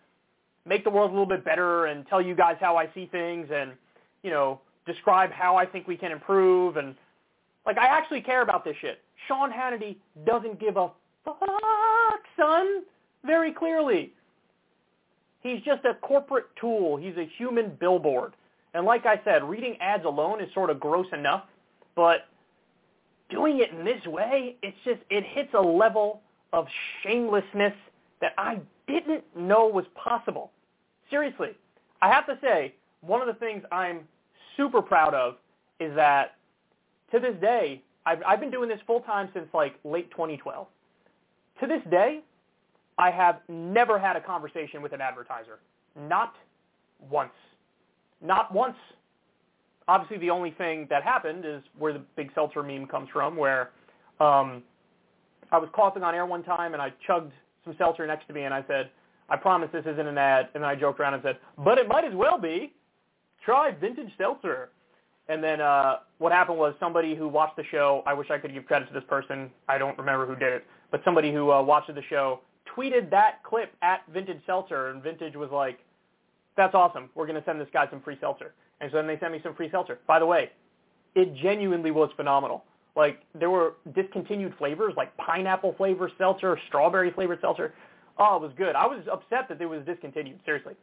make 0.65 0.83
the 0.83 0.89
world 0.89 1.09
a 1.09 1.13
little 1.13 1.25
bit 1.25 1.45
better 1.45 1.85
and 1.85 2.05
tell 2.07 2.21
you 2.21 2.35
guys 2.35 2.57
how 2.59 2.75
I 2.75 2.89
see 2.93 3.07
things 3.11 3.47
and, 3.53 3.73
you 4.23 4.31
know, 4.31 4.61
describe 4.85 5.31
how 5.31 5.55
I 5.55 5.65
think 5.65 5.87
we 5.87 5.97
can 5.97 6.11
improve 6.11 6.77
and 6.77 6.95
like 7.65 7.77
I 7.77 7.85
actually 7.85 8.21
care 8.21 8.41
about 8.41 8.63
this 8.63 8.75
shit. 8.79 8.99
Sean 9.27 9.51
Hannity 9.51 9.97
doesn't 10.25 10.59
give 10.59 10.77
a 10.77 10.91
fuck, 11.23 11.39
son, 12.37 12.83
very 13.25 13.51
clearly. 13.51 14.13
He's 15.41 15.61
just 15.61 15.83
a 15.85 15.95
corporate 15.95 16.45
tool. 16.59 16.97
He's 16.97 17.17
a 17.17 17.27
human 17.37 17.75
billboard. 17.79 18.33
And 18.73 18.85
like 18.85 19.05
I 19.05 19.19
said, 19.23 19.43
reading 19.43 19.77
ads 19.79 20.05
alone 20.05 20.41
is 20.41 20.53
sort 20.53 20.69
of 20.69 20.79
gross 20.79 21.07
enough, 21.13 21.43
but 21.95 22.27
doing 23.29 23.59
it 23.59 23.71
in 23.71 23.85
this 23.85 24.05
way, 24.05 24.57
it's 24.61 24.77
just 24.83 24.99
it 25.09 25.23
hits 25.23 25.53
a 25.53 25.61
level 25.61 26.21
of 26.53 26.67
shamelessness 27.01 27.73
that 28.21 28.33
I 28.37 28.59
didn't 28.87 29.23
know 29.35 29.67
was 29.67 29.85
possible. 29.95 30.51
Seriously, 31.09 31.51
I 32.01 32.09
have 32.11 32.25
to 32.27 32.37
say, 32.41 32.73
one 33.01 33.21
of 33.21 33.27
the 33.27 33.33
things 33.33 33.63
I'm 33.71 34.01
super 34.57 34.81
proud 34.81 35.13
of 35.13 35.35
is 35.79 35.93
that 35.95 36.37
to 37.11 37.19
this 37.19 37.35
day, 37.41 37.81
I've, 38.05 38.19
I've 38.25 38.39
been 38.39 38.51
doing 38.51 38.69
this 38.69 38.79
full 38.85 39.01
time 39.01 39.29
since 39.33 39.47
like 39.53 39.75
late 39.83 40.09
2012. 40.11 40.67
To 41.61 41.67
this 41.67 41.81
day, 41.89 42.21
I 42.97 43.11
have 43.11 43.39
never 43.47 43.99
had 43.99 44.15
a 44.15 44.21
conversation 44.21 44.81
with 44.81 44.93
an 44.93 45.01
advertiser. 45.01 45.59
Not 45.95 46.35
once. 47.09 47.31
Not 48.21 48.53
once. 48.53 48.75
Obviously, 49.87 50.17
the 50.17 50.29
only 50.29 50.51
thing 50.51 50.87
that 50.89 51.03
happened 51.03 51.45
is 51.45 51.61
where 51.77 51.93
the 51.93 52.01
big 52.15 52.31
seltzer 52.33 52.63
meme 52.63 52.87
comes 52.87 53.07
from, 53.11 53.35
where 53.37 53.71
um, 54.19 54.63
I 55.51 55.57
was 55.57 55.69
coughing 55.73 56.03
on 56.03 56.15
air 56.15 56.25
one 56.25 56.43
time 56.43 56.73
and 56.73 56.81
I 56.81 56.91
chugged 57.05 57.33
some 57.65 57.75
seltzer 57.77 58.07
next 58.07 58.27
to 58.27 58.33
me 58.33 58.43
and 58.43 58.53
I 58.53 58.63
said, 58.67 58.89
I 59.27 59.35
promise 59.35 59.69
this 59.73 59.85
isn't 59.85 60.07
an 60.07 60.17
ad. 60.17 60.49
And 60.53 60.63
then 60.63 60.69
I 60.69 60.75
joked 60.75 60.99
around 60.99 61.15
and 61.15 61.23
said, 61.23 61.37
but 61.57 61.77
it 61.77 61.87
might 61.87 62.05
as 62.05 62.13
well 62.13 62.37
be. 62.37 62.73
Try 63.43 63.71
vintage 63.71 64.11
seltzer. 64.17 64.69
And 65.27 65.43
then 65.43 65.59
uh, 65.59 65.97
what 66.19 66.31
happened 66.31 66.57
was 66.57 66.75
somebody 66.79 67.15
who 67.15 67.27
watched 67.27 67.57
the 67.57 67.63
show, 67.71 68.03
I 68.05 68.13
wish 68.13 68.29
I 68.29 68.37
could 68.37 68.53
give 68.53 68.65
credit 68.65 68.87
to 68.87 68.93
this 68.93 69.03
person. 69.07 69.49
I 69.67 69.77
don't 69.77 69.97
remember 69.97 70.27
who 70.27 70.35
did 70.35 70.53
it. 70.53 70.65
But 70.91 71.01
somebody 71.03 71.33
who 71.33 71.51
uh, 71.51 71.61
watched 71.61 71.93
the 71.93 72.03
show 72.09 72.41
tweeted 72.75 73.09
that 73.09 73.43
clip 73.43 73.73
at 73.81 74.01
Vintage 74.13 74.41
Seltzer. 74.45 74.89
And 74.89 75.01
Vintage 75.01 75.35
was 75.35 75.49
like, 75.51 75.79
that's 76.55 76.75
awesome. 76.75 77.09
We're 77.15 77.25
going 77.25 77.39
to 77.39 77.45
send 77.45 77.59
this 77.59 77.67
guy 77.73 77.87
some 77.89 78.01
free 78.01 78.17
seltzer. 78.21 78.53
And 78.81 78.91
so 78.91 78.97
then 78.97 79.07
they 79.07 79.17
sent 79.19 79.31
me 79.31 79.39
some 79.43 79.55
free 79.55 79.69
seltzer. 79.71 79.99
By 80.07 80.19
the 80.19 80.25
way, 80.25 80.51
it 81.15 81.35
genuinely 81.35 81.91
was 81.91 82.09
phenomenal. 82.15 82.63
Like 82.95 83.19
there 83.37 83.49
were 83.49 83.73
discontinued 83.93 84.53
flavors 84.57 84.93
like 84.95 85.15
pineapple 85.17 85.75
flavor 85.77 86.09
seltzer, 86.17 86.57
strawberry 86.67 87.11
flavored 87.11 87.41
seltzer. 87.41 87.73
Oh, 88.17 88.37
it 88.37 88.41
was 88.41 88.51
good. 88.57 88.75
I 88.75 88.87
was 88.87 89.03
upset 89.11 89.49
that 89.49 89.61
it 89.61 89.65
was 89.65 89.85
discontinued, 89.85 90.39
seriously. 90.45 90.75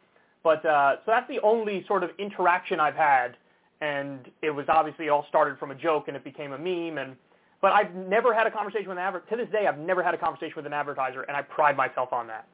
But 0.45 0.65
uh, 0.67 0.97
so 0.97 1.13
that's 1.13 1.29
the 1.29 1.41
only 1.43 1.85
sort 1.87 2.03
of 2.03 2.11
interaction 2.19 2.81
I've 2.81 2.97
had, 2.97 3.37
and 3.81 4.31
it 4.43 4.51
was 4.51 4.67
obviously 4.69 5.09
all 5.09 5.25
started 5.29 5.59
from 5.59 5.71
a 5.71 5.75
joke, 5.75 6.09
and 6.09 6.17
it 6.17 6.25
became 6.25 6.53
a 6.53 6.59
meme. 6.59 6.99
And 6.99 7.17
but 7.63 7.73
I've 7.73 7.95
never 7.95 8.35
had 8.35 8.47
a 8.47 8.51
conversation 8.51 8.89
with 8.89 8.99
an 8.99 9.05
adver- 9.05 9.23
to 9.31 9.37
this 9.37 9.49
day. 9.51 9.67
I've 9.67 9.79
never 9.79 10.03
had 10.03 10.15
a 10.15 10.19
conversation 10.19 10.55
with 10.57 10.67
an 10.67 10.73
advertiser, 10.73 11.23
and 11.23 11.37
I 11.37 11.43
pride 11.43 11.77
myself 11.77 12.13
on 12.13 12.27
that. 12.27 12.47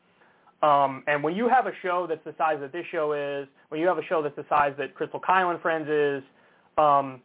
Um, 0.66 1.04
and 1.06 1.22
when 1.22 1.34
you 1.34 1.48
have 1.48 1.66
a 1.66 1.72
show 1.82 2.06
that's 2.08 2.24
the 2.24 2.34
size 2.36 2.58
that 2.60 2.72
this 2.72 2.84
show 2.90 3.12
is, 3.12 3.48
when 3.68 3.80
you 3.80 3.86
have 3.86 3.98
a 3.98 4.04
show 4.04 4.22
that's 4.22 4.36
the 4.36 4.44
size 4.48 4.74
that 4.78 4.94
Krystal 4.94 5.22
Kyle 5.22 5.50
and 5.50 5.60
Friends 5.60 5.88
is, 5.88 6.22
um, 6.76 7.20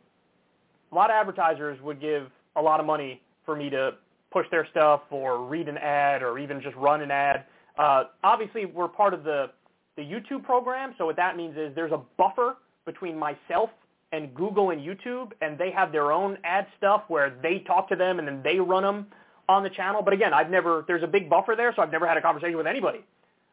a 0.93 0.95
lot 0.95 1.09
of 1.09 1.15
advertisers 1.15 1.81
would 1.81 1.99
give 1.99 2.27
a 2.55 2.61
lot 2.61 2.79
of 2.79 2.85
money 2.85 3.19
for 3.45 3.55
me 3.55 3.69
to 3.71 3.91
push 4.31 4.45
their 4.51 4.67
stuff 4.69 5.01
or 5.09 5.43
read 5.43 5.67
an 5.67 5.77
ad 5.77 6.21
or 6.21 6.37
even 6.37 6.61
just 6.61 6.75
run 6.75 7.01
an 7.01 7.09
ad. 7.09 7.45
Uh, 7.77 8.03
obviously, 8.23 8.65
we're 8.65 8.87
part 8.87 9.13
of 9.13 9.23
the, 9.23 9.49
the 9.97 10.03
YouTube 10.03 10.43
program, 10.43 10.93
so 10.97 11.05
what 11.05 11.15
that 11.15 11.35
means 11.35 11.57
is 11.57 11.73
there's 11.73 11.91
a 11.91 12.01
buffer 12.17 12.57
between 12.85 13.17
myself 13.17 13.71
and 14.11 14.33
Google 14.35 14.69
and 14.69 14.81
YouTube, 14.81 15.31
and 15.41 15.57
they 15.57 15.71
have 15.71 15.91
their 15.91 16.11
own 16.11 16.37
ad 16.43 16.67
stuff 16.77 17.03
where 17.07 17.35
they 17.41 17.59
talk 17.59 17.89
to 17.89 17.95
them 17.95 18.19
and 18.19 18.27
then 18.27 18.41
they 18.43 18.59
run 18.59 18.83
them 18.83 19.07
on 19.49 19.63
the 19.63 19.69
channel. 19.71 20.03
But 20.03 20.13
again, 20.13 20.31
I've 20.31 20.51
never, 20.51 20.85
there's 20.87 21.01
a 21.01 21.07
big 21.07 21.27
buffer 21.27 21.55
there, 21.57 21.73
so 21.75 21.81
I've 21.81 21.91
never 21.91 22.07
had 22.07 22.17
a 22.17 22.21
conversation 22.21 22.55
with 22.55 22.67
anybody, 22.67 22.99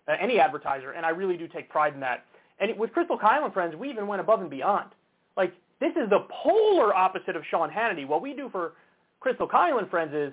uh, 0.07 0.17
any 0.21 0.39
advertiser, 0.39 0.93
and 0.93 1.07
I 1.07 1.11
really 1.11 1.39
do 1.39 1.49
take 1.49 1.71
pride 1.71 1.95
in 1.95 2.01
that. 2.01 2.27
And 2.59 2.79
with 2.79 2.91
Krystal 2.93 3.19
Kyle 3.19 3.45
and 3.47 3.55
Friends, 3.55 3.75
we 3.75 3.89
even 3.89 4.07
went 4.07 4.21
above 4.21 4.43
and 4.43 4.51
beyond. 4.51 4.91
This 5.81 5.93
is 5.93 6.11
the 6.11 6.27
polar 6.43 6.94
opposite 6.94 7.36
of 7.36 7.43
Sean 7.51 7.70
Hannity. 7.70 8.07
What 8.07 8.23
we 8.23 8.35
do 8.35 8.48
for 8.51 8.74
Krystal 9.24 9.51
Kyle 9.51 9.78
and 9.78 9.89
Friends 9.89 10.12
is 10.15 10.32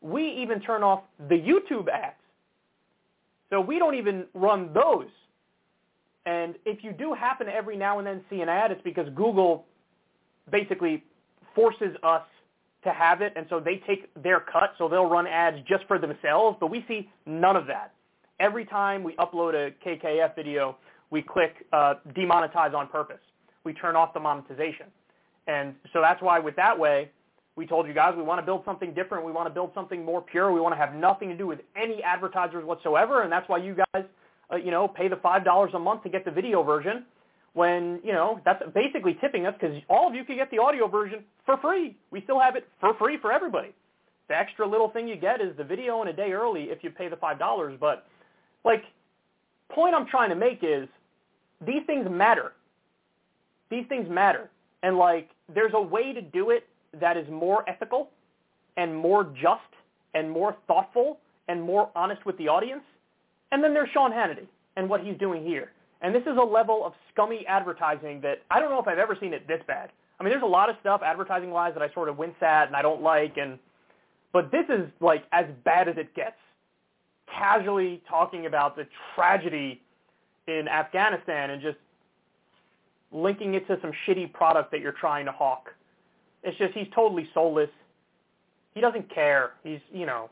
we 0.00 0.28
even 0.42 0.60
turn 0.60 0.82
off 0.82 1.02
the 1.28 1.36
YouTube 1.36 1.88
ads. 1.88 2.16
So 3.50 3.60
we 3.60 3.78
don't 3.78 3.94
even 3.94 4.26
run 4.34 4.72
those. 4.74 5.08
And 6.26 6.54
if 6.64 6.82
you 6.82 6.92
do 6.92 7.14
happen 7.14 7.46
to 7.46 7.54
every 7.54 7.76
now 7.76 7.98
and 7.98 8.06
then 8.06 8.22
see 8.30 8.40
an 8.40 8.48
ad, 8.48 8.70
it's 8.70 8.80
because 8.82 9.06
Google 9.14 9.64
basically 10.50 11.02
forces 11.54 11.96
us 12.02 12.22
to 12.82 12.92
have 12.92 13.22
it, 13.22 13.32
and 13.34 13.46
so 13.48 13.60
they 13.60 13.82
take 13.86 14.12
their 14.22 14.40
cut, 14.40 14.74
so 14.76 14.88
they'll 14.88 15.08
run 15.08 15.26
ads 15.26 15.56
just 15.66 15.84
for 15.88 15.98
themselves, 15.98 16.56
but 16.60 16.70
we 16.70 16.84
see 16.86 17.08
none 17.24 17.56
of 17.56 17.66
that. 17.66 17.94
Every 18.40 18.66
time 18.66 19.02
we 19.02 19.14
upload 19.16 19.54
a 19.54 19.72
KKF 19.86 20.34
video, 20.34 20.76
we 21.10 21.22
click 21.22 21.66
uh, 21.72 21.94
demonetize 22.14 22.74
on 22.74 22.88
purpose. 22.88 23.20
We 23.64 23.72
turn 23.72 23.96
off 23.96 24.14
the 24.14 24.20
monetization. 24.20 24.86
And 25.46 25.74
so 25.92 26.00
that's 26.00 26.22
why 26.22 26.38
with 26.38 26.56
that 26.56 26.78
way, 26.78 27.10
we 27.56 27.66
told 27.66 27.86
you 27.86 27.94
guys 27.94 28.14
we 28.16 28.22
want 28.22 28.40
to 28.40 28.44
build 28.44 28.62
something 28.64 28.94
different. 28.94 29.24
We 29.24 29.32
want 29.32 29.46
to 29.46 29.54
build 29.54 29.70
something 29.74 30.04
more 30.04 30.20
pure. 30.20 30.52
We 30.52 30.60
want 30.60 30.74
to 30.74 30.78
have 30.78 30.94
nothing 30.94 31.28
to 31.28 31.36
do 31.36 31.46
with 31.46 31.60
any 31.76 32.02
advertisers 32.02 32.64
whatsoever. 32.64 33.22
And 33.22 33.30
that's 33.30 33.48
why 33.48 33.58
you 33.58 33.76
guys, 33.76 34.04
uh, 34.52 34.56
you 34.56 34.70
know, 34.70 34.88
pay 34.88 35.08
the 35.08 35.16
$5 35.16 35.74
a 35.74 35.78
month 35.78 36.02
to 36.02 36.08
get 36.08 36.24
the 36.24 36.30
video 36.30 36.62
version 36.62 37.04
when, 37.52 38.00
you 38.02 38.12
know, 38.12 38.40
that's 38.44 38.62
basically 38.74 39.16
tipping 39.20 39.46
us 39.46 39.54
because 39.58 39.80
all 39.88 40.08
of 40.08 40.14
you 40.14 40.24
can 40.24 40.36
get 40.36 40.50
the 40.50 40.58
audio 40.58 40.88
version 40.88 41.22
for 41.46 41.56
free. 41.58 41.96
We 42.10 42.20
still 42.22 42.40
have 42.40 42.56
it 42.56 42.66
for 42.80 42.94
free 42.94 43.18
for 43.18 43.32
everybody. 43.32 43.72
The 44.28 44.36
extra 44.36 44.66
little 44.66 44.88
thing 44.88 45.06
you 45.06 45.16
get 45.16 45.40
is 45.40 45.56
the 45.56 45.64
video 45.64 46.02
in 46.02 46.08
a 46.08 46.12
day 46.12 46.32
early 46.32 46.64
if 46.64 46.82
you 46.82 46.90
pay 46.90 47.08
the 47.08 47.16
$5. 47.16 47.78
But, 47.78 48.06
like, 48.64 48.82
point 49.68 49.94
I'm 49.94 50.06
trying 50.06 50.30
to 50.30 50.34
make 50.34 50.60
is 50.62 50.88
these 51.64 51.82
things 51.86 52.08
matter. 52.10 52.52
These 53.74 53.86
things 53.88 54.08
matter. 54.08 54.50
And, 54.84 54.96
like, 54.96 55.30
there's 55.52 55.72
a 55.74 55.80
way 55.80 56.12
to 56.12 56.22
do 56.22 56.50
it 56.50 56.68
that 57.00 57.16
is 57.16 57.28
more 57.28 57.68
ethical 57.68 58.10
and 58.76 58.94
more 58.94 59.24
just 59.24 59.62
and 60.14 60.30
more 60.30 60.56
thoughtful 60.68 61.18
and 61.48 61.60
more 61.60 61.90
honest 61.96 62.24
with 62.24 62.38
the 62.38 62.46
audience. 62.46 62.84
And 63.50 63.64
then 63.64 63.74
there's 63.74 63.90
Sean 63.92 64.12
Hannity 64.12 64.46
and 64.76 64.88
what 64.88 65.00
he's 65.02 65.16
doing 65.18 65.44
here. 65.44 65.72
And 66.02 66.14
this 66.14 66.22
is 66.22 66.36
a 66.40 66.44
level 66.44 66.84
of 66.84 66.92
scummy 67.12 67.44
advertising 67.48 68.20
that 68.20 68.42
I 68.48 68.60
don't 68.60 68.70
know 68.70 68.80
if 68.80 68.86
I've 68.86 68.98
ever 68.98 69.16
seen 69.20 69.34
it 69.34 69.48
this 69.48 69.60
bad. 69.66 69.90
I 70.20 70.22
mean, 70.22 70.30
there's 70.30 70.44
a 70.44 70.46
lot 70.46 70.70
of 70.70 70.76
stuff 70.80 71.00
advertising-wise 71.04 71.74
that 71.74 71.82
I 71.82 71.92
sort 71.94 72.08
of 72.08 72.16
wince 72.16 72.40
at 72.42 72.68
and 72.68 72.76
I 72.76 72.82
don't 72.82 73.02
like, 73.02 73.36
and 73.38 73.58
but 74.32 74.52
this 74.52 74.66
is 74.68 74.86
like 75.00 75.24
as 75.32 75.46
bad 75.64 75.88
as 75.88 75.96
it 75.96 76.14
gets. 76.14 76.36
Casually 77.26 78.02
talking 78.08 78.46
about 78.46 78.76
the 78.76 78.86
tragedy 79.16 79.82
in 80.46 80.68
Afghanistan 80.68 81.50
and 81.50 81.60
just 81.60 81.78
linking 83.14 83.54
it 83.54 83.66
to 83.68 83.78
some 83.80 83.92
shitty 84.06 84.32
product 84.32 84.70
that 84.72 84.80
you're 84.80 84.92
trying 84.92 85.24
to 85.24 85.32
hawk. 85.32 85.68
It's 86.42 86.58
just 86.58 86.74
he's 86.74 86.88
totally 86.94 87.28
soulless. 87.32 87.70
He 88.74 88.80
doesn't 88.80 89.12
care. 89.14 89.52
He's 89.62 89.80
you 89.92 90.04
know, 90.04 90.28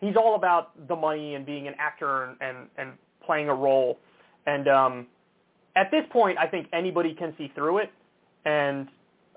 he's 0.00 0.16
all 0.16 0.34
about 0.34 0.88
the 0.88 0.96
money 0.96 1.36
and 1.36 1.46
being 1.46 1.68
an 1.68 1.74
actor 1.78 2.24
and 2.24 2.36
and, 2.40 2.56
and 2.76 2.92
playing 3.24 3.48
a 3.48 3.54
role. 3.54 3.98
And 4.46 4.68
um, 4.68 5.06
at 5.76 5.90
this 5.90 6.04
point, 6.10 6.38
I 6.38 6.46
think 6.46 6.68
anybody 6.72 7.14
can 7.14 7.34
see 7.38 7.50
through 7.54 7.78
it. 7.78 7.90
And 8.44 8.88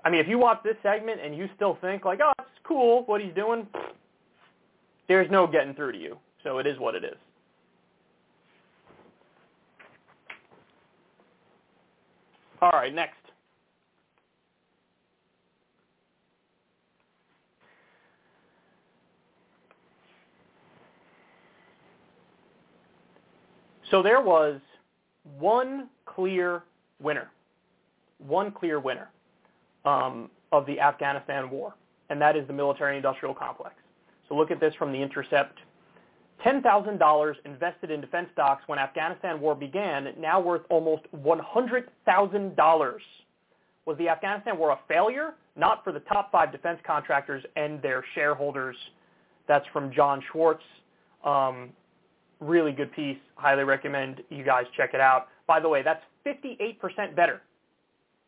I 0.04 0.10
mean, 0.10 0.20
if 0.20 0.28
you 0.28 0.38
watch 0.38 0.60
this 0.64 0.76
segment 0.82 1.20
and 1.24 1.36
you 1.36 1.48
still 1.56 1.78
think 1.80 2.04
like, 2.04 2.20
oh, 2.22 2.32
it's 2.38 2.48
cool 2.64 3.04
what 3.06 3.20
he's 3.20 3.34
doing, 3.34 3.66
there's 5.08 5.30
no 5.30 5.46
getting 5.46 5.74
through 5.74 5.92
to 5.92 5.98
you. 5.98 6.16
So 6.42 6.58
it 6.58 6.66
is 6.66 6.78
what 6.78 6.94
it 6.94 7.04
is. 7.04 7.16
All 12.60 12.70
right, 12.72 12.94
next. 12.94 13.14
So 23.90 24.02
there 24.02 24.20
was 24.20 24.60
one 25.38 25.88
clear 26.06 26.62
winner, 27.02 27.30
one 28.18 28.52
clear 28.52 28.78
winner 28.78 29.08
um, 29.84 30.30
of 30.52 30.64
the 30.66 30.78
Afghanistan 30.78 31.50
war, 31.50 31.74
and 32.08 32.20
that 32.20 32.36
is 32.36 32.46
the 32.46 32.52
military-industrial 32.52 33.34
complex. 33.34 33.74
So 34.28 34.36
look 34.36 34.50
at 34.50 34.60
this 34.60 34.74
from 34.74 34.92
The 34.92 34.98
Intercept. 34.98 35.58
$10,000 36.44 37.34
invested 37.44 37.90
in 37.90 38.00
defense 38.00 38.28
stocks 38.32 38.62
when 38.66 38.78
Afghanistan 38.78 39.40
war 39.40 39.54
began, 39.54 40.08
now 40.18 40.40
worth 40.40 40.62
almost 40.70 41.02
$100,000. 41.16 42.94
Was 43.86 43.98
the 43.98 44.08
Afghanistan 44.08 44.58
war 44.58 44.70
a 44.70 44.78
failure? 44.88 45.34
Not 45.56 45.82
for 45.84 45.92
the 45.92 46.00
top 46.00 46.30
five 46.30 46.52
defense 46.52 46.78
contractors 46.86 47.44
and 47.56 47.82
their 47.82 48.04
shareholders. 48.14 48.76
That's 49.48 49.66
from 49.72 49.92
Jon 49.92 50.22
Schwarz. 50.30 50.60
Um, 51.24 51.70
really 52.40 52.72
good 52.72 52.92
piece. 52.92 53.18
Highly 53.34 53.64
recommend 53.64 54.22
you 54.30 54.44
guys 54.44 54.64
check 54.76 54.90
it 54.94 55.00
out. 55.00 55.28
By 55.46 55.60
the 55.60 55.68
way, 55.68 55.82
that's 55.82 56.02
58% 56.26 57.16
better 57.16 57.42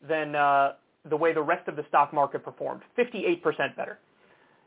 than 0.06 0.34
uh, 0.34 0.72
the 1.08 1.16
way 1.16 1.32
the 1.32 1.42
rest 1.42 1.68
of 1.68 1.76
the 1.76 1.84
stock 1.88 2.12
market 2.12 2.44
performed. 2.44 2.82
58% 2.98 3.76
better. 3.76 3.98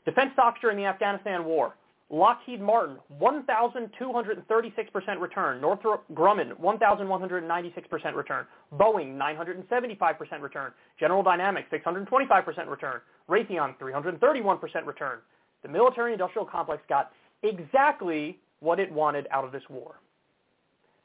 Defense 0.05 0.31
stocks 0.33 0.59
during 0.61 0.77
the 0.77 0.85
Afghanistan 0.85 1.45
war. 1.45 1.75
Lockheed 2.11 2.61
Martin, 2.61 2.97
1,236% 3.19 5.19
return. 5.19 5.59
Northrop 5.59 6.05
Grumman, 6.13 6.53
1,196% 6.59 8.15
return. 8.15 8.45
Boeing, 8.75 9.17
975% 9.17 10.41
return. 10.41 10.71
General 10.99 11.23
Dynamics, 11.23 11.67
625% 11.71 12.69
return. 12.69 13.01
Raytheon, 13.27 13.75
331% 13.79 14.85
return. 14.85 15.17
The 15.63 15.69
military-industrial 15.69 16.45
complex 16.45 16.83
got 16.87 17.11
exactly 17.41 18.37
what 18.59 18.79
it 18.79 18.91
wanted 18.91 19.27
out 19.31 19.43
of 19.43 19.51
this 19.51 19.63
war. 19.67 19.95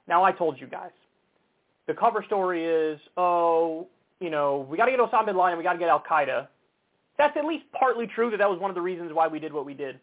Now, 0.07 0.23
I 0.23 0.33
told 0.33 0.61
you 0.61 0.67
guys. 0.67 0.91
The 1.87 1.95
cover 1.95 2.23
story 2.27 2.67
is, 2.67 3.01
oh, 3.17 3.87
you 4.21 4.29
know, 4.29 4.67
we 4.69 4.77
got 4.77 4.85
to 4.85 4.91
get 4.91 5.01
Osama 5.01 5.27
bin 5.27 5.39
Laden, 5.39 5.57
we 5.57 5.65
got 5.65 5.73
to 5.73 5.79
get 5.79 5.89
Al-Qaeda. 5.89 6.47
That's 7.17 7.35
at 7.37 7.47
least 7.47 7.65
partly 7.73 8.07
true 8.07 8.31
that 8.31 8.37
that 8.37 8.51
was 8.51 8.61
one 8.61 8.71
of 8.71 8.75
the 8.75 8.83
reasons 8.83 9.13
why 9.15 9.29
we 9.29 9.39
did 9.39 9.53
what 9.53 9.65
we 9.65 9.73
did. 9.73 9.99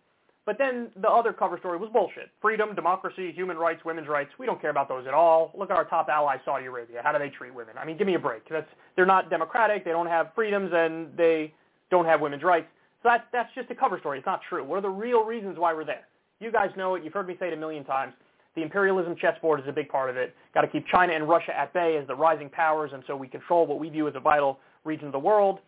But 0.48 0.58
then 0.58 0.88
the 0.96 1.10
other 1.10 1.34
cover 1.34 1.58
story 1.60 1.78
was 1.78 1.90
bullshit. 1.92 2.30
Freedom, 2.42 2.74
democracy, 2.74 3.34
human 3.36 3.58
rights, 3.58 3.82
women's 3.84 4.08
rights. 4.08 4.30
We 4.40 4.46
don't 4.46 4.62
care 4.62 4.70
about 4.70 4.88
those 4.88 5.06
at 5.06 5.14
all. 5.14 5.52
Look 5.54 5.70
at 5.70 5.76
our 5.76 5.84
top 5.84 6.08
ally, 6.08 6.38
Saudi 6.46 6.68
Arabia. 6.68 7.02
How 7.04 7.12
do 7.12 7.20
they 7.20 7.28
treat 7.28 7.54
women? 7.54 7.76
I 7.78 7.86
mean, 7.86 7.98
give 7.98 8.08
me 8.08 8.16
a 8.16 8.20
break. 8.20 8.48
That's 8.50 8.66
they're 8.96 9.06
not 9.06 9.30
democratic. 9.30 9.84
They 9.84 9.92
don't 9.92 10.08
have 10.08 10.28
freedoms, 10.34 10.72
and 10.74 11.10
they 11.18 11.54
don't 11.92 12.06
have 12.06 12.22
women's 12.22 12.44
rights. 12.44 12.68
So 13.04 13.10
that's 13.10 13.26
that's 13.34 13.54
just 13.56 13.70
a 13.72 13.76
cover 13.76 14.00
story. 14.00 14.20
It's 14.20 14.26
not 14.26 14.40
true. 14.48 14.64
What 14.64 14.78
are 14.78 14.82
the 14.82 14.90
real 14.90 15.26
reasons 15.26 15.60
why 15.60 15.74
we're 15.74 15.84
there? 15.84 16.08
You 16.40 16.50
guys 16.50 16.70
know 16.78 16.96
it. 16.96 17.04
You've 17.04 17.14
heard 17.14 17.28
me 17.28 17.36
say 17.42 17.48
it 17.48 17.54
a 17.54 17.58
million 17.58 17.84
times. 17.84 18.14
The 18.56 18.62
imperialism 18.62 19.18
chessboard 19.20 19.60
is 19.60 19.66
a 19.68 19.74
big 19.74 19.90
part 19.90 20.10
of 20.10 20.16
it. 20.16 20.34
Got 20.54 20.62
to 20.62 20.70
keep 20.70 20.86
China 20.88 21.12
and 21.12 21.28
Russia 21.28 21.52
at 21.60 21.74
bay 21.74 22.00
as 22.02 22.08
the 22.08 22.16
rising 22.16 22.50
powers, 22.50 22.92
and 22.94 23.04
so 23.06 23.18
we 23.18 23.28
control 23.28 23.68
what 23.68 23.80
we 23.80 23.90
view 23.90 24.08
as 24.08 24.16
a 24.16 24.22
vital 24.22 24.60
region 24.86 25.08
of 25.08 25.12
the 25.12 25.20
world. 25.20 25.60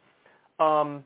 Um, 0.58 1.04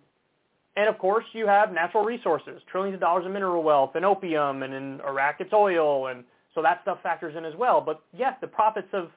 and 0.75 0.89
of 0.89 0.97
course, 0.97 1.25
you 1.33 1.45
have 1.47 1.71
natural 1.71 2.03
resources, 2.03 2.61
trillions 2.71 2.95
of 2.95 3.01
dollars 3.01 3.25
in 3.25 3.33
mineral 3.33 3.63
wealth 3.63 3.91
and 3.95 4.03
opium, 4.03 4.63
and 4.63 4.73
in 4.73 5.01
Iraq 5.01 5.35
it's 5.39 5.53
oil, 5.53 6.07
and 6.07 6.23
so 6.55 6.61
that 6.61 6.79
stuff 6.81 6.99
factors 7.03 7.35
in 7.37 7.45
as 7.45 7.53
well. 7.57 7.81
But 7.81 8.01
yes, 8.15 8.33
the 8.41 8.47
profits 8.47 8.87
of 8.93 9.09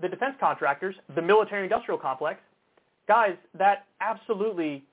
the 0.00 0.08
defense 0.08 0.34
contractors, 0.38 0.94
the 1.14 1.22
military-industrial 1.22 1.98
complex, 1.98 2.40
guys, 3.06 3.36
that 3.58 3.86
absolutely 4.00 4.84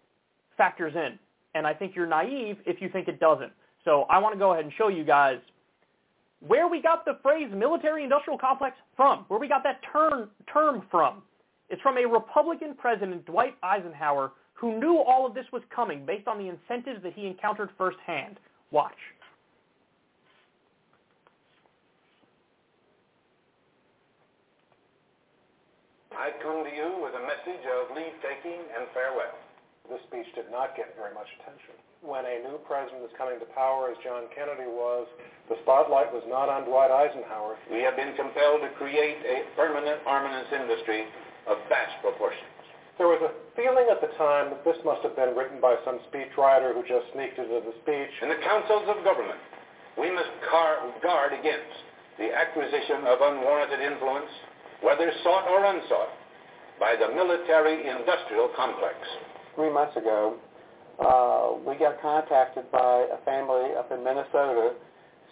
factors 0.57 0.93
in. 0.95 1.19
And 1.53 1.65
I 1.65 1.73
think 1.73 1.95
you're 1.95 2.07
naive 2.07 2.57
if 2.65 2.81
you 2.81 2.89
think 2.89 3.07
it 3.07 3.19
doesn't. 3.19 3.51
So 3.83 4.05
I 4.09 4.17
want 4.19 4.33
to 4.33 4.39
go 4.39 4.53
ahead 4.53 4.65
and 4.65 4.73
show 4.77 4.87
you 4.87 5.03
guys 5.03 5.37
where 6.45 6.67
we 6.67 6.81
got 6.81 7.05
the 7.05 7.17
phrase 7.21 7.49
military-industrial 7.53 8.39
complex 8.39 8.75
from, 8.95 9.25
where 9.27 9.39
we 9.39 9.47
got 9.47 9.63
that 9.63 9.79
term, 9.91 10.29
term 10.51 10.83
from. 10.91 11.21
It's 11.69 11.81
from 11.81 11.97
a 11.97 12.05
Republican 12.05 12.75
president, 12.75 13.25
Dwight 13.25 13.55
Eisenhower, 13.63 14.33
who 14.65 14.81
knew 14.81 14.97
all 14.97 15.29
of 15.29 15.37
this 15.37 15.45
was 15.53 15.61
coming 15.69 16.01
based 16.09 16.25
on 16.25 16.41
the 16.41 16.49
incentives 16.49 16.97
that 17.05 17.13
he 17.13 17.29
encountered 17.29 17.69
firsthand. 17.77 18.41
Watch. 18.73 18.97
I 26.17 26.33
come 26.41 26.65
to 26.65 26.73
you 26.73 26.97
with 26.97 27.13
a 27.13 27.21
message 27.29 27.61
of 27.77 27.93
leave-taking 27.93 28.57
and 28.73 28.89
farewell. 28.89 29.37
This 29.85 30.01
speech 30.09 30.33
did 30.33 30.49
not 30.49 30.73
get 30.73 30.97
very 30.97 31.13
much 31.13 31.29
attention. 31.37 31.77
When 32.01 32.25
a 32.25 32.41
new 32.49 32.57
president 32.65 33.05
is 33.05 33.13
coming 33.21 33.37
to 33.37 33.45
power, 33.53 33.93
as 33.93 34.01
John 34.01 34.25
Kennedy 34.33 34.65
was, 34.65 35.05
the 35.45 35.61
spotlight 35.61 36.09
was 36.09 36.25
not 36.25 36.49
on 36.49 36.65
Dwight 36.65 36.89
Eisenhower. 36.89 37.61
We 37.69 37.85
have 37.85 37.93
been 37.93 38.17
compelled 38.17 38.65
to 38.65 38.73
create 38.81 39.21
a 39.29 39.45
permanent 39.53 40.01
armaments 40.09 40.49
industry 40.49 41.05
of 41.45 41.61
vast 41.69 42.01
proportions. 42.01 42.54
There 42.97 43.11
was 43.11 43.19
a 43.19 43.31
feeling 43.59 43.91
at 43.91 43.99
the 43.99 44.07
time 44.15 44.55
that 44.55 44.63
this 44.63 44.79
must 44.87 45.03
have 45.03 45.19
been 45.19 45.35
written 45.35 45.59
by 45.59 45.75
some 45.83 45.99
speechwriter 46.07 46.71
who 46.71 46.79
just 46.87 47.11
sneaked 47.11 47.35
into 47.35 47.59
the 47.59 47.75
speech. 47.83 48.13
In 48.23 48.29
the 48.31 48.39
councils 48.39 48.87
of 48.87 49.03
government, 49.03 49.39
we 49.99 50.11
must 50.11 50.31
guard 50.47 51.35
against 51.35 51.75
the 52.17 52.31
acquisition 52.31 53.03
of 53.03 53.19
unwarranted 53.19 53.83
influence, 53.83 54.31
whether 54.79 55.11
sought 55.23 55.43
or 55.51 55.65
unsought, 55.67 56.15
by 56.79 56.95
the 56.95 57.11
military-industrial 57.11 58.55
complex. 58.55 58.95
Three 59.55 59.71
months 59.71 59.95
ago, 59.95 60.39
uh, 60.99 61.59
we 61.67 61.75
got 61.75 62.01
contacted 62.01 62.71
by 62.71 63.07
a 63.11 63.19
family 63.25 63.75
up 63.75 63.91
in 63.91 64.03
Minnesota 64.03 64.71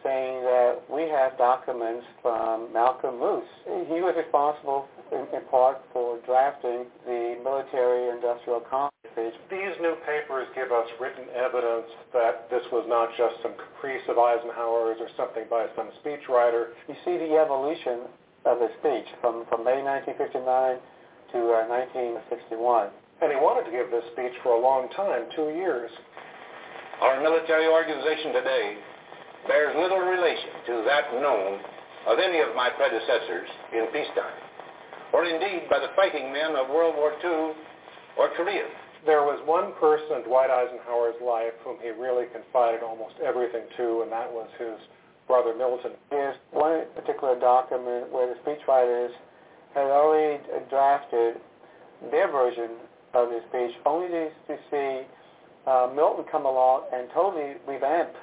saying 0.04 0.44
that 0.44 0.84
we 0.92 1.08
have 1.08 1.38
documents 1.38 2.06
from 2.22 2.72
Malcolm 2.74 3.20
Moos. 3.20 3.48
He 3.88 4.04
was 4.04 4.16
responsible 4.18 4.88
in, 5.14 5.30
in 5.32 5.46
part 5.48 5.82
for 5.94 6.20
drafting 6.26 6.86
the 7.06 7.38
military-industrial 7.44 8.66
complex. 8.70 8.94
These 9.16 9.78
new 9.80 9.96
papers 10.06 10.50
give 10.56 10.74
us 10.74 10.90
written 11.00 11.30
evidence 11.38 11.86
that 12.14 12.50
this 12.50 12.66
was 12.74 12.86
not 12.90 13.14
just 13.14 13.38
some 13.46 13.54
caprice 13.54 14.02
of 14.10 14.18
Eisenhower's 14.18 14.98
or 14.98 15.10
something 15.16 15.46
by 15.50 15.70
some 15.78 15.94
speechwriter. 16.02 16.74
You 16.90 16.96
see 17.06 17.22
the 17.22 17.38
evolution 17.38 18.10
of 18.46 18.58
the 18.60 18.74
speech 18.82 19.06
from, 19.22 19.46
from 19.48 19.64
May 19.64 19.86
1959 19.86 20.82
to 21.34 21.40
uh, 21.40 21.70
1961. 21.70 22.90
And 23.22 23.32
he 23.32 23.38
wanted 23.38 23.70
to 23.70 23.74
give 23.74 23.94
this 23.94 24.04
speech 24.12 24.34
for 24.42 24.58
a 24.58 24.62
long 24.62 24.90
time, 24.98 25.30
two 25.38 25.54
years. 25.56 25.92
Our 27.02 27.22
military 27.22 27.68
organization 27.70 28.34
today 28.34 28.78
bears 29.48 29.76
little 29.78 30.02
relation 30.02 30.52
to 30.68 30.74
that 30.88 31.14
known 31.22 31.60
of 32.08 32.20
any 32.20 32.40
of 32.40 32.56
my 32.56 32.70
predecessors 32.70 33.48
in 33.72 33.88
peacetime, 33.96 34.36
or 35.14 35.26
indeed 35.26 35.70
by 35.70 35.80
the 35.80 35.94
fighting 35.96 36.34
men 36.34 36.58
of 36.58 36.68
World 36.70 36.96
War 36.98 37.14
II 37.24 37.54
or 38.18 38.30
Korea. 38.36 38.66
There 39.06 39.22
was 39.22 39.40
one 39.46 39.74
person 39.80 40.18
in 40.18 40.24
Dwight 40.24 40.50
Eisenhower's 40.50 41.16
life 41.24 41.54
whom 41.64 41.78
he 41.82 41.90
really 41.90 42.26
confided 42.34 42.82
almost 42.82 43.16
everything 43.24 43.64
to, 43.78 44.02
and 44.02 44.12
that 44.12 44.32
was 44.32 44.50
his 44.58 44.80
brother 45.28 45.54
Milton. 45.56 45.92
There's 46.10 46.36
one 46.52 46.86
particular 46.96 47.40
document 47.40 48.12
where 48.12 48.28
the 48.28 48.40
speechwriters 48.42 49.12
had 49.76 49.88
already 49.88 50.42
drafted 50.70 51.36
their 52.12 52.32
version 52.32 52.72
of 53.14 53.30
the 53.30 53.42
speech, 53.50 53.76
only 53.86 54.08
to, 54.08 54.30
to 54.48 54.56
see 54.72 55.02
uh, 55.68 55.90
Milton 55.94 56.26
come 56.32 56.46
along 56.46 56.84
and 56.94 57.08
totally 57.14 57.54
revamp 57.68 58.10
what 58.10 58.23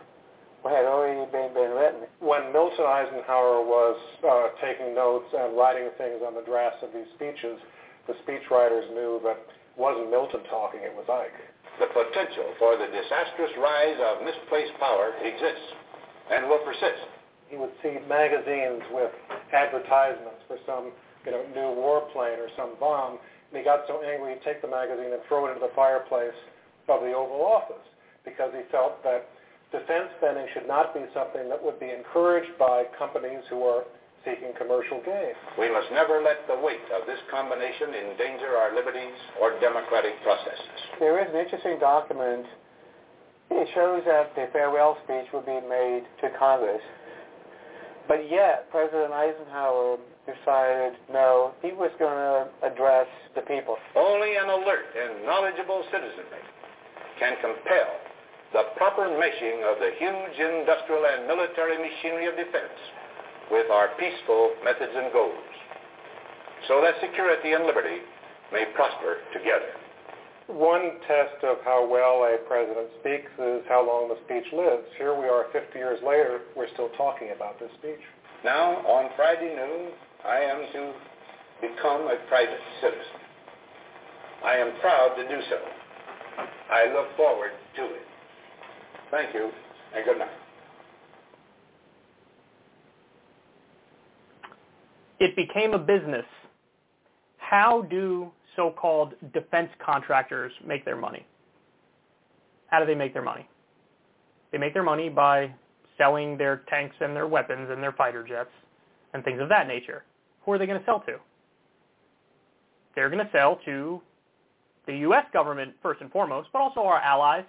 had 0.69 0.85
already 0.85 1.25
been, 1.33 1.55
been 1.57 1.73
written. 1.73 2.05
When 2.21 2.53
Milton 2.53 2.85
Eisenhower 2.85 3.65
was 3.65 3.97
uh, 4.21 4.53
taking 4.61 4.95
notes 4.95 5.33
and 5.33 5.57
writing 5.57 5.89
things 5.97 6.21
on 6.21 6.35
the 6.37 6.45
drafts 6.45 6.85
of 6.85 6.93
these 6.93 7.09
speeches, 7.17 7.57
the 8.05 8.13
speechwriters 8.27 8.89
knew 8.93 9.21
that 9.25 9.41
it 9.41 9.81
wasn't 9.81 10.11
Milton 10.11 10.45
talking, 10.51 10.81
it 10.85 10.93
was 10.93 11.09
Ike. 11.09 11.33
The 11.81 11.89
potential 11.89 12.53
for 12.61 12.77
the 12.77 12.93
disastrous 12.93 13.57
rise 13.57 13.97
of 14.05 14.21
misplaced 14.21 14.77
power 14.77 15.17
exists 15.25 15.69
and 16.29 16.45
will 16.45 16.61
persist. 16.61 17.09
He 17.49 17.57
would 17.57 17.73
see 17.83 17.97
magazines 18.05 18.85
with 18.93 19.11
advertisements 19.53 20.45
for 20.47 20.61
some 20.69 20.93
you 21.25 21.33
know, 21.33 21.43
new 21.57 21.73
warplane 21.81 22.37
or 22.37 22.53
some 22.57 22.77
bomb, 22.79 23.17
and 23.17 23.55
he 23.59 23.65
got 23.65 23.89
so 23.89 24.05
angry 24.05 24.37
he'd 24.37 24.45
take 24.45 24.61
the 24.61 24.69
magazine 24.69 25.13
and 25.13 25.23
throw 25.27 25.47
it 25.47 25.57
into 25.57 25.65
the 25.65 25.73
fireplace 25.75 26.37
of 26.89 27.01
the 27.01 27.13
Oval 27.13 27.41
Office 27.41 27.87
because 28.25 28.53
he 28.53 28.63
felt 28.71 29.03
that 29.03 29.25
defense 29.73 30.11
spending 30.19 30.47
should 30.53 30.67
not 30.67 30.95
be 30.95 31.07
something 31.15 31.49
that 31.49 31.63
would 31.63 31.79
be 31.79 31.91
encouraged 31.91 32.59
by 32.59 32.85
companies 32.99 33.43
who 33.49 33.63
are 33.63 33.85
seeking 34.25 34.53
commercial 34.59 35.01
gain. 35.01 35.33
We 35.59 35.73
must 35.73 35.89
never 35.93 36.21
let 36.21 36.45
the 36.47 36.59
weight 36.61 36.85
of 36.93 37.07
this 37.07 37.19
combination 37.31 37.95
endanger 37.95 38.53
our 38.59 38.75
liberties 38.75 39.17
or 39.41 39.59
democratic 39.61 40.21
processes. 40.23 40.79
There 40.99 41.23
is 41.23 41.33
an 41.33 41.41
interesting 41.41 41.79
document. 41.79 42.45
It 43.51 43.69
shows 43.75 44.03
that 44.07 44.35
the 44.37 44.49
farewell 44.53 44.99
speech 45.05 45.27
would 45.33 45.47
be 45.47 45.59
made 45.67 46.05
to 46.21 46.31
Congress. 46.39 46.83
But 48.07 48.31
yet, 48.31 48.71
President 48.71 49.13
Eisenhower 49.13 49.97
decided 50.27 50.99
no, 51.13 51.53
he 51.63 51.73
was 51.73 51.91
going 51.99 52.19
to 52.19 52.51
address 52.67 53.07
the 53.35 53.43
people. 53.43 53.77
Only 53.97 54.37
an 54.37 54.51
alert 54.51 54.91
and 54.99 55.25
knowledgeable 55.25 55.83
citizenry 55.91 56.45
can 57.19 57.37
compel 57.41 58.10
the 58.53 58.75
proper 58.77 59.07
meshing 59.07 59.63
of 59.63 59.79
the 59.79 59.95
huge 59.99 60.37
industrial 60.39 61.07
and 61.07 61.27
military 61.27 61.79
machinery 61.79 62.27
of 62.27 62.35
defense 62.35 62.75
with 63.51 63.71
our 63.71 63.89
peaceful 63.99 64.55
methods 64.65 64.93
and 64.95 65.13
goals, 65.13 65.39
so 66.69 66.83
that 66.83 66.95
security 67.01 67.53
and 67.53 67.65
liberty 67.65 68.03
may 68.53 68.65
prosper 68.75 69.19
together. 69.33 69.75
One 70.51 70.99
test 71.07 71.45
of 71.47 71.63
how 71.65 71.87
well 71.87 72.27
a 72.27 72.39
president 72.49 72.91
speaks 72.99 73.31
is 73.39 73.63
how 73.71 73.87
long 73.87 74.11
the 74.11 74.19
speech 74.27 74.51
lives. 74.53 74.83
Here 74.99 75.15
we 75.15 75.31
are 75.31 75.47
50 75.53 75.79
years 75.79 76.01
later, 76.03 76.43
we're 76.57 76.71
still 76.75 76.91
talking 76.99 77.31
about 77.31 77.61
this 77.61 77.71
speech. 77.79 78.03
Now, 78.45 78.83
on 78.83 79.11
Friday 79.15 79.55
noon, 79.55 79.95
I 80.27 80.39
am 80.43 80.67
to 80.75 80.93
become 81.61 82.03
a 82.11 82.19
private 82.29 82.59
citizen. 82.83 83.23
I 84.45 84.55
am 84.55 84.73
proud 84.81 85.15
to 85.17 85.29
do 85.29 85.41
so. 85.49 85.59
I 86.73 86.93
look 86.93 87.15
forward 87.17 87.53
to 87.77 87.85
it. 87.85 88.10
Thank 89.11 89.35
you, 89.35 89.51
and 89.95 90.05
good 90.05 90.19
night. 90.19 90.29
It 95.19 95.37
became 95.37 95.75
a 95.75 95.79
business. 95.79 96.25
How 97.39 97.83
do 97.83 98.31
so-called 98.57 99.15
defense 99.35 99.69
contractors 99.85 100.53
make 100.65 100.85
their 100.85 100.97
money? 100.97 101.27
How 102.69 102.79
do 102.79 102.87
they 102.87 102.95
make 102.95 103.13
their 103.13 103.23
money? 103.23 103.49
They 104.53 104.59
make 104.59 104.75
their 104.75 104.83
money 104.83 105.09
by 105.09 105.53
selling 105.99 106.39
their 106.39 106.63
tanks 106.69 106.97
and 107.01 107.15
their 107.15 107.27
weapons 107.27 107.69
and 107.71 107.83
their 107.83 107.93
fighter 107.93 108.27
jets 108.27 108.51
and 109.13 109.25
things 109.25 109.41
of 109.41 109.49
that 109.49 109.67
nature. 109.67 110.05
Who 110.45 110.53
are 110.53 110.59
they 110.59 110.67
going 110.67 110.79
to 110.79 110.87
sell 110.87 111.01
to? 111.01 111.17
They're 112.95 113.11
going 113.11 113.25
to 113.25 113.31
sell 113.33 113.61
to 113.65 114.01
the 114.87 114.97
U.S. 114.99 115.25
government 115.33 115.75
first 115.83 116.01
and 116.01 116.11
foremost, 116.11 116.49
but 116.53 116.61
also 116.61 116.81
our 116.81 117.01
allies. 117.01 117.45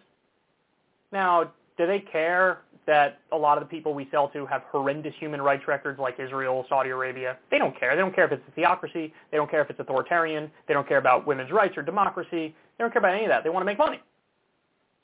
Now, 1.11 1.51
do 1.77 1.87
they 1.87 1.99
care 1.99 2.59
that 2.87 3.19
a 3.31 3.37
lot 3.37 3.57
of 3.57 3.63
the 3.63 3.69
people 3.69 3.93
we 3.93 4.07
sell 4.11 4.27
to 4.29 4.45
have 4.45 4.63
horrendous 4.71 5.13
human 5.19 5.41
rights 5.41 5.67
records 5.67 5.99
like 5.99 6.19
Israel, 6.19 6.65
Saudi 6.69 6.89
Arabia? 6.89 7.37
They 7.49 7.57
don't 7.57 7.77
care. 7.79 7.95
They 7.95 8.01
don't 8.01 8.15
care 8.15 8.25
if 8.25 8.31
it's 8.31 8.43
a 8.47 8.51
theocracy. 8.51 9.13
They 9.31 9.37
don't 9.37 9.49
care 9.49 9.61
if 9.61 9.69
it's 9.69 9.79
authoritarian. 9.79 10.51
They 10.67 10.73
don't 10.73 10.87
care 10.87 10.97
about 10.97 11.27
women's 11.27 11.51
rights 11.51 11.77
or 11.77 11.83
democracy. 11.83 12.55
They 12.77 12.83
don't 12.83 12.91
care 12.91 12.99
about 12.99 13.15
any 13.15 13.25
of 13.25 13.29
that. 13.29 13.43
They 13.43 13.49
want 13.49 13.61
to 13.61 13.65
make 13.65 13.77
money. 13.77 13.99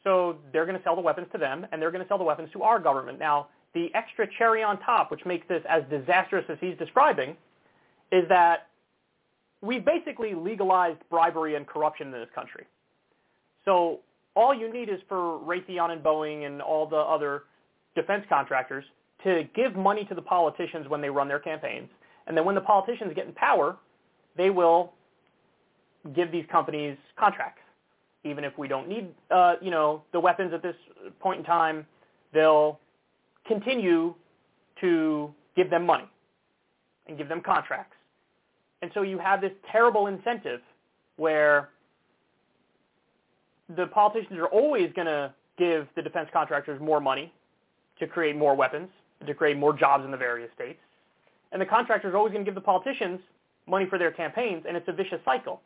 So 0.03 0.37
they're 0.53 0.65
going 0.65 0.77
to 0.77 0.83
sell 0.83 0.95
the 0.95 1.01
weapons 1.01 1.27
to 1.33 1.37
them, 1.37 1.67
and 1.71 1.81
they're 1.81 1.91
going 1.91 2.03
to 2.03 2.07
sell 2.07 2.17
the 2.17 2.23
weapons 2.23 2.49
to 2.53 2.63
our 2.63 2.79
government. 2.79 3.19
Now, 3.19 3.47
the 3.73 3.93
extra 3.93 4.27
cherry 4.37 4.63
on 4.63 4.79
top, 4.79 5.11
which 5.11 5.25
makes 5.25 5.47
this 5.47 5.61
as 5.67 5.83
disastrous 5.89 6.45
as 6.49 6.57
he's 6.61 6.77
describing, 6.77 7.35
is 8.11 8.27
that 8.29 8.67
we 9.61 9.79
basically 9.79 10.33
legalized 10.33 10.99
bribery 11.09 11.55
and 11.55 11.67
corruption 11.67 12.07
in 12.07 12.13
this 12.13 12.29
country. 12.33 12.65
So 13.65 13.99
all 14.37 14.53
you 14.53 14.71
need 14.71 14.89
is 14.89 14.99
for 15.09 15.39
Raytheon 15.39 15.91
and 15.91 16.03
Boeing 16.03 16.45
and 16.45 16.61
all 16.61 16.85
the 16.87 16.95
other 16.95 17.43
defense 17.95 18.23
contractors 18.29 18.85
to 19.23 19.43
give 19.55 19.75
money 19.75 20.05
to 20.05 20.15
the 20.15 20.21
politicians 20.21 20.87
when 20.87 21.01
they 21.01 21.09
run 21.09 21.27
their 21.27 21.39
campaigns. 21.39 21.89
And 22.27 22.37
then 22.37 22.45
when 22.45 22.55
the 22.55 22.61
politicians 22.61 23.13
get 23.15 23.25
in 23.25 23.33
power, 23.33 23.77
they 24.35 24.49
will 24.51 24.93
give 26.15 26.31
these 26.31 26.45
companies 26.51 26.97
contracts 27.17 27.61
even 28.27 28.43
if 28.43 28.57
we 28.57 28.67
don't 28.67 28.87
need, 28.87 29.07
uh, 29.31 29.55
you 29.61 29.71
know, 29.71 30.03
the 30.11 30.19
weapons 30.19 30.53
at 30.53 30.61
this 30.61 30.75
point 31.19 31.39
in 31.39 31.45
time, 31.45 31.85
they'll 32.33 32.79
continue 33.45 34.13
to 34.81 35.33
give 35.55 35.69
them 35.69 35.85
money 35.85 36.07
and 37.07 37.17
give 37.17 37.29
them 37.29 37.41
contracts. 37.41 37.95
And 38.81 38.91
so 38.93 39.01
you 39.01 39.17
have 39.17 39.41
this 39.41 39.53
terrible 39.71 40.07
incentive 40.07 40.61
where 41.15 41.69
the 43.75 43.87
politicians 43.87 44.37
are 44.39 44.47
always 44.47 44.91
going 44.93 45.07
to 45.07 45.33
give 45.57 45.87
the 45.95 46.01
defense 46.01 46.29
contractors 46.31 46.79
more 46.79 46.99
money 46.99 47.33
to 47.99 48.07
create 48.07 48.35
more 48.35 48.55
weapons, 48.55 48.89
to 49.25 49.33
create 49.33 49.57
more 49.57 49.73
jobs 49.73 50.05
in 50.05 50.11
the 50.11 50.17
various 50.17 50.49
states. 50.55 50.79
And 51.51 51.61
the 51.61 51.65
contractors 51.65 52.13
are 52.13 52.17
always 52.17 52.31
going 52.33 52.45
to 52.45 52.49
give 52.49 52.55
the 52.55 52.61
politicians 52.61 53.19
money 53.67 53.85
for 53.89 53.97
their 53.97 54.11
campaigns, 54.11 54.63
and 54.67 54.77
it's 54.77 54.87
a 54.87 54.93
vicious 54.93 55.19
cycle. 55.25 55.61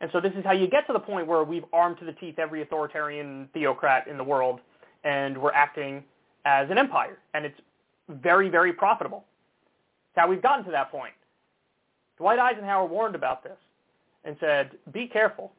And 0.00 0.10
so 0.12 0.20
this 0.20 0.32
is 0.34 0.44
how 0.44 0.52
you 0.52 0.66
get 0.68 0.86
to 0.86 0.92
the 0.92 1.00
point 1.00 1.26
where 1.26 1.44
we've 1.44 1.64
armed 1.72 1.98
to 1.98 2.04
the 2.04 2.12
teeth 2.12 2.38
every 2.38 2.62
authoritarian 2.62 3.48
theocrat 3.52 4.06
in 4.08 4.16
the 4.16 4.24
world, 4.24 4.60
and 5.04 5.36
we're 5.36 5.52
acting 5.52 6.02
as 6.44 6.70
an 6.70 6.78
empire. 6.78 7.18
And 7.34 7.44
it's 7.44 7.60
very, 8.08 8.48
very 8.48 8.72
profitable. 8.72 9.24
It's 10.10 10.20
how 10.20 10.28
we've 10.28 10.42
gotten 10.42 10.64
to 10.64 10.70
that 10.72 10.90
point. 10.90 11.12
Dwight 12.18 12.38
Eisenhower 12.38 12.86
warned 12.86 13.14
about 13.14 13.42
this 13.42 13.56
and 14.24 14.36
said, 14.40 14.72
be 14.92 15.06
careful, 15.06 15.52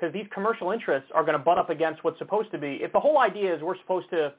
because 0.00 0.12
these 0.12 0.26
commercial 0.32 0.70
interests 0.70 1.10
are 1.14 1.22
going 1.22 1.36
to 1.36 1.44
butt 1.44 1.58
up 1.58 1.68
against 1.68 2.02
what's 2.04 2.18
supposed 2.18 2.50
to 2.52 2.58
be. 2.58 2.78
If 2.80 2.92
the 2.92 3.00
whole 3.00 3.18
idea 3.18 3.54
is 3.54 3.62
we're 3.62 3.78
supposed 3.78 4.08
to 4.10 4.32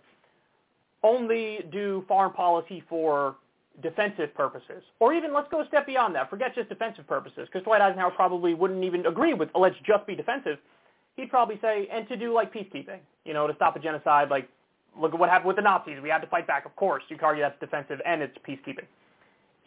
only 1.04 1.60
do 1.72 2.04
foreign 2.08 2.34
policy 2.34 2.84
for 2.90 3.36
defensive 3.82 4.34
purposes. 4.36 4.84
Or 5.00 5.14
even 5.14 5.34
let's 5.34 5.48
go 5.50 5.62
a 5.62 5.68
step 5.68 5.86
beyond 5.86 6.16
that. 6.16 6.30
Forget 6.30 6.54
just 6.56 6.70
defensive 6.70 7.08
purposes, 7.08 7.48
because 7.52 7.64
Dwight 7.64 7.82
Eisenhower 7.82 8.12
probably 8.12 8.54
wouldn't 8.54 8.84
even 8.84 9.06
agree 9.06 9.34
with 9.34 9.50
let's 9.56 9.76
just 9.86 10.06
be 10.06 10.16
defensive. 10.16 10.58
He'd 11.16 11.30
probably 11.30 11.60
say, 11.62 11.88
and 11.92 12.08
to 12.08 12.18
do 12.18 12.34
like 12.34 12.54
peacekeeping, 12.54 13.00
you 13.26 13.34
know, 13.34 13.48
to 13.48 13.56
stop 13.56 13.76
a 13.76 13.80
genocide, 13.80 14.30
like 14.30 14.48
look 15.00 15.14
at 15.14 15.20
what 15.20 15.30
happened 15.30 15.48
with 15.48 15.56
the 15.56 15.62
Nazis. 15.62 15.98
We 16.02 16.10
had 16.10 16.20
to 16.20 16.28
fight 16.28 16.48
back. 16.48 16.66
Of 16.66 16.76
course, 16.76 17.04
you 17.10 17.18
can 17.18 17.26
argue 17.26 17.44
that's 17.44 17.60
defensive 17.60 18.00
and 18.06 18.22
it's 18.22 18.38
peacekeeping. 18.48 18.86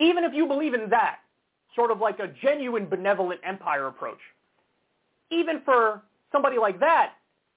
Even 0.00 0.24
if 0.24 0.32
you 0.34 0.46
believe 0.46 0.74
in 0.74 0.90
that, 0.90 1.18
sort 1.74 1.90
of 1.90 1.98
like 1.98 2.18
a 2.18 2.28
genuine 2.42 2.86
benevolent 2.86 3.40
empire 3.44 3.86
approach, 3.86 4.18
even 5.34 5.60
for 5.64 6.02
somebody 6.32 6.58
like 6.58 6.80
that, 6.80 7.12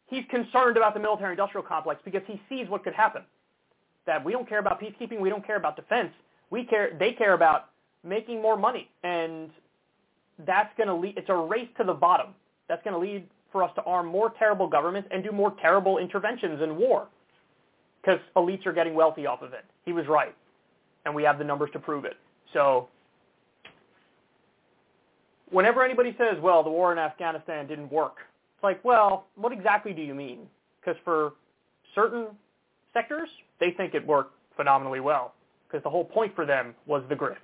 he's 0.07 0.23
concerned 0.29 0.77
about 0.77 0.93
the 0.93 0.99
military-industrial 0.99 1.65
complex 1.65 2.01
because 2.03 2.21
he 2.27 2.41
sees 2.49 2.67
what 2.69 2.83
could 2.83 2.93
happen. 2.93 3.23
That 4.05 4.23
we 4.23 4.31
don't 4.31 4.47
care 4.47 4.59
about 4.59 4.81
peacekeeping, 4.81 5.19
we 5.19 5.29
don't 5.29 5.45
care 5.45 5.57
about 5.57 5.75
defense, 5.75 6.11
we 6.49 6.63
care. 6.63 6.95
They 6.97 7.11
care 7.11 7.33
about 7.33 7.69
making 8.03 8.41
more 8.41 8.55
money, 8.55 8.89
and 9.03 9.49
that's 10.45 10.75
going 10.77 10.87
to 10.87 10.95
lead. 10.95 11.17
It's 11.17 11.29
a 11.29 11.35
race 11.35 11.67
to 11.77 11.83
the 11.83 11.93
bottom. 11.93 12.27
That's 12.69 12.83
going 12.83 12.93
to 12.93 12.99
lead 12.99 13.27
for 13.51 13.63
us 13.63 13.71
to 13.75 13.83
arm 13.83 14.07
more 14.07 14.33
terrible 14.39 14.67
governments 14.67 15.09
and 15.11 15.23
do 15.23 15.31
more 15.31 15.53
terrible 15.61 15.97
interventions 15.97 16.61
in 16.61 16.77
war, 16.77 17.07
because 18.01 18.19
elites 18.35 18.65
are 18.65 18.73
getting 18.73 18.93
wealthy 18.93 19.25
off 19.25 19.41
of 19.41 19.53
it. 19.53 19.65
He 19.85 19.93
was 19.93 20.07
right, 20.07 20.35
and 21.05 21.13
we 21.13 21.23
have 21.23 21.37
the 21.37 21.43
numbers 21.43 21.69
to 21.73 21.79
prove 21.79 22.05
it. 22.05 22.15
So. 22.53 22.89
Whenever 25.49 25.83
anybody 25.83 26.15
says, 26.17 26.41
well, 26.41 26.63
the 26.63 26.69
war 26.69 26.91
in 26.91 26.97
Afghanistan 26.97 27.67
didn't 27.67 27.91
work, 27.91 28.17
it's 28.55 28.63
like, 28.63 28.83
well, 28.83 29.27
what 29.35 29.53
exactly 29.53 29.93
do 29.93 30.01
you 30.01 30.13
mean? 30.13 30.39
Because 30.79 30.99
for 31.03 31.33
certain 31.95 32.27
sectors, 32.93 33.29
they 33.59 33.71
think 33.71 33.93
it 33.93 34.05
worked 34.05 34.33
phenomenally 34.55 34.99
well 34.99 35.33
because 35.67 35.83
the 35.83 35.89
whole 35.89 36.05
point 36.05 36.35
for 36.35 36.45
them 36.45 36.73
was 36.85 37.03
the 37.09 37.15
grift. 37.15 37.35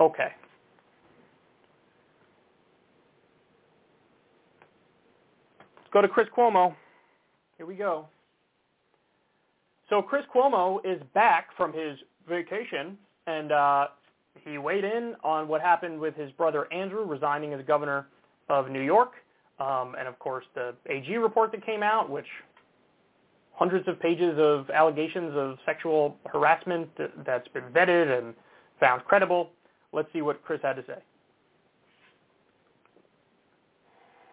Okay. 0.00 0.28
Let's 5.76 5.90
go 5.92 6.02
to 6.02 6.08
Chris 6.08 6.26
Cuomo. 6.36 6.74
Here 7.56 7.66
we 7.66 7.76
go. 7.76 8.06
So 9.92 10.00
Chris 10.00 10.24
Cuomo 10.34 10.78
is 10.86 11.02
back 11.12 11.54
from 11.54 11.70
his 11.70 11.98
vacation, 12.26 12.96
and 13.26 13.52
uh, 13.52 13.88
he 14.42 14.56
weighed 14.56 14.84
in 14.84 15.14
on 15.22 15.48
what 15.48 15.60
happened 15.60 16.00
with 16.00 16.16
his 16.16 16.32
brother 16.32 16.66
Andrew 16.72 17.04
resigning 17.04 17.52
as 17.52 17.62
governor 17.66 18.06
of 18.48 18.70
New 18.70 18.80
York. 18.80 19.12
Um, 19.60 19.94
and 19.98 20.08
of 20.08 20.18
course, 20.18 20.46
the 20.54 20.74
AG 20.86 21.14
report 21.18 21.52
that 21.52 21.66
came 21.66 21.82
out, 21.82 22.08
which 22.08 22.24
hundreds 23.52 23.86
of 23.86 24.00
pages 24.00 24.34
of 24.38 24.70
allegations 24.70 25.36
of 25.36 25.58
sexual 25.66 26.16
harassment 26.32 26.88
that's 27.26 27.48
been 27.48 27.64
vetted 27.64 28.18
and 28.18 28.32
found 28.80 29.04
credible. 29.04 29.50
Let's 29.92 30.10
see 30.14 30.22
what 30.22 30.42
Chris 30.42 30.60
had 30.62 30.76
to 30.76 30.84
say. 30.86 31.02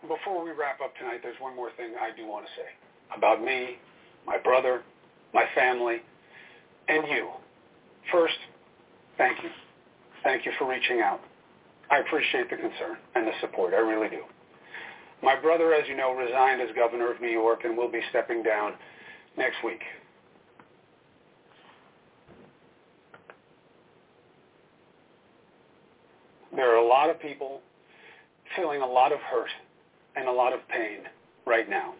Before 0.03 0.41
we 0.41 0.51
wrap 0.51 0.79
up 0.81 0.95
tonight, 0.95 1.19
there's 1.21 1.41
one 1.41 1.53
more 1.53 1.71
thing 1.75 1.95
I 1.99 2.15
do 2.15 2.25
want 2.25 2.45
to 2.45 2.51
say 2.55 2.69
about 3.13 3.43
me, 3.43 3.77
my 4.25 4.37
brother, 4.37 4.83
my 5.33 5.45
family, 5.55 5.97
and 6.87 7.07
you. 7.07 7.29
First, 8.11 8.37
thank 9.17 9.41
you. 9.43 9.49
Thank 10.23 10.45
you 10.45 10.51
for 10.57 10.67
reaching 10.67 11.01
out. 11.01 11.21
I 11.91 11.99
appreciate 11.99 12.49
the 12.49 12.57
concern 12.57 12.97
and 13.15 13.27
the 13.27 13.31
support. 13.41 13.73
I 13.73 13.77
really 13.77 14.09
do. 14.09 14.23
My 15.21 15.39
brother, 15.39 15.73
as 15.73 15.87
you 15.87 15.95
know, 15.97 16.13
resigned 16.13 16.61
as 16.61 16.69
governor 16.75 17.11
of 17.11 17.19
New 17.21 17.29
York 17.29 17.61
and 17.63 17.77
will 17.77 17.91
be 17.91 18.01
stepping 18.09 18.41
down 18.43 18.73
next 19.37 19.57
week. 19.63 19.81
There 26.55 26.73
are 26.73 26.83
a 26.83 26.87
lot 26.87 27.09
of 27.09 27.21
people 27.21 27.61
feeling 28.55 28.81
a 28.81 28.85
lot 28.85 29.11
of 29.11 29.19
hurt 29.19 29.49
and 30.15 30.27
a 30.27 30.31
lot 30.31 30.53
of 30.53 30.59
pain 30.67 30.99
right 31.45 31.69
now. 31.69 31.93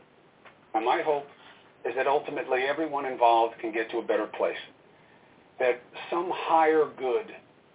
And 0.73 0.85
my 0.85 1.01
hope 1.01 1.26
is 1.85 1.95
that 1.95 2.07
ultimately 2.07 2.61
everyone 2.64 3.06
involved 3.06 3.57
can 3.60 3.72
get 3.72 3.89
to 3.91 3.97
a 3.97 4.03
better 4.03 4.27
place, 4.27 4.57
that 5.60 5.81
some 6.10 6.30
higher 6.34 6.85
good 6.97 7.27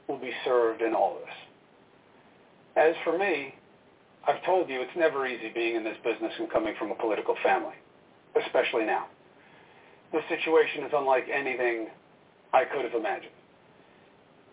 will 0.08 0.18
be 0.18 0.32
served 0.44 0.82
in 0.82 0.94
all 0.94 1.18
this. 1.18 1.34
As 2.76 2.94
for 3.04 3.16
me, 3.18 3.54
I've 4.26 4.42
told 4.44 4.68
you 4.68 4.80
it's 4.80 4.96
never 4.96 5.26
easy 5.26 5.50
being 5.54 5.76
in 5.76 5.84
this 5.84 5.96
business 6.04 6.32
and 6.38 6.50
coming 6.50 6.74
from 6.78 6.90
a 6.90 6.94
political 6.94 7.36
family, 7.42 7.74
especially 8.44 8.84
now. 8.84 9.06
The 10.12 10.20
situation 10.28 10.84
is 10.84 10.92
unlike 10.94 11.26
anything 11.32 11.88
I 12.52 12.64
could 12.64 12.84
have 12.84 12.94
imagined. 12.94 13.32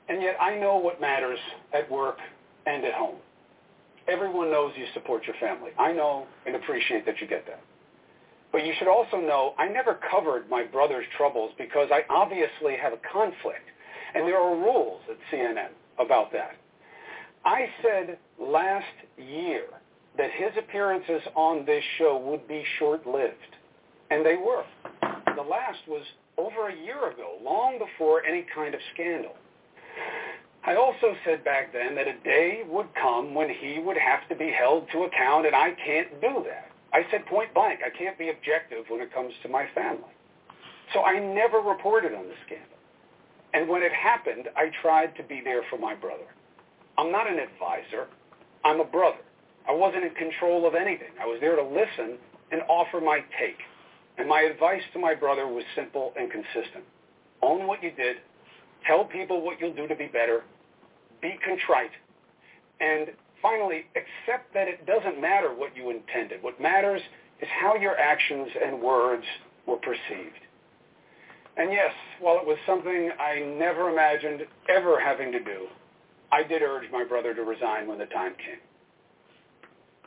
And 0.10 0.22
yet 0.22 0.36
I 0.42 0.58
know 0.58 0.78
what 0.78 1.00
matters 1.00 1.40
at 1.74 1.90
work 1.90 2.18
and 2.66 2.84
at 2.84 2.94
home. 2.94 3.16
Everyone 4.08 4.52
knows 4.52 4.74
you 4.76 4.86
support 4.94 5.24
your 5.26 5.36
family. 5.40 5.72
I 5.80 5.94
know 5.94 6.26
and 6.46 6.56
appreciate 6.56 7.06
that 7.06 7.22
you 7.22 7.28
get 7.28 7.46
that. 7.48 7.62
But 8.52 8.66
you 8.66 8.74
should 8.78 8.88
also 8.88 9.18
know 9.18 9.54
I 9.58 9.68
never 9.68 10.00
covered 10.10 10.50
my 10.50 10.64
brother's 10.64 11.06
troubles 11.18 11.52
because 11.58 11.90
I 11.92 12.04
obviously 12.10 12.76
have 12.82 12.94
a 12.94 13.00
conflict. 13.12 13.70
And 14.14 14.28
there 14.28 14.38
are 14.38 14.56
rules 14.56 15.02
at 15.10 15.18
CNN 15.32 15.70
about 15.98 16.32
that. 16.34 16.58
I 17.46 17.68
said 17.82 18.18
last 18.40 18.86
year 19.18 19.64
that 20.18 20.32
his 20.32 20.52
appearances 20.58 21.22
on 21.36 21.66
this 21.66 21.84
show 21.98 22.18
would 22.18 22.48
be 22.48 22.64
short-lived, 22.78 23.56
and 24.10 24.26
they 24.26 24.36
were. 24.36 24.66
The 25.36 25.42
last 25.42 25.80
was 25.88 26.04
over 26.38 26.70
a 26.70 26.76
year 26.76 27.10
ago, 27.10 27.38
long 27.42 27.80
before 27.80 28.24
any 28.26 28.46
kind 28.54 28.76
of 28.76 28.82
scandal. 28.94 29.36
I 30.64 30.76
also 30.76 31.16
said 31.26 31.44
back 31.44 31.74
then 31.74 31.96
that 31.96 32.08
a 32.08 32.18
day 32.24 32.64
would 32.68 32.88
come 33.02 33.34
when 33.34 33.50
he 33.50 33.80
would 33.80 33.98
have 33.98 34.28
to 34.30 34.36
be 34.36 34.52
held 34.52 34.88
to 34.92 35.04
account, 35.04 35.48
and 35.48 35.56
I 35.56 35.72
can't 35.84 36.22
do 36.22 36.44
that. 36.48 36.71
I 36.94 37.06
said 37.10 37.26
point 37.26 37.54
blank, 37.54 37.80
I 37.86 37.96
can't 37.96 38.18
be 38.18 38.30
objective 38.30 38.86
when 38.90 39.02
it 39.02 39.14
comes 39.14 39.34
to 39.44 39.50
my 39.50 39.66
family. 39.74 40.12
So 40.94 41.04
I 41.04 41.20
never 41.20 41.60
reported 41.60 42.14
on 42.14 42.28
the 42.28 42.36
scandal. 42.46 42.68
And 43.54 43.68
when 43.68 43.82
it 43.82 43.92
happened, 43.92 44.50
I 44.56 44.72
tried 44.82 45.16
to 45.18 45.24
be 45.24 45.42
there 45.44 45.62
for 45.70 45.78
my 45.78 45.96
brother. 45.96 46.28
I'm 46.98 47.12
not 47.12 47.30
an 47.30 47.40
advisor. 47.40 48.08
I'm 48.64 48.80
a 48.80 48.86
brother. 48.86 49.20
I 49.68 49.74
wasn't 49.74 50.04
in 50.04 50.14
control 50.16 50.68
of 50.68 50.76
anything. 50.76 51.12
I 51.20 51.26
was 51.26 51.40
there 51.40 51.56
to 51.56 51.64
listen 51.64 52.18
and 52.52 52.62
offer 52.68 53.00
my 53.00 53.20
take. 53.40 53.58
And 54.18 54.28
my 54.28 54.42
advice 54.42 54.82
to 54.94 55.00
my 55.00 55.16
brother 55.16 55.48
was 55.48 55.64
simple 55.76 56.14
and 56.18 56.30
consistent. 56.30 56.84
Own 57.42 57.68
what 57.68 57.82
you 57.82 57.92
did. 57.92 58.18
Tell 58.86 59.06
people 59.06 59.42
what 59.42 59.60
you'll 59.60 59.74
do 59.74 59.88
to 59.88 59.96
be 59.96 60.08
better. 60.08 60.44
Be 61.22 61.38
contrite. 61.46 61.92
And 62.80 63.10
finally, 63.42 63.86
accept 63.96 64.54
that 64.54 64.68
it 64.68 64.86
doesn't 64.86 65.20
matter 65.20 65.54
what 65.54 65.76
you 65.76 65.90
intended. 65.90 66.42
What 66.44 66.60
matters 66.62 67.02
is 67.42 67.48
how 67.62 67.76
your 67.76 67.98
actions 67.98 68.48
and 68.64 68.82
words 68.82 69.24
were 69.68 69.78
perceived. 69.78 70.40
And 71.58 71.72
yes, 71.72 71.92
while 72.20 72.38
it 72.38 72.46
was 72.46 72.58
something 72.66 73.12
I 73.20 73.40
never 73.58 73.90
imagined 73.90 74.42
ever 74.70 75.00
having 75.00 75.32
to 75.32 75.40
do, 75.40 75.68
I 76.32 76.44
did 76.44 76.62
urge 76.62 76.90
my 76.92 77.04
brother 77.04 77.34
to 77.34 77.44
resign 77.44 77.88
when 77.88 77.98
the 77.98 78.06
time 78.06 78.34
came. 78.38 78.62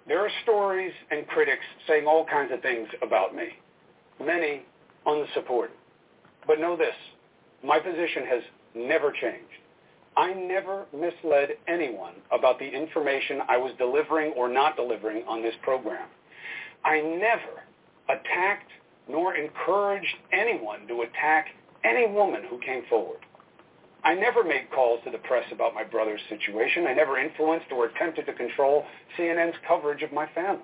There 0.07 0.21
are 0.21 0.31
stories 0.43 0.93
and 1.11 1.27
critics 1.29 1.65
saying 1.87 2.07
all 2.07 2.25
kinds 2.27 2.53
of 2.53 2.61
things 2.61 2.89
about 3.03 3.35
me, 3.35 3.49
many 4.25 4.63
unsupported. 5.07 5.77
But 6.47 6.61
know 6.61 6.77
this, 6.77 6.95
my 7.63 7.79
position 7.79 8.25
has 8.29 8.43
never 8.75 9.13
changed. 9.13 9.64
I 10.17 10.33
never 10.33 10.87
misled 10.93 11.51
anyone 11.67 12.15
about 12.31 12.59
the 12.59 12.69
information 12.69 13.41
I 13.49 13.57
was 13.57 13.73
delivering 13.79 14.33
or 14.37 14.49
not 14.49 14.77
delivering 14.77 15.25
on 15.27 15.43
this 15.43 15.55
program. 15.63 16.09
I 16.85 17.01
never 17.01 17.65
attacked 18.09 18.71
nor 19.09 19.35
encouraged 19.35 20.17
anyone 20.33 20.87
to 20.89 21.03
attack 21.03 21.49
any 21.85 22.07
woman 22.07 22.43
who 22.49 22.59
came 22.61 22.83
forward. 22.89 23.19
I 24.05 24.15
never 24.15 24.45
made 24.45 24.71
calls 24.75 25.01
to 25.05 25.11
the 25.11 25.19
press 25.19 25.45
about 25.51 25.75
my 25.75 25.83
brother's 25.83 26.21
situation. 26.29 26.87
I 26.87 26.93
never 26.93 27.19
influenced 27.19 27.73
or 27.73 27.87
attempted 27.87 28.27
to 28.27 28.35
control 28.35 28.85
CNN's 29.19 29.57
coverage 29.67 30.03
of 30.03 30.13
my 30.13 30.27
family. 30.35 30.63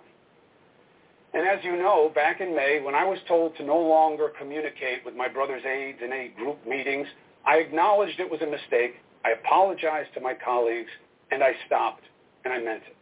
And 1.32 1.46
as 1.46 1.64
you 1.64 1.76
know, 1.76 2.10
back 2.14 2.40
in 2.40 2.54
May, 2.54 2.80
when 2.84 2.94
I 2.94 3.04
was 3.04 3.18
told 3.28 3.56
to 3.56 3.64
no 3.64 3.78
longer 3.78 4.32
communicate 4.38 5.04
with 5.04 5.14
my 5.14 5.28
brother's 5.28 5.62
aides 5.64 6.00
in 6.04 6.12
any 6.12 6.28
group 6.28 6.66
meetings, 6.66 7.06
I 7.46 7.56
acknowledged 7.56 8.20
it 8.20 8.30
was 8.30 8.42
a 8.42 8.46
mistake, 8.46 8.96
I 9.24 9.30
apologized 9.32 10.14
to 10.14 10.20
my 10.20 10.34
colleagues, 10.34 10.90
and 11.30 11.42
I 11.42 11.52
stopped, 11.66 12.02
and 12.44 12.52
I 12.52 12.58
meant 12.58 12.82
it. 12.86 12.96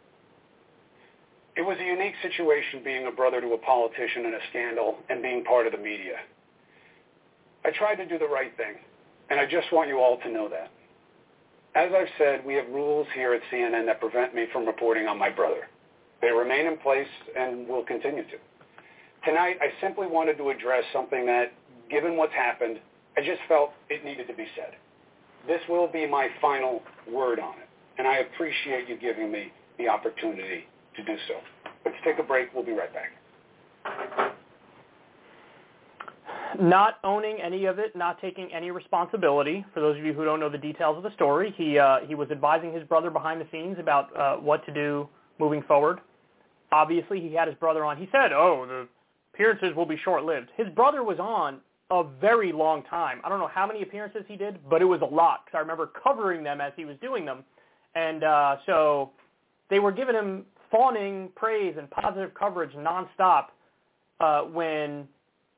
It 1.57 1.63
was 1.63 1.77
a 1.81 1.85
unique 1.85 2.15
situation 2.23 2.83
being 2.85 3.07
a 3.07 3.11
brother 3.11 3.41
to 3.41 3.53
a 3.53 3.59
politician 3.59 4.27
in 4.27 4.35
a 4.35 4.39
scandal 4.51 4.99
and 5.09 5.23
being 5.23 5.45
part 5.45 5.67
of 5.67 5.73
the 5.73 5.79
media. 5.79 6.17
I 7.65 7.71
tried 7.71 7.97
to 7.97 8.07
do 8.07 8.19
the 8.19 8.29
right 8.29 8.57
thing, 8.57 8.77
and 9.31 9.41
I 9.41 9.45
just 9.45 9.73
want 9.73 9.89
you 9.89 9.99
all 9.99 10.19
to 10.19 10.31
know 10.31 10.49
that. 10.49 10.71
As 11.75 11.91
I've 11.95 12.09
said, 12.17 12.45
we 12.47 12.55
have 12.55 12.69
rules 12.69 13.07
here 13.15 13.35
at 13.35 13.43
CNN 13.53 13.87
that 13.87 14.01
prevent 14.01 14.35
me 14.35 14.47
from 14.53 14.67
reporting 14.67 15.07
on 15.07 15.19
my 15.19 15.31
brother. 15.31 15.69
They 16.21 16.31
remain 16.31 16.67
in 16.67 16.79
place 16.79 17.09
and 17.37 17.69
will 17.69 17.85
continue 17.85 18.25
to. 18.25 18.39
Tonight, 19.25 19.59
I 19.61 19.69
simply 19.81 20.07
wanted 20.07 20.39
to 20.39 20.51
address 20.51 20.85
something 20.93 21.27
that, 21.27 21.53
given 21.91 22.17
what's 22.17 22.33
happened, 22.33 22.79
I 23.17 23.21
just 23.21 23.41
felt 23.49 23.71
it 23.91 24.05
needed 24.05 24.27
to 24.29 24.35
be 24.35 24.47
said. 24.57 24.77
This 25.47 25.61
will 25.69 25.89
be 25.89 26.07
my 26.07 26.29
final 26.41 26.83
word 27.11 27.41
on 27.41 27.55
it, 27.59 27.69
and 27.97 28.07
I 28.07 28.19
appreciate 28.19 28.89
you 28.89 28.99
giving 28.99 29.33
me 29.33 29.53
the 29.79 29.89
opportunity 29.89 30.65
to 30.97 31.05
do 31.05 31.17
so. 31.27 31.35
Let's 31.85 31.97
take 32.05 32.19
a 32.19 32.23
break. 32.23 32.53
We'll 32.55 32.65
be 32.65 32.73
right 32.73 32.93
back. 32.93 33.13
Not 36.61 36.99
owning 37.05 37.39
any 37.41 37.67
of 37.67 37.79
it, 37.79 37.95
not 37.95 38.21
taking 38.21 38.53
any 38.53 38.71
responsibility. 38.71 39.65
For 39.73 39.81
those 39.81 39.97
of 39.99 40.05
you 40.05 40.13
who 40.13 40.25
don't 40.25 40.41
know 40.41 40.49
the 40.49 40.59
details 40.59 40.97
of 40.97 41.03
the 41.03 41.13
story, 41.15 41.55
he 41.57 41.79
uh, 41.79 42.01
he 42.07 42.15
was 42.15 42.31
advising 42.31 42.73
his 42.73 42.83
brother 42.85 43.11
behind 43.11 43.41
the 43.41 43.47
scenes 43.53 43.79
about 43.79 44.17
uh, 44.17 44.37
what 44.37 44.65
to 44.67 44.73
do 44.73 45.09
moving 45.39 45.63
forward. 45.63 46.01
Obviously, 46.73 47.21
he 47.21 47.33
had 47.33 47.49
his 47.49 47.57
brother 47.57 47.85
on. 47.85 47.97
He 47.97 48.09
said, 48.11 48.33
"Oh, 48.33 48.67
the 48.67 48.89
appearances 49.33 49.75
will 49.77 49.87
be 49.87 49.97
short-lived." 49.97 50.49
His 50.57 50.69
brother 50.71 51.05
was 51.05 51.19
on 51.19 51.61
a 51.91 52.05
very 52.21 52.53
long 52.53 52.83
time. 52.85 53.21
I 53.25 53.29
don't 53.29 53.39
know 53.39 53.49
how 53.49 53.67
many 53.67 53.83
appearances 53.83 54.23
he 54.29 54.37
did, 54.37 54.59
but 54.69 54.83
it 54.83 54.85
was 54.85 55.01
a 55.01 55.07
lot 55.07 55.45
because 55.45 55.57
I 55.57 55.61
remember 55.61 55.91
covering 56.03 56.43
them 56.43 56.61
as 56.61 56.73
he 56.77 56.85
was 56.85 56.97
doing 57.01 57.25
them, 57.25 57.45
and 57.95 58.25
uh, 58.25 58.57
so 58.67 59.11
they 59.71 59.79
were 59.79 59.93
giving 59.93 60.15
him 60.15 60.45
fawning 60.71 61.31
praise 61.35 61.77
and 61.79 61.91
positive 61.91 62.35
coverage 62.35 62.73
nonstop 62.73 63.47
uh, 64.21 64.43
when 64.43 65.09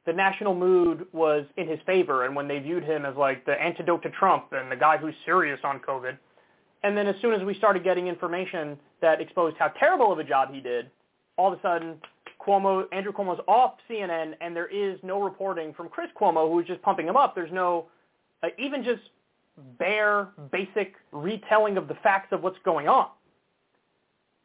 the 0.06 0.12
national 0.12 0.54
mood 0.54 1.06
was 1.12 1.44
in 1.56 1.68
his 1.68 1.78
favor 1.84 2.24
and 2.24 2.34
when 2.34 2.48
they 2.48 2.58
viewed 2.58 2.84
him 2.84 3.04
as 3.04 3.14
like 3.16 3.44
the 3.44 3.52
antidote 3.52 4.02
to 4.02 4.10
Trump 4.10 4.46
and 4.52 4.70
the 4.70 4.76
guy 4.76 4.96
who's 4.96 5.14
serious 5.24 5.60
on 5.64 5.78
COVID. 5.80 6.16
And 6.82 6.96
then 6.96 7.06
as 7.06 7.14
soon 7.20 7.34
as 7.34 7.44
we 7.44 7.54
started 7.54 7.84
getting 7.84 8.06
information 8.06 8.78
that 9.02 9.20
exposed 9.20 9.56
how 9.58 9.68
terrible 9.68 10.12
of 10.12 10.18
a 10.18 10.24
job 10.24 10.52
he 10.52 10.60
did, 10.60 10.90
all 11.36 11.52
of 11.52 11.58
a 11.58 11.62
sudden 11.62 11.96
Cuomo, 12.44 12.84
Andrew 12.92 13.12
Cuomo's 13.12 13.40
off 13.46 13.74
CNN 13.88 14.34
and 14.40 14.54
there 14.54 14.66
is 14.66 14.98
no 15.02 15.22
reporting 15.22 15.74
from 15.74 15.88
Chris 15.88 16.08
Cuomo 16.18 16.50
who's 16.50 16.66
just 16.66 16.82
pumping 16.82 17.06
him 17.06 17.16
up. 17.16 17.34
There's 17.34 17.52
no, 17.52 17.86
uh, 18.42 18.48
even 18.58 18.82
just 18.82 19.02
bare, 19.78 20.28
basic 20.50 20.94
retelling 21.12 21.76
of 21.76 21.88
the 21.88 21.94
facts 22.02 22.28
of 22.32 22.42
what's 22.42 22.58
going 22.64 22.88
on. 22.88 23.08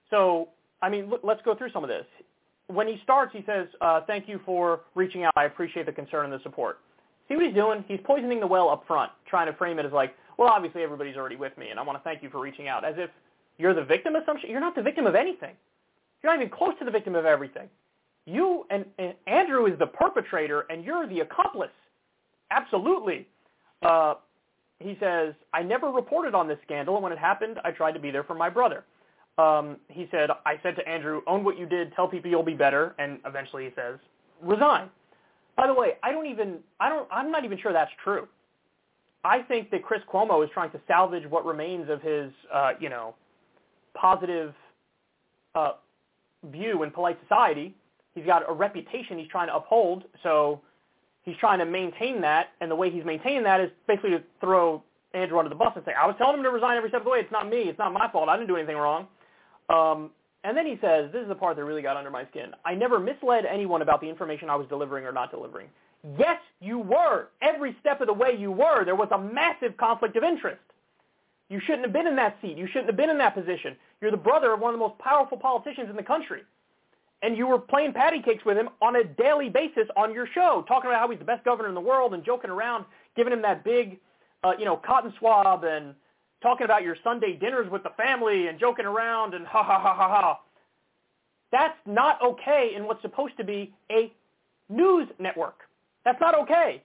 So 0.09 0.49
I 0.81 0.89
mean, 0.89 1.09
look, 1.09 1.21
let's 1.23 1.41
go 1.43 1.55
through 1.55 1.71
some 1.71 1.83
of 1.83 1.89
this. 1.89 2.05
When 2.67 2.87
he 2.87 2.99
starts, 3.03 3.31
he 3.33 3.43
says, 3.45 3.67
uh, 3.81 4.01
thank 4.07 4.27
you 4.27 4.39
for 4.45 4.81
reaching 4.95 5.23
out. 5.23 5.33
I 5.35 5.45
appreciate 5.45 5.85
the 5.85 5.91
concern 5.91 6.25
and 6.25 6.33
the 6.33 6.41
support. 6.43 6.79
See 7.27 7.35
what 7.35 7.45
he's 7.45 7.55
doing? 7.55 7.83
He's 7.87 7.99
poisoning 8.03 8.39
the 8.39 8.47
well 8.47 8.69
up 8.69 8.85
front, 8.87 9.11
trying 9.27 9.47
to 9.47 9.53
frame 9.53 9.79
it 9.79 9.85
as 9.85 9.91
like, 9.91 10.15
well, 10.37 10.49
obviously 10.49 10.83
everybody's 10.83 11.15
already 11.15 11.37
with 11.37 11.57
me, 11.57 11.69
and 11.69 11.79
I 11.79 11.83
want 11.83 11.97
to 11.97 12.03
thank 12.03 12.21
you 12.21 12.29
for 12.29 12.39
reaching 12.39 12.67
out, 12.67 12.83
as 12.83 12.95
if 12.97 13.09
you're 13.57 13.73
the 13.73 13.83
victim 13.83 14.15
of. 14.15 14.23
You're 14.47 14.59
not 14.59 14.75
the 14.75 14.81
victim 14.81 15.07
of 15.07 15.15
anything. 15.15 15.55
You're 16.21 16.33
not 16.33 16.41
even 16.41 16.51
close 16.55 16.73
to 16.79 16.85
the 16.85 16.91
victim 16.91 17.15
of 17.15 17.25
everything. 17.25 17.69
You 18.25 18.65
and, 18.69 18.85
and 18.97 19.13
Andrew 19.27 19.65
is 19.67 19.77
the 19.77 19.87
perpetrator, 19.87 20.65
and 20.69 20.83
you're 20.83 21.07
the 21.07 21.19
accomplice. 21.19 21.69
Absolutely. 22.51 23.27
Uh, 23.81 24.15
he 24.79 24.97
says, 24.99 25.33
I 25.53 25.61
never 25.63 25.89
reported 25.91 26.35
on 26.35 26.47
this 26.47 26.57
scandal, 26.65 26.95
and 26.95 27.03
when 27.03 27.11
it 27.11 27.19
happened, 27.19 27.59
I 27.63 27.71
tried 27.71 27.93
to 27.93 27.99
be 27.99 28.11
there 28.11 28.23
for 28.23 28.33
my 28.33 28.49
brother 28.49 28.83
um, 29.37 29.77
he 29.89 30.07
said, 30.11 30.29
I 30.45 30.59
said 30.63 30.75
to 30.77 30.87
Andrew, 30.87 31.21
own 31.27 31.43
what 31.43 31.57
you 31.57 31.65
did, 31.65 31.93
tell 31.93 32.07
people 32.07 32.29
you'll 32.29 32.43
be 32.43 32.53
better, 32.53 32.95
and 32.99 33.19
eventually 33.25 33.65
he 33.65 33.71
says, 33.75 33.99
resign. 34.41 34.89
By 35.57 35.67
the 35.67 35.73
way, 35.73 35.93
I 36.03 36.11
don't 36.11 36.27
even, 36.27 36.59
I 36.79 36.89
don't, 36.89 37.07
I'm 37.11 37.31
not 37.31 37.43
even 37.43 37.57
sure 37.57 37.73
that's 37.73 37.91
true. 38.03 38.27
I 39.23 39.41
think 39.41 39.71
that 39.71 39.83
Chris 39.83 40.01
Cuomo 40.11 40.43
is 40.43 40.49
trying 40.53 40.71
to 40.71 40.79
salvage 40.87 41.23
what 41.29 41.45
remains 41.45 41.89
of 41.89 42.01
his, 42.01 42.31
uh, 42.53 42.73
you 42.79 42.89
know, 42.89 43.15
positive 43.93 44.53
uh, 45.55 45.73
view 46.51 46.83
in 46.83 46.91
polite 46.91 47.17
society. 47.21 47.73
He's 48.15 48.25
got 48.25 48.49
a 48.49 48.53
reputation 48.53 49.19
he's 49.19 49.27
trying 49.27 49.47
to 49.47 49.55
uphold, 49.55 50.05
so 50.23 50.61
he's 51.23 51.35
trying 51.37 51.59
to 51.59 51.65
maintain 51.65 52.21
that, 52.21 52.47
and 52.61 52.71
the 52.71 52.75
way 52.75 52.89
he's 52.89 53.05
maintaining 53.05 53.43
that 53.43 53.59
is 53.59 53.69
basically 53.87 54.11
to 54.11 54.23
throw 54.39 54.81
Andrew 55.13 55.37
under 55.37 55.49
the 55.49 55.55
bus 55.55 55.73
and 55.75 55.83
say, 55.85 55.93
I 55.93 56.07
was 56.07 56.15
telling 56.17 56.37
him 56.37 56.43
to 56.43 56.49
resign 56.49 56.77
every 56.77 56.89
step 56.89 57.01
of 57.01 57.05
the 57.05 57.11
way. 57.11 57.19
It's 57.19 57.31
not 57.31 57.49
me. 57.49 57.63
It's 57.63 57.77
not 57.77 57.93
my 57.93 58.09
fault. 58.11 58.29
I 58.29 58.37
didn't 58.37 58.47
do 58.47 58.55
anything 58.55 58.77
wrong. 58.77 59.07
Um, 59.69 60.11
and 60.43 60.55
then 60.55 60.65
he 60.65 60.77
says, 60.79 61.11
this 61.11 61.23
is 61.23 61.27
the 61.27 61.35
part 61.35 61.55
that 61.57 61.63
really 61.63 61.81
got 61.81 61.97
under 61.97 62.11
my 62.11 62.25
skin. 62.27 62.51
I 62.63 62.75
never 62.75 62.99
misled 62.99 63.45
anyone 63.45 63.81
about 63.81 63.99
the 63.99 64.07
information 64.07 64.49
I 64.49 64.55
was 64.55 64.67
delivering 64.67 65.05
or 65.05 65.11
not 65.11 65.31
delivering. 65.31 65.67
Yes, 66.19 66.39
you 66.61 66.79
were. 66.79 67.29
Every 67.41 67.75
step 67.79 67.99
of 67.99 68.07
the 68.07 68.13
way 68.13 68.35
you 68.37 68.51
were. 68.51 68.85
There 68.85 68.95
was 68.95 69.09
a 69.11 69.17
massive 69.17 69.75
conflict 69.77 70.15
of 70.15 70.23
interest. 70.23 70.61
You 71.49 71.59
shouldn't 71.59 71.83
have 71.83 71.93
been 71.93 72.07
in 72.07 72.15
that 72.17 72.37
seat. 72.41 72.57
You 72.57 72.67
shouldn't 72.67 72.87
have 72.87 72.97
been 72.97 73.09
in 73.09 73.17
that 73.17 73.35
position. 73.35 73.75
You're 74.01 74.11
the 74.11 74.17
brother 74.17 74.53
of 74.53 74.59
one 74.59 74.73
of 74.73 74.79
the 74.79 74.85
most 74.85 74.99
powerful 74.99 75.37
politicians 75.37 75.89
in 75.89 75.95
the 75.95 76.03
country. 76.03 76.43
And 77.25 77.35
you 77.35 77.47
were 77.47 77.57
playing 77.57 77.91
patty 77.93 78.21
cakes 78.21 78.45
with 78.45 78.55
him 78.55 78.69
on 78.83 78.97
a 78.97 79.03
daily 79.03 79.49
basis 79.49 79.87
on 79.97 80.13
your 80.13 80.27
show, 80.35 80.63
talking 80.67 80.91
about 80.91 80.99
how 80.99 81.09
he's 81.09 81.17
the 81.17 81.25
best 81.25 81.43
governor 81.43 81.67
in 81.67 81.73
the 81.73 81.81
world 81.81 82.13
and 82.13 82.23
joking 82.23 82.51
around, 82.51 82.85
giving 83.17 83.33
him 83.33 83.41
that 83.41 83.63
big, 83.63 83.97
uh, 84.43 84.51
you 84.59 84.63
know, 84.63 84.77
cotton 84.77 85.11
swab 85.17 85.63
and 85.63 85.95
talking 86.43 86.65
about 86.65 86.83
your 86.83 86.95
Sunday 87.03 87.35
dinners 87.35 87.67
with 87.71 87.81
the 87.81 87.89
family 87.97 88.45
and 88.45 88.59
joking 88.59 88.85
around 88.85 89.33
and 89.33 89.43
ha 89.47 89.63
ha 89.63 89.79
ha 89.79 89.95
ha 89.95 90.07
ha. 90.07 90.39
That's 91.51 91.75
not 91.87 92.21
okay 92.21 92.73
in 92.75 92.85
what's 92.85 93.01
supposed 93.01 93.35
to 93.37 93.43
be 93.43 93.73
a 93.91 94.13
news 94.69 95.07
network. 95.17 95.61
That's 96.03 96.21
not 96.21 96.37
okay. 96.41 96.83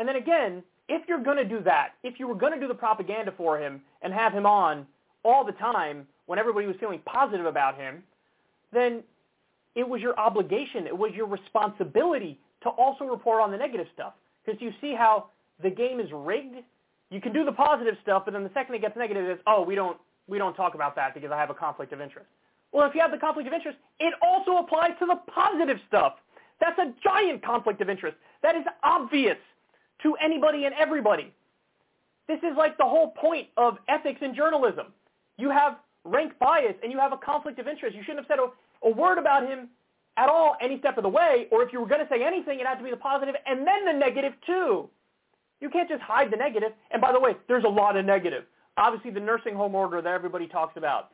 And 0.00 0.08
then 0.08 0.16
again, 0.16 0.64
if 0.88 1.06
you're 1.06 1.22
going 1.22 1.36
to 1.36 1.44
do 1.44 1.62
that, 1.62 1.90
if 2.02 2.18
you 2.18 2.26
were 2.26 2.34
going 2.34 2.52
to 2.52 2.58
do 2.58 2.66
the 2.66 2.74
propaganda 2.74 3.32
for 3.36 3.60
him 3.60 3.80
and 4.02 4.12
have 4.12 4.32
him 4.32 4.44
on 4.44 4.88
all 5.24 5.44
the 5.44 5.52
time 5.52 6.04
when 6.26 6.40
everybody 6.40 6.66
was 6.66 6.74
feeling 6.80 7.00
positive 7.06 7.46
about 7.46 7.76
him, 7.76 8.02
then 8.72 9.04
it 9.74 9.88
was 9.88 10.00
your 10.00 10.18
obligation, 10.18 10.86
it 10.86 10.96
was 10.96 11.12
your 11.14 11.26
responsibility 11.26 12.38
to 12.62 12.68
also 12.70 13.04
report 13.04 13.40
on 13.40 13.50
the 13.50 13.56
negative 13.56 13.86
stuff. 13.94 14.14
Because 14.44 14.60
you 14.60 14.72
see 14.80 14.94
how 14.94 15.26
the 15.62 15.70
game 15.70 16.00
is 16.00 16.08
rigged? 16.12 16.56
You 17.10 17.20
can 17.20 17.32
do 17.32 17.44
the 17.44 17.52
positive 17.52 17.94
stuff, 18.02 18.22
but 18.24 18.34
then 18.34 18.44
the 18.44 18.50
second 18.54 18.74
it 18.74 18.80
gets 18.80 18.96
negative, 18.96 19.24
it's, 19.26 19.42
oh, 19.46 19.62
we 19.62 19.74
don't, 19.74 19.96
we 20.26 20.38
don't 20.38 20.54
talk 20.54 20.74
about 20.74 20.94
that 20.96 21.14
because 21.14 21.30
I 21.30 21.38
have 21.38 21.50
a 21.50 21.54
conflict 21.54 21.92
of 21.92 22.00
interest. 22.00 22.28
Well, 22.72 22.86
if 22.88 22.94
you 22.94 23.00
have 23.00 23.10
the 23.10 23.18
conflict 23.18 23.46
of 23.46 23.54
interest, 23.54 23.78
it 23.98 24.12
also 24.20 24.58
applies 24.58 24.92
to 25.00 25.06
the 25.06 25.16
positive 25.32 25.78
stuff. 25.88 26.14
That's 26.60 26.78
a 26.78 26.92
giant 27.02 27.42
conflict 27.44 27.80
of 27.80 27.88
interest. 27.88 28.16
That 28.42 28.56
is 28.56 28.64
obvious 28.82 29.38
to 30.02 30.14
anybody 30.22 30.64
and 30.64 30.74
everybody. 30.74 31.32
This 32.26 32.38
is 32.38 32.56
like 32.56 32.76
the 32.76 32.84
whole 32.84 33.12
point 33.12 33.48
of 33.56 33.78
ethics 33.88 34.20
in 34.20 34.34
journalism. 34.34 34.86
You 35.38 35.50
have 35.50 35.78
rank 36.04 36.32
bias 36.38 36.74
and 36.82 36.92
you 36.92 36.98
have 36.98 37.12
a 37.12 37.16
conflict 37.16 37.58
of 37.58 37.68
interest. 37.68 37.96
You 37.96 38.02
shouldn't 38.02 38.26
have 38.26 38.28
said 38.28 38.38
a, 38.38 38.48
a 38.82 38.90
word 38.90 39.18
about 39.18 39.46
him 39.46 39.68
at 40.16 40.28
all 40.28 40.56
any 40.60 40.78
step 40.80 40.96
of 40.98 41.04
the 41.04 41.08
way, 41.08 41.46
or 41.50 41.62
if 41.62 41.72
you 41.72 41.80
were 41.80 41.86
going 41.86 42.00
to 42.00 42.08
say 42.08 42.24
anything, 42.24 42.60
it 42.60 42.66
had 42.66 42.76
to 42.76 42.84
be 42.84 42.90
the 42.90 42.96
positive 42.96 43.34
and 43.46 43.66
then 43.66 43.84
the 43.84 43.92
negative 43.92 44.32
too. 44.46 44.88
You 45.60 45.70
can't 45.70 45.88
just 45.88 46.02
hide 46.02 46.30
the 46.30 46.36
negative. 46.36 46.70
And 46.90 47.00
by 47.00 47.12
the 47.12 47.20
way, 47.20 47.32
there's 47.48 47.64
a 47.64 47.68
lot 47.68 47.96
of 47.96 48.04
negative. 48.04 48.44
Obviously, 48.76 49.10
the 49.10 49.20
nursing 49.20 49.54
home 49.54 49.74
order 49.74 50.00
that 50.00 50.12
everybody 50.12 50.46
talks 50.46 50.76
about. 50.76 51.10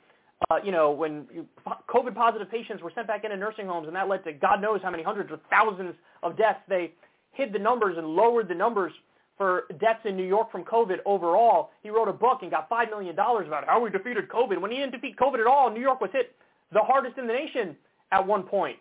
Uh, 0.51 0.57
you 0.63 0.73
know, 0.73 0.91
when 0.91 1.27
you, 1.33 1.47
COVID 1.89 2.15
positive 2.15 2.51
patients 2.51 2.83
were 2.83 2.93
sent 2.95 3.07
back 3.07 3.25
into 3.25 3.37
nursing 3.37 3.67
homes, 3.67 3.87
and 3.87 3.97
that 3.97 4.09
led 4.09 4.25
to 4.25 4.33
God 4.33 4.61
knows 4.61 4.81
how 4.83 4.91
many 4.91 5.03
hundreds 5.03 5.33
of 5.33 5.41
thousands 5.49 5.95
of 6.23 6.37
deaths. 6.37 6.61
They 6.69 6.93
hid 7.33 7.53
the 7.53 7.59
numbers 7.59 7.97
and 7.97 8.07
lowered 8.07 8.49
the 8.49 8.55
numbers 8.55 8.93
for 9.37 9.65
deaths 9.81 10.01
in 10.05 10.17
New 10.17 10.27
York 10.27 10.53
from 10.53 10.65
COVID 10.65 10.99
overall. 11.07 11.71
He 11.83 11.91
wrote 11.91 12.09
a 12.09 12.13
book 12.13 12.41
and 12.43 12.51
got 12.51 12.71
$5 12.71 12.91
million 12.91 13.15
about 13.15 13.65
how 13.67 13.81
we 13.81 13.91
defeated 13.91 14.29
COVID. 14.29 14.61
When 14.61 14.71
he 14.71 14.79
didn't 14.79 14.93
defeat 14.93 15.17
COVID 15.17 15.41
at 15.41 15.47
all, 15.47 15.71
New 15.71 15.81
York 15.81 16.01
was 16.01 16.11
hit 16.13 16.37
the 16.75 16.81
hardest 16.81 17.17
in 17.17 17.27
the 17.27 17.33
nation 17.33 17.77
at 18.13 18.27
one 18.27 18.43
point. 18.43 18.77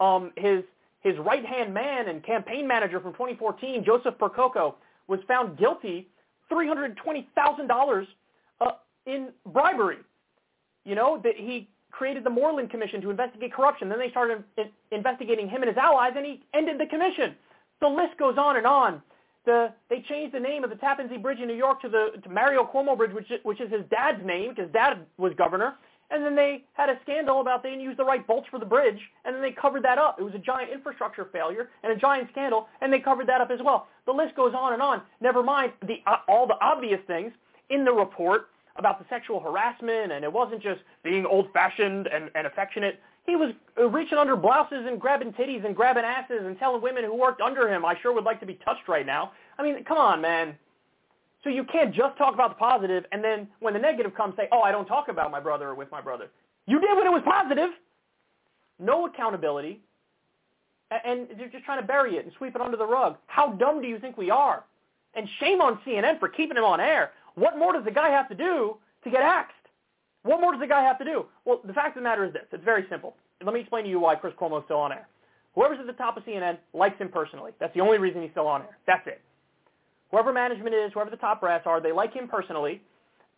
Um, 0.00 0.32
his 0.36 0.62
his 1.00 1.16
right-hand 1.18 1.72
man 1.72 2.08
and 2.08 2.24
campaign 2.24 2.66
manager 2.66 3.00
from 3.00 3.12
2014, 3.12 3.84
Joseph 3.84 4.14
Percoco, 4.18 4.74
was 5.06 5.20
found 5.28 5.56
guilty 5.56 6.08
$320,000 6.50 8.06
uh, 8.60 8.70
in 9.06 9.28
bribery. 9.52 9.98
You 10.84 10.96
know, 10.96 11.20
that 11.22 11.36
he 11.36 11.68
created 11.92 12.24
the 12.24 12.30
Moreland 12.30 12.70
Commission 12.70 13.00
to 13.02 13.10
investigate 13.10 13.52
corruption. 13.52 13.88
Then 13.88 13.98
they 13.98 14.10
started 14.10 14.42
in- 14.58 14.70
investigating 14.90 15.48
him 15.48 15.62
and 15.62 15.68
his 15.68 15.76
allies, 15.76 16.12
and 16.16 16.26
he 16.26 16.42
ended 16.54 16.78
the 16.80 16.86
commission. 16.86 17.36
The 17.80 17.88
list 17.88 18.18
goes 18.18 18.36
on 18.36 18.56
and 18.56 18.66
on. 18.66 19.02
The, 19.44 19.72
they 19.88 20.04
changed 20.08 20.34
the 20.34 20.40
name 20.40 20.64
of 20.64 20.70
the 20.70 20.76
Tappan 20.76 21.08
Zee 21.08 21.18
Bridge 21.18 21.38
in 21.38 21.46
New 21.46 21.54
York 21.54 21.80
to 21.82 21.88
the 21.88 22.20
to 22.22 22.28
Mario 22.28 22.64
Cuomo 22.64 22.96
Bridge, 22.96 23.12
which, 23.12 23.28
which 23.44 23.60
is 23.60 23.70
his 23.70 23.82
dad's 23.90 24.24
name 24.26 24.52
because 24.54 24.72
dad 24.72 25.06
was 25.18 25.32
governor. 25.38 25.74
And 26.10 26.24
then 26.24 26.36
they 26.36 26.64
had 26.74 26.88
a 26.88 26.98
scandal 27.02 27.40
about 27.40 27.62
they 27.62 27.70
didn't 27.70 27.84
use 27.84 27.96
the 27.96 28.04
right 28.04 28.24
bolts 28.26 28.46
for 28.50 28.60
the 28.60 28.66
bridge, 28.66 29.00
and 29.24 29.34
then 29.34 29.42
they 29.42 29.50
covered 29.50 29.82
that 29.82 29.98
up. 29.98 30.18
It 30.20 30.22
was 30.22 30.34
a 30.34 30.38
giant 30.38 30.70
infrastructure 30.70 31.28
failure 31.32 31.68
and 31.82 31.92
a 31.92 31.96
giant 31.96 32.28
scandal, 32.30 32.68
and 32.80 32.92
they 32.92 33.00
covered 33.00 33.26
that 33.26 33.40
up 33.40 33.50
as 33.50 33.58
well. 33.64 33.88
The 34.06 34.12
list 34.12 34.36
goes 34.36 34.54
on 34.54 34.72
and 34.72 34.80
on. 34.80 35.02
Never 35.20 35.42
mind 35.42 35.72
the 35.84 35.96
uh, 36.06 36.18
all 36.28 36.46
the 36.46 36.58
obvious 36.60 37.00
things 37.06 37.32
in 37.70 37.84
the 37.84 37.92
report 37.92 38.48
about 38.76 38.98
the 38.98 39.06
sexual 39.08 39.40
harassment, 39.40 40.12
and 40.12 40.24
it 40.24 40.32
wasn't 40.32 40.62
just 40.62 40.80
being 41.02 41.26
old-fashioned 41.26 42.06
and, 42.06 42.30
and 42.34 42.46
affectionate. 42.46 43.00
He 43.26 43.34
was 43.34 43.52
uh, 43.76 43.88
reaching 43.88 44.18
under 44.18 44.36
blouses 44.36 44.84
and 44.86 45.00
grabbing 45.00 45.32
titties 45.32 45.64
and 45.64 45.74
grabbing 45.74 46.04
asses 46.04 46.42
and 46.44 46.58
telling 46.58 46.82
women 46.82 47.02
who 47.02 47.16
worked 47.16 47.40
under 47.40 47.68
him, 47.68 47.84
I 47.84 47.98
sure 48.00 48.12
would 48.12 48.24
like 48.24 48.38
to 48.40 48.46
be 48.46 48.60
touched 48.64 48.86
right 48.86 49.06
now. 49.06 49.32
I 49.58 49.62
mean, 49.62 49.82
come 49.82 49.98
on, 49.98 50.20
man. 50.20 50.54
So 51.46 51.50
you 51.50 51.62
can't 51.62 51.94
just 51.94 52.18
talk 52.18 52.34
about 52.34 52.50
the 52.50 52.56
positive 52.56 53.04
and 53.12 53.22
then 53.22 53.46
when 53.60 53.72
the 53.72 53.78
negative 53.78 54.16
comes 54.16 54.34
say, 54.36 54.48
oh, 54.50 54.62
I 54.62 54.72
don't 54.72 54.84
talk 54.84 55.06
about 55.06 55.30
my 55.30 55.38
brother 55.38 55.68
or 55.68 55.74
with 55.76 55.88
my 55.92 56.00
brother. 56.00 56.28
You 56.66 56.80
did 56.80 56.90
when 56.96 57.06
it 57.06 57.10
was 57.10 57.22
positive. 57.24 57.70
No 58.80 59.06
accountability. 59.06 59.78
And 60.90 61.28
you're 61.38 61.48
just 61.48 61.64
trying 61.64 61.80
to 61.80 61.86
bury 61.86 62.16
it 62.16 62.24
and 62.24 62.34
sweep 62.36 62.56
it 62.56 62.60
under 62.60 62.76
the 62.76 62.84
rug. 62.84 63.16
How 63.28 63.52
dumb 63.52 63.80
do 63.80 63.86
you 63.86 64.00
think 64.00 64.16
we 64.16 64.28
are? 64.28 64.64
And 65.14 65.28
shame 65.38 65.60
on 65.60 65.78
CNN 65.86 66.18
for 66.18 66.28
keeping 66.28 66.56
him 66.56 66.64
on 66.64 66.80
air. 66.80 67.12
What 67.36 67.56
more 67.56 67.72
does 67.72 67.84
the 67.84 67.92
guy 67.92 68.10
have 68.10 68.28
to 68.30 68.34
do 68.34 68.78
to 69.04 69.10
get 69.10 69.22
axed? 69.22 69.54
What 70.24 70.40
more 70.40 70.50
does 70.50 70.60
the 70.60 70.66
guy 70.66 70.82
have 70.82 70.98
to 70.98 71.04
do? 71.04 71.26
Well, 71.44 71.60
the 71.64 71.72
fact 71.72 71.96
of 71.96 72.02
the 72.02 72.08
matter 72.08 72.24
is 72.24 72.32
this. 72.32 72.42
It's 72.50 72.64
very 72.64 72.86
simple. 72.90 73.14
Let 73.40 73.54
me 73.54 73.60
explain 73.60 73.84
to 73.84 73.90
you 73.90 74.00
why 74.00 74.16
Chris 74.16 74.34
Cuomo 74.34 74.58
is 74.58 74.64
still 74.64 74.78
on 74.78 74.90
air. 74.90 75.06
Whoever's 75.54 75.78
at 75.78 75.86
the 75.86 75.92
top 75.92 76.16
of 76.16 76.24
CNN 76.24 76.58
likes 76.74 76.98
him 76.98 77.08
personally. 77.08 77.52
That's 77.60 77.72
the 77.72 77.82
only 77.82 77.98
reason 77.98 78.20
he's 78.20 78.32
still 78.32 78.48
on 78.48 78.62
air. 78.62 78.78
That's 78.88 79.06
it 79.06 79.22
whoever 80.10 80.32
management 80.32 80.74
is, 80.74 80.92
whoever 80.92 81.10
the 81.10 81.16
top 81.16 81.40
brass 81.40 81.62
are, 81.66 81.80
they 81.80 81.92
like 81.92 82.12
him 82.14 82.28
personally, 82.28 82.80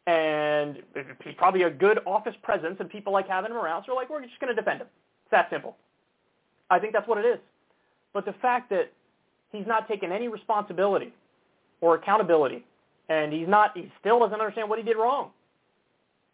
and 0.07 0.83
he's 1.25 1.35
probably 1.37 1.63
a 1.63 1.71
good 1.71 2.01
office 2.07 2.35
presence, 2.43 2.77
and 2.81 2.89
people 2.89 3.13
like 3.13 3.29
having 3.29 3.51
him 3.51 3.57
around. 3.57 3.83
So 3.83 3.87
they're 3.89 3.97
like, 3.97 4.11
we're 4.11 4.23
just 4.23 4.39
going 4.41 4.55
to 4.55 4.61
defend 4.61 4.81
him. 4.81 4.89
It's 5.25 5.31
that 5.31 5.51
simple. 5.51 5.77
I 6.71 6.79
think 6.79 6.93
that's 6.93 7.09
what 7.09 7.19
it 7.19 7.25
is. 7.27 7.39
But 8.13 8.25
the 8.25 8.35
fact 8.41 8.71
that 8.71 8.93
he's 9.53 9.67
not 9.67 9.87
taking 9.89 10.11
any 10.13 10.29
responsibility 10.29 11.13
or 11.81 11.95
accountability, 11.95 12.65
and 13.09 13.33
he's 13.33 13.49
not, 13.49 13.77
he 13.77 13.91
still 14.01 14.19
doesn't 14.19 14.41
understand 14.41 14.69
what 14.69 14.79
he 14.79 14.85
did 14.85 14.97
wrong. 14.97 15.31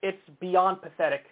It's 0.02 0.18
beyond 0.40 0.82
pathetic, 0.82 1.24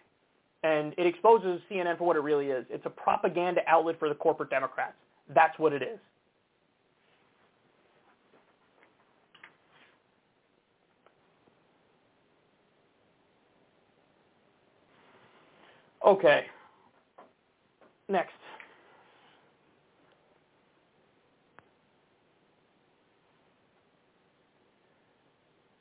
and 0.63 0.95
it 0.97 1.07
exposes 1.07 1.61
CNN 1.71 1.99
for 1.99 2.07
what 2.07 2.17
it 2.17 2.21
really 2.21 2.47
is. 2.47 2.65
It's 2.71 2.87
a 2.87 2.91
propaganda 2.91 3.61
outlet 3.67 3.99
for 3.99 4.09
the 4.09 4.15
corporate 4.15 4.51
Democrats. 4.51 4.95
That's 5.35 5.57
what 5.59 5.73
it 5.73 5.83
is. 5.83 5.99
Okay. 16.07 16.47
Next. 18.09 18.33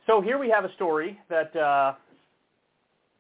So 0.07 0.22
here 0.22 0.38
we 0.38 0.49
have 0.49 0.65
a 0.65 0.73
story 0.73 1.19
that 1.30 1.56
uh, 1.56 1.93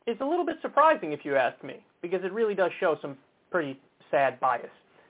is 0.07 0.17
a 0.19 0.25
little 0.25 0.45
bit 0.45 0.57
surprising, 0.61 1.11
if 1.13 1.23
you 1.23 1.35
ask 1.35 1.63
me, 1.63 1.83
because 2.01 2.23
it 2.23 2.33
really 2.33 2.55
does 2.55 2.71
show 2.79 2.97
some 3.01 3.17
pretty 3.49 3.79
sad 4.09 4.39
bias. 4.39 4.69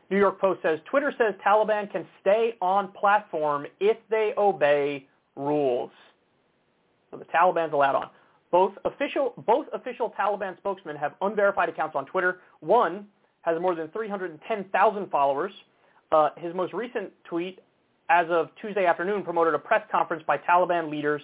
New 0.10 0.18
York 0.18 0.40
Post 0.40 0.62
says 0.62 0.80
Twitter 0.90 1.14
says 1.18 1.34
Taliban 1.46 1.92
can 1.92 2.06
stay 2.20 2.56
on 2.62 2.90
platform 2.92 3.66
if 3.80 3.98
they 4.10 4.34
obey 4.38 5.08
rules. 5.36 5.92
So 7.10 7.18
the 7.18 7.26
Taliban's 7.26 7.74
allowed 7.74 7.96
on. 7.96 8.10
Both 8.52 8.74
official, 8.84 9.34
both 9.48 9.68
official 9.74 10.14
Taliban 10.20 10.58
spokesmen 10.58 10.98
have 10.98 11.14
unverified 11.22 11.70
accounts 11.70 11.96
on 11.96 12.06
Twitter. 12.06 12.40
One 12.60 13.08
has 13.44 13.60
more 13.62 13.76
than 13.76 13.88
310,000 13.90 15.10
followers. 15.10 15.52
Uh, 16.12 16.30
his 16.38 16.54
most 16.54 16.74
recent 16.74 17.12
tweet, 17.24 17.60
as 18.10 18.28
of 18.30 18.50
Tuesday 18.62 18.86
afternoon, 18.86 19.24
promoted 19.24 19.54
a 19.54 19.60
press 19.60 19.82
conference 19.90 20.24
by 20.28 20.38
Taliban 20.38 20.92
leaders 20.92 21.22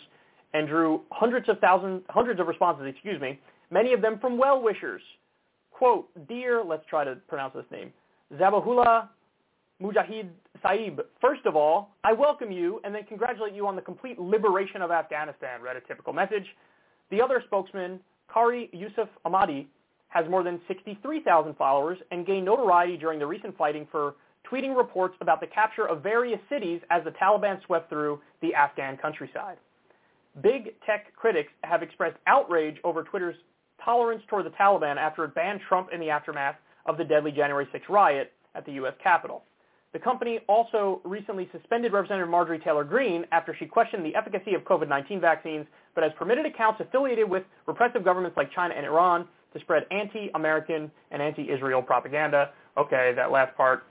and 0.54 0.68
drew 0.68 1.02
hundreds 1.12 1.49
of 1.49 1.60
thousands, 1.60 2.02
hundreds 2.10 2.40
of 2.40 2.48
responses. 2.48 2.86
Excuse 2.88 3.20
me, 3.20 3.40
many 3.70 3.91
of 3.91 4.02
them 4.02 4.18
from 4.20 4.38
well-wishers. 4.38 5.02
"Quote, 5.72 6.10
dear, 6.28 6.64
let's 6.64 6.86
try 6.86 7.04
to 7.04 7.18
pronounce 7.28 7.54
this 7.54 7.70
name, 7.70 7.91
Zabihullah 8.36 9.10
Mujahid 9.82 10.30
Saib. 10.64 11.02
First 11.22 11.45
of 11.45 11.56
all, 11.56 11.91
I 12.04 12.14
welcome 12.14 12.52
you 12.52 12.80
and 12.84 12.95
then 12.95 13.04
congratulate 13.04 13.54
you 13.54 13.68
on 13.68 13.76
the 13.76 13.82
complete 13.82 14.18
liberation 14.18 14.82
of 14.82 14.90
Afghanistan. 14.90 15.62
Read 15.62 15.76
a 15.76 15.82
typical 15.82 16.14
message. 16.14 16.45
The 17.10 17.22
other 17.22 17.42
spokesman, 17.46 18.00
Kari 18.32 18.70
Yusuf 18.74 19.10
Ahmadi, 19.26 19.68
has 20.10 20.30
more 20.30 20.44
than 20.44 20.60
63,000 20.68 21.56
followers 21.56 21.98
and 22.12 22.26
gained 22.26 22.46
notoriety 22.46 22.98
during 22.98 23.20
the 23.20 23.26
recent 23.26 23.58
fighting 23.58 23.88
for 23.92 24.16
tweeting 24.50 24.76
reports 24.76 25.16
about 25.20 25.42
the 25.42 25.48
capture 25.48 25.88
of 25.88 26.02
various 26.02 26.40
cities 26.50 26.82
as 26.90 27.04
the 27.04 27.12
Taliban 27.12 27.64
swept 27.66 27.90
through 27.90 28.22
the 28.42 28.54
Afghan 28.54 28.98
countryside. 28.98 29.58
Big 30.42 30.74
tech 30.86 31.14
critics 31.16 31.52
have 31.64 31.84
expressed 31.84 32.18
outrage 32.28 32.78
over 32.84 33.04
Twitter's 33.04 33.36
tolerance 33.84 34.22
toward 34.30 34.46
the 34.46 34.52
Taliban 34.52 34.98
after 34.98 35.26
it 35.26 35.36
banned 35.36 35.60
Trump 35.68 35.90
in 35.92 36.00
the 36.00 36.10
aftermath 36.10 36.56
of 36.86 36.98
the 36.98 37.04
deadly 37.04 37.32
January 37.32 37.68
6 37.72 37.86
riot 37.90 38.32
at 38.56 38.66
the 38.66 38.74
U.S. 38.74 38.94
Capitol. 39.04 39.44
The 39.94 40.00
company 40.00 40.40
also 40.48 41.02
recently 41.06 41.50
suspended 41.52 41.94
Representative 41.94 42.30
Marjorie 42.30 42.60
Taylor 42.60 42.84
Greene 42.84 43.26
after 43.32 43.56
she 43.58 43.66
questioned 43.66 44.06
the 44.06 44.16
efficacy 44.16 44.54
of 44.54 44.64
COVID-19 44.64 45.22
vaccines, 45.22 45.66
but 45.96 46.04
has 46.04 46.12
permitted 46.18 46.46
accounts 46.46 46.82
affiliated 46.82 47.30
with 47.30 47.44
repressive 47.66 48.04
governments 48.04 48.36
like 48.38 48.52
China 48.54 48.74
and 48.76 48.86
Iran 48.86 49.28
to 49.54 49.60
spread 49.62 49.86
anti-American 49.92 50.92
and 51.12 51.22
anti-Israel 51.22 51.82
propaganda. 51.82 52.52
Okay, 52.78 53.14
that 53.16 53.32
last 53.32 53.56
part, 53.56 53.86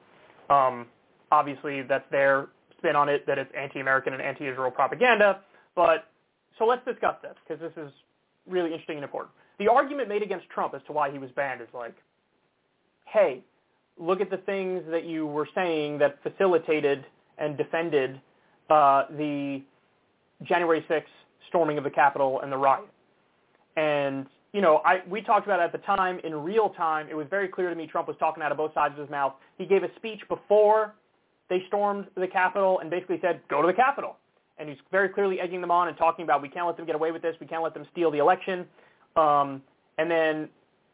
um, 0.50 0.86
obviously 1.32 1.82
that's 1.82 2.08
their 2.10 2.48
spin 2.78 2.94
on 2.94 3.08
it, 3.08 3.26
that 3.26 3.38
it's 3.38 3.50
anti-American 3.56 4.12
and 4.12 4.22
anti-Israel 4.22 4.70
propaganda. 4.70 5.40
But 5.74 6.08
so 6.58 6.66
let's 6.66 6.84
discuss 6.84 7.16
this 7.22 7.34
because 7.46 7.60
this 7.60 7.82
is 7.82 7.90
really 8.46 8.70
interesting 8.70 8.96
and 8.96 9.04
important. 9.04 9.32
The 9.58 9.68
argument 9.68 10.08
made 10.08 10.22
against 10.22 10.48
Trump 10.50 10.74
as 10.74 10.82
to 10.86 10.92
why 10.92 11.10
he 11.10 11.18
was 11.18 11.30
banned 11.30 11.62
is 11.62 11.68
like, 11.72 11.96
hey, 13.06 13.42
look 13.98 14.20
at 14.20 14.30
the 14.30 14.38
things 14.38 14.82
that 14.90 15.04
you 15.04 15.26
were 15.26 15.48
saying 15.54 15.98
that 15.98 16.22
facilitated 16.22 17.04
and 17.38 17.56
defended 17.56 18.20
uh, 18.70 19.04
the 19.10 19.62
January 20.42 20.84
6th 20.88 21.04
storming 21.48 21.78
of 21.78 21.84
the 21.84 21.90
Capitol 21.90 22.40
and 22.40 22.52
the 22.52 22.56
riot. 22.56 22.88
And 23.76 24.26
you 24.52 24.62
know, 24.62 24.80
I 24.84 25.02
we 25.08 25.20
talked 25.20 25.46
about 25.46 25.60
it 25.60 25.64
at 25.64 25.72
the 25.72 25.86
time 25.86 26.18
in 26.24 26.34
real 26.34 26.70
time. 26.70 27.08
It 27.10 27.14
was 27.14 27.26
very 27.28 27.48
clear 27.48 27.68
to 27.68 27.76
me 27.76 27.86
Trump 27.86 28.08
was 28.08 28.16
talking 28.18 28.42
out 28.42 28.52
of 28.52 28.58
both 28.58 28.72
sides 28.72 28.94
of 28.94 29.00
his 29.00 29.10
mouth. 29.10 29.34
He 29.58 29.66
gave 29.66 29.82
a 29.82 29.94
speech 29.96 30.20
before 30.28 30.94
they 31.50 31.62
stormed 31.68 32.06
the 32.16 32.26
Capitol 32.26 32.78
and 32.80 32.90
basically 32.90 33.18
said, 33.20 33.40
"Go 33.48 33.60
to 33.60 33.66
the 33.66 33.74
Capitol." 33.74 34.16
And 34.58 34.68
he's 34.68 34.78
very 34.90 35.10
clearly 35.10 35.40
egging 35.40 35.60
them 35.60 35.70
on 35.70 35.88
and 35.88 35.96
talking 35.98 36.22
about 36.22 36.40
we 36.40 36.48
can't 36.48 36.66
let 36.66 36.78
them 36.78 36.86
get 36.86 36.94
away 36.94 37.12
with 37.12 37.20
this. 37.20 37.36
We 37.38 37.46
can't 37.46 37.62
let 37.62 37.74
them 37.74 37.86
steal 37.92 38.10
the 38.10 38.18
election. 38.18 38.66
Um, 39.14 39.62
and 39.98 40.10
then 40.10 40.48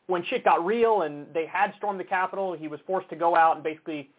when 0.07 0.25
shit 0.25 0.45
got 0.45 0.65
real 0.65 1.03
and 1.03 1.27
they 1.33 1.47
had 1.47 1.73
stormed 1.79 2.01
the 2.01 2.05
Capitol, 2.05 2.55
he 2.55 2.69
was 2.69 2.81
forced 2.87 3.09
to 3.11 3.17
go 3.17 3.37
out 3.37 3.57
and 3.57 3.65
basically 3.65 4.11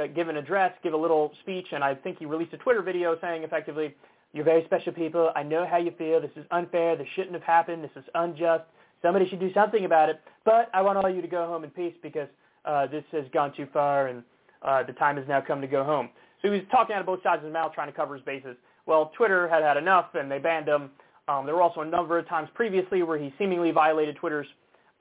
uh, 0.00 0.06
give 0.06 0.28
an 0.28 0.36
address, 0.36 0.72
give 0.82 0.92
a 0.92 0.96
little 0.96 1.32
speech, 1.40 1.68
and 1.72 1.82
I 1.82 1.94
think 1.94 2.18
he 2.18 2.26
released 2.26 2.52
a 2.52 2.58
Twitter 2.58 2.82
video 2.82 3.18
saying 3.20 3.42
effectively, 3.42 3.94
"You're 4.32 4.44
very 4.44 4.64
special 4.64 4.92
people. 4.92 5.32
I 5.34 5.42
know 5.42 5.66
how 5.66 5.78
you 5.78 5.92
feel. 5.98 6.20
This 6.20 6.30
is 6.36 6.44
unfair. 6.50 6.96
This 6.96 7.08
shouldn't 7.14 7.34
have 7.34 7.42
happened. 7.42 7.82
This 7.82 7.90
is 7.96 8.04
unjust. 8.14 8.64
Somebody 9.02 9.28
should 9.28 9.40
do 9.40 9.52
something 9.52 9.84
about 9.84 10.08
it. 10.08 10.20
But 10.44 10.70
I 10.74 10.82
want 10.82 10.98
all 10.98 11.06
of 11.06 11.14
you 11.14 11.22
to 11.22 11.28
go 11.28 11.46
home 11.46 11.64
in 11.64 11.70
peace 11.70 11.94
because 12.02 12.28
uh, 12.64 12.86
this 12.86 13.04
has 13.12 13.24
gone 13.32 13.52
too 13.56 13.66
far 13.72 14.08
and 14.08 14.22
uh, 14.62 14.82
the 14.82 14.92
time 14.92 15.16
has 15.16 15.26
now 15.26 15.40
come 15.40 15.60
to 15.60 15.66
go 15.66 15.82
home." 15.82 16.10
So 16.42 16.48
he 16.48 16.58
was 16.58 16.66
talking 16.70 16.94
out 16.94 17.00
of 17.00 17.06
both 17.06 17.22
sides 17.22 17.40
of 17.40 17.46
his 17.46 17.52
mouth, 17.52 17.72
trying 17.74 17.88
to 17.88 17.92
cover 17.92 18.14
his 18.14 18.24
bases. 18.24 18.56
Well, 18.86 19.12
Twitter 19.16 19.48
had 19.48 19.62
had 19.62 19.76
enough, 19.76 20.14
and 20.14 20.30
they 20.30 20.38
banned 20.38 20.68
him. 20.68 20.90
Um, 21.28 21.46
there 21.46 21.54
were 21.54 21.62
also 21.62 21.80
a 21.80 21.86
number 21.86 22.18
of 22.18 22.28
times 22.28 22.48
previously 22.54 23.02
where 23.02 23.18
he 23.18 23.32
seemingly 23.38 23.70
violated 23.70 24.16
Twitter's 24.16 24.46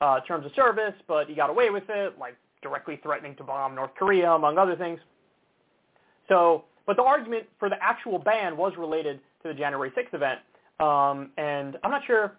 uh, 0.01 0.19
terms 0.21 0.45
of 0.45 0.51
service, 0.55 0.93
but 1.07 1.27
he 1.27 1.35
got 1.35 1.49
away 1.49 1.69
with 1.69 1.83
it, 1.89 2.17
like 2.19 2.35
directly 2.61 2.99
threatening 3.03 3.35
to 3.35 3.43
bomb 3.43 3.75
North 3.75 3.91
Korea, 3.97 4.31
among 4.31 4.57
other 4.57 4.75
things. 4.75 4.99
So, 6.27 6.65
but 6.85 6.95
the 6.95 7.03
argument 7.03 7.45
for 7.57 7.69
the 7.69 7.81
actual 7.81 8.19
ban 8.19 8.55
was 8.57 8.73
related 8.77 9.19
to 9.43 9.49
the 9.49 9.53
January 9.53 9.91
6th 9.91 10.13
event, 10.13 10.39
um, 10.79 11.31
and 11.37 11.77
I'm 11.83 11.91
not 11.91 12.05
sure. 12.05 12.35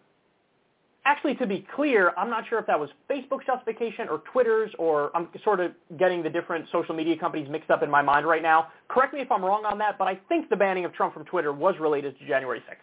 Actually, 1.06 1.34
to 1.36 1.46
be 1.46 1.66
clear, 1.74 2.12
I'm 2.18 2.28
not 2.28 2.46
sure 2.46 2.58
if 2.58 2.66
that 2.66 2.78
was 2.78 2.90
Facebook's 3.10 3.46
justification 3.46 4.06
or 4.10 4.22
Twitter's, 4.30 4.70
or 4.78 5.10
I'm 5.16 5.28
sort 5.42 5.58
of 5.58 5.72
getting 5.98 6.22
the 6.22 6.28
different 6.28 6.66
social 6.70 6.94
media 6.94 7.16
companies 7.16 7.48
mixed 7.48 7.70
up 7.70 7.82
in 7.82 7.90
my 7.90 8.02
mind 8.02 8.26
right 8.26 8.42
now. 8.42 8.68
Correct 8.88 9.14
me 9.14 9.20
if 9.20 9.32
I'm 9.32 9.42
wrong 9.42 9.64
on 9.64 9.78
that, 9.78 9.96
but 9.96 10.08
I 10.08 10.20
think 10.28 10.50
the 10.50 10.56
banning 10.56 10.84
of 10.84 10.92
Trump 10.92 11.14
from 11.14 11.24
Twitter 11.24 11.54
was 11.54 11.74
related 11.80 12.18
to 12.18 12.26
January 12.26 12.60
6th. 12.60 12.76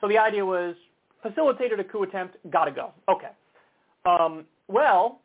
So 0.00 0.06
the 0.06 0.18
idea 0.18 0.46
was 0.46 0.76
facilitated 1.20 1.80
a 1.80 1.84
coup 1.84 2.04
attempt, 2.04 2.36
gotta 2.48 2.70
go. 2.70 2.92
Okay. 3.08 3.30
Um, 4.04 4.44
well, 4.68 5.20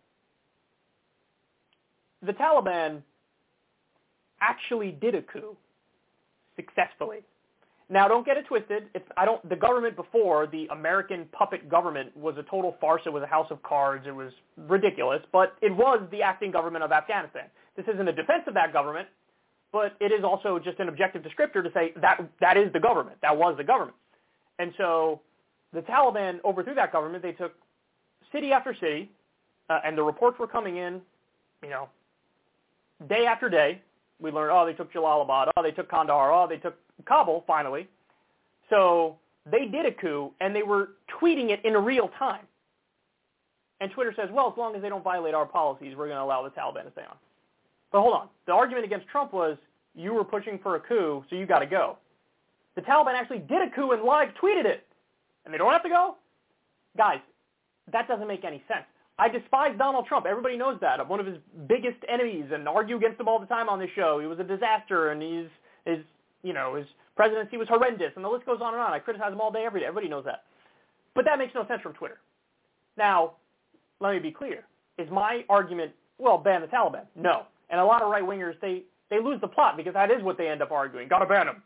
the 2.26 2.34
Taliban 2.34 3.02
actually 4.42 4.92
did 4.92 5.16
a 5.16 5.22
coup 5.22 5.56
successfully. 6.56 7.20
Now, 7.90 8.08
don't 8.08 8.26
get 8.26 8.38
it 8.38 8.46
twisted. 8.48 8.86
It's, 8.96 9.06
I 9.18 9.26
don't. 9.26 9.48
The 9.50 9.56
government 9.56 9.96
before 9.96 10.48
the 10.48 10.68
American 10.72 11.26
puppet 11.32 11.70
government 11.70 12.16
was 12.16 12.36
a 12.38 12.44
total 12.44 12.76
farce. 12.80 13.02
It 13.06 13.12
was 13.12 13.24
a 13.24 13.28
house 13.28 13.48
of 13.52 13.62
cards. 13.62 14.06
It 14.08 14.16
was 14.16 14.32
ridiculous. 14.58 15.22
But 15.32 15.56
it 15.62 15.76
was 15.76 16.02
the 16.10 16.22
acting 16.22 16.52
government 16.52 16.84
of 16.84 16.92
Afghanistan. 16.92 17.44
This 17.76 17.86
isn't 17.94 18.08
a 18.08 18.14
defense 18.14 18.44
of 18.48 18.54
that 18.54 18.72
government, 18.72 19.08
but 19.72 19.96
it 20.00 20.12
is 20.12 20.24
also 20.24 20.60
just 20.60 20.80
an 20.80 20.88
objective 20.88 21.24
descriptor 21.24 21.62
to 21.64 21.70
say 21.74 21.94
that 22.02 22.22
that 22.40 22.58
is 22.58 22.72
the 22.74 22.80
government. 22.80 23.18
That 23.22 23.38
was 23.38 23.56
the 23.58 23.64
government. 23.64 23.98
And 24.60 24.74
so 24.78 25.22
the 25.74 25.82
Taliban 25.82 26.40
overthrew 26.46 26.76
that 26.76 26.92
government. 26.92 27.22
They 27.22 27.34
took 27.34 27.54
city 28.34 28.52
after 28.52 28.76
city, 28.80 29.10
uh, 29.70 29.80
and 29.86 29.98
the 29.98 30.04
reports 30.04 30.38
were 30.40 30.48
coming 30.48 30.78
in, 30.78 31.02
you 31.64 31.70
know, 31.70 31.88
day 33.08 33.26
after 33.26 33.50
day, 33.50 33.82
we 34.20 34.32
learned, 34.32 34.52
oh, 34.54 34.66
they 34.66 34.74
took 34.74 34.92
Jalalabad, 34.92 35.52
oh, 35.56 35.64
they 35.64 35.72
took 35.72 35.90
Kandahar, 35.90 36.32
oh, 36.32 36.48
they 36.48 36.58
took 36.58 36.76
Kabul, 37.06 37.44
finally. 37.48 37.88
So 38.70 39.18
they 39.50 39.66
did 39.66 39.86
a 39.86 39.92
coup, 39.92 40.32
and 40.42 40.56
they 40.56 40.64
were 40.64 40.90
tweeting 41.22 41.50
it 41.50 41.64
in 41.64 41.74
real 41.74 42.10
time. 42.20 42.46
And 43.82 43.92
Twitter 43.92 44.14
says, 44.16 44.30
well, 44.32 44.50
as 44.52 44.58
long 44.58 44.76
as 44.76 44.82
they 44.82 44.90
don't 44.90 45.04
violate 45.04 45.34
our 45.34 45.46
policies, 45.46 45.96
we're 45.98 46.08
going 46.08 46.18
to 46.18 46.24
allow 46.24 46.44
the 46.44 46.50
Taliban 46.50 46.86
to 46.86 46.92
stay 46.92 47.02
on. 47.02 47.18
But 47.92 48.02
hold 48.02 48.14
on. 48.14 48.28
The 48.46 48.54
argument 48.54 48.86
against 48.86 49.08
Trump 49.08 49.34
was 49.34 49.58
you 49.94 50.14
were 50.14 50.24
pushing 50.24 50.58
for 50.64 50.76
a 50.76 50.80
coup, 50.80 51.24
so 51.30 51.36
you 51.36 51.46
got 51.46 51.60
to 51.60 51.66
go. 51.66 51.98
The 52.76 52.82
Taliban 52.82 53.14
actually 53.14 53.40
did 53.40 53.62
a 53.62 53.70
coup 53.76 53.92
and 53.92 54.04
live 54.04 54.30
tweeted 54.42 54.66
it. 54.66 54.88
And 55.46 55.54
they 55.54 55.58
don't 55.58 55.72
have 55.72 55.84
to 55.84 55.90
go? 55.90 56.16
Guys, 56.98 57.20
that 57.92 58.08
doesn't 58.08 58.28
make 58.28 58.44
any 58.46 58.64
sense. 58.68 58.86
I 59.20 59.30
despise 59.30 59.78
Donald 59.78 60.08
Trump. 60.08 60.26
Everybody 60.26 60.58
knows 60.58 60.80
that. 60.82 61.00
I'm 61.00 61.08
one 61.08 61.20
of 61.20 61.26
his 61.26 61.38
biggest 61.68 61.98
enemies 62.10 62.46
and 62.52 62.68
argue 62.68 62.98
against 62.98 63.20
him 63.20 63.28
all 63.28 63.40
the 63.40 63.46
time 63.46 63.70
on 63.70 63.80
this 63.80 63.90
show. 63.96 64.20
He 64.20 64.28
was 64.28 64.40
a 64.40 64.44
disaster 64.44 65.12
and 65.12 65.22
he's 65.22 65.50
his 65.86 66.00
you 66.44 66.54
know, 66.54 66.76
his 66.76 66.86
presidency 67.16 67.58
was 67.58 67.68
horrendous 67.68 68.12
and 68.16 68.24
the 68.24 68.30
list 68.30 68.46
goes 68.46 68.60
on 68.62 68.74
and 68.74 68.84
on. 68.84 68.92
I 68.92 69.00
criticize 69.00 69.32
him 69.32 69.42
all 69.42 69.52
day, 69.52 69.64
every 69.66 69.80
day. 69.80 69.88
Everybody 69.88 70.10
knows 70.10 70.26
that. 70.26 70.44
But 71.16 71.26
that 71.26 71.40
makes 71.40 71.54
no 71.56 71.66
sense 71.68 71.82
from 71.82 71.94
Twitter. 71.94 72.20
Now, 72.98 73.34
let 74.00 74.14
me 74.14 74.20
be 74.20 74.32
clear. 74.32 74.66
Is 74.98 75.10
my 75.10 75.44
argument, 75.50 75.92
well, 76.18 76.38
ban 76.38 76.62
the 76.62 76.68
Taliban? 76.68 77.06
No. 77.16 77.44
And 77.70 77.80
a 77.80 77.86
lot 77.86 78.02
of 78.02 78.12
right-wingers, 78.12 78.60
they, 78.62 78.84
they 79.10 79.20
lose 79.20 79.40
the 79.42 79.48
plot 79.48 79.78
because 79.78 79.94
that 79.94 80.12
is 80.12 80.22
what 80.22 80.38
they 80.38 80.48
end 80.48 80.62
up 80.62 80.72
arguing. 80.72 81.08
Got 81.08 81.20
to 81.20 81.26
ban 81.26 81.48
them. 81.48 81.64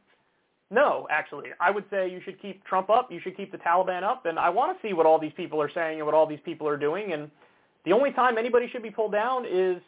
No, 0.69 1.07
actually. 1.09 1.49
I 1.59 1.71
would 1.71 1.85
say 1.89 2.09
you 2.09 2.19
should 2.25 2.41
keep 2.41 2.63
Trump 2.65 2.89
up. 2.89 3.11
You 3.11 3.19
should 3.21 3.37
keep 3.37 3.51
the 3.51 3.57
Taliban 3.57 4.03
up. 4.03 4.25
And 4.25 4.37
I 4.37 4.49
want 4.49 4.77
to 4.77 4.87
see 4.87 4.93
what 4.93 5.05
all 5.05 5.17
these 5.17 5.31
people 5.35 5.61
are 5.61 5.71
saying 5.73 5.97
and 5.97 6.05
what 6.05 6.13
all 6.13 6.25
these 6.27 6.41
people 6.43 6.67
are 6.67 6.77
doing. 6.77 7.13
And 7.13 7.31
the 7.85 7.93
only 7.93 8.11
time 8.11 8.37
anybody 8.37 8.67
should 8.69 8.83
be 8.83 8.91
pulled 8.91 9.13
down 9.13 9.45
is, 9.45 9.81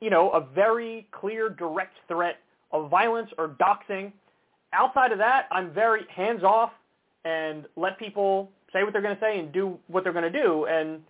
you 0.00 0.10
know, 0.10 0.30
a 0.30 0.40
very 0.40 1.08
clear, 1.10 1.48
direct 1.48 1.96
threat 2.06 2.36
of 2.70 2.90
violence 2.90 3.30
or 3.38 3.48
doxing. 3.48 4.12
Outside 4.72 5.10
of 5.10 5.18
that, 5.18 5.48
I'm 5.50 5.72
very 5.72 6.02
hands-off 6.14 6.70
and 7.24 7.66
let 7.76 7.98
people 7.98 8.50
say 8.72 8.84
what 8.84 8.92
they're 8.92 9.02
going 9.02 9.16
to 9.16 9.20
say 9.20 9.38
and 9.38 9.52
do 9.52 9.78
what 9.88 10.04
they're 10.04 10.12
going 10.12 10.32
to 10.32 10.42
do. 10.42 10.66
And 10.66 11.00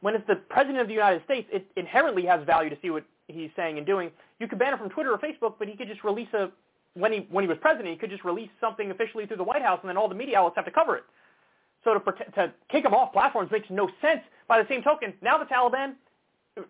when 0.00 0.14
it's 0.14 0.26
the 0.26 0.36
President 0.36 0.78
of 0.78 0.88
the 0.88 0.94
United 0.94 1.24
States, 1.24 1.48
it 1.52 1.66
inherently 1.76 2.24
has 2.26 2.44
value 2.44 2.70
to 2.70 2.76
see 2.82 2.90
what 2.90 3.04
he's 3.28 3.50
saying 3.56 3.78
and 3.78 3.86
doing. 3.86 4.10
You 4.38 4.46
could 4.46 4.58
ban 4.58 4.72
him 4.74 4.78
from 4.78 4.90
Twitter 4.90 5.12
or 5.12 5.18
Facebook, 5.18 5.54
but 5.58 5.68
he 5.68 5.76
could 5.76 5.88
just 5.88 6.04
release 6.04 6.32
a 6.34 6.50
when 6.94 7.12
he 7.12 7.26
when 7.30 7.44
he 7.44 7.48
was 7.48 7.58
president, 7.60 7.88
he 7.88 7.96
could 7.96 8.10
just 8.10 8.24
release 8.24 8.50
something 8.60 8.90
officially 8.90 9.26
through 9.26 9.36
the 9.36 9.44
White 9.44 9.62
House, 9.62 9.78
and 9.82 9.88
then 9.88 9.96
all 9.96 10.08
the 10.08 10.14
media 10.14 10.38
outlets 10.38 10.56
have 10.56 10.64
to 10.64 10.70
cover 10.70 10.96
it. 10.96 11.04
So 11.84 11.94
to 11.94 12.00
to 12.34 12.52
kick 12.70 12.84
him 12.84 12.94
off 12.94 13.12
platforms 13.12 13.50
makes 13.50 13.68
no 13.70 13.88
sense. 14.00 14.20
By 14.48 14.60
the 14.60 14.68
same 14.68 14.82
token, 14.82 15.14
now 15.22 15.38
the 15.38 15.44
Taliban 15.44 15.94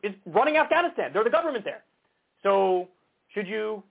is 0.02 0.12
running 0.26 0.56
Afghanistan. 0.56 1.10
They're 1.12 1.24
the 1.24 1.30
government 1.30 1.64
there. 1.64 1.82
So 2.42 2.88
should 3.34 3.46
you 3.46 3.82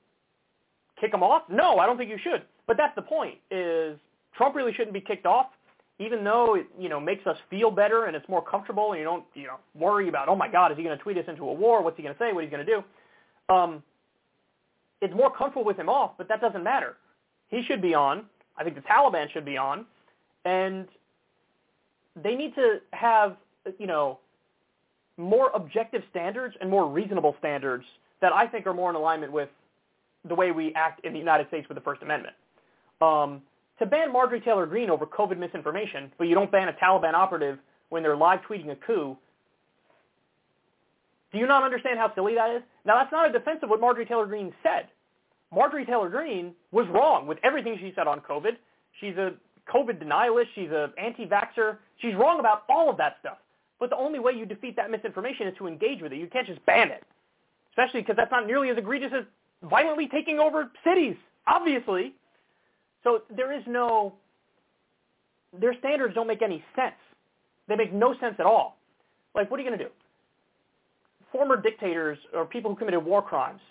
kick 0.99 1.14
him 1.14 1.23
off? 1.23 1.43
No, 1.49 1.77
I 1.77 1.85
don't 1.85 1.97
think 1.97 2.10
you 2.10 2.19
should. 2.22 2.43
But 2.68 2.77
that's 2.77 2.95
the 2.95 3.01
point. 3.01 3.35
Is 3.49 3.97
Trump 4.35 4.56
really 4.56 4.73
shouldn't 4.73 4.93
be 4.93 5.01
kicked 5.01 5.26
off, 5.26 5.47
even 5.97 6.23
though 6.23 6.56
it 6.56 6.68
you 6.80 6.89
know 6.89 6.99
makes 6.99 7.26
us 7.26 7.38
feel 7.49 7.72
better 7.72 8.06
and 8.06 8.15
it's 8.15 8.27
more 8.30 8.43
comfortable, 8.43 8.91
and 8.91 8.99
you 8.99 9.06
don't 9.06 9.26
you 9.34 9.47
know 9.47 9.57
worry 9.73 10.10
about 10.10 10.30
oh 10.30 10.35
my 10.35 10.47
God, 10.47 10.72
is 10.72 10.77
he 10.77 10.84
going 10.84 10.97
to 10.97 11.03
tweet 11.03 11.18
us 11.18 11.26
into 11.27 11.43
a 11.43 11.53
war? 11.53 11.81
What's 11.81 11.97
he 11.97 12.03
going 12.03 12.15
to 12.15 12.19
say? 12.19 12.34
What 12.34 12.43
he's 12.43 12.51
going 12.51 12.65
to 12.65 12.72
do? 12.72 12.84
Um, 13.53 13.84
it's 15.01 15.13
more 15.13 15.34
comfortable 15.34 15.65
with 15.65 15.77
him 15.77 15.89
off, 15.89 16.11
but 16.17 16.27
that 16.27 16.41
doesn't 16.41 16.63
matter. 16.63 16.97
He 17.49 17.63
should 17.63 17.81
be 17.81 17.93
on. 17.93 18.26
I 18.57 18.63
think 18.63 18.76
the 18.76 18.81
Taliban 18.81 19.31
should 19.31 19.45
be 19.45 19.57
on, 19.57 19.85
and 20.45 20.88
they 22.21 22.35
need 22.35 22.53
to 22.55 22.80
have 22.91 23.38
you 23.77 23.88
know 23.88 24.19
more 25.17 25.51
objective 25.53 26.03
standards 26.09 26.55
and 26.61 26.69
more 26.69 26.89
reasonable 26.89 27.35
standards 27.39 27.85
that 28.21 28.34
I 28.34 28.47
think 28.47 28.65
are 28.67 28.73
more 28.73 28.89
in 28.89 28.95
alignment 28.95 29.31
with 29.31 29.49
the 30.27 30.35
way 30.35 30.51
we 30.51 30.73
act 30.76 31.05
in 31.05 31.13
the 31.13 31.19
United 31.19 31.47
States 31.47 31.67
with 31.67 31.76
the 31.76 31.81
First 31.81 32.01
Amendment. 32.01 32.35
Um, 33.01 33.41
to 33.80 33.85
ban 33.85 34.11
Marjorie 34.11 34.41
Taylor 34.41 34.65
Greene 34.65 34.89
over 34.89 35.05
COVID 35.05 35.38
misinformation, 35.38 36.11
but 36.17 36.27
you 36.27 36.35
don't 36.35 36.51
ban 36.51 36.67
a 36.67 36.73
Taliban 36.73 37.13
operative 37.13 37.59
when 37.89 38.03
they're 38.03 38.17
live 38.17 38.41
tweeting 38.41 38.71
a 38.71 38.76
coup, 38.76 39.17
do 41.31 41.38
you 41.38 41.45
not 41.45 41.64
understand 41.64 41.99
how 41.99 42.14
silly 42.15 42.35
that 42.35 42.56
is? 42.56 42.64
Now, 42.85 42.95
that's 42.95 43.11
not 43.11 43.30
a 43.30 43.31
defense 43.31 43.60
of 43.61 43.69
what 43.69 43.80
Marjorie 43.80 44.06
Taylor 44.06 44.26
Greene 44.26 44.53
said. 44.64 44.88
Marjorie 45.53 45.85
Taylor 45.85 46.10
Greene 46.10 46.53
was 46.72 46.88
wrong 46.89 47.27
with 47.27 47.38
everything 47.43 47.77
she 47.80 47.93
said 47.95 48.07
on 48.07 48.22
COVID. 48.22 48.53
She's 48.99 49.15
a 49.18 49.34
COVID 49.72 50.03
denialist. 50.03 50.47
She's 50.56 50.69
an 50.72 50.91
anti-vaxxer. 50.97 51.77
She's 51.97 52.15
wrong 52.15 52.39
about 52.39 52.64
all 52.69 52.89
of 52.89 52.97
that 52.97 53.18
stuff. 53.19 53.38
But 53.80 53.89
the 53.89 53.97
only 53.97 54.19
way 54.19 54.34
you 54.34 54.45
defeat 54.45 54.76
that 54.76 54.91
misinformation 54.91 55.47
is 55.47 55.57
to 55.57 55.68
engage 55.68 56.01
with 56.01 56.11
it. 56.11 56.18
You 56.18 56.27
can't 56.27 56.47
just 56.47 56.64
ban 56.65 56.89
it, 56.89 57.03
especially 57.72 58.01
because 58.01 58.15
that's 58.18 58.31
not 58.31 58.45
nearly 58.45 58.69
as 58.69 58.77
egregious 58.77 59.11
as 59.15 59.23
violently 59.69 60.07
taking 60.07 60.39
over 60.39 60.69
cities, 60.84 61.15
obviously. 61.47 62.14
So 63.03 63.22
there 63.35 63.53
is 63.53 63.64
no, 63.68 64.14
their 65.60 65.77
standards 65.80 66.14
don't 66.14 66.27
make 66.27 66.41
any 66.41 66.64
sense. 66.76 66.95
They 67.68 67.76
make 67.76 67.93
no 67.93 68.14
sense 68.19 68.35
at 68.39 68.45
all. 68.45 68.77
Like, 69.34 69.49
what 69.49 69.60
are 69.60 69.64
you 69.64 69.69
going 69.69 69.80
to 69.80 69.85
do? 69.85 69.91
Former 71.31 71.56
dictators 71.56 72.18
or 72.34 72.45
people 72.45 72.72
who 72.72 72.77
committed 72.77 73.03
war 73.03 73.22
crimes. 73.22 73.61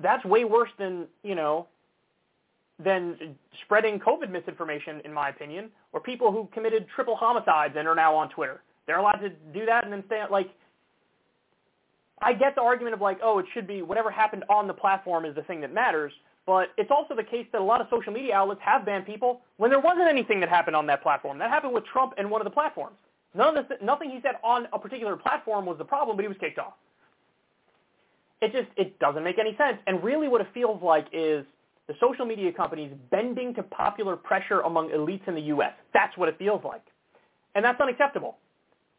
That's 0.00 0.24
way 0.24 0.44
worse 0.44 0.70
than, 0.78 1.06
you 1.22 1.34
know, 1.34 1.66
than 2.78 3.36
spreading 3.64 3.98
COVID 3.98 4.30
misinformation, 4.30 5.00
in 5.04 5.12
my 5.12 5.30
opinion, 5.30 5.70
or 5.92 6.00
people 6.00 6.30
who 6.30 6.48
committed 6.52 6.86
triple 6.94 7.16
homicides 7.16 7.74
and 7.76 7.88
are 7.88 7.94
now 7.94 8.14
on 8.14 8.28
Twitter. 8.28 8.62
They're 8.86 8.98
allowed 8.98 9.16
to 9.16 9.30
do 9.52 9.66
that 9.66 9.84
and 9.84 9.92
then 9.92 10.04
stay, 10.06 10.22
like, 10.30 10.48
I 12.20 12.32
get 12.32 12.54
the 12.54 12.62
argument 12.62 12.94
of 12.94 13.00
like, 13.00 13.18
oh, 13.22 13.38
it 13.38 13.46
should 13.52 13.66
be 13.66 13.82
whatever 13.82 14.10
happened 14.10 14.44
on 14.48 14.66
the 14.66 14.74
platform 14.74 15.24
is 15.24 15.34
the 15.34 15.42
thing 15.42 15.60
that 15.60 15.72
matters, 15.72 16.12
But 16.48 16.70
it's 16.78 16.90
also 16.90 17.14
the 17.14 17.22
case 17.22 17.46
that 17.52 17.60
a 17.60 17.64
lot 17.64 17.82
of 17.82 17.88
social 17.90 18.10
media 18.10 18.34
outlets 18.34 18.62
have 18.64 18.86
banned 18.86 19.04
people 19.04 19.42
when 19.58 19.70
there 19.70 19.80
wasn't 19.80 20.08
anything 20.08 20.40
that 20.40 20.48
happened 20.48 20.74
on 20.74 20.86
that 20.86 21.02
platform. 21.02 21.38
That 21.38 21.50
happened 21.50 21.74
with 21.74 21.84
Trump 21.84 22.14
and 22.16 22.30
one 22.30 22.40
of 22.40 22.46
the 22.46 22.50
platforms. 22.50 22.96
None 23.34 23.56
of 23.56 23.68
this, 23.68 23.78
nothing 23.82 24.10
he 24.10 24.20
said 24.22 24.36
on 24.42 24.66
a 24.72 24.78
particular 24.78 25.16
platform 25.16 25.66
was 25.66 25.78
the 25.78 25.84
problem, 25.84 26.16
but 26.16 26.22
he 26.22 26.28
was 26.28 26.36
kicked 26.40 26.58
off. 26.58 26.74
It 28.40 28.52
just 28.52 28.68
it 28.76 28.98
doesn't 28.98 29.24
make 29.24 29.38
any 29.38 29.56
sense. 29.56 29.78
And 29.86 30.02
really, 30.02 30.28
what 30.28 30.40
it 30.40 30.46
feels 30.54 30.82
like 30.82 31.06
is 31.12 31.44
the 31.88 31.94
social 32.00 32.24
media 32.24 32.52
companies 32.52 32.92
bending 33.10 33.54
to 33.54 33.62
popular 33.62 34.16
pressure 34.16 34.60
among 34.60 34.90
elites 34.90 35.26
in 35.26 35.34
the 35.34 35.42
U.S. 35.42 35.72
That's 35.92 36.16
what 36.16 36.28
it 36.28 36.38
feels 36.38 36.62
like, 36.64 36.82
and 37.54 37.64
that's 37.64 37.80
unacceptable. 37.80 38.38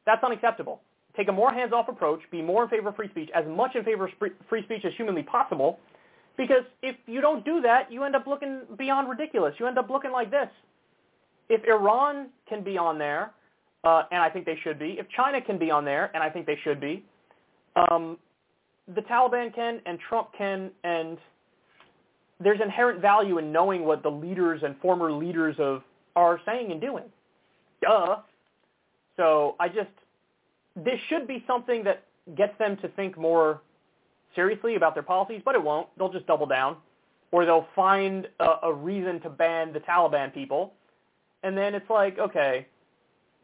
That's 0.05 0.23
unacceptable. 0.23 0.81
Take 1.15 1.27
a 1.27 1.31
more 1.31 1.51
hands-off 1.51 1.87
approach. 1.89 2.21
Be 2.31 2.41
more 2.41 2.63
in 2.63 2.69
favor 2.69 2.89
of 2.89 2.95
free 2.95 3.09
speech, 3.09 3.29
as 3.33 3.45
much 3.47 3.75
in 3.75 3.83
favor 3.83 4.05
of 4.05 4.11
free 4.47 4.63
speech 4.63 4.85
as 4.85 4.93
humanly 4.95 5.23
possible. 5.23 5.79
Because 6.37 6.63
if 6.81 6.95
you 7.05 7.19
don't 7.19 7.43
do 7.43 7.61
that, 7.61 7.91
you 7.91 8.03
end 8.03 8.15
up 8.15 8.25
looking 8.25 8.61
beyond 8.77 9.09
ridiculous. 9.09 9.53
You 9.59 9.67
end 9.67 9.77
up 9.77 9.89
looking 9.89 10.11
like 10.11 10.31
this. 10.31 10.47
If 11.49 11.63
Iran 11.65 12.27
can 12.47 12.63
be 12.63 12.77
on 12.77 12.97
there, 12.97 13.31
uh, 13.83 14.03
and 14.11 14.21
I 14.21 14.29
think 14.29 14.45
they 14.45 14.57
should 14.63 14.79
be, 14.79 14.97
if 14.99 15.07
China 15.15 15.41
can 15.41 15.57
be 15.57 15.71
on 15.71 15.85
there, 15.85 16.11
and 16.13 16.23
I 16.23 16.29
think 16.29 16.45
they 16.45 16.57
should 16.63 16.81
be, 16.81 17.03
um, 17.75 18.17
the 18.93 19.01
Taliban 19.01 19.53
can, 19.53 19.79
and 19.85 19.99
Trump 20.09 20.29
can, 20.37 20.71
and 20.83 21.17
there's 22.39 22.59
inherent 22.61 23.01
value 23.01 23.37
in 23.37 23.51
knowing 23.51 23.85
what 23.85 24.03
the 24.03 24.09
leaders 24.09 24.61
and 24.63 24.75
former 24.81 25.11
leaders 25.11 25.55
of 25.59 25.83
are 26.15 26.39
saying 26.45 26.71
and 26.71 26.81
doing. 26.81 27.05
Duh. 27.81 28.17
So 29.17 29.55
I 29.59 29.67
just, 29.67 29.89
this 30.75 30.99
should 31.09 31.27
be 31.27 31.43
something 31.45 31.83
that 31.83 32.03
gets 32.35 32.57
them 32.57 32.77
to 32.81 32.87
think 32.89 33.17
more 33.17 33.61
seriously 34.35 34.75
about 34.75 34.93
their 34.93 35.03
policies, 35.03 35.41
but 35.43 35.55
it 35.55 35.63
won't. 35.63 35.87
They'll 35.97 36.11
just 36.11 36.27
double 36.27 36.45
down. 36.45 36.77
Or 37.31 37.45
they'll 37.45 37.67
find 37.75 38.27
a, 38.39 38.55
a 38.63 38.73
reason 38.73 39.21
to 39.21 39.29
ban 39.29 39.71
the 39.71 39.79
Taliban 39.79 40.33
people. 40.33 40.73
And 41.43 41.57
then 41.57 41.75
it's 41.75 41.89
like, 41.89 42.17
okay, 42.17 42.67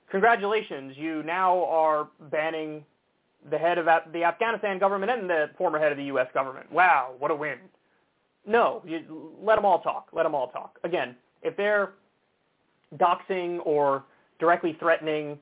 congratulations, 0.09 0.93
you 0.97 1.23
now 1.23 1.63
are 1.65 2.09
banning 2.31 2.83
the 3.49 3.57
head 3.57 3.77
of 3.77 3.85
the 4.11 4.23
Afghanistan 4.23 4.79
government 4.79 5.11
and 5.11 5.29
the 5.29 5.47
former 5.57 5.79
head 5.79 5.91
of 5.91 5.97
the 5.97 6.05
U.S. 6.05 6.27
government. 6.33 6.71
Wow, 6.71 7.13
what 7.19 7.31
a 7.31 7.35
win. 7.35 7.57
No, 8.47 8.81
you, 8.85 9.31
let 9.41 9.55
them 9.55 9.65
all 9.65 9.81
talk. 9.81 10.09
Let 10.13 10.23
them 10.23 10.35
all 10.35 10.47
talk. 10.49 10.79
Again, 10.83 11.15
if 11.41 11.55
they're 11.57 11.93
doxing 12.97 13.59
or 13.65 14.03
directly 14.39 14.75
threatening, 14.79 15.37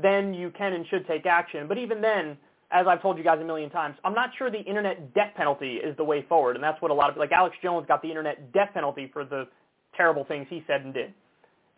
then 0.00 0.34
you 0.34 0.50
can 0.56 0.72
and 0.72 0.86
should 0.88 1.06
take 1.06 1.26
action. 1.26 1.66
But 1.66 1.78
even 1.78 2.00
then, 2.00 2.36
as 2.70 2.86
I've 2.86 3.00
told 3.00 3.16
you 3.16 3.24
guys 3.24 3.38
a 3.40 3.44
million 3.44 3.70
times, 3.70 3.96
I'm 4.04 4.14
not 4.14 4.30
sure 4.36 4.50
the 4.50 4.58
internet 4.58 5.14
death 5.14 5.32
penalty 5.36 5.76
is 5.76 5.96
the 5.96 6.04
way 6.04 6.24
forward. 6.28 6.54
And 6.54 6.62
that's 6.62 6.80
what 6.82 6.90
a 6.90 6.94
lot 6.94 7.10
of, 7.10 7.16
like 7.16 7.32
Alex 7.32 7.56
Jones 7.62 7.86
got 7.88 8.02
the 8.02 8.08
internet 8.08 8.52
death 8.52 8.70
penalty 8.74 9.10
for 9.12 9.24
the 9.24 9.48
terrible 9.96 10.24
things 10.24 10.46
he 10.50 10.62
said 10.66 10.82
and 10.82 10.92
did. 10.92 11.12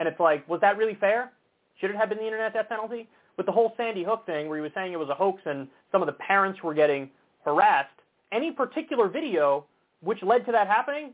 And 0.00 0.08
it's 0.08 0.18
like, 0.18 0.48
was 0.48 0.60
that 0.62 0.76
really 0.76 0.96
fair? 0.98 1.32
Should 1.80 1.90
it 1.90 1.96
have 1.96 2.08
been 2.08 2.18
the 2.18 2.24
internet 2.24 2.52
death 2.52 2.68
penalty? 2.68 3.08
With 3.36 3.46
the 3.46 3.52
whole 3.52 3.72
Sandy 3.76 4.04
Hook 4.04 4.26
thing 4.26 4.48
where 4.48 4.58
he 4.58 4.62
was 4.62 4.72
saying 4.74 4.92
it 4.92 4.98
was 4.98 5.08
a 5.08 5.14
hoax 5.14 5.40
and 5.46 5.66
some 5.90 6.02
of 6.02 6.06
the 6.06 6.12
parents 6.12 6.62
were 6.62 6.74
getting 6.74 7.10
harassed, 7.44 7.88
any 8.32 8.50
particular 8.52 9.08
video 9.08 9.64
which 10.02 10.22
led 10.22 10.44
to 10.46 10.52
that 10.52 10.66
happening, 10.66 11.12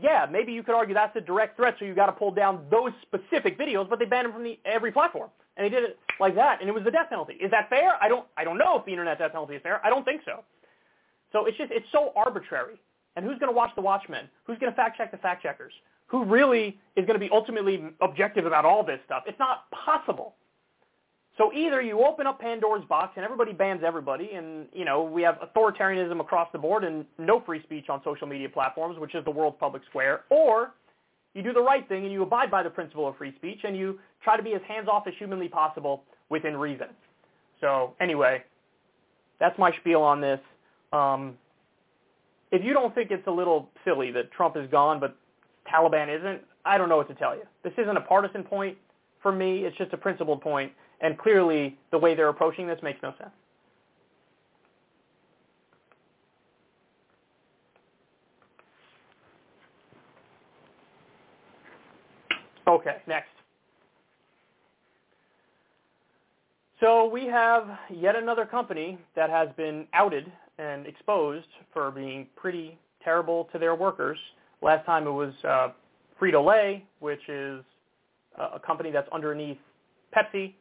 yeah, 0.00 0.26
maybe 0.30 0.52
you 0.52 0.62
could 0.62 0.74
argue 0.74 0.94
that's 0.94 1.14
a 1.16 1.20
direct 1.20 1.56
threat, 1.56 1.76
so 1.78 1.84
you 1.84 1.94
got 1.94 2.06
to 2.06 2.12
pull 2.12 2.30
down 2.30 2.64
those 2.70 2.92
specific 3.02 3.58
videos, 3.58 3.88
but 3.88 3.98
they 3.98 4.04
banned 4.04 4.26
them 4.26 4.32
from 4.32 4.44
the, 4.44 4.58
every 4.64 4.90
platform. 4.90 5.30
And 5.56 5.64
they 5.64 5.68
did 5.68 5.84
it 5.84 5.98
like 6.18 6.34
that, 6.36 6.60
and 6.60 6.68
it 6.68 6.72
was 6.72 6.84
the 6.84 6.90
death 6.90 7.10
penalty. 7.10 7.34
Is 7.34 7.50
that 7.50 7.68
fair? 7.68 7.98
I 8.00 8.08
don't, 8.08 8.26
I 8.36 8.44
don't 8.44 8.56
know 8.56 8.78
if 8.78 8.84
the 8.84 8.92
internet 8.92 9.18
death 9.18 9.32
penalty 9.32 9.56
is 9.56 9.62
fair. 9.62 9.84
I 9.84 9.90
don't 9.90 10.04
think 10.04 10.22
so. 10.24 10.42
So 11.32 11.46
it's 11.46 11.58
just, 11.58 11.70
it's 11.70 11.86
so 11.92 12.12
arbitrary. 12.16 12.80
And 13.16 13.24
who's 13.24 13.38
going 13.38 13.52
to 13.52 13.56
watch 13.56 13.70
the 13.74 13.82
Watchmen? 13.82 14.28
Who's 14.44 14.58
going 14.58 14.72
to 14.72 14.76
fact 14.76 14.96
check 14.96 15.10
the 15.10 15.18
fact 15.18 15.42
checkers? 15.42 15.72
Who 16.10 16.24
really 16.24 16.78
is 16.96 17.06
going 17.06 17.18
to 17.18 17.24
be 17.24 17.30
ultimately 17.32 17.84
objective 18.00 18.44
about 18.44 18.64
all 18.64 18.84
this 18.84 18.98
stuff? 19.06 19.22
It's 19.26 19.38
not 19.38 19.70
possible. 19.70 20.34
So 21.38 21.52
either 21.52 21.80
you 21.80 22.04
open 22.04 22.26
up 22.26 22.40
Pandora's 22.40 22.84
box 22.88 23.12
and 23.16 23.24
everybody 23.24 23.52
bans 23.52 23.82
everybody, 23.86 24.32
and 24.32 24.66
you 24.74 24.84
know 24.84 25.04
we 25.04 25.22
have 25.22 25.38
authoritarianism 25.38 26.20
across 26.20 26.48
the 26.52 26.58
board 26.58 26.84
and 26.84 27.06
no 27.18 27.40
free 27.40 27.62
speech 27.62 27.88
on 27.88 28.02
social 28.04 28.26
media 28.26 28.48
platforms, 28.48 28.98
which 28.98 29.14
is 29.14 29.24
the 29.24 29.30
world's 29.30 29.56
public 29.60 29.82
square, 29.88 30.24
or 30.30 30.72
you 31.34 31.42
do 31.42 31.52
the 31.52 31.62
right 31.62 31.88
thing 31.88 32.04
and 32.04 32.12
you 32.12 32.22
abide 32.22 32.50
by 32.50 32.62
the 32.62 32.70
principle 32.70 33.06
of 33.06 33.16
free 33.16 33.32
speech 33.36 33.60
and 33.62 33.76
you 33.76 33.98
try 34.22 34.36
to 34.36 34.42
be 34.42 34.54
as 34.54 34.60
hands-off 34.66 35.04
as 35.06 35.14
humanly 35.16 35.48
possible 35.48 36.02
within 36.28 36.56
reason. 36.56 36.88
So 37.60 37.94
anyway, 38.00 38.42
that's 39.38 39.56
my 39.58 39.70
spiel 39.80 40.02
on 40.02 40.20
this. 40.20 40.40
Um, 40.92 41.38
if 42.50 42.64
you 42.64 42.72
don't 42.72 42.92
think 42.94 43.12
it's 43.12 43.26
a 43.28 43.30
little 43.30 43.68
silly 43.84 44.10
that 44.10 44.32
Trump 44.32 44.56
is 44.56 44.68
gone 44.70 44.98
but 44.98 45.16
Taliban 45.68 46.14
isn't, 46.14 46.42
I 46.64 46.78
don't 46.78 46.88
know 46.88 46.96
what 46.96 47.08
to 47.08 47.14
tell 47.14 47.34
you. 47.34 47.42
This 47.62 47.72
isn't 47.78 47.96
a 47.96 48.00
partisan 48.00 48.42
point 48.42 48.76
for 49.22 49.32
me. 49.32 49.64
It's 49.64 49.76
just 49.76 49.92
a 49.92 49.96
principled 49.96 50.40
point, 50.40 50.72
and 51.00 51.18
clearly 51.18 51.78
the 51.90 51.98
way 51.98 52.14
they're 52.14 52.28
approaching 52.28 52.66
this 52.66 52.78
makes 52.82 53.02
no 53.02 53.12
sense. 53.18 53.30
Okay, 62.66 62.98
next. 63.08 63.30
So 66.78 67.06
we 67.08 67.26
have 67.26 67.68
yet 67.90 68.16
another 68.16 68.46
company 68.46 68.96
that 69.16 69.28
has 69.28 69.48
been 69.56 69.86
outed 69.92 70.32
and 70.58 70.86
exposed 70.86 71.48
for 71.72 71.90
being 71.90 72.26
pretty 72.36 72.78
terrible 73.02 73.48
to 73.52 73.58
their 73.58 73.74
workers. 73.74 74.18
Last 74.62 74.84
time 74.86 75.06
it 75.06 75.10
was 75.10 75.32
uh, 75.44 75.68
Frito-Lay, 76.20 76.84
which 77.00 77.20
is 77.28 77.64
a 78.38 78.60
company 78.60 78.90
that's 78.90 79.08
underneath 79.12 79.58
Pepsi. 80.14 80.54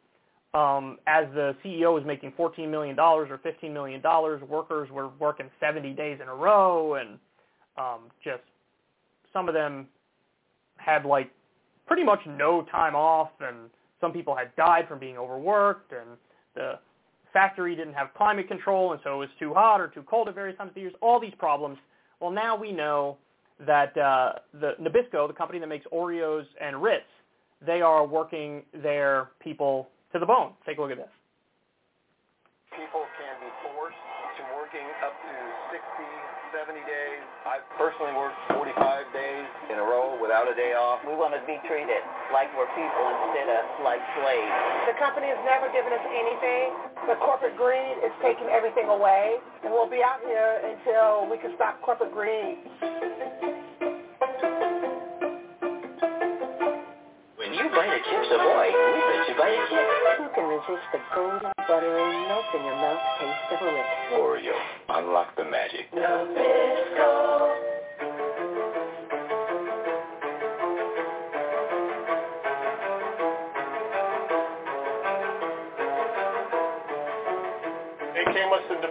Um, 0.54 0.98
as 1.06 1.26
the 1.36 1.56
CEO 1.64 1.94
was 1.94 2.04
making 2.06 2.32
$14 2.32 2.70
million 2.70 2.98
or 3.00 3.26
$15 3.26 3.72
million, 3.72 4.02
workers 4.50 4.90
were 4.90 5.10
working 5.20 5.50
70 5.60 5.94
days 5.94 6.20
in 6.22 6.28
a 6.28 6.34
row, 6.34 6.96
and 6.96 7.20
um, 7.78 8.10
just 8.24 8.42
some 9.32 9.48
of 9.48 9.54
them 9.54 9.88
had 10.78 11.06
like 11.06 11.30
pretty 11.86 12.04
much 12.04 12.20
no 12.26 12.66
time 12.72 12.96
off, 12.96 13.30
and 13.42 13.70
some 14.02 14.12
people 14.12 14.36
had 14.36 14.56
died 14.56 14.88
from 14.88 14.98
being 14.98 15.18
overworked, 15.18 15.92
and 15.92 16.18
the 16.56 16.80
factory 17.32 17.76
didn't 17.76 17.94
have 17.94 18.08
climate 18.16 18.48
control, 18.48 18.94
and 18.94 19.02
so 19.04 19.16
it 19.16 19.18
was 19.18 19.30
too 19.40 19.54
hot 19.54 19.80
or 19.80 19.88
too 19.88 20.04
cold 20.10 20.28
at 20.28 20.36
various 20.36 20.58
times 20.58 20.70
of 20.70 20.76
the 20.76 20.82
year. 20.82 20.92
All 21.02 21.20
these 21.20 21.34
problems. 21.38 21.78
Well, 22.20 22.32
now 22.32 22.56
we 22.56 22.72
know 22.72 23.18
that 23.66 23.98
uh, 23.98 24.40
the 24.54 24.74
Nabisco, 24.80 25.28
the 25.28 25.34
company 25.34 25.60
that 25.60 25.68
makes 25.68 25.86
Oreos 25.94 26.46
and 26.62 26.82
Ritz, 26.82 27.04
they 27.66 27.82
are 27.82 28.06
working 28.06 28.64
their 28.74 29.32
people 29.40 29.90
to 30.14 30.20
the 30.20 30.26
bone. 30.26 30.54
Take 30.66 30.78
a 30.78 30.82
look 30.82 30.92
at 30.92 30.98
this. 30.98 31.12
People 32.72 33.04
can 33.20 33.36
be 33.44 33.52
forced 33.68 34.00
to 34.40 34.44
working 34.56 34.88
up 35.04 35.12
to 35.12 35.34
60, 35.76 36.29
70 36.70 36.86
days. 36.86 37.26
I've 37.50 37.66
personally 37.82 38.14
worked 38.14 38.38
45 38.54 38.78
days 39.10 39.50
in 39.74 39.82
a 39.82 39.86
row 39.90 40.22
without 40.22 40.46
a 40.46 40.54
day 40.54 40.78
off. 40.78 41.02
We 41.02 41.18
want 41.18 41.34
to 41.34 41.42
be 41.50 41.58
treated 41.66 41.98
like 42.30 42.46
we're 42.54 42.70
people 42.78 43.06
instead 43.26 43.50
of 43.50 43.82
like 43.82 43.98
slaves. 44.14 44.54
The 44.86 44.94
company 45.02 45.34
has 45.34 45.42
never 45.50 45.66
given 45.74 45.90
us 45.90 46.06
anything. 46.14 46.70
The 47.10 47.18
corporate 47.26 47.58
greed 47.58 47.98
is 48.06 48.14
taking 48.22 48.54
everything 48.54 48.86
away, 48.86 49.42
and 49.66 49.74
we'll 49.74 49.90
be 49.90 50.06
out 50.06 50.22
here 50.22 50.62
until 50.62 51.26
we 51.26 51.42
can 51.42 51.58
stop 51.58 51.82
corporate 51.82 52.14
greed. 52.14 52.62
Chips 57.70 58.28
Ahoy, 58.32 58.68
we 58.68 59.00
bet 59.06 59.30
you 59.30 59.36
buy 59.38 59.50
a 59.50 59.70
chip. 59.70 59.88
Who 60.18 60.26
can 60.34 60.50
resist 60.50 60.86
the 60.92 61.00
golden, 61.14 61.52
buttery, 61.68 62.28
melt-in-your-mouth 62.28 63.00
taste 63.20 63.62
of 63.62 63.74
Ritz? 63.74 63.88
Oreo, 64.14 64.58
unlock 64.90 65.36
the 65.36 65.44
magic. 65.44 65.92
Nabisco. 65.94 67.69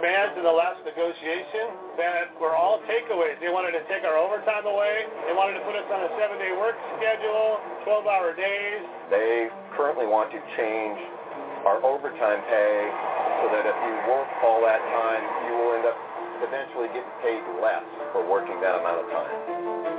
Demands 0.09 0.33
in 0.41 0.41
the 0.41 0.49
last 0.49 0.81
negotiation 0.89 1.69
that 1.93 2.33
were 2.41 2.57
all 2.57 2.81
takeaways. 2.89 3.37
They 3.37 3.53
wanted 3.53 3.77
to 3.77 3.85
take 3.85 4.01
our 4.01 4.17
overtime 4.17 4.65
away. 4.65 5.05
They 5.29 5.37
wanted 5.37 5.61
to 5.61 5.63
put 5.69 5.77
us 5.77 5.85
on 5.85 6.01
a 6.01 6.09
seven-day 6.17 6.57
work 6.57 6.73
schedule, 6.97 7.61
12-hour 7.85 8.33
days. 8.33 8.81
They 9.13 9.53
currently 9.77 10.09
want 10.09 10.33
to 10.33 10.41
change 10.57 10.97
our 11.61 11.77
overtime 11.85 12.41
pay 12.49 12.89
so 13.45 13.53
that 13.53 13.69
if 13.69 13.77
you 13.85 13.93
work 14.09 14.25
all 14.41 14.65
that 14.65 14.81
time, 14.81 15.21
you 15.45 15.53
will 15.61 15.77
end 15.77 15.85
up 15.85 15.97
eventually 16.41 16.89
getting 16.89 17.13
paid 17.21 17.45
less 17.61 17.85
for 18.09 18.25
working 18.25 18.57
that 18.65 18.81
amount 18.81 19.05
of 19.05 19.07
time. 19.13 19.98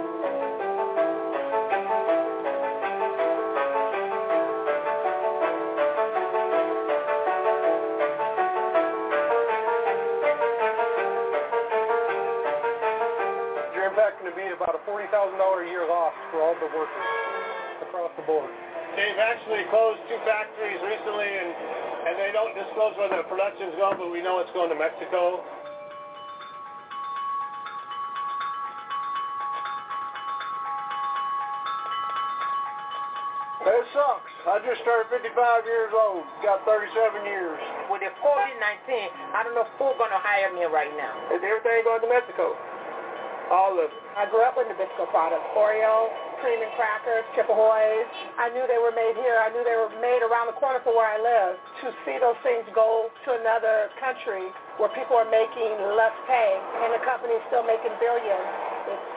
$40,000 15.11 15.67
a 15.67 15.67
year 15.67 15.87
loss 15.91 16.15
for 16.31 16.39
all 16.43 16.55
the 16.63 16.71
workers 16.71 17.11
across 17.83 18.15
the 18.15 18.23
board. 18.23 18.47
They've 18.95 19.19
actually 19.19 19.67
closed 19.71 19.99
two 20.07 20.19
factories 20.23 20.79
recently, 20.83 21.27
and, 21.27 21.51
and 22.07 22.15
they 22.15 22.31
don't 22.31 22.55
disclose 22.55 22.95
where 22.95 23.11
the 23.11 23.27
production's 23.27 23.75
going, 23.75 23.99
but 23.99 24.11
we 24.11 24.23
know 24.23 24.39
it's 24.39 24.55
going 24.55 24.71
to 24.71 24.79
Mexico. 24.79 25.43
It 33.67 33.87
sucks. 33.97 34.35
I 34.47 34.61
just 34.63 34.83
started 34.83 35.09
55 35.09 35.33
years 35.65 35.93
old. 35.95 36.23
Got 36.45 36.63
37 36.69 37.25
years. 37.27 37.59
With 37.89 38.03
the 38.05 38.13
COVID-19, 38.21 39.11
I 39.35 39.43
don't 39.43 39.55
know 39.55 39.67
who's 39.79 39.97
going 39.97 40.13
to 40.13 40.23
hire 40.23 40.53
me 40.53 40.69
right 40.69 40.93
now. 40.95 41.17
Is 41.35 41.41
everything 41.43 41.83
going 41.83 42.03
to 42.05 42.11
Mexico? 42.11 42.55
All 43.51 43.75
of. 43.83 43.91
I 44.15 44.31
grew 44.31 44.47
up 44.47 44.55
with 44.55 44.71
Nabisco 44.71 45.11
products. 45.11 45.43
Oreo, 45.59 46.07
cream 46.39 46.63
and 46.63 46.71
crackers, 46.79 47.27
Chip 47.35 47.51
Ahoy's. 47.51 48.07
I 48.39 48.47
knew 48.55 48.63
they 48.71 48.79
were 48.79 48.95
made 48.95 49.19
here. 49.19 49.43
I 49.43 49.51
knew 49.51 49.67
they 49.67 49.75
were 49.75 49.91
made 49.99 50.23
around 50.23 50.47
the 50.47 50.55
corner 50.63 50.79
from 50.87 50.95
where 50.95 51.11
I 51.11 51.19
live. 51.19 51.59
To 51.83 51.91
see 52.07 52.15
those 52.23 52.39
things 52.47 52.63
go 52.71 53.11
to 53.27 53.29
another 53.35 53.91
country 53.99 54.55
where 54.79 54.89
people 54.95 55.19
are 55.19 55.27
making 55.27 55.83
less 55.99 56.15
pay 56.31 56.51
and 56.87 56.95
the 56.95 57.03
company's 57.03 57.43
still 57.51 57.67
making 57.67 57.91
billions, 57.99 58.47
it's 58.87 59.09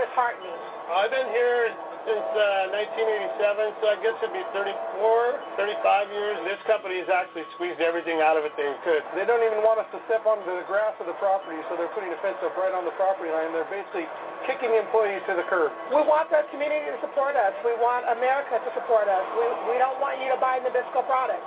disheartening. 0.00 0.56
I've 0.88 1.12
been 1.12 1.28
here 1.28 1.76
since 2.06 2.30
uh, 2.38 2.70
1987, 3.42 3.82
so 3.82 3.84
I 3.90 3.98
guess 3.98 4.14
it'd 4.22 4.30
be 4.30 4.46
34, 4.54 5.58
35 5.58 6.14
years. 6.14 6.38
This 6.46 6.62
company 6.70 7.02
has 7.02 7.10
actually 7.10 7.42
squeezed 7.58 7.82
everything 7.82 8.22
out 8.22 8.38
of 8.38 8.46
it 8.46 8.54
they 8.54 8.70
could. 8.86 9.02
They 9.18 9.26
don't 9.26 9.42
even 9.42 9.66
want 9.66 9.82
us 9.82 9.90
to 9.90 9.98
step 10.06 10.22
onto 10.22 10.46
the 10.46 10.62
grass 10.70 10.94
of 11.02 11.10
the 11.10 11.18
property, 11.18 11.58
so 11.66 11.74
they're 11.74 11.90
putting 11.90 12.14
a 12.14 12.18
fence 12.22 12.38
up 12.46 12.54
right 12.54 12.70
on 12.70 12.86
the 12.86 12.94
property 12.94 13.34
line. 13.34 13.50
They're 13.50 13.66
basically 13.66 14.06
kicking 14.46 14.70
the 14.70 14.86
employees 14.86 15.20
to 15.26 15.34
the 15.34 15.46
curb. 15.50 15.74
We 15.90 16.06
want 16.06 16.30
the 16.30 16.46
community 16.54 16.94
to 16.94 16.98
support 17.02 17.34
us. 17.34 17.52
We 17.66 17.74
want 17.82 18.06
America 18.06 18.62
to 18.62 18.70
support 18.78 19.10
us. 19.10 19.26
We, 19.34 19.74
we 19.74 19.76
don't 19.82 19.98
want 19.98 20.22
you 20.22 20.30
to 20.30 20.38
buy 20.38 20.62
Nabisco 20.62 21.02
products, 21.10 21.42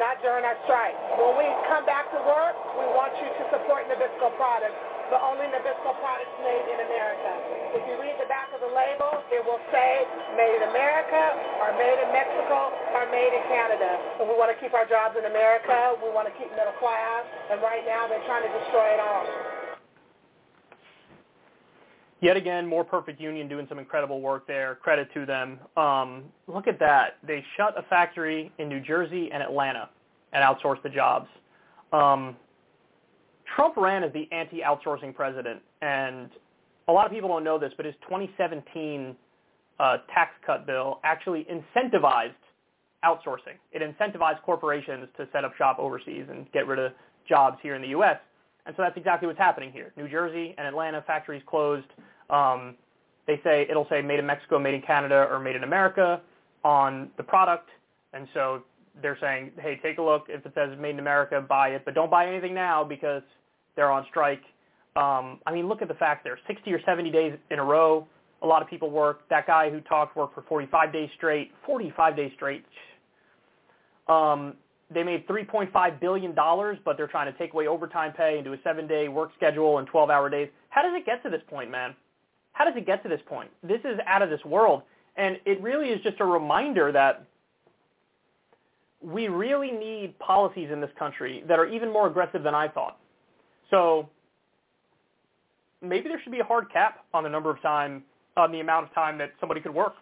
not 0.00 0.24
during 0.24 0.48
our 0.48 0.56
strike. 0.64 0.96
When 1.20 1.36
we 1.36 1.44
come 1.68 1.84
back 1.84 2.08
to 2.16 2.20
work, 2.24 2.56
we 2.80 2.88
want 2.96 3.12
you 3.20 3.28
to 3.28 3.42
support 3.52 3.84
Nabisco 3.92 4.32
products 4.40 4.97
but 5.08 5.24
only 5.24 5.48
Nabisco 5.48 5.96
products 6.00 6.36
made 6.44 6.64
in 6.68 6.78
America. 6.84 7.32
If 7.76 7.82
you 7.88 7.96
read 8.00 8.16
the 8.20 8.28
back 8.28 8.52
of 8.52 8.60
the 8.60 8.72
label, 8.72 9.24
it 9.32 9.40
will 9.44 9.60
say 9.72 10.04
made 10.36 10.60
in 10.60 10.68
America 10.68 11.22
or 11.60 11.72
made 11.76 11.98
in 12.00 12.08
Mexico 12.12 12.72
or 12.92 13.08
made 13.08 13.32
in 13.32 13.44
Canada. 13.48 14.20
And 14.20 14.28
we 14.28 14.36
want 14.36 14.52
to 14.52 14.58
keep 14.60 14.72
our 14.72 14.84
jobs 14.84 15.16
in 15.16 15.24
America. 15.24 15.96
We 16.00 16.12
want 16.12 16.28
to 16.28 16.34
keep 16.36 16.48
middle 16.52 16.76
class. 16.76 17.24
And 17.50 17.60
right 17.60 17.84
now 17.84 18.08
they're 18.08 18.24
trying 18.28 18.44
to 18.44 18.52
destroy 18.52 18.96
it 18.96 19.00
all. 19.00 19.24
Yet 22.20 22.36
again, 22.36 22.66
more 22.66 22.82
perfect 22.84 23.20
union 23.20 23.48
doing 23.48 23.66
some 23.68 23.78
incredible 23.78 24.20
work 24.20 24.46
there. 24.46 24.76
Credit 24.82 25.08
to 25.14 25.24
them. 25.24 25.58
Um, 25.76 26.24
look 26.48 26.66
at 26.66 26.78
that. 26.80 27.18
They 27.26 27.44
shut 27.56 27.78
a 27.78 27.82
factory 27.82 28.52
in 28.58 28.68
New 28.68 28.80
Jersey 28.80 29.30
and 29.32 29.42
Atlanta 29.42 29.88
and 30.32 30.42
outsourced 30.42 30.82
the 30.82 30.88
jobs. 30.88 31.28
Um, 31.92 32.36
Trump 33.54 33.76
ran 33.76 34.04
as 34.04 34.12
the 34.12 34.28
anti-outsourcing 34.32 35.14
president, 35.14 35.60
and 35.82 36.30
a 36.88 36.92
lot 36.92 37.06
of 37.06 37.12
people 37.12 37.28
don't 37.28 37.44
know 37.44 37.58
this, 37.58 37.72
but 37.76 37.86
his 37.86 37.94
2017 38.02 39.16
uh, 39.78 39.98
tax 40.12 40.32
cut 40.44 40.66
bill 40.66 41.00
actually 41.04 41.46
incentivized 41.50 42.32
outsourcing. 43.04 43.56
It 43.72 43.82
incentivized 43.82 44.42
corporations 44.42 45.08
to 45.16 45.28
set 45.32 45.44
up 45.44 45.54
shop 45.56 45.78
overseas 45.78 46.24
and 46.28 46.50
get 46.52 46.66
rid 46.66 46.78
of 46.78 46.92
jobs 47.28 47.58
here 47.62 47.74
in 47.74 47.82
the 47.82 47.88
U.S. 47.88 48.18
And 48.66 48.74
so 48.76 48.82
that's 48.82 48.96
exactly 48.96 49.26
what's 49.26 49.38
happening 49.38 49.72
here. 49.72 49.92
New 49.96 50.08
Jersey 50.08 50.54
and 50.58 50.66
Atlanta 50.66 51.02
factories 51.06 51.42
closed. 51.46 51.86
Um, 52.28 52.74
they 53.26 53.40
say 53.44 53.66
it'll 53.70 53.86
say 53.88 54.02
made 54.02 54.18
in 54.18 54.26
Mexico, 54.26 54.58
made 54.58 54.74
in 54.74 54.82
Canada, 54.82 55.28
or 55.30 55.38
made 55.38 55.56
in 55.56 55.62
America 55.64 56.20
on 56.64 57.10
the 57.16 57.22
product. 57.22 57.68
And 58.12 58.26
so 58.34 58.62
they're 59.00 59.18
saying, 59.20 59.52
hey, 59.60 59.78
take 59.82 59.98
a 59.98 60.02
look. 60.02 60.26
If 60.28 60.44
it 60.44 60.52
says 60.54 60.76
made 60.78 60.90
in 60.90 60.98
America, 60.98 61.40
buy 61.46 61.68
it, 61.70 61.82
but 61.84 61.94
don't 61.94 62.10
buy 62.10 62.26
anything 62.26 62.54
now 62.54 62.82
because 62.82 63.22
they're 63.78 63.92
on 63.92 64.04
strike. 64.10 64.42
Um, 64.96 65.38
I 65.46 65.52
mean, 65.52 65.68
look 65.68 65.82
at 65.82 65.88
the 65.88 65.94
fact 65.94 66.24
there, 66.24 66.36
60 66.48 66.72
or 66.72 66.80
70 66.84 67.12
days 67.12 67.32
in 67.52 67.60
a 67.60 67.64
row. 67.64 68.06
A 68.42 68.46
lot 68.46 68.60
of 68.60 68.68
people 68.68 68.90
work. 68.90 69.20
That 69.30 69.46
guy 69.46 69.70
who 69.70 69.80
talked 69.80 70.16
worked 70.16 70.34
for 70.34 70.42
45 70.48 70.92
days 70.92 71.08
straight. 71.16 71.52
45 71.64 72.16
days 72.16 72.32
straight. 72.34 72.64
Um, 74.08 74.54
they 74.92 75.04
made 75.04 75.28
$3.5 75.28 76.00
billion, 76.00 76.34
but 76.34 76.96
they're 76.96 77.06
trying 77.06 77.32
to 77.32 77.38
take 77.38 77.52
away 77.52 77.68
overtime 77.68 78.12
pay 78.12 78.34
and 78.36 78.44
do 78.44 78.52
a 78.52 78.56
seven-day 78.64 79.08
work 79.08 79.30
schedule 79.36 79.78
and 79.78 79.88
12-hour 79.88 80.28
days. 80.28 80.48
How 80.70 80.82
does 80.82 80.92
it 80.96 81.06
get 81.06 81.22
to 81.22 81.30
this 81.30 81.42
point, 81.48 81.70
man? 81.70 81.94
How 82.52 82.64
does 82.64 82.74
it 82.76 82.84
get 82.84 83.04
to 83.04 83.08
this 83.08 83.20
point? 83.26 83.50
This 83.62 83.80
is 83.84 84.00
out 84.06 84.22
of 84.22 84.30
this 84.30 84.44
world. 84.44 84.82
And 85.16 85.36
it 85.46 85.62
really 85.62 85.90
is 85.90 86.00
just 86.02 86.18
a 86.18 86.24
reminder 86.24 86.90
that 86.90 87.26
we 89.00 89.28
really 89.28 89.70
need 89.70 90.18
policies 90.18 90.70
in 90.72 90.80
this 90.80 90.90
country 90.98 91.44
that 91.46 91.60
are 91.60 91.66
even 91.66 91.92
more 91.92 92.08
aggressive 92.08 92.42
than 92.42 92.54
I 92.54 92.66
thought. 92.66 92.98
So 93.70 94.08
maybe 95.82 96.08
there 96.08 96.20
should 96.22 96.32
be 96.32 96.40
a 96.40 96.44
hard 96.44 96.72
cap 96.72 97.04
on 97.12 97.22
the 97.22 97.28
number 97.28 97.50
of 97.50 97.60
time, 97.62 98.02
on 98.36 98.52
the 98.52 98.60
amount 98.60 98.86
of 98.86 98.94
time 98.94 99.18
that 99.18 99.32
somebody 99.40 99.60
could 99.60 99.74
work. 99.74 99.94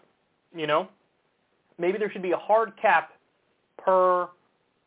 You 0.54 0.66
know, 0.66 0.88
maybe 1.78 1.98
there 1.98 2.10
should 2.10 2.22
be 2.22 2.32
a 2.32 2.36
hard 2.36 2.72
cap 2.80 3.12
per 3.78 4.28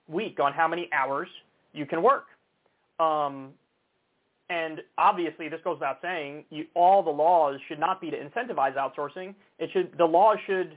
week 0.08 0.40
on 0.40 0.54
how 0.54 0.68
many 0.68 0.90
hours 0.94 1.28
you 1.74 1.86
can 1.86 2.02
work. 2.02 2.26
Um, 3.00 3.50
and 4.50 4.82
obviously, 4.98 5.48
this 5.48 5.60
goes 5.64 5.76
without 5.76 6.00
saying, 6.02 6.44
you, 6.50 6.66
all 6.74 7.04
the 7.04 7.12
laws 7.12 7.60
should 7.68 7.80
not 7.80 8.02
be 8.02 8.10
to 8.10 8.18
incentivize 8.18 8.76
outsourcing. 8.76 9.36
It 9.60 9.70
should 9.72 9.96
the 9.98 10.06
laws 10.06 10.38
should 10.48 10.76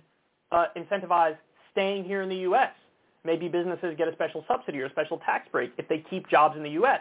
uh, 0.50 0.66
incentivize 0.76 1.36
staying 1.70 2.04
here 2.04 2.20
in 2.20 2.28
the 2.28 2.36
U.S. 2.36 2.72
Maybe 3.24 3.48
businesses 3.48 3.94
get 3.96 4.08
a 4.08 4.12
special 4.12 4.44
subsidy 4.46 4.80
or 4.80 4.86
a 4.86 4.90
special 4.90 5.18
tax 5.18 5.48
break 5.50 5.72
if 5.78 5.88
they 5.88 6.04
keep 6.10 6.28
jobs 6.28 6.56
in 6.56 6.62
the 6.62 6.70
U.S. 6.70 7.00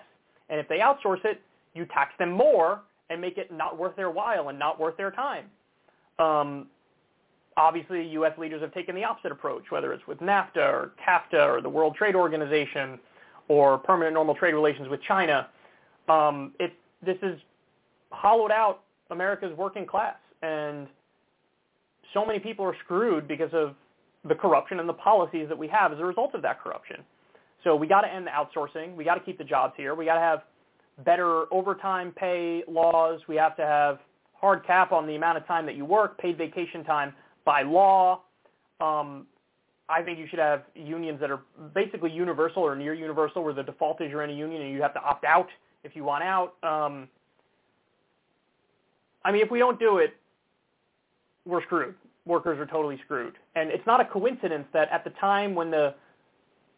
And 0.52 0.60
if 0.60 0.68
they 0.68 0.80
outsource 0.80 1.26
it, 1.26 1.42
you 1.74 1.86
tax 1.86 2.14
them 2.20 2.32
more 2.32 2.82
and 3.10 3.20
make 3.20 3.38
it 3.38 3.52
not 3.52 3.80
worth 3.80 3.96
their 3.96 4.12
while 4.12 4.50
and 4.50 4.60
not 4.60 4.80
worth 4.80 4.98
their 4.98 5.12
time. 5.12 5.46
Um, 6.20 6.68
obviously, 7.58 8.06
U.S. 8.10 8.38
leaders 8.38 8.62
have 8.62 8.74
taken 8.74 8.94
the 8.94 9.04
opposite 9.04 9.32
approach, 9.32 9.64
whether 9.70 9.94
it's 9.94 10.06
with 10.08 10.20
NAFTA 10.20 10.58
or 10.58 10.92
CAFTA 11.04 11.48
or 11.48 11.62
the 11.62 11.70
World 11.70 11.96
Trade 11.96 12.16
Organization 12.16 13.00
or 13.48 13.78
permanent 13.78 14.14
normal 14.14 14.36
trade 14.36 14.54
relations 14.54 14.90
with 14.90 15.02
China. 15.02 15.48
Um, 16.08 16.54
it, 16.60 16.74
this 17.04 17.18
has 17.22 17.36
hollowed 18.12 18.52
out 18.52 18.82
America's 19.10 19.56
working 19.58 19.86
class, 19.86 20.16
and 20.42 20.88
so 22.14 22.26
many 22.26 22.40
people 22.40 22.66
are 22.66 22.76
screwed 22.84 23.28
because 23.28 23.54
of 23.54 23.76
the 24.26 24.36
corruption 24.36 24.80
and 24.80 24.88
the 24.88 24.94
policies 24.94 25.48
that 25.48 25.58
we 25.58 25.68
have 25.68 25.92
as 25.92 26.00
a 26.00 26.06
result 26.06 26.36
of 26.36 26.42
that 26.42 26.62
corruption. 26.62 26.98
So 27.64 27.76
we 27.76 27.88
got 27.88 28.02
to 28.02 28.12
end 28.12 28.28
the 28.28 28.32
outsourcing. 28.32 28.96
We 28.96 29.04
got 29.04 29.16
to 29.16 29.22
keep 29.22 29.38
the 29.38 29.44
jobs 29.44 29.74
here. 29.78 29.96
We 29.96 30.06
got 30.06 30.16
to 30.16 30.22
have 30.22 30.44
better 31.06 31.52
overtime 31.54 32.12
pay 32.16 32.64
laws. 32.68 33.22
We 33.28 33.36
have 33.36 33.56
to 33.58 33.66
have 33.66 34.00
hard 34.34 34.66
cap 34.66 34.92
on 34.92 35.06
the 35.06 35.16
amount 35.16 35.38
of 35.38 35.46
time 35.48 35.66
that 35.68 35.76
you 35.76 35.86
work, 35.86 36.18
paid 36.18 36.38
vacation 36.38 36.84
time 36.84 37.14
by 37.46 37.62
law. 37.62 38.22
Um, 38.80 39.28
I 39.88 40.02
think 40.02 40.18
you 40.18 40.28
should 40.28 40.40
have 40.40 40.64
unions 40.74 41.20
that 41.20 41.30
are 41.30 41.42
basically 41.76 42.12
universal 42.12 42.64
or 42.64 42.76
near 42.76 42.94
universal, 42.94 43.44
where 43.44 43.54
the 43.54 43.64
default 43.64 44.02
is 44.02 44.10
you're 44.10 44.24
in 44.24 44.30
a 44.30 44.34
union 44.34 44.62
and 44.62 44.72
you 44.72 44.82
have 44.82 44.94
to 44.94 45.02
opt 45.02 45.26
out 45.26 45.48
if 45.84 45.96
you 45.96 46.04
want 46.04 46.24
out. 46.24 46.56
Um, 46.64 47.08
I 49.24 49.32
mean, 49.32 49.42
if 49.42 49.52
we 49.52 49.60
don't 49.60 49.80
do 49.80 49.98
it, 49.98 50.16
we're 51.46 51.62
screwed. 51.64 51.96
Workers 52.26 52.60
are 52.60 52.66
totally 52.66 53.00
screwed. 53.04 53.34
And 53.56 53.70
it's 53.70 53.86
not 53.86 54.00
a 54.00 54.06
coincidence 54.06 54.66
that 54.74 54.90
at 54.92 55.04
the 55.04 55.10
time 55.12 55.56
when 55.56 55.72
the 55.72 55.94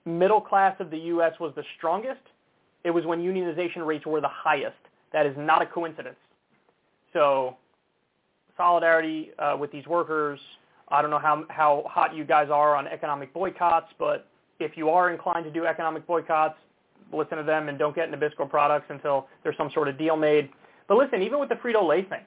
middle 0.05 0.41
class 0.41 0.75
of 0.79 0.91
the 0.91 0.97
U.S. 0.97 1.33
was 1.39 1.53
the 1.55 1.63
strongest, 1.77 2.21
it 2.83 2.91
was 2.91 3.05
when 3.05 3.19
unionization 3.19 3.85
rates 3.85 4.05
were 4.05 4.21
the 4.21 4.27
highest. 4.27 4.75
That 5.13 5.25
is 5.25 5.35
not 5.37 5.61
a 5.61 5.65
coincidence. 5.65 6.17
So 7.13 7.55
solidarity 8.57 9.31
uh, 9.39 9.55
with 9.59 9.71
these 9.71 9.85
workers. 9.87 10.39
I 10.89 11.01
don't 11.01 11.11
know 11.11 11.19
how, 11.19 11.45
how 11.49 11.83
hot 11.87 12.15
you 12.15 12.23
guys 12.23 12.49
are 12.51 12.75
on 12.75 12.87
economic 12.87 13.33
boycotts, 13.33 13.87
but 13.97 14.27
if 14.59 14.77
you 14.77 14.89
are 14.89 15.11
inclined 15.11 15.45
to 15.45 15.51
do 15.51 15.65
economic 15.65 16.05
boycotts, 16.05 16.55
listen 17.11 17.37
to 17.37 17.43
them 17.43 17.69
and 17.69 17.79
don't 17.79 17.95
get 17.95 18.11
Nabisco 18.11 18.49
products 18.49 18.85
until 18.89 19.27
there's 19.43 19.57
some 19.57 19.69
sort 19.73 19.87
of 19.87 19.97
deal 19.97 20.15
made. 20.15 20.49
But 20.87 20.97
listen, 20.97 21.21
even 21.21 21.39
with 21.39 21.49
the 21.49 21.55
Frito-Lay 21.55 22.03
thing, 22.03 22.23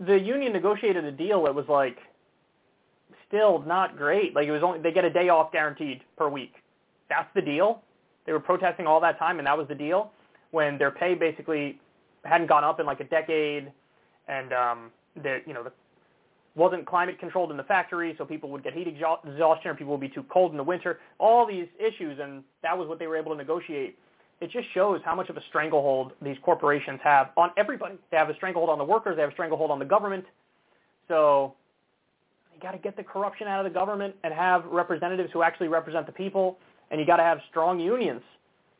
the 0.00 0.18
union 0.18 0.52
negotiated 0.52 1.04
a 1.04 1.12
deal 1.12 1.44
that 1.44 1.54
was 1.54 1.66
like 1.68 1.98
still 3.34 3.62
not 3.66 3.96
great. 3.96 4.34
Like 4.34 4.46
it 4.46 4.52
was 4.52 4.62
only 4.62 4.80
they 4.80 4.92
get 4.92 5.04
a 5.04 5.10
day 5.10 5.28
off 5.28 5.50
guaranteed 5.52 6.02
per 6.16 6.28
week. 6.28 6.54
That's 7.08 7.28
the 7.34 7.42
deal. 7.42 7.82
They 8.26 8.32
were 8.32 8.40
protesting 8.40 8.86
all 8.86 9.00
that 9.00 9.18
time, 9.18 9.38
and 9.38 9.46
that 9.46 9.58
was 9.58 9.68
the 9.68 9.74
deal. 9.74 10.12
When 10.52 10.78
their 10.78 10.90
pay 10.90 11.14
basically 11.14 11.80
hadn't 12.24 12.46
gone 12.46 12.64
up 12.64 12.80
in 12.80 12.86
like 12.86 13.00
a 13.00 13.04
decade, 13.04 13.72
and 14.28 14.52
um, 14.52 14.90
the 15.20 15.40
you 15.46 15.52
know 15.52 15.64
the 15.64 15.72
wasn't 16.56 16.86
climate 16.86 17.18
controlled 17.18 17.50
in 17.50 17.56
the 17.56 17.64
factory, 17.64 18.14
so 18.16 18.24
people 18.24 18.48
would 18.50 18.62
get 18.62 18.72
heat 18.72 18.86
exhaustion, 18.86 19.70
or 19.70 19.74
people 19.74 19.90
would 19.90 20.00
be 20.00 20.08
too 20.08 20.24
cold 20.32 20.52
in 20.52 20.56
the 20.56 20.62
winter. 20.62 21.00
All 21.18 21.44
these 21.44 21.66
issues, 21.80 22.20
and 22.22 22.44
that 22.62 22.78
was 22.78 22.88
what 22.88 23.00
they 23.00 23.08
were 23.08 23.16
able 23.16 23.32
to 23.32 23.36
negotiate. 23.36 23.98
it 24.40 24.50
just 24.52 24.68
shows 24.72 25.00
how 25.04 25.16
much 25.16 25.28
of 25.28 25.36
a 25.36 25.40
stranglehold 25.48 26.12
these 26.22 26.36
corporations 26.42 27.00
have 27.02 27.30
on 27.36 27.50
everybody. 27.56 27.96
They 28.12 28.16
have 28.16 28.30
a 28.30 28.34
stranglehold 28.36 28.70
on 28.70 28.78
the 28.78 28.84
workers. 28.84 29.16
They 29.16 29.22
have 29.22 29.30
a 29.30 29.34
stranglehold 29.34 29.72
on 29.72 29.80
the 29.80 29.84
government. 29.84 30.24
So 31.08 31.54
you 32.54 32.60
got 32.60 32.72
to 32.72 32.78
get 32.78 32.96
the 32.96 33.02
corruption 33.02 33.46
out 33.46 33.64
of 33.64 33.72
the 33.72 33.76
government 33.78 34.14
and 34.24 34.32
have 34.32 34.64
representatives 34.66 35.30
who 35.32 35.42
actually 35.42 35.68
represent 35.68 36.06
the 36.06 36.12
people. 36.12 36.58
And 36.90 37.00
you 37.00 37.06
got 37.06 37.16
to 37.16 37.22
have 37.22 37.38
strong 37.50 37.80
unions. 37.80 38.22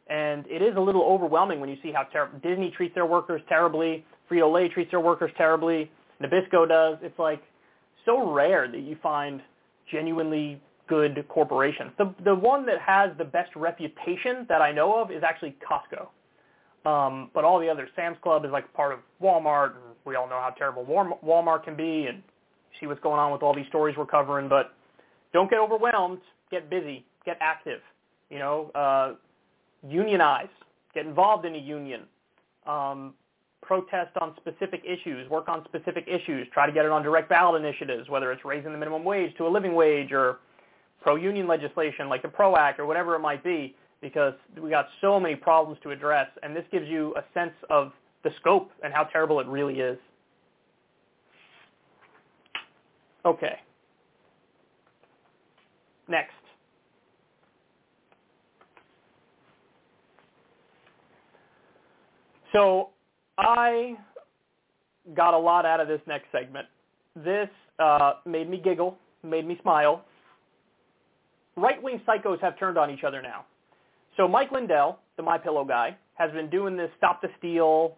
And 0.09 0.47
it 0.47 0.63
is 0.63 0.77
a 0.77 0.81
little 0.81 1.03
overwhelming 1.03 1.61
when 1.61 1.71
you 1.71 1.77
see 1.83 1.91
how 1.91 2.05
ter- 2.05 2.31
Disney 2.43 2.71
treats 2.71 2.95
their 2.95 3.07
workers 3.07 3.41
terribly, 3.49 4.05
Frito-Lay 4.31 4.69
treats 4.69 4.91
their 4.91 5.01
workers 5.01 5.31
terribly, 5.37 5.91
Nabisco 6.23 6.69
does. 6.69 6.99
It's 7.03 7.19
like 7.19 7.43
so 8.05 8.31
rare 8.31 8.69
that 8.69 8.81
you 8.81 8.97
find 9.03 9.41
genuinely 9.91 10.61
good 10.89 11.25
corporations. 11.29 11.93
The 11.99 12.15
the 12.25 12.35
one 12.35 12.67
that 12.67 12.81
has 12.81 13.11
the 13.17 13.25
best 13.25 13.55
reputation 13.57 14.47
that 14.49 14.61
I 14.61 14.73
know 14.73 15.01
of 15.01 15.11
is 15.11 15.23
actually 15.23 15.57
Costco. 15.67 16.09
Um, 16.89 17.31
but 17.33 17.45
all 17.45 17.59
the 17.59 17.69
others, 17.69 17.89
Sam's 17.97 18.19
Club 18.23 18.45
is 18.45 18.51
like 18.51 18.71
part 18.75 18.93
of 18.93 18.99
Walmart, 19.23 19.71
and 19.71 19.97
we 20.05 20.17
all 20.17 20.29
know 20.29 20.39
how 20.39 20.51
terrible 20.51 20.85
Walmart 20.85 21.65
can 21.65 21.77
be, 21.77 22.07
and 22.07 22.23
see 22.81 22.87
what's 22.87 23.01
going 23.01 23.19
on 23.19 23.33
with 23.33 23.43
all 23.43 23.55
these 23.55 23.67
stories 23.69 23.97
we're 23.97 24.07
covering. 24.07 24.49
But 24.49 24.75
don't 25.33 25.51
get 25.51 25.59
overwhelmed. 25.59 26.21
Get 26.51 26.71
busy. 26.71 27.05
Get 27.25 27.39
active. 27.41 27.81
You 28.31 28.39
know, 28.39 28.71
uh, 28.75 29.15
unionize. 29.89 30.49
Get 30.95 31.07
involved 31.07 31.45
in 31.45 31.55
a 31.55 31.59
union. 31.59 32.03
Um, 32.67 33.15
protest 33.63 34.17
on 34.21 34.35
specific 34.37 34.83
issues. 34.85 35.29
Work 35.31 35.49
on 35.49 35.65
specific 35.65 36.07
issues. 36.07 36.47
Try 36.53 36.67
to 36.67 36.73
get 36.73 36.85
it 36.85 36.91
on 36.91 37.03
direct 37.03 37.29
ballot 37.29 37.63
initiatives, 37.63 38.09
whether 38.09 38.31
it's 38.31 38.45
raising 38.45 38.73
the 38.73 38.79
minimum 38.79 39.05
wage 39.05 39.35
to 39.39 39.47
a 39.47 39.49
living 39.49 39.75
wage 39.75 40.13
or 40.13 40.39
pro-union 41.01 41.47
legislation 41.47 42.09
like 42.09 42.23
the 42.23 42.29
PRO 42.29 42.57
Act 42.57 42.81
or 42.81 42.87
whatever 42.87 43.15
it 43.15 43.21
might 43.21 43.45
be, 43.45 43.77
because 44.01 44.35
we 44.61 44.71
got 44.71 44.89
so 45.01 45.21
many 45.21 45.35
problems 45.35 45.79
to 45.83 45.91
address, 45.91 46.29
and 46.43 46.55
this 46.55 46.65
gives 46.73 46.89
you 46.89 47.15
a 47.17 47.25
sense 47.39 47.55
of 47.71 47.93
the 48.23 48.31
scope 48.41 48.71
and 48.83 48.93
how 48.93 49.05
terrible 49.05 49.39
it 49.41 49.47
really 49.47 49.81
is. 49.81 49.99
Okay. 53.25 53.57
Next. 56.09 56.33
So 62.53 62.91
I 63.39 63.97
got 65.17 65.35
a 65.35 65.39
lot 65.39 65.67
out 65.67 65.81
of 65.81 65.89
this 65.89 66.01
next 66.07 66.27
segment. 66.31 66.67
This 67.17 67.49
uh, 67.79 68.15
made 68.25 68.49
me 68.49 68.61
giggle, 68.63 68.97
made 69.23 69.47
me 69.47 69.59
smile, 69.63 70.05
right-wing 71.57 72.01
psychos 72.07 72.41
have 72.41 72.59
turned 72.59 72.79
on 72.79 72.91
each 72.91 73.05
other 73.05 73.23
now. 73.23 73.45
So 74.17 74.29
Mike 74.29 74.53
Lindell, 74.53 75.01
the 75.17 75.23
My 75.23 75.39
Pillow 75.39 75.65
guy, 75.65 75.97
has 76.15 76.31
been 76.33 76.49
doing 76.49 76.77
this 76.77 76.91
stop 76.97 77.21
the 77.23 77.29
steal, 77.39 77.97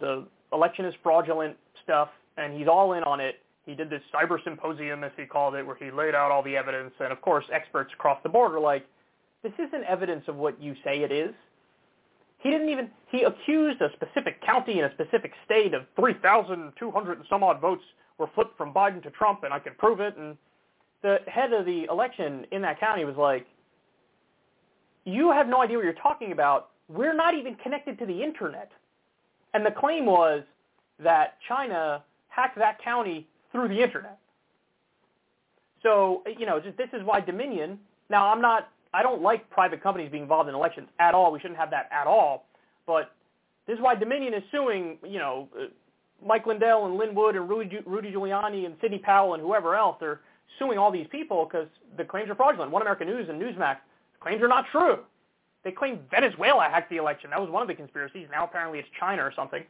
the 0.00 0.26
election 0.52 0.84
is 0.84 0.94
fraudulent 1.02 1.56
stuff, 1.84 2.08
and 2.36 2.56
he's 2.56 2.66
all 2.66 2.94
in 2.94 3.04
on 3.04 3.20
it. 3.20 3.36
He 3.64 3.74
did 3.74 3.90
this 3.90 4.02
cyber 4.12 4.42
symposium, 4.42 5.04
as 5.04 5.12
he 5.16 5.24
called 5.24 5.54
it, 5.54 5.64
where 5.64 5.76
he 5.76 5.90
laid 5.90 6.14
out 6.14 6.30
all 6.30 6.42
the 6.42 6.56
evidence, 6.56 6.92
and 6.98 7.12
of 7.12 7.20
course, 7.20 7.44
experts 7.52 7.92
across 7.94 8.20
the 8.22 8.28
board 8.28 8.52
are 8.52 8.60
like, 8.60 8.86
"This 9.42 9.52
isn't 9.58 9.84
evidence 9.84 10.26
of 10.26 10.36
what 10.36 10.60
you 10.60 10.74
say 10.84 11.02
it 11.02 11.12
is." 11.12 11.34
He 12.38 12.50
didn't 12.50 12.70
even 12.70 12.90
he 13.06 13.22
accused 13.22 13.80
a 13.80 13.92
specific 13.92 14.40
county 14.40 14.80
in 14.80 14.84
a 14.84 14.92
specific 14.92 15.32
state 15.44 15.74
of 15.74 15.86
3,200 15.94 17.18
and 17.18 17.26
some 17.28 17.44
odd 17.44 17.60
votes 17.60 17.84
were 18.18 18.26
flipped 18.34 18.56
from 18.56 18.74
Biden 18.74 19.02
to 19.04 19.10
Trump, 19.10 19.44
and 19.44 19.54
I 19.54 19.60
can 19.60 19.74
prove 19.74 20.00
it. 20.00 20.16
And 20.16 20.36
the 21.02 21.20
head 21.26 21.52
of 21.52 21.66
the 21.66 21.84
election 21.84 22.46
in 22.50 22.62
that 22.62 22.80
county 22.80 23.04
was 23.04 23.16
like, 23.16 23.46
you 25.04 25.30
have 25.32 25.48
no 25.48 25.62
idea 25.62 25.76
what 25.76 25.84
you're 25.84 25.94
talking 25.94 26.32
about. 26.32 26.70
We're 26.88 27.14
not 27.14 27.34
even 27.34 27.54
connected 27.56 27.98
to 27.98 28.06
the 28.06 28.22
internet. 28.22 28.70
And 29.54 29.64
the 29.64 29.70
claim 29.70 30.06
was 30.06 30.42
that 30.98 31.38
China 31.48 32.04
hacked 32.28 32.56
that 32.58 32.82
county 32.82 33.26
through 33.52 33.68
the 33.68 33.82
internet. 33.82 34.18
So, 35.82 36.22
you 36.38 36.46
know, 36.46 36.60
this 36.60 36.88
is 36.92 37.02
why 37.04 37.20
Dominion, 37.20 37.78
now 38.08 38.28
I'm 38.32 38.40
not, 38.40 38.68
I 38.94 39.02
don't 39.02 39.22
like 39.22 39.48
private 39.50 39.82
companies 39.82 40.10
being 40.10 40.22
involved 40.24 40.48
in 40.48 40.54
elections 40.54 40.88
at 40.98 41.14
all. 41.14 41.32
We 41.32 41.40
shouldn't 41.40 41.58
have 41.58 41.70
that 41.70 41.88
at 41.92 42.06
all. 42.06 42.46
But 42.86 43.12
this 43.66 43.74
is 43.76 43.82
why 43.82 43.94
Dominion 43.94 44.34
is 44.34 44.42
suing, 44.50 44.98
you 45.04 45.18
know, 45.18 45.48
uh, 45.58 45.66
Mike 46.24 46.46
Lindell 46.46 46.86
and 46.86 46.96
Lin 46.96 47.14
Wood 47.14 47.34
and 47.36 47.48
Rudy, 47.48 47.78
Rudy 47.84 48.12
Giuliani 48.12 48.66
and 48.66 48.76
Sidney 48.80 48.98
Powell 48.98 49.34
and 49.34 49.42
whoever 49.42 49.74
else. 49.74 49.96
They're 49.98 50.20
suing 50.58 50.78
all 50.78 50.92
these 50.92 51.06
people 51.10 51.44
because 51.44 51.66
the 51.96 52.04
claims 52.04 52.30
are 52.30 52.36
fraudulent. 52.36 52.70
One 52.70 52.82
American 52.82 53.08
News 53.08 53.28
and 53.28 53.40
Newsmax 53.40 53.78
claims 54.20 54.42
are 54.42 54.48
not 54.48 54.66
true. 54.70 55.00
They 55.64 55.72
claim 55.72 56.00
Venezuela 56.10 56.68
hacked 56.70 56.90
the 56.90 56.96
election. 56.96 57.30
That 57.30 57.40
was 57.40 57.50
one 57.50 57.62
of 57.62 57.68
the 57.68 57.74
conspiracies. 57.74 58.28
Now 58.30 58.44
apparently 58.44 58.78
it's 58.78 58.88
China 58.98 59.22
or 59.22 59.32
something. 59.34 59.64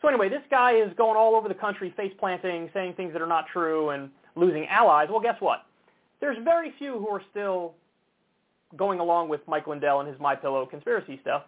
So 0.00 0.08
anyway, 0.08 0.28
this 0.28 0.42
guy 0.50 0.72
is 0.72 0.90
going 0.96 1.16
all 1.16 1.34
over 1.34 1.48
the 1.48 1.54
country 1.54 1.92
face 1.96 2.12
planting, 2.18 2.70
saying 2.72 2.94
things 2.94 3.12
that 3.12 3.20
are 3.20 3.26
not 3.26 3.46
true 3.52 3.90
and 3.90 4.10
losing 4.34 4.66
allies. 4.66 5.08
Well, 5.10 5.20
guess 5.20 5.36
what? 5.40 5.66
There's 6.20 6.38
very 6.44 6.72
few 6.78 6.98
who 6.98 7.08
are 7.08 7.22
still 7.30 7.74
going 8.76 9.00
along 9.00 9.28
with 9.28 9.40
Mike 9.46 9.66
Lindell 9.66 10.00
and 10.00 10.08
his 10.08 10.18
My 10.20 10.34
Pillow 10.34 10.64
conspiracy 10.64 11.18
stuff. 11.22 11.42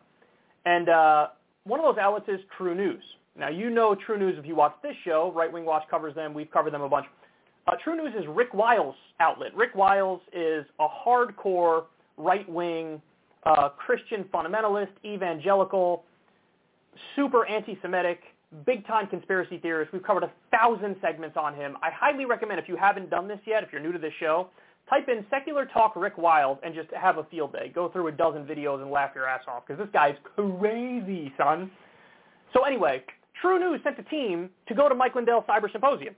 And 0.66 0.89
uh, 0.89 1.29
one 1.65 1.81
of 1.81 1.87
those 1.87 2.01
outlets 2.01 2.29
is 2.29 2.41
TruNews. 2.59 3.01
Now, 3.37 3.49
you 3.49 3.70
know 3.70 3.97
TruNews 3.97 4.39
if 4.39 4.47
you 4.47 4.55
watch 4.55 4.74
this 4.83 4.95
show. 5.05 5.33
Right 5.35 5.51
Wing 5.51 5.65
Watch 5.65 5.85
covers 5.91 6.15
them. 6.15 6.35
We've 6.35 6.51
covered 6.51 6.74
them 6.74 6.83
a 6.83 6.89
bunch. 6.89 7.07
Uh, 7.66 7.73
TruNews 7.87 8.19
is 8.19 8.27
Rick 8.29 8.53
Wiles' 8.53 8.97
outlet. 9.20 9.55
Rick 9.55 9.74
Wiles 9.74 10.20
is 10.33 10.66
a 10.81 10.87
hardcore 10.89 11.85
right-wing 12.16 13.01
uh, 13.45 13.70
Christian 13.70 14.24
fundamentalist, 14.24 14.91
evangelical, 15.05 16.05
super 17.16 17.47
anti-Semitic, 17.47 18.20
big-time 18.66 19.07
conspiracy 19.07 19.59
theorist. 19.59 19.93
We've 19.93 20.03
covered 20.03 20.24
a 20.24 20.33
thousand 20.51 20.97
segments 21.01 21.37
on 21.37 21.55
him. 21.55 21.77
I 21.83 21.91
highly 21.91 22.24
recommend 22.24 22.61
if 22.61 22.69
you 22.69 22.77
haven't 22.77 23.11
done 23.11 23.29
this 23.29 23.41
yet, 23.47 23.62
if 23.62 23.73
you're 23.73 23.81
new 23.81 23.93
to 23.93 23.99
this 23.99 24.12
show, 24.20 24.49
type 24.89 25.09
in 25.09 25.24
secular 25.31 25.66
talk 25.66 25.97
Rick 25.97 26.19
Wiles 26.19 26.59
and 26.62 26.74
just 26.74 26.89
have 26.91 27.19
a 27.19 27.24
field 27.24 27.53
day. 27.53 27.70
Go 27.74 27.89
through 27.89 28.09
a 28.09 28.12
dozen 28.12 28.45
videos 28.45 28.83
and 28.83 28.91
laugh 28.91 29.11
your 29.15 29.27
ass 29.27 29.43
off 29.49 29.65
because 29.66 29.83
this 29.83 29.93
guy's 29.93 30.16
crazy, 30.37 31.33
son. 31.39 31.70
So 32.53 32.65
anyway, 32.65 33.03
TruNews 33.43 33.83
sent 33.83 33.99
a 33.99 34.03
team 34.05 34.51
to 34.69 34.74
go 34.74 34.89
to 34.89 34.95
Mike 34.95 35.15
Lindell's 35.15 35.45
Cyber 35.49 35.70
Symposium 35.73 36.15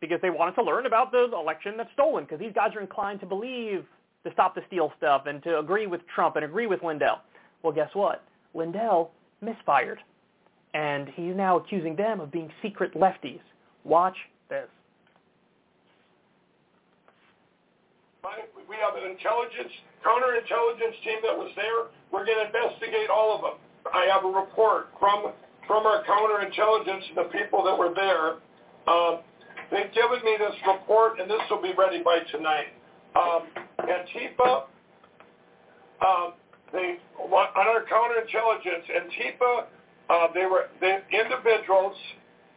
because 0.00 0.18
they 0.22 0.30
wanted 0.30 0.54
to 0.54 0.62
learn 0.62 0.86
about 0.86 1.12
the 1.12 1.30
election 1.34 1.76
that's 1.76 1.92
stolen 1.92 2.24
because 2.24 2.40
these 2.40 2.52
guys 2.54 2.70
are 2.74 2.80
inclined 2.80 3.20
to 3.20 3.26
believe 3.26 3.84
the 4.24 4.30
stop 4.32 4.54
the 4.54 4.62
steal 4.66 4.92
stuff 4.96 5.22
and 5.26 5.42
to 5.42 5.58
agree 5.58 5.86
with 5.86 6.00
Trump 6.14 6.36
and 6.36 6.44
agree 6.44 6.66
with 6.66 6.82
Lindell. 6.82 7.20
Well, 7.62 7.72
guess 7.72 7.90
what? 7.92 8.24
Lindell 8.54 9.10
misfired. 9.40 9.98
And 10.74 11.08
he's 11.14 11.34
now 11.34 11.58
accusing 11.58 11.96
them 11.96 12.20
of 12.20 12.30
being 12.30 12.50
secret 12.62 12.94
lefties. 12.94 13.40
Watch 13.84 14.16
this. 14.48 14.68
We 18.68 18.76
have 18.76 18.94
an 18.94 19.10
intelligence, 19.10 19.72
counterintelligence 20.06 21.02
team 21.02 21.18
that 21.24 21.36
was 21.36 21.50
there. 21.56 21.90
We're 22.12 22.24
going 22.24 22.38
to 22.38 22.46
investigate 22.46 23.10
all 23.10 23.34
of 23.34 23.40
them. 23.40 23.58
I 23.92 24.06
have 24.12 24.24
a 24.24 24.28
report 24.28 24.88
from 25.00 25.32
from 25.66 25.86
our 25.86 26.04
counterintelligence, 26.04 27.08
and 27.08 27.16
the 27.16 27.30
people 27.32 27.64
that 27.64 27.76
were 27.76 27.94
there. 27.94 28.38
Um, 28.86 29.20
They've 29.70 29.92
given 29.94 30.18
me 30.24 30.36
this 30.38 30.54
report, 30.66 31.20
and 31.20 31.30
this 31.30 31.40
will 31.48 31.62
be 31.62 31.72
ready 31.78 32.02
by 32.02 32.18
tonight. 32.32 32.74
Um, 33.14 33.46
Antifa, 33.78 34.64
um, 36.02 36.34
they 36.72 36.98
on 37.18 37.66
our 37.66 37.84
counterintelligence, 37.86 38.84
Antifa, 38.90 39.66
uh, 40.10 40.26
they 40.34 40.44
were 40.44 40.66
the 40.80 41.00
individuals 41.14 41.96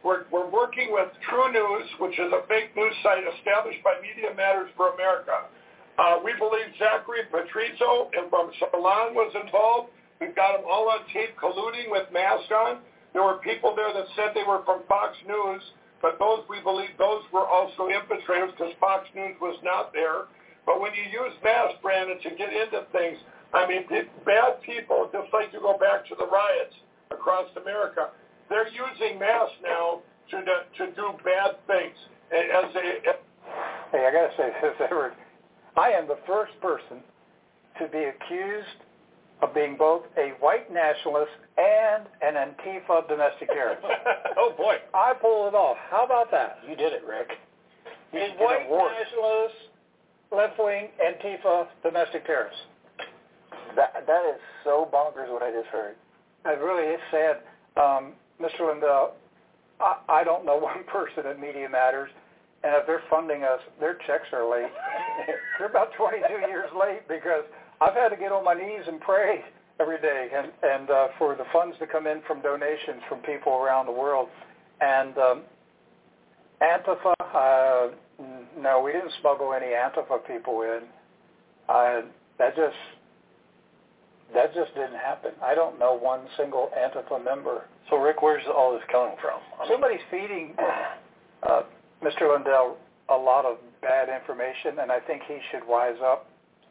were, 0.02 0.26
were 0.30 0.50
working 0.50 0.92
with 0.92 1.08
TruNews, 1.30 1.86
which 2.00 2.18
is 2.18 2.28
a 2.34 2.44
fake 2.46 2.76
news 2.76 2.92
site 3.02 3.24
established 3.38 3.82
by 3.82 3.96
Media 4.02 4.34
Matters 4.36 4.68
for 4.76 4.92
America. 4.92 5.48
Uh, 5.96 6.18
we 6.20 6.34
believe 6.36 6.68
Zachary 6.76 7.24
Petrizzo 7.30 8.10
and 8.12 8.28
from 8.28 8.50
Salon 8.58 9.14
was 9.14 9.32
involved. 9.32 9.94
We've 10.20 10.34
got 10.34 10.58
them 10.58 10.66
all 10.68 10.90
on 10.90 11.06
tape 11.14 11.38
colluding 11.38 11.88
with 11.88 12.10
masks 12.12 12.50
on. 12.50 12.82
There 13.14 13.22
were 13.22 13.38
people 13.38 13.72
there 13.78 13.94
that 13.94 14.10
said 14.16 14.34
they 14.34 14.42
were 14.42 14.60
from 14.66 14.82
Fox 14.90 15.14
News 15.24 15.62
but 16.04 16.20
those, 16.20 16.44
we 16.52 16.60
believe 16.60 16.92
those 17.00 17.24
were 17.32 17.48
also 17.48 17.88
infiltrators 17.88 18.52
because 18.52 18.76
Fox 18.78 19.08
News 19.16 19.40
was 19.40 19.56
not 19.64 19.88
there. 19.96 20.28
But 20.68 20.76
when 20.78 20.92
you 20.92 21.00
use 21.08 21.32
mass, 21.42 21.72
Brandon, 21.80 22.20
to 22.20 22.30
get 22.36 22.52
into 22.52 22.84
things, 22.92 23.16
I 23.56 23.64
mean, 23.64 23.88
bad 24.28 24.60
people, 24.60 25.08
just 25.08 25.32
like 25.32 25.48
you 25.56 25.64
go 25.64 25.80
back 25.80 26.04
to 26.12 26.14
the 26.20 26.28
riots 26.28 26.76
across 27.14 27.48
America, 27.60 28.10
they're 28.48 28.68
using 28.68 29.18
mass 29.18 29.48
now 29.62 30.00
to 30.30 30.38
to 30.42 30.92
do 30.94 31.10
bad 31.24 31.56
things. 31.66 31.96
As 32.32 32.74
a, 32.74 32.82
hey, 33.92 34.06
I 34.06 34.10
got 34.12 34.30
to 34.30 34.32
say 34.36 34.50
this, 34.62 34.74
Edward. 34.80 35.12
I 35.76 35.90
am 35.90 36.06
the 36.06 36.18
first 36.26 36.52
person 36.60 37.02
to 37.78 37.88
be 37.88 38.04
accused 38.04 38.80
of 39.42 39.54
being 39.54 39.76
both 39.76 40.04
a 40.16 40.30
white 40.40 40.72
nationalist 40.72 41.32
and 41.58 42.06
an 42.22 42.34
Antifa 42.34 43.06
domestic 43.08 43.48
terrorist. 43.48 43.84
oh 44.36 44.54
boy. 44.56 44.76
I 44.94 45.12
pulled 45.20 45.48
it 45.48 45.56
off. 45.56 45.76
How 45.90 46.04
about 46.04 46.30
that? 46.30 46.58
You 46.68 46.76
did 46.76 46.92
it, 46.92 47.02
Rick. 47.06 47.30
You 48.12 48.20
a 48.20 48.30
white 48.38 48.70
nationalist, 48.70 49.54
left-wing 50.30 50.88
Antifa 51.02 51.66
domestic 51.82 52.24
terrorist. 52.26 52.56
That 53.76 54.06
that 54.06 54.24
is 54.34 54.40
so 54.62 54.88
bonkers 54.92 55.30
what 55.32 55.42
I 55.42 55.50
just 55.50 55.66
heard. 55.66 55.96
It 56.44 56.60
really 56.60 56.92
is 56.92 57.00
sad. 57.10 57.36
Um, 57.76 58.12
Mr. 58.40 58.68
Lindell, 58.68 59.14
I, 59.80 59.96
I 60.08 60.24
don't 60.24 60.44
know 60.44 60.56
one 60.60 60.84
person 60.84 61.26
at 61.26 61.40
Media 61.40 61.68
Matters, 61.68 62.10
and 62.62 62.74
if 62.76 62.86
they're 62.86 63.02
funding 63.10 63.42
us, 63.42 63.60
their 63.80 63.98
checks 64.06 64.26
are 64.32 64.48
late. 64.48 64.70
they're 65.58 65.68
about 65.68 65.92
22 65.96 66.22
years 66.48 66.70
late 66.78 67.06
because 67.08 67.44
I've 67.80 67.94
had 67.94 68.08
to 68.10 68.16
get 68.16 68.32
on 68.32 68.44
my 68.44 68.54
knees 68.54 68.82
and 68.86 69.00
pray 69.00 69.44
every 69.80 70.00
day, 70.00 70.28
and 70.34 70.52
and 70.62 70.90
uh, 70.90 71.08
for 71.18 71.34
the 71.34 71.44
funds 71.52 71.76
to 71.80 71.86
come 71.86 72.06
in 72.06 72.22
from 72.26 72.40
donations 72.40 73.02
from 73.08 73.18
people 73.20 73.52
around 73.54 73.86
the 73.86 73.92
world, 73.92 74.28
and 74.80 75.16
um, 75.18 75.42
Antifa. 76.62 77.14
Uh, 77.20 77.94
no, 78.56 78.80
we 78.80 78.92
didn't 78.92 79.10
smuggle 79.20 79.52
any 79.52 79.66
Antifa 79.66 80.24
people 80.26 80.62
in. 80.62 80.82
Uh, 81.68 82.02
that 82.38 82.54
just 82.54 82.76
that 84.32 84.54
just 84.54 84.74
didn't 84.74 84.96
happen. 84.96 85.32
I 85.42 85.54
don't 85.54 85.78
know 85.78 85.94
one 85.94 86.20
single 86.36 86.70
Antifa 86.76 87.22
member. 87.22 87.66
So, 87.90 87.96
Rick, 87.98 88.22
where's 88.22 88.42
all 88.48 88.72
this 88.72 88.82
coming 88.90 89.16
from? 89.20 89.40
I 89.58 89.64
mean, 89.64 89.72
Somebody's 89.72 90.00
feeding 90.10 90.54
uh, 91.42 91.62
Mr. 92.02 92.32
Lindell 92.32 92.76
a 93.10 93.16
lot 93.16 93.44
of 93.44 93.58
bad 93.82 94.08
information, 94.08 94.78
and 94.80 94.90
I 94.90 95.00
think 95.00 95.22
he 95.28 95.38
should 95.50 95.66
wise 95.68 95.96
up 96.02 96.26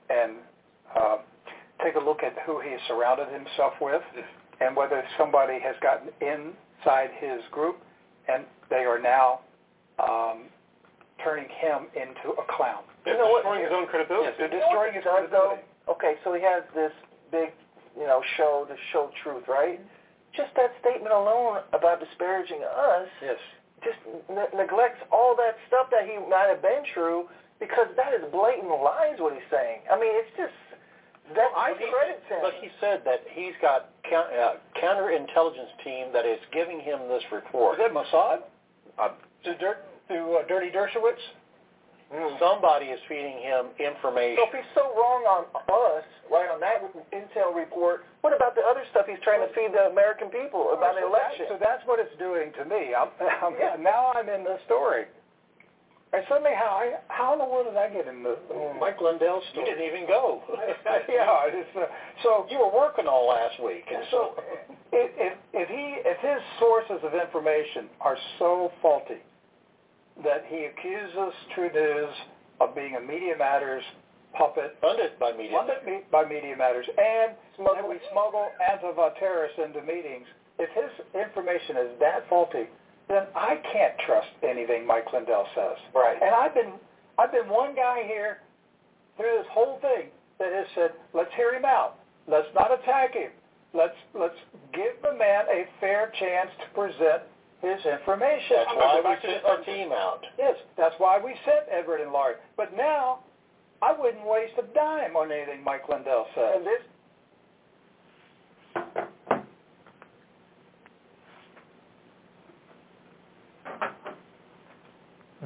and 0.09 0.33
uh, 0.95 1.17
take 1.83 1.95
a 1.95 1.99
look 1.99 2.23
at 2.23 2.33
who 2.45 2.59
he 2.59 2.75
surrounded 2.87 3.27
himself 3.29 3.73
with 3.79 4.01
and 4.61 4.75
whether 4.75 5.03
somebody 5.17 5.59
has 5.59 5.75
gotten 5.81 6.09
inside 6.21 7.09
his 7.19 7.41
group 7.51 7.77
and 8.27 8.45
they 8.69 8.85
are 8.85 8.99
now 8.99 9.41
um, 9.99 10.43
turning 11.23 11.47
him 11.61 11.87
into 11.95 12.33
a 12.37 12.45
clown. 12.55 12.83
You 13.05 13.13
know 13.17 13.29
what? 13.29 13.43
Destroying 13.43 13.63
his 13.63 13.73
own 13.73 13.87
credibility. 13.87 14.25
Yes, 14.31 14.35
they're 14.39 14.59
destroying 14.59 14.93
his 14.93 15.03
credibility. 15.03 15.61
Okay, 15.89 16.15
so 16.23 16.33
he 16.33 16.41
has 16.41 16.63
this 16.73 16.91
big, 17.33 17.49
you 17.97 18.05
know, 18.05 18.21
show 18.37 18.69
to 18.69 18.75
show 18.93 19.09
truth, 19.25 19.49
right? 19.49 19.81
Just 20.37 20.53
that 20.55 20.77
statement 20.79 21.13
alone 21.13 21.65
about 21.73 21.99
disparaging 21.99 22.61
us 22.61 23.09
yes. 23.21 23.41
just 23.81 23.97
ne- 24.29 24.53
neglects 24.53 25.01
all 25.11 25.35
that 25.37 25.57
stuff 25.67 25.89
that 25.89 26.05
he 26.05 26.21
might 26.29 26.49
have 26.49 26.61
been 26.61 26.85
true 26.93 27.25
because 27.59 27.89
that 27.97 28.13
is 28.13 28.21
blatant 28.31 28.69
lies 28.69 29.17
what 29.17 29.33
he's 29.33 29.49
saying. 29.49 29.81
I 29.89 29.97
mean, 29.97 30.13
it's 30.13 30.33
just 30.37 30.53
that 31.35 31.49
well, 31.55 31.73
discredits 31.73 32.25
him. 32.29 32.39
But 32.41 32.53
he 32.61 32.69
said 32.81 33.01
that 33.05 33.23
he's 33.31 33.53
got 33.61 33.89
count, 34.09 34.27
uh, 34.33 34.59
counterintelligence 34.75 35.71
team 35.83 36.11
that 36.13 36.25
is 36.25 36.39
giving 36.51 36.79
him 36.79 36.99
this 37.07 37.23
report. 37.31 37.79
Is 37.79 37.85
that 37.87 37.93
Mossad? 37.93 38.43
Uh, 38.99 39.09
to, 39.45 39.57
Dirt, 39.57 39.85
to 40.09 40.43
uh, 40.43 40.47
Dirty 40.47 40.69
Dershowitz? 40.69 41.21
Mm. 42.13 42.37
Somebody 42.37 42.93
is 42.93 43.01
feeding 43.09 43.41
him 43.41 43.73
information. 43.81 44.37
So 44.37 44.45
if 44.45 44.53
he's 44.53 44.71
so 44.77 44.93
wrong 44.93 45.25
on 45.25 45.43
us, 45.49 46.05
right, 46.29 46.45
on 46.45 46.61
that 46.61 46.85
intel 47.09 47.57
report, 47.57 48.05
what 48.21 48.37
about 48.37 48.53
the 48.53 48.61
other 48.61 48.85
stuff 48.93 49.09
he's 49.09 49.21
trying 49.25 49.41
to 49.41 49.49
feed 49.57 49.73
the 49.73 49.89
American 49.89 50.29
people 50.29 50.77
about 50.77 50.93
oh, 50.93 51.01
the 51.01 51.05
so 51.05 51.09
election? 51.09 51.45
That, 51.49 51.57
so 51.57 51.57
that's 51.57 51.81
what 51.89 51.97
it's 51.97 52.13
doing 52.21 52.53
to 52.61 52.69
me. 52.69 52.93
I'm, 52.93 53.09
I'm, 53.41 53.57
yeah. 53.57 53.81
Now 53.81 54.13
I'm 54.13 54.29
in 54.29 54.45
the 54.45 54.61
story. 54.69 55.09
And 56.13 56.21
suddenly, 56.29 56.53
how 56.53 56.77
I, 56.77 57.01
how 57.09 57.33
in 57.33 57.41
the 57.41 57.49
world 57.49 57.65
did 57.65 57.81
I 57.81 57.89
get 57.89 58.05
in 58.05 58.21
the 58.21 58.37
mm. 58.45 58.77
Mike 58.77 59.01
Lindell 59.01 59.41
story? 59.49 59.65
You 59.65 59.73
didn't 59.73 59.89
even 59.89 60.05
go. 60.05 60.45
yeah, 61.09 61.49
it's, 61.49 61.73
uh, 61.73 61.89
so 62.21 62.45
you 62.53 62.61
were 62.61 62.69
working 62.69 63.09
all 63.09 63.25
last 63.25 63.57
week, 63.57 63.89
and 63.89 64.05
so 64.13 64.37
if, 64.93 65.09
if 65.17 65.33
if 65.57 65.65
he 65.65 65.97
if 66.05 66.21
his 66.21 66.37
sources 66.61 67.01
of 67.01 67.17
information 67.17 67.89
are 67.97 68.17
so 68.37 68.69
faulty 68.85 69.25
that 70.23 70.45
he 70.47 70.65
accuses 70.65 71.33
TruNews 71.57 72.13
of 72.61 72.75
being 72.75 72.95
a 72.95 73.01
Media 73.01 73.35
Matters 73.37 73.83
puppet, 74.37 74.77
funded 74.81 75.17
by 75.19 75.31
Media 75.31 75.57
funded 75.57 75.85
me, 75.85 76.01
by 76.11 76.25
Media 76.25 76.55
Matters, 76.57 76.85
and 76.87 77.33
that 77.57 77.87
we 77.87 77.97
smuggle 78.11 78.49
Antifa 78.61 79.17
terrorists 79.19 79.59
into 79.63 79.81
meetings. 79.81 80.25
If 80.59 80.69
his 80.73 80.91
information 81.13 81.77
is 81.77 81.99
that 81.99 82.29
faulty, 82.29 82.65
then 83.09 83.23
I 83.35 83.57
can't 83.71 83.93
trust 84.05 84.29
anything 84.43 84.85
Mike 84.85 85.05
Lindell 85.13 85.47
says. 85.55 85.77
Right. 85.93 86.17
And 86.21 86.33
I've 86.33 86.53
been 86.53 86.73
I've 87.17 87.31
been 87.31 87.49
one 87.49 87.75
guy 87.75 88.03
here 88.05 88.39
through 89.17 89.37
this 89.37 89.47
whole 89.51 89.79
thing 89.81 90.09
that 90.39 90.51
has 90.51 90.65
said, 90.73 90.91
let's 91.13 91.29
hear 91.35 91.53
him 91.53 91.65
out. 91.65 91.99
Let's 92.27 92.47
not 92.55 92.71
attack 92.71 93.13
him. 93.13 93.29
Let's 93.73 93.97
let's 94.13 94.37
give 94.73 95.01
the 95.01 95.13
man 95.17 95.45
a 95.49 95.65
fair 95.79 96.11
chance 96.19 96.49
to 96.61 96.65
present 96.73 97.23
his 97.63 97.79
information. 97.85 98.67
That's 98.67 98.75
why 98.75 99.01
we 99.01 99.15
sent 99.31 99.45
our 99.45 99.63
team 99.63 99.91
out. 99.91 100.19
Yes, 100.37 100.55
that's 100.77 100.95
why 100.97 101.17
we 101.23 101.33
sent 101.45 101.69
Everett 101.71 102.01
and 102.01 102.11
Laurie. 102.11 102.35
But 102.57 102.75
now, 102.75 103.19
I 103.81 103.95
wouldn't 103.97 104.27
waste 104.27 104.53
a 104.59 104.73
dime 104.75 105.15
on 105.15 105.31
anything 105.31 105.63
Mike 105.63 105.87
Lindell 105.89 106.27
says. 106.35 106.55
And 106.57 106.67
this 106.67 106.81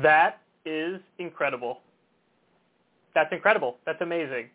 That 0.04 0.42
is 0.64 1.02
incredible. 1.18 1.80
That's 3.16 3.32
incredible. 3.32 3.78
That's 3.86 4.00
amazing. 4.02 4.50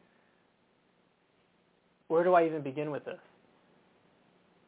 Where 2.07 2.23
do 2.23 2.35
I 2.35 2.47
even 2.47 2.63
begin 2.63 2.93
with 2.93 3.05
this? 3.05 3.19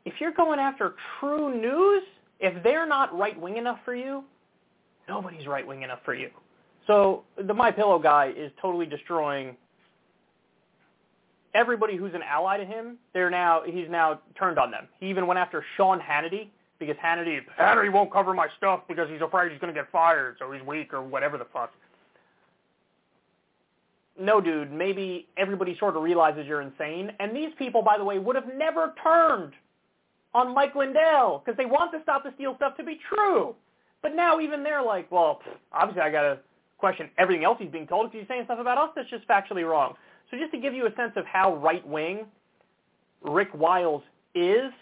If 0.04 0.14
you're 0.20 0.32
going 0.32 0.58
after 0.58 0.94
TruNews, 1.20 2.00
if 2.44 2.62
they're 2.62 2.86
not 2.86 3.16
right-wing 3.16 3.56
enough 3.56 3.78
for 3.86 3.94
you, 3.94 4.22
nobody's 5.08 5.46
right-wing 5.46 5.80
enough 5.80 6.00
for 6.04 6.14
you. 6.14 6.28
So 6.86 7.24
the 7.38 7.54
My 7.54 7.70
Pillow 7.70 7.98
guy 7.98 8.34
is 8.36 8.52
totally 8.60 8.84
destroying 8.84 9.56
everybody 11.54 11.96
who's 11.96 12.12
an 12.12 12.20
ally 12.22 12.58
to 12.58 12.64
him. 12.66 12.98
They're 13.14 13.30
now 13.30 13.62
he's 13.64 13.88
now 13.88 14.20
turned 14.38 14.58
on 14.58 14.70
them. 14.70 14.88
He 15.00 15.08
even 15.08 15.26
went 15.26 15.38
after 15.38 15.64
Sean 15.78 15.98
Hannity 15.98 16.48
because 16.78 16.96
Hannity 17.02 17.40
Hannity 17.58 17.90
won't 17.90 18.12
cover 18.12 18.34
my 18.34 18.48
stuff 18.58 18.82
because 18.88 19.08
he's 19.08 19.22
afraid 19.22 19.50
he's 19.50 19.60
going 19.60 19.72
to 19.72 19.80
get 19.80 19.90
fired, 19.90 20.36
so 20.38 20.52
he's 20.52 20.62
weak 20.62 20.92
or 20.92 21.02
whatever 21.02 21.38
the 21.38 21.46
fuck. 21.50 21.72
No, 24.20 24.42
dude, 24.42 24.70
maybe 24.70 25.26
everybody 25.38 25.76
sort 25.78 25.96
of 25.96 26.02
realizes 26.02 26.46
you're 26.46 26.60
insane. 26.60 27.10
And 27.20 27.34
these 27.34 27.50
people, 27.58 27.80
by 27.80 27.96
the 27.96 28.04
way, 28.04 28.18
would 28.18 28.36
have 28.36 28.54
never 28.54 28.92
turned 29.02 29.54
on 30.34 30.52
Mike 30.52 30.74
Lindell 30.74 31.42
because 31.44 31.56
they 31.56 31.66
want 31.66 31.92
the 31.92 32.00
Stop 32.02 32.24
the 32.24 32.32
Steal 32.34 32.54
stuff 32.56 32.76
to 32.76 32.84
be 32.84 32.98
true. 33.08 33.54
But 34.02 34.14
now 34.14 34.40
even 34.40 34.62
they're 34.62 34.82
like, 34.82 35.10
well, 35.10 35.40
obviously 35.72 36.02
I 36.02 36.10
got 36.10 36.22
to 36.22 36.38
question 36.78 37.08
everything 37.16 37.44
else 37.44 37.56
he's 37.58 37.70
being 37.70 37.86
told 37.86 38.10
because 38.10 38.22
he's 38.22 38.28
saying 38.28 38.44
stuff 38.44 38.58
about 38.58 38.76
us 38.76 38.90
that's 38.94 39.08
just 39.08 39.26
factually 39.26 39.68
wrong. 39.68 39.94
So 40.30 40.36
just 40.36 40.52
to 40.52 40.58
give 40.58 40.74
you 40.74 40.86
a 40.86 40.94
sense 40.96 41.12
of 41.16 41.24
how 41.24 41.56
right-wing 41.56 42.26
Rick 43.22 43.54
Wiles 43.54 44.02
is, 44.34 44.72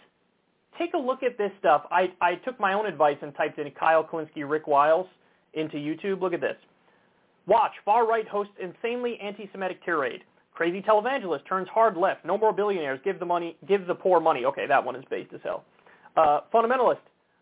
take 0.79 0.95
a 0.95 0.99
look 0.99 1.23
at 1.23 1.37
this 1.39 1.53
stuff. 1.59 1.85
I, 1.91 2.13
I 2.21 2.37
took 2.37 2.59
my 2.59 2.73
own 2.73 2.87
advice 2.87 3.19
and 3.23 3.35
typed 3.35 3.59
in 3.59 3.71
Kyle 3.73 4.03
Kulinski, 4.03 4.49
Rick 4.49 4.67
Wiles 4.67 5.07
into 5.55 5.77
YouTube. 5.77 6.21
Look 6.21 6.33
at 6.33 6.41
this. 6.41 6.57
Watch, 7.47 7.73
far-right 7.85 8.27
hosts 8.27 8.55
insanely 8.61 9.19
anti-Semitic 9.21 9.85
tirade. 9.85 10.23
Crazy 10.63 10.81
televangelist 10.81 11.45
turns 11.45 11.67
hard 11.71 11.97
left. 11.97 12.25
No 12.25 12.39
more 12.39 12.53
billionaires. 12.53 13.01
Give 13.03 13.19
the 13.19 13.27
money. 13.27 13.57
Give 13.67 13.85
the 13.85 13.97
poor 13.97 14.21
money. 14.21 14.45
Okay, 14.45 14.65
that 14.65 14.85
one 14.85 14.95
is 14.95 15.03
based 15.11 15.33
as 15.35 15.41
hell. 15.43 15.65
Uh, 16.17 16.43
fundamentalist. 16.55 17.01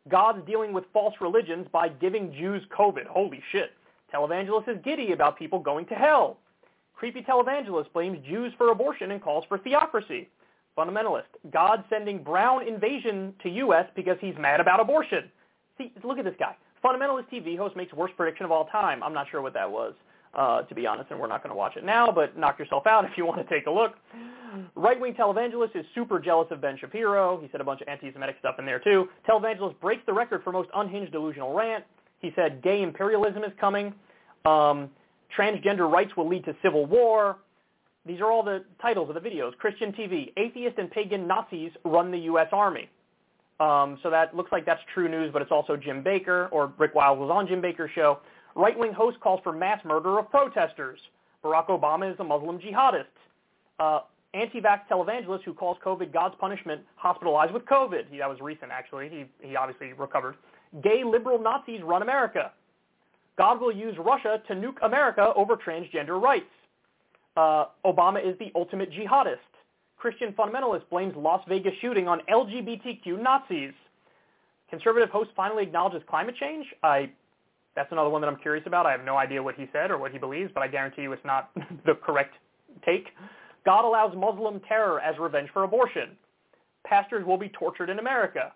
God's 0.08 0.40
dealing 0.46 0.72
with 0.72 0.84
false 0.90 1.12
religions 1.20 1.66
by 1.70 1.90
giving 1.90 2.32
Jews 2.32 2.62
COVID. 2.74 3.04
Holy 3.06 3.42
shit. 3.52 3.72
Televangelist 4.10 4.70
is 4.70 4.78
giddy 4.82 5.12
about 5.12 5.38
people 5.38 5.58
going 5.58 5.84
to 5.88 5.94
hell. 5.94 6.38
Creepy 6.94 7.20
televangelist 7.20 7.92
blames 7.92 8.26
Jews 8.26 8.54
for 8.56 8.72
abortion 8.72 9.10
and 9.10 9.22
calls 9.22 9.44
for 9.50 9.58
theocracy. 9.58 10.30
Fundamentalist. 10.74 11.28
God 11.52 11.84
sending 11.90 12.22
brown 12.22 12.66
invasion 12.66 13.34
to 13.42 13.50
U.S. 13.50 13.84
because 13.94 14.16
he's 14.22 14.34
mad 14.38 14.60
about 14.60 14.80
abortion. 14.80 15.30
See, 15.76 15.92
look 16.04 16.16
at 16.16 16.24
this 16.24 16.36
guy. 16.38 16.56
Fundamentalist 16.82 17.28
TV 17.30 17.58
host 17.58 17.76
makes 17.76 17.92
worst 17.92 18.16
prediction 18.16 18.46
of 18.46 18.50
all 18.50 18.64
time. 18.68 19.02
I'm 19.02 19.12
not 19.12 19.26
sure 19.30 19.42
what 19.42 19.52
that 19.52 19.70
was 19.70 19.92
uh, 20.34 20.62
to 20.62 20.74
be 20.74 20.86
honest, 20.86 21.10
and 21.10 21.18
we're 21.18 21.26
not 21.26 21.42
going 21.42 21.50
to 21.50 21.56
watch 21.56 21.76
it 21.76 21.84
now, 21.84 22.10
but 22.10 22.36
knock 22.38 22.58
yourself 22.58 22.86
out 22.86 23.04
if 23.10 23.12
you 23.16 23.26
want 23.26 23.46
to 23.46 23.54
take 23.54 23.66
a 23.66 23.70
look. 23.70 23.94
Right-wing 24.74 25.14
televangelist 25.14 25.76
is 25.76 25.84
super 25.94 26.18
jealous 26.18 26.48
of 26.50 26.60
Ben 26.60 26.76
Shapiro. 26.78 27.40
He 27.40 27.48
said 27.52 27.60
a 27.60 27.64
bunch 27.64 27.80
of 27.80 27.88
anti-Semitic 27.88 28.36
stuff 28.40 28.56
in 28.58 28.66
there 28.66 28.80
too. 28.80 29.08
Televangelist 29.28 29.78
breaks 29.80 30.02
the 30.06 30.12
record 30.12 30.42
for 30.42 30.52
most 30.52 30.68
unhinged 30.74 31.12
delusional 31.12 31.54
rant. 31.54 31.84
He 32.18 32.32
said 32.36 32.62
gay 32.62 32.82
imperialism 32.82 33.44
is 33.44 33.52
coming. 33.60 33.94
Um, 34.44 34.90
transgender 35.36 35.90
rights 35.90 36.16
will 36.16 36.28
lead 36.28 36.44
to 36.44 36.56
civil 36.62 36.86
war. 36.86 37.38
These 38.06 38.20
are 38.20 38.30
all 38.30 38.42
the 38.42 38.64
titles 38.80 39.08
of 39.08 39.14
the 39.14 39.20
videos. 39.20 39.56
Christian 39.58 39.92
TV, 39.92 40.32
atheist 40.36 40.78
and 40.78 40.90
pagan 40.90 41.26
Nazis 41.26 41.70
run 41.84 42.10
the 42.10 42.18
U.S. 42.18 42.48
Army. 42.52 42.88
Um, 43.60 43.98
so 44.02 44.10
that 44.10 44.34
looks 44.34 44.50
like 44.52 44.64
that's 44.64 44.80
TruNews, 44.96 45.32
but 45.32 45.42
it's 45.42 45.50
also 45.50 45.76
Jim 45.76 46.02
Bakker, 46.02 46.48
or 46.50 46.72
Rick 46.78 46.94
Wiles 46.94 47.18
was 47.18 47.30
on 47.30 47.46
Jim 47.46 47.60
Bakker's 47.60 47.90
show. 47.94 48.20
Right-wing 48.54 48.92
host 48.92 49.18
calls 49.20 49.40
for 49.42 49.52
mass 49.52 49.80
murder 49.84 50.18
of 50.18 50.30
protesters. 50.30 50.98
Barack 51.44 51.68
Obama 51.68 52.12
is 52.12 52.18
a 52.20 52.24
Muslim 52.24 52.58
jihadist. 52.58 53.04
Uh, 53.78 54.00
anti-vax 54.34 54.80
televangelist 54.90 55.42
who 55.44 55.54
calls 55.54 55.76
COVID 55.84 56.12
God's 56.12 56.34
punishment, 56.38 56.82
hospitalized 56.96 57.52
with 57.52 57.64
COVID. 57.64 58.04
He, 58.10 58.18
that 58.18 58.28
was 58.28 58.38
recent, 58.40 58.70
actually. 58.70 59.08
He, 59.08 59.48
he 59.48 59.56
obviously 59.56 59.92
recovered. 59.92 60.36
Gay 60.82 61.02
liberal 61.04 61.38
Nazis 61.38 61.80
run 61.82 62.02
America. 62.02 62.52
God 63.38 63.60
will 63.60 63.72
use 63.72 63.96
Russia 63.98 64.42
to 64.48 64.54
nuke 64.54 64.76
America 64.82 65.32
over 65.34 65.56
transgender 65.56 66.20
rights. 66.20 66.44
Uh, 67.36 67.66
Obama 67.84 68.18
is 68.24 68.38
the 68.38 68.52
ultimate 68.54 68.90
jihadist. 68.92 69.38
Christian 69.96 70.32
fundamentalist 70.32 70.88
blames 70.90 71.14
Las 71.16 71.42
Vegas 71.48 71.72
shooting 71.80 72.08
on 72.08 72.20
LGBTQ 72.30 73.20
Nazis. 73.20 73.72
Conservative 74.68 75.10
host 75.10 75.30
finally 75.36 75.62
acknowledges 75.64 76.02
climate 76.08 76.36
change. 76.36 76.66
I, 76.82 77.10
that's 77.76 77.92
another 77.92 78.10
one 78.10 78.20
that 78.20 78.28
I'm 78.28 78.36
curious 78.36 78.66
about. 78.66 78.86
I 78.86 78.92
have 78.92 79.04
no 79.04 79.16
idea 79.16 79.42
what 79.42 79.54
he 79.54 79.66
said 79.72 79.90
or 79.90 79.98
what 79.98 80.12
he 80.12 80.18
believes, 80.18 80.50
but 80.52 80.62
I 80.62 80.68
guarantee 80.68 81.02
you 81.02 81.12
it's 81.12 81.24
not 81.24 81.50
the 81.86 81.94
correct 81.94 82.34
take. 82.84 83.06
God 83.64 83.84
allows 83.84 84.16
Muslim 84.16 84.60
terror 84.66 85.00
as 85.00 85.18
revenge 85.18 85.50
for 85.52 85.64
abortion. 85.64 86.10
Pastors 86.84 87.24
will 87.26 87.36
be 87.36 87.50
tortured 87.50 87.90
in 87.90 87.98
America. 87.98 88.52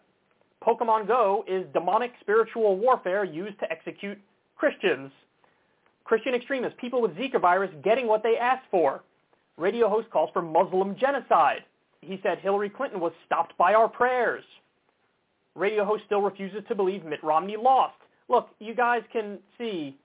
Pokemon 0.67 1.07
Go 1.07 1.45
is 1.47 1.67
demonic 1.75 2.13
spiritual 2.21 2.77
warfare 2.77 3.25
used 3.25 3.59
to 3.61 3.71
execute 3.71 4.19
Christians. 4.57 5.11
Christian 6.05 6.35
extremists, 6.35 6.79
people 6.81 7.03
with 7.03 7.13
Zika 7.17 7.41
virus 7.41 7.71
getting 7.83 8.07
what 8.07 8.23
they 8.23 8.37
asked 8.39 8.67
for. 8.71 9.03
Radio 9.57 9.89
host 9.89 10.11
calls 10.11 10.31
for 10.33 10.43
Muslim 10.43 10.97
genocide. 10.99 11.65
He 12.01 12.21
said 12.23 12.39
Hillary 12.39 12.71
Clinton 12.71 13.01
was 13.01 13.13
stopped 13.25 13.57
by 13.57 13.75
our 13.75 13.89
prayers. 13.89 14.45
Radio 15.55 15.85
host 15.85 16.03
still 16.07 16.21
refuses 16.21 16.63
to 16.69 16.75
believe 16.75 17.05
Mitt 17.05 17.23
Romney 17.23 17.57
lost. 17.57 17.95
Look, 18.29 18.49
you 18.59 18.75
guys 18.75 19.03
can 19.13 19.39
see 19.59 19.97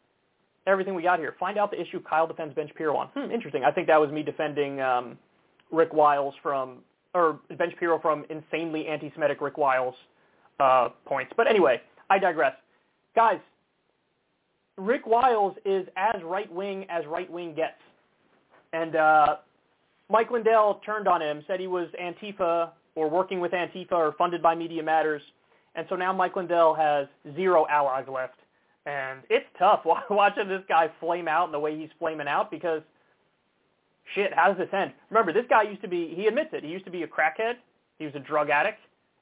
everything 0.67 0.93
we 0.93 1.03
got 1.03 1.19
here. 1.19 1.35
Find 1.39 1.57
out 1.57 1.71
the 1.71 1.81
issue 1.81 2.01
Kyle 2.01 2.27
defends 2.27 2.53
Ben 2.53 2.67
Shapiro 2.67 2.95
on. 2.95 3.07
Hmm, 3.15 3.31
interesting. 3.31 3.63
I 3.63 3.71
think 3.71 3.87
that 3.87 3.99
was 3.99 4.11
me 4.11 4.23
defending 4.23 4.81
um, 4.81 5.17
Rick 5.71 5.93
Wiles 5.93 6.33
from, 6.43 6.79
or 7.13 7.39
Ben 7.57 7.69
Shapiro 7.71 7.99
from 7.99 8.25
insanely 8.29 8.87
anti-Semitic 8.87 9.41
Rick 9.41 9.57
Wiles 9.57 9.95
uh, 10.59 10.89
points. 11.05 11.31
But 11.35 11.47
anyway, 11.47 11.81
I 12.09 12.19
digress. 12.19 12.53
Guys, 13.15 13.39
Rick 14.77 15.07
Wiles 15.07 15.55
is 15.65 15.87
as 15.95 16.21
right-wing 16.23 16.85
as 16.89 17.05
right-wing 17.05 17.55
gets. 17.55 17.81
And 18.73 18.95
uh, 18.95 19.37
Mike 20.09 20.29
Lindell 20.31 20.81
turned 20.85 21.07
on 21.07 21.21
him, 21.21 21.43
said 21.47 21.59
he 21.59 21.67
was 21.67 21.87
Antifa 22.01 22.69
or 22.95 23.09
working 23.09 23.39
with 23.39 23.51
Antifa 23.51 23.91
or 23.93 24.13
funded 24.17 24.41
by 24.41 24.55
Media 24.55 24.83
Matters. 24.83 25.21
And 25.75 25.85
so 25.89 25.95
now 25.95 26.11
Mike 26.13 26.35
Lindell 26.35 26.73
has 26.73 27.07
zero 27.35 27.65
allies 27.69 28.05
left. 28.11 28.39
And 28.85 29.19
it's 29.29 29.45
tough 29.57 29.81
watching 30.09 30.47
this 30.47 30.63
guy 30.67 30.89
flame 30.99 31.27
out 31.27 31.45
in 31.45 31.51
the 31.51 31.59
way 31.59 31.77
he's 31.77 31.89
flaming 31.99 32.27
out 32.27 32.49
because, 32.49 32.81
shit, 34.15 34.33
how 34.33 34.49
does 34.49 34.57
this 34.57 34.73
end? 34.73 34.93
Remember, 35.09 35.33
this 35.33 35.45
guy 35.49 35.63
used 35.63 35.81
to 35.81 35.87
be, 35.87 36.13
he 36.15 36.27
admits 36.27 36.49
it, 36.53 36.63
he 36.63 36.69
used 36.69 36.85
to 36.85 36.91
be 36.91 37.03
a 37.03 37.07
crackhead. 37.07 37.55
He 37.99 38.05
was 38.05 38.15
a 38.15 38.19
drug 38.19 38.49
addict. 38.49 38.79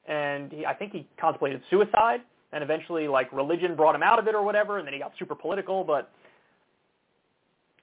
And 0.07 0.52
he, 0.52 0.65
I 0.65 0.74
think 0.74 0.94
he 0.94 1.07
contemplated 1.19 1.61
suicide. 1.69 2.22
And 2.53 2.64
eventually, 2.64 3.07
like, 3.10 3.32
religion 3.34 3.76
brought 3.76 3.94
him 3.94 4.03
out 4.03 4.19
of 4.19 4.28
it 4.28 4.36
or 4.36 4.44
whatever. 4.44 4.78
And 4.78 4.88
then 4.88 4.94
he 4.94 4.99
got 4.99 5.11
super 5.19 5.36
political. 5.36 5.84
But 5.84 6.10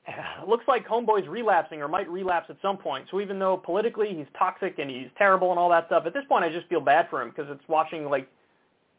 it 0.07 0.15
looks 0.49 0.65
like 0.67 0.87
Homeboy's 0.87 1.29
relapsing 1.29 1.83
or 1.83 1.89
might 1.89 2.09
relapse 2.09 2.47
at 2.49 2.57
some 2.63 2.79
point. 2.79 3.07
So 3.11 3.21
even 3.21 3.39
though 3.39 3.59
politically 3.59 4.15
he's 4.17 4.27
toxic 4.39 4.79
and 4.79 4.91
he's 4.91 5.09
terrible 5.19 5.51
and 5.51 5.59
all 5.59 5.69
that 5.71 5.87
stuff, 5.87 6.05
at 6.07 6.15
this 6.15 6.25
point 6.29 6.45
I 6.45 6.51
just 6.51 6.67
feel 6.69 6.81
bad 6.81 7.09
for 7.11 7.21
him 7.21 7.29
because 7.29 7.47
it's 7.51 7.69
watching, 7.69 8.07
like, 8.07 8.29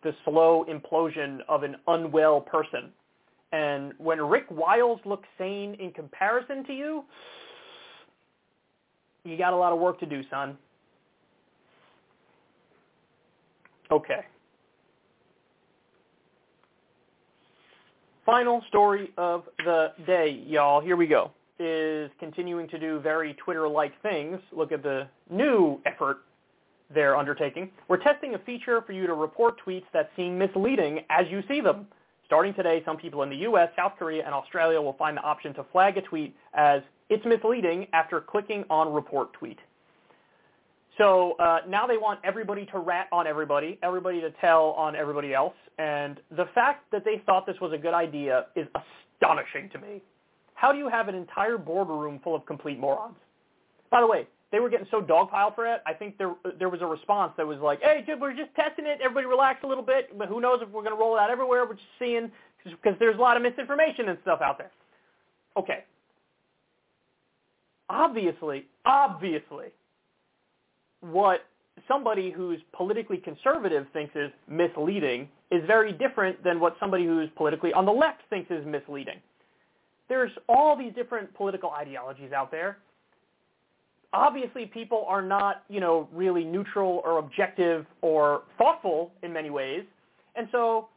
the 0.06 0.16
slow 0.24 0.66
implosion 0.70 1.40
of 1.50 1.64
an 1.64 1.76
unwell 1.88 2.40
person. 2.40 2.92
And 3.52 3.92
when 3.98 4.22
Rick 4.22 4.46
Wiles 4.52 5.00
looks 5.04 5.28
sane 5.38 5.74
in 5.80 5.92
comparison 5.92 6.64
to 6.66 6.74
you, 6.74 7.04
you 9.24 9.36
got 9.36 9.52
a 9.52 9.56
lot 9.56 9.74
of 9.74 9.80
work 9.80 10.00
to 10.02 10.06
do, 10.06 10.22
son. 10.30 10.58
Okay. 13.92 14.22
Final 18.26 18.64
story 18.68 19.12
of 19.18 19.44
the 19.66 19.94
day, 20.06 20.44
y'all. 20.46 20.82
Here 20.82 20.96
we 20.96 21.08
go. 21.08 21.32
Is 21.58 22.12
continuing 22.20 22.68
to 22.68 22.78
do 22.78 23.00
very 23.00 23.34
Twitter-like 23.36 24.00
things. 24.04 24.40
Look 24.52 24.72
at 24.72 24.84
the 24.84 25.08
new 25.32 25.80
effort 25.86 26.18
they're 26.94 27.18
undertaking. 27.18 27.72
We're 27.88 28.02
testing 28.02 28.36
a 28.36 28.40
feature 28.40 28.82
for 28.82 28.94
you 28.94 29.08
to 29.08 29.14
report 29.14 29.56
tweets 29.66 29.86
that 29.94 30.12
seem 30.16 30.38
misleading 30.38 31.02
as 31.10 31.26
you 31.30 31.42
see 31.48 31.62
them. 31.62 31.88
Starting 32.26 32.54
today, 32.54 32.82
some 32.86 32.98
people 32.98 33.22
in 33.24 33.30
the 33.30 33.36
U.S., 33.38 33.70
South 33.76 33.94
Korea, 34.00 34.26
and 34.26 34.34
Australia 34.34 34.82
will 34.82 34.94
find 34.94 35.16
the 35.16 35.22
option 35.22 35.54
to 35.56 35.66
flag 35.72 35.98
a 35.98 36.02
tweet 36.02 36.36
as 36.56 36.82
it's 37.10 37.24
misleading 37.26 37.88
after 37.94 38.20
clicking 38.20 38.64
on 38.70 38.92
report 38.92 39.32
tweet. 39.34 39.60
So 40.98 41.34
uh, 41.40 41.60
now 41.68 41.86
they 41.86 41.98
want 41.98 42.20
everybody 42.24 42.66
to 42.68 42.80
rat 42.80 43.08
on 43.12 43.28
everybody, 43.28 43.78
everybody 43.84 44.22
to 44.22 44.32
tell 44.42 44.72
on 44.72 44.96
everybody 44.96 45.34
else. 45.34 45.54
And 45.78 46.20
the 46.32 46.46
fact 46.56 46.90
that 46.92 47.04
they 47.04 47.22
thought 47.26 47.46
this 47.46 47.60
was 47.60 47.74
a 47.74 47.78
good 47.78 47.94
idea 47.94 48.46
is 48.56 48.66
astonishing 49.22 49.70
to 49.72 49.80
me. 49.80 50.02
How 50.54 50.72
do 50.72 50.78
you 50.78 50.88
have 50.88 51.10
an 51.10 51.16
entire 51.16 51.58
boardroom 51.58 52.22
full 52.24 52.34
of 52.34 52.46
complete 52.46 52.80
morons? 52.80 53.18
By 53.92 54.00
the 54.02 54.08
way, 54.08 54.28
they 54.56 54.62
were 54.62 54.70
getting 54.70 54.88
so 54.90 55.02
dogpiled 55.02 55.54
for 55.54 55.68
it. 55.68 55.82
I 55.86 55.92
think 55.92 56.18
there 56.18 56.34
there 56.58 56.70
was 56.70 56.82
a 56.82 56.86
response 56.86 57.34
that 57.36 57.46
was 57.46 57.60
like, 57.60 57.82
"Hey, 57.82 58.06
dude, 58.08 58.22
we're 58.22 58.34
just 58.34 58.56
testing 58.56 58.86
it. 58.86 59.02
Everybody 59.02 59.26
relax 59.26 59.62
a 59.66 59.68
little 59.68 59.84
bit. 59.84 60.18
But 60.18 60.30
who 60.30 60.40
knows 60.40 60.60
if 60.62 60.70
we're 60.70 60.82
going 60.82 60.96
to 60.96 60.98
roll 60.98 61.18
it 61.18 61.20
out 61.20 61.30
everywhere? 61.30 61.66
We're 61.66 61.74
just 61.74 61.86
seeing 62.00 62.32
because 62.64 62.98
there's 62.98 63.18
a 63.18 63.22
lot 63.22 63.36
of 63.36 63.44
misinformation 63.44 64.08
and 64.08 64.18
stuff 64.22 64.40
out 64.40 64.58
there." 64.58 64.72
Okay. 65.58 65.84
Obviously, 67.90 68.66
obviously, 68.86 69.74
what 71.02 71.42
somebody 71.86 72.32
who's 72.32 72.62
politically 72.72 73.18
conservative 73.18 73.88
thinks 73.92 74.16
is 74.16 74.32
misleading 74.48 75.28
is 75.52 75.64
very 75.68 75.92
different 75.92 76.42
than 76.46 76.62
what 76.62 76.78
somebody 76.80 77.06
who's 77.06 77.28
politically 77.36 77.74
on 77.74 77.86
the 77.86 77.92
left 77.92 78.22
thinks 78.30 78.50
is 78.52 78.66
misleading. 78.66 79.20
There's 80.08 80.32
all 80.48 80.78
these 80.78 80.94
different 80.94 81.34
political 81.36 81.72
ideologies 81.72 82.32
out 82.32 82.52
there 82.52 82.78
obviously 84.16 84.66
people 84.66 85.06
are 85.08 85.22
not, 85.22 85.64
you 85.70 85.80
know, 85.80 86.08
really 86.14 86.44
neutral 86.44 87.02
or 87.06 87.20
objective 87.20 87.86
or 88.02 88.44
thoughtful 88.58 89.12
in 89.24 89.34
many 89.34 89.50
ways. 89.50 89.84
And 90.36 90.48
so 90.52 90.88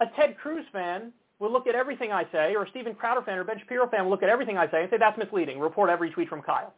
a 0.00 0.06
Ted 0.16 0.36
Cruz 0.38 0.64
fan 0.72 1.12
will 1.38 1.52
look 1.52 1.66
at 1.66 1.74
everything 1.74 2.12
I 2.12 2.24
say, 2.32 2.54
or 2.54 2.64
a 2.64 2.70
Steven 2.70 2.94
Crowder 2.94 3.22
fan 3.22 3.38
or 3.38 3.44
Ben 3.44 3.58
Shapiro 3.58 3.88
fan 3.88 4.04
will 4.04 4.10
look 4.10 4.22
at 4.22 4.28
everything 4.28 4.58
I 4.58 4.70
say 4.70 4.82
and 4.82 4.90
say, 4.90 4.98
that's 4.98 5.16
misleading. 5.18 5.58
Report 5.60 5.88
every 5.88 6.10
tweet 6.10 6.28
from 6.28 6.42
Kyle. 6.42 6.72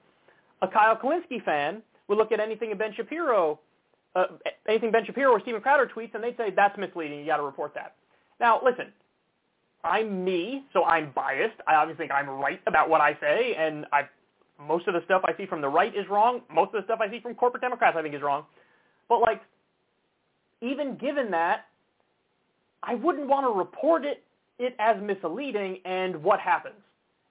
A 0.63 0.69
Kyle 0.69 0.97
Kulinski 0.97 1.43
fan 1.45 1.83
will 2.09 2.17
look 2.17 2.33
at 2.33 2.41
anything 2.41 2.73
Ben 2.77 2.93
Shapiro, 2.95 3.59
uh, 4.15 4.25
anything 4.69 4.91
Ben 4.91 5.05
Shapiro 5.07 5.31
or 5.31 5.41
Steven 5.41 5.61
Crowder 5.61 5.91
tweets, 5.95 6.15
and 6.15 6.23
they'd 6.23 6.37
say, 6.37 6.51
that's 6.55 6.79
misleading. 6.79 7.21
You 7.21 7.27
got 7.27 7.39
to 7.39 7.43
report 7.43 7.73
that. 7.75 7.95
Now, 8.39 8.61
listen, 8.63 8.89
I'm 9.83 10.25
me, 10.25 10.65
so 10.73 10.85
I'm 10.85 11.11
biased. 11.13 11.57
I 11.67 11.77
obviously 11.77 12.05
think 12.05 12.13
I'm 12.13 12.29
right 12.29 12.61
about 12.67 12.91
what 12.91 13.01
I 13.01 13.17
say, 13.21 13.55
and 13.57 13.87
I've 13.93 14.07
most 14.67 14.87
of 14.89 14.95
the 14.95 15.03
stuff 15.05 15.23
I 15.25 15.37
see 15.37 15.47
from 15.47 15.61
the 15.61 15.69
right 15.69 15.95
is 15.95 16.09
wrong. 16.09 16.43
Most 16.53 16.75
of 16.75 16.83
the 16.83 16.85
stuff 16.85 17.01
I 17.01 17.11
see 17.11 17.21
from 17.21 17.35
corporate 17.35 17.63
Democrats 17.63 17.97
I 17.99 18.03
think 18.03 18.15
is 18.15 18.23
wrong. 18.23 18.45
But 19.09 19.21
like, 19.21 19.41
even 20.61 20.97
given 20.97 21.31
that, 21.31 21.67
I 22.83 22.95
wouldn't 22.95 23.29
want 23.29 23.47
to 23.47 23.51
report 23.51 24.05
it, 24.05 24.23
it 24.59 24.75
as 24.79 24.97
misleading. 25.03 25.79
And 25.85 26.23
what 26.23 26.41
happens? 26.41 26.77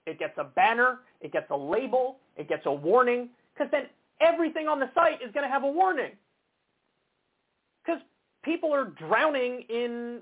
It 0.06 0.18
gets 0.18 0.34
a 0.38 0.44
banner, 0.44 1.00
it 1.22 1.32
gets 1.32 1.50
a 1.52 1.58
label, 1.58 2.18
it 2.36 2.50
gets 2.50 2.66
a 2.66 2.74
warning, 2.74 3.30
because 3.54 3.70
then 3.72 3.84
everything 4.22 4.68
on 4.68 4.80
the 4.80 4.90
site 4.96 5.22
is 5.22 5.32
going 5.34 5.46
to 5.46 5.52
have 5.52 5.64
a 5.64 5.70
warning. 5.70 6.12
Because 7.86 8.02
people 8.44 8.74
are 8.74 8.86
drowning 8.86 9.66
in 9.70 10.20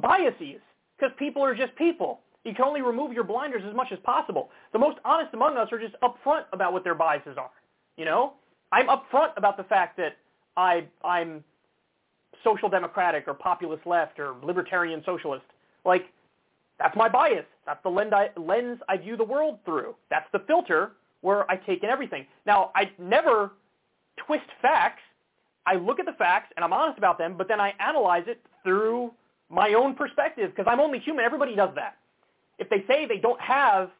biases, 0.00 0.60
because 0.96 1.14
people 1.18 1.42
are 1.42 1.54
just 1.54 1.74
people. 1.76 2.20
You 2.44 2.54
can 2.54 2.64
only 2.64 2.82
remove 2.82 3.12
your 3.12 3.24
blinders 3.24 3.62
as 3.68 3.74
much 3.74 3.88
as 3.92 3.98
possible. 4.04 4.50
The 4.72 4.78
most 4.78 4.98
honest 5.04 5.34
among 5.34 5.56
us 5.56 5.68
are 5.72 5.78
just 5.78 5.94
upfront 6.02 6.44
about 6.52 6.72
what 6.72 6.84
their 6.84 6.94
biases 6.94 7.36
are. 7.36 7.50
You 7.96 8.04
know, 8.04 8.34
I'm 8.72 8.86
upfront 8.88 9.36
about 9.36 9.56
the 9.56 9.64
fact 9.64 9.96
that 9.96 10.16
I 10.56 10.84
I'm 11.04 11.42
social 12.44 12.68
democratic 12.68 13.26
or 13.26 13.34
populist 13.34 13.86
left 13.86 14.18
or 14.18 14.36
libertarian 14.42 15.02
socialist. 15.04 15.44
Like 15.84 16.06
that's 16.78 16.96
my 16.96 17.08
bias. 17.08 17.44
That's 17.66 17.82
the 17.82 17.90
lens 17.90 18.12
I, 18.14 18.30
lens 18.36 18.78
I 18.88 18.96
view 18.96 19.16
the 19.16 19.24
world 19.24 19.58
through. 19.64 19.96
That's 20.10 20.28
the 20.32 20.40
filter 20.46 20.92
where 21.20 21.50
I 21.50 21.56
take 21.56 21.82
in 21.82 21.90
everything. 21.90 22.26
Now, 22.46 22.70
I 22.76 22.90
never 22.98 23.52
twist 24.16 24.46
facts. 24.62 25.02
I 25.66 25.74
look 25.74 25.98
at 25.98 26.06
the 26.06 26.12
facts 26.12 26.52
and 26.56 26.64
I'm 26.64 26.72
honest 26.72 26.96
about 26.96 27.18
them, 27.18 27.34
but 27.36 27.48
then 27.48 27.60
I 27.60 27.74
analyze 27.80 28.24
it 28.28 28.40
through 28.62 29.12
my 29.50 29.74
own 29.74 29.94
perspective 29.96 30.52
because 30.54 30.70
I'm 30.70 30.78
only 30.78 31.00
human. 31.00 31.24
Everybody 31.24 31.56
does 31.56 31.70
that 31.74 31.96
if 32.58 32.68
they 32.68 32.84
say 32.88 33.06
they 33.06 33.18
don't 33.18 33.40
have 33.40 33.90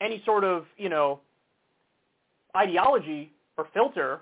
any 0.00 0.22
sort 0.24 0.44
of, 0.44 0.66
you 0.76 0.88
know, 0.88 1.20
ideology 2.56 3.32
or 3.56 3.68
filter 3.72 4.20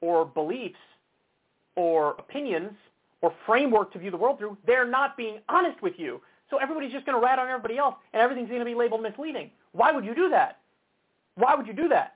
or 0.00 0.24
beliefs 0.24 0.78
or 1.76 2.10
opinions 2.18 2.72
or 3.20 3.32
framework 3.46 3.92
to 3.92 3.98
view 3.98 4.10
the 4.10 4.16
world 4.16 4.38
through, 4.38 4.56
they're 4.66 4.86
not 4.86 5.16
being 5.16 5.38
honest 5.48 5.80
with 5.82 5.94
you. 5.96 6.20
So 6.50 6.58
everybody's 6.58 6.92
just 6.92 7.04
going 7.04 7.18
to 7.18 7.24
rat 7.24 7.38
on 7.38 7.48
everybody 7.48 7.78
else 7.78 7.94
and 8.12 8.22
everything's 8.22 8.48
going 8.48 8.60
to 8.60 8.64
be 8.64 8.74
labeled 8.74 9.02
misleading. 9.02 9.50
Why 9.72 9.92
would 9.92 10.04
you 10.04 10.14
do 10.14 10.28
that? 10.30 10.58
Why 11.34 11.54
would 11.54 11.66
you 11.66 11.72
do 11.72 11.88
that? 11.88 12.14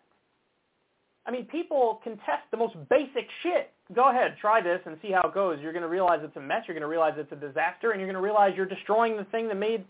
I 1.24 1.30
mean, 1.30 1.44
people 1.44 2.00
contest 2.02 2.42
the 2.50 2.56
most 2.56 2.74
basic 2.90 3.28
shit. 3.42 3.70
Go 3.94 4.10
ahead, 4.10 4.36
try 4.40 4.60
this 4.60 4.80
and 4.86 4.96
see 5.00 5.12
how 5.12 5.28
it 5.28 5.34
goes. 5.34 5.60
You're 5.60 5.72
going 5.72 5.82
to 5.82 5.88
realize 5.88 6.20
it's 6.22 6.36
a 6.36 6.40
mess. 6.40 6.64
You're 6.66 6.74
going 6.74 6.82
to 6.82 6.88
realize 6.88 7.14
it's 7.16 7.30
a 7.30 7.36
disaster, 7.36 7.92
and 7.92 8.00
you're 8.00 8.10
going 8.10 8.20
to 8.20 8.24
realize 8.24 8.54
you're 8.56 8.66
destroying 8.66 9.16
the 9.16 9.24
thing 9.24 9.46
that 9.48 9.56
made 9.56 9.84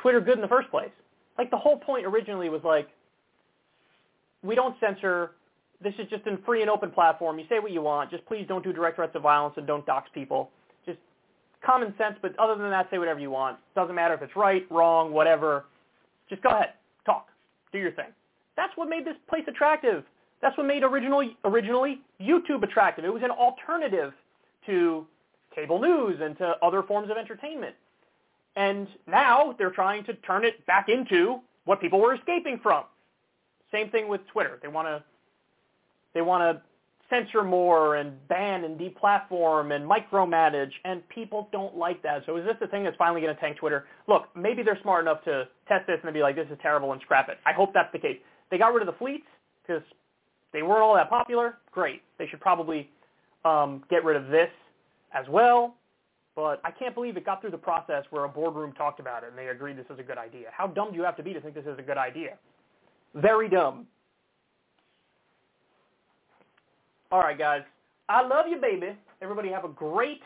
Twitter 0.00 0.20
good 0.20 0.34
in 0.34 0.40
the 0.40 0.48
first 0.48 0.70
place. 0.70 0.90
Like 1.38 1.50
the 1.50 1.56
whole 1.56 1.78
point 1.78 2.06
originally 2.06 2.48
was 2.48 2.62
like, 2.64 2.88
we 4.42 4.54
don't 4.54 4.76
censor 4.80 5.32
this 5.82 5.94
is 5.98 6.08
just 6.10 6.26
a 6.26 6.36
free 6.44 6.60
and 6.60 6.70
open 6.70 6.90
platform. 6.90 7.38
You 7.38 7.46
say 7.48 7.58
what 7.58 7.72
you 7.72 7.82
want. 7.82 8.10
Just 8.10 8.24
please 8.26 8.44
don't 8.46 8.62
do 8.62 8.72
direct 8.72 8.96
threats 8.96 9.14
of 9.14 9.22
violence 9.22 9.54
and 9.56 9.66
don't 9.66 9.84
dox 9.86 10.10
people. 10.12 10.50
Just 10.84 10.98
common 11.64 11.94
sense, 11.96 12.16
but 12.20 12.38
other 12.38 12.54
than 12.60 12.70
that, 12.70 12.88
say 12.90 12.98
whatever 12.98 13.20
you 13.20 13.30
want. 13.30 13.58
Doesn't 13.74 13.94
matter 13.94 14.14
if 14.14 14.22
it's 14.22 14.36
right, 14.36 14.66
wrong, 14.70 15.12
whatever. 15.12 15.64
Just 16.28 16.42
go 16.42 16.50
ahead. 16.50 16.74
Talk. 17.06 17.28
Do 17.72 17.78
your 17.78 17.92
thing. 17.92 18.12
That's 18.56 18.72
what 18.76 18.88
made 18.88 19.06
this 19.06 19.16
place 19.28 19.44
attractive. 19.48 20.04
That's 20.42 20.56
what 20.58 20.66
made 20.66 20.82
originally, 20.82 21.36
originally 21.44 22.00
YouTube 22.20 22.62
attractive. 22.62 23.04
It 23.04 23.12
was 23.12 23.22
an 23.22 23.30
alternative 23.30 24.12
to 24.66 25.06
cable 25.54 25.80
news 25.80 26.18
and 26.20 26.36
to 26.38 26.54
other 26.62 26.82
forms 26.82 27.10
of 27.10 27.16
entertainment. 27.16 27.74
And 28.60 28.88
now 29.06 29.54
they're 29.56 29.70
trying 29.70 30.04
to 30.04 30.12
turn 30.16 30.44
it 30.44 30.66
back 30.66 30.90
into 30.90 31.40
what 31.64 31.80
people 31.80 31.98
were 31.98 32.14
escaping 32.14 32.60
from. 32.62 32.84
Same 33.72 33.88
thing 33.88 34.06
with 34.06 34.20
Twitter. 34.30 34.58
They 34.60 34.68
want 34.68 34.86
to 34.86 35.02
they 36.12 36.20
want 36.20 36.42
to 36.42 36.62
censor 37.08 37.42
more 37.42 37.96
and 37.96 38.12
ban 38.28 38.64
and 38.64 38.78
deplatform 38.78 39.74
and 39.74 39.88
micromanage, 39.88 40.72
and 40.84 41.08
people 41.08 41.48
don't 41.52 41.74
like 41.74 42.02
that. 42.02 42.22
So 42.26 42.36
is 42.36 42.44
this 42.44 42.56
the 42.60 42.66
thing 42.66 42.84
that's 42.84 42.96
finally 42.98 43.22
going 43.22 43.34
to 43.34 43.40
tank 43.40 43.56
Twitter? 43.56 43.86
Look, 44.06 44.24
maybe 44.36 44.62
they're 44.62 44.78
smart 44.82 45.04
enough 45.04 45.24
to 45.24 45.48
test 45.66 45.86
this 45.86 45.98
and 46.02 46.12
be 46.12 46.20
like, 46.20 46.36
this 46.36 46.48
is 46.50 46.58
terrible 46.60 46.92
and 46.92 47.00
scrap 47.00 47.30
it. 47.30 47.38
I 47.46 47.52
hope 47.52 47.72
that's 47.72 47.92
the 47.92 47.98
case. 47.98 48.18
They 48.50 48.58
got 48.58 48.74
rid 48.74 48.86
of 48.86 48.92
the 48.92 48.98
fleets 48.98 49.26
because 49.66 49.82
they 50.52 50.62
weren't 50.62 50.82
all 50.82 50.94
that 50.96 51.08
popular. 51.08 51.56
Great. 51.72 52.02
They 52.18 52.26
should 52.26 52.40
probably 52.40 52.90
um, 53.46 53.84
get 53.88 54.04
rid 54.04 54.16
of 54.16 54.28
this 54.28 54.50
as 55.14 55.26
well. 55.30 55.76
But 56.40 56.58
I 56.64 56.70
can't 56.70 56.94
believe 56.94 57.18
it 57.18 57.26
got 57.26 57.42
through 57.42 57.50
the 57.50 57.58
process 57.58 58.04
where 58.08 58.24
a 58.24 58.28
boardroom 58.28 58.72
talked 58.72 58.98
about 58.98 59.24
it 59.24 59.28
and 59.28 59.36
they 59.36 59.48
agreed 59.48 59.76
this 59.76 59.84
is 59.92 59.98
a 59.98 60.02
good 60.02 60.16
idea. 60.16 60.46
How 60.50 60.66
dumb 60.66 60.90
do 60.90 60.96
you 60.96 61.02
have 61.02 61.16
to 61.18 61.22
be 61.22 61.34
to 61.34 61.40
think 61.40 61.54
this 61.54 61.66
is 61.66 61.78
a 61.78 61.82
good 61.82 61.98
idea? 61.98 62.38
Very 63.14 63.46
dumb. 63.46 63.86
All 67.12 67.20
right, 67.20 67.38
guys. 67.38 67.60
I 68.08 68.26
love 68.26 68.46
you, 68.48 68.58
baby. 68.58 68.96
Everybody 69.20 69.50
have 69.50 69.66
a 69.66 69.68
great 69.68 70.22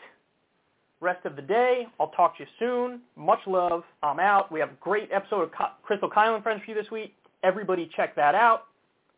rest 1.01 1.25
of 1.25 1.35
the 1.35 1.41
day. 1.41 1.85
I'll 1.99 2.11
talk 2.11 2.37
to 2.37 2.43
you 2.43 2.49
soon. 2.59 3.01
Much 3.17 3.39
love. 3.45 3.83
I'm 4.01 4.21
out. 4.21 4.49
We 4.53 4.61
have 4.61 4.69
a 4.69 4.77
great 4.79 5.09
episode 5.11 5.41
of 5.41 5.51
Krystal 5.85 6.09
Kyle 6.09 6.35
and 6.35 6.43
Friends 6.43 6.61
for 6.63 6.71
you 6.71 6.81
this 6.81 6.89
week. 6.91 7.13
Everybody 7.43 7.91
check 7.93 8.15
that 8.15 8.35
out. 8.35 8.67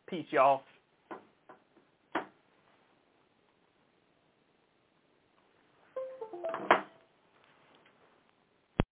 Peace, 0.10 0.26
y'all. 0.32 0.64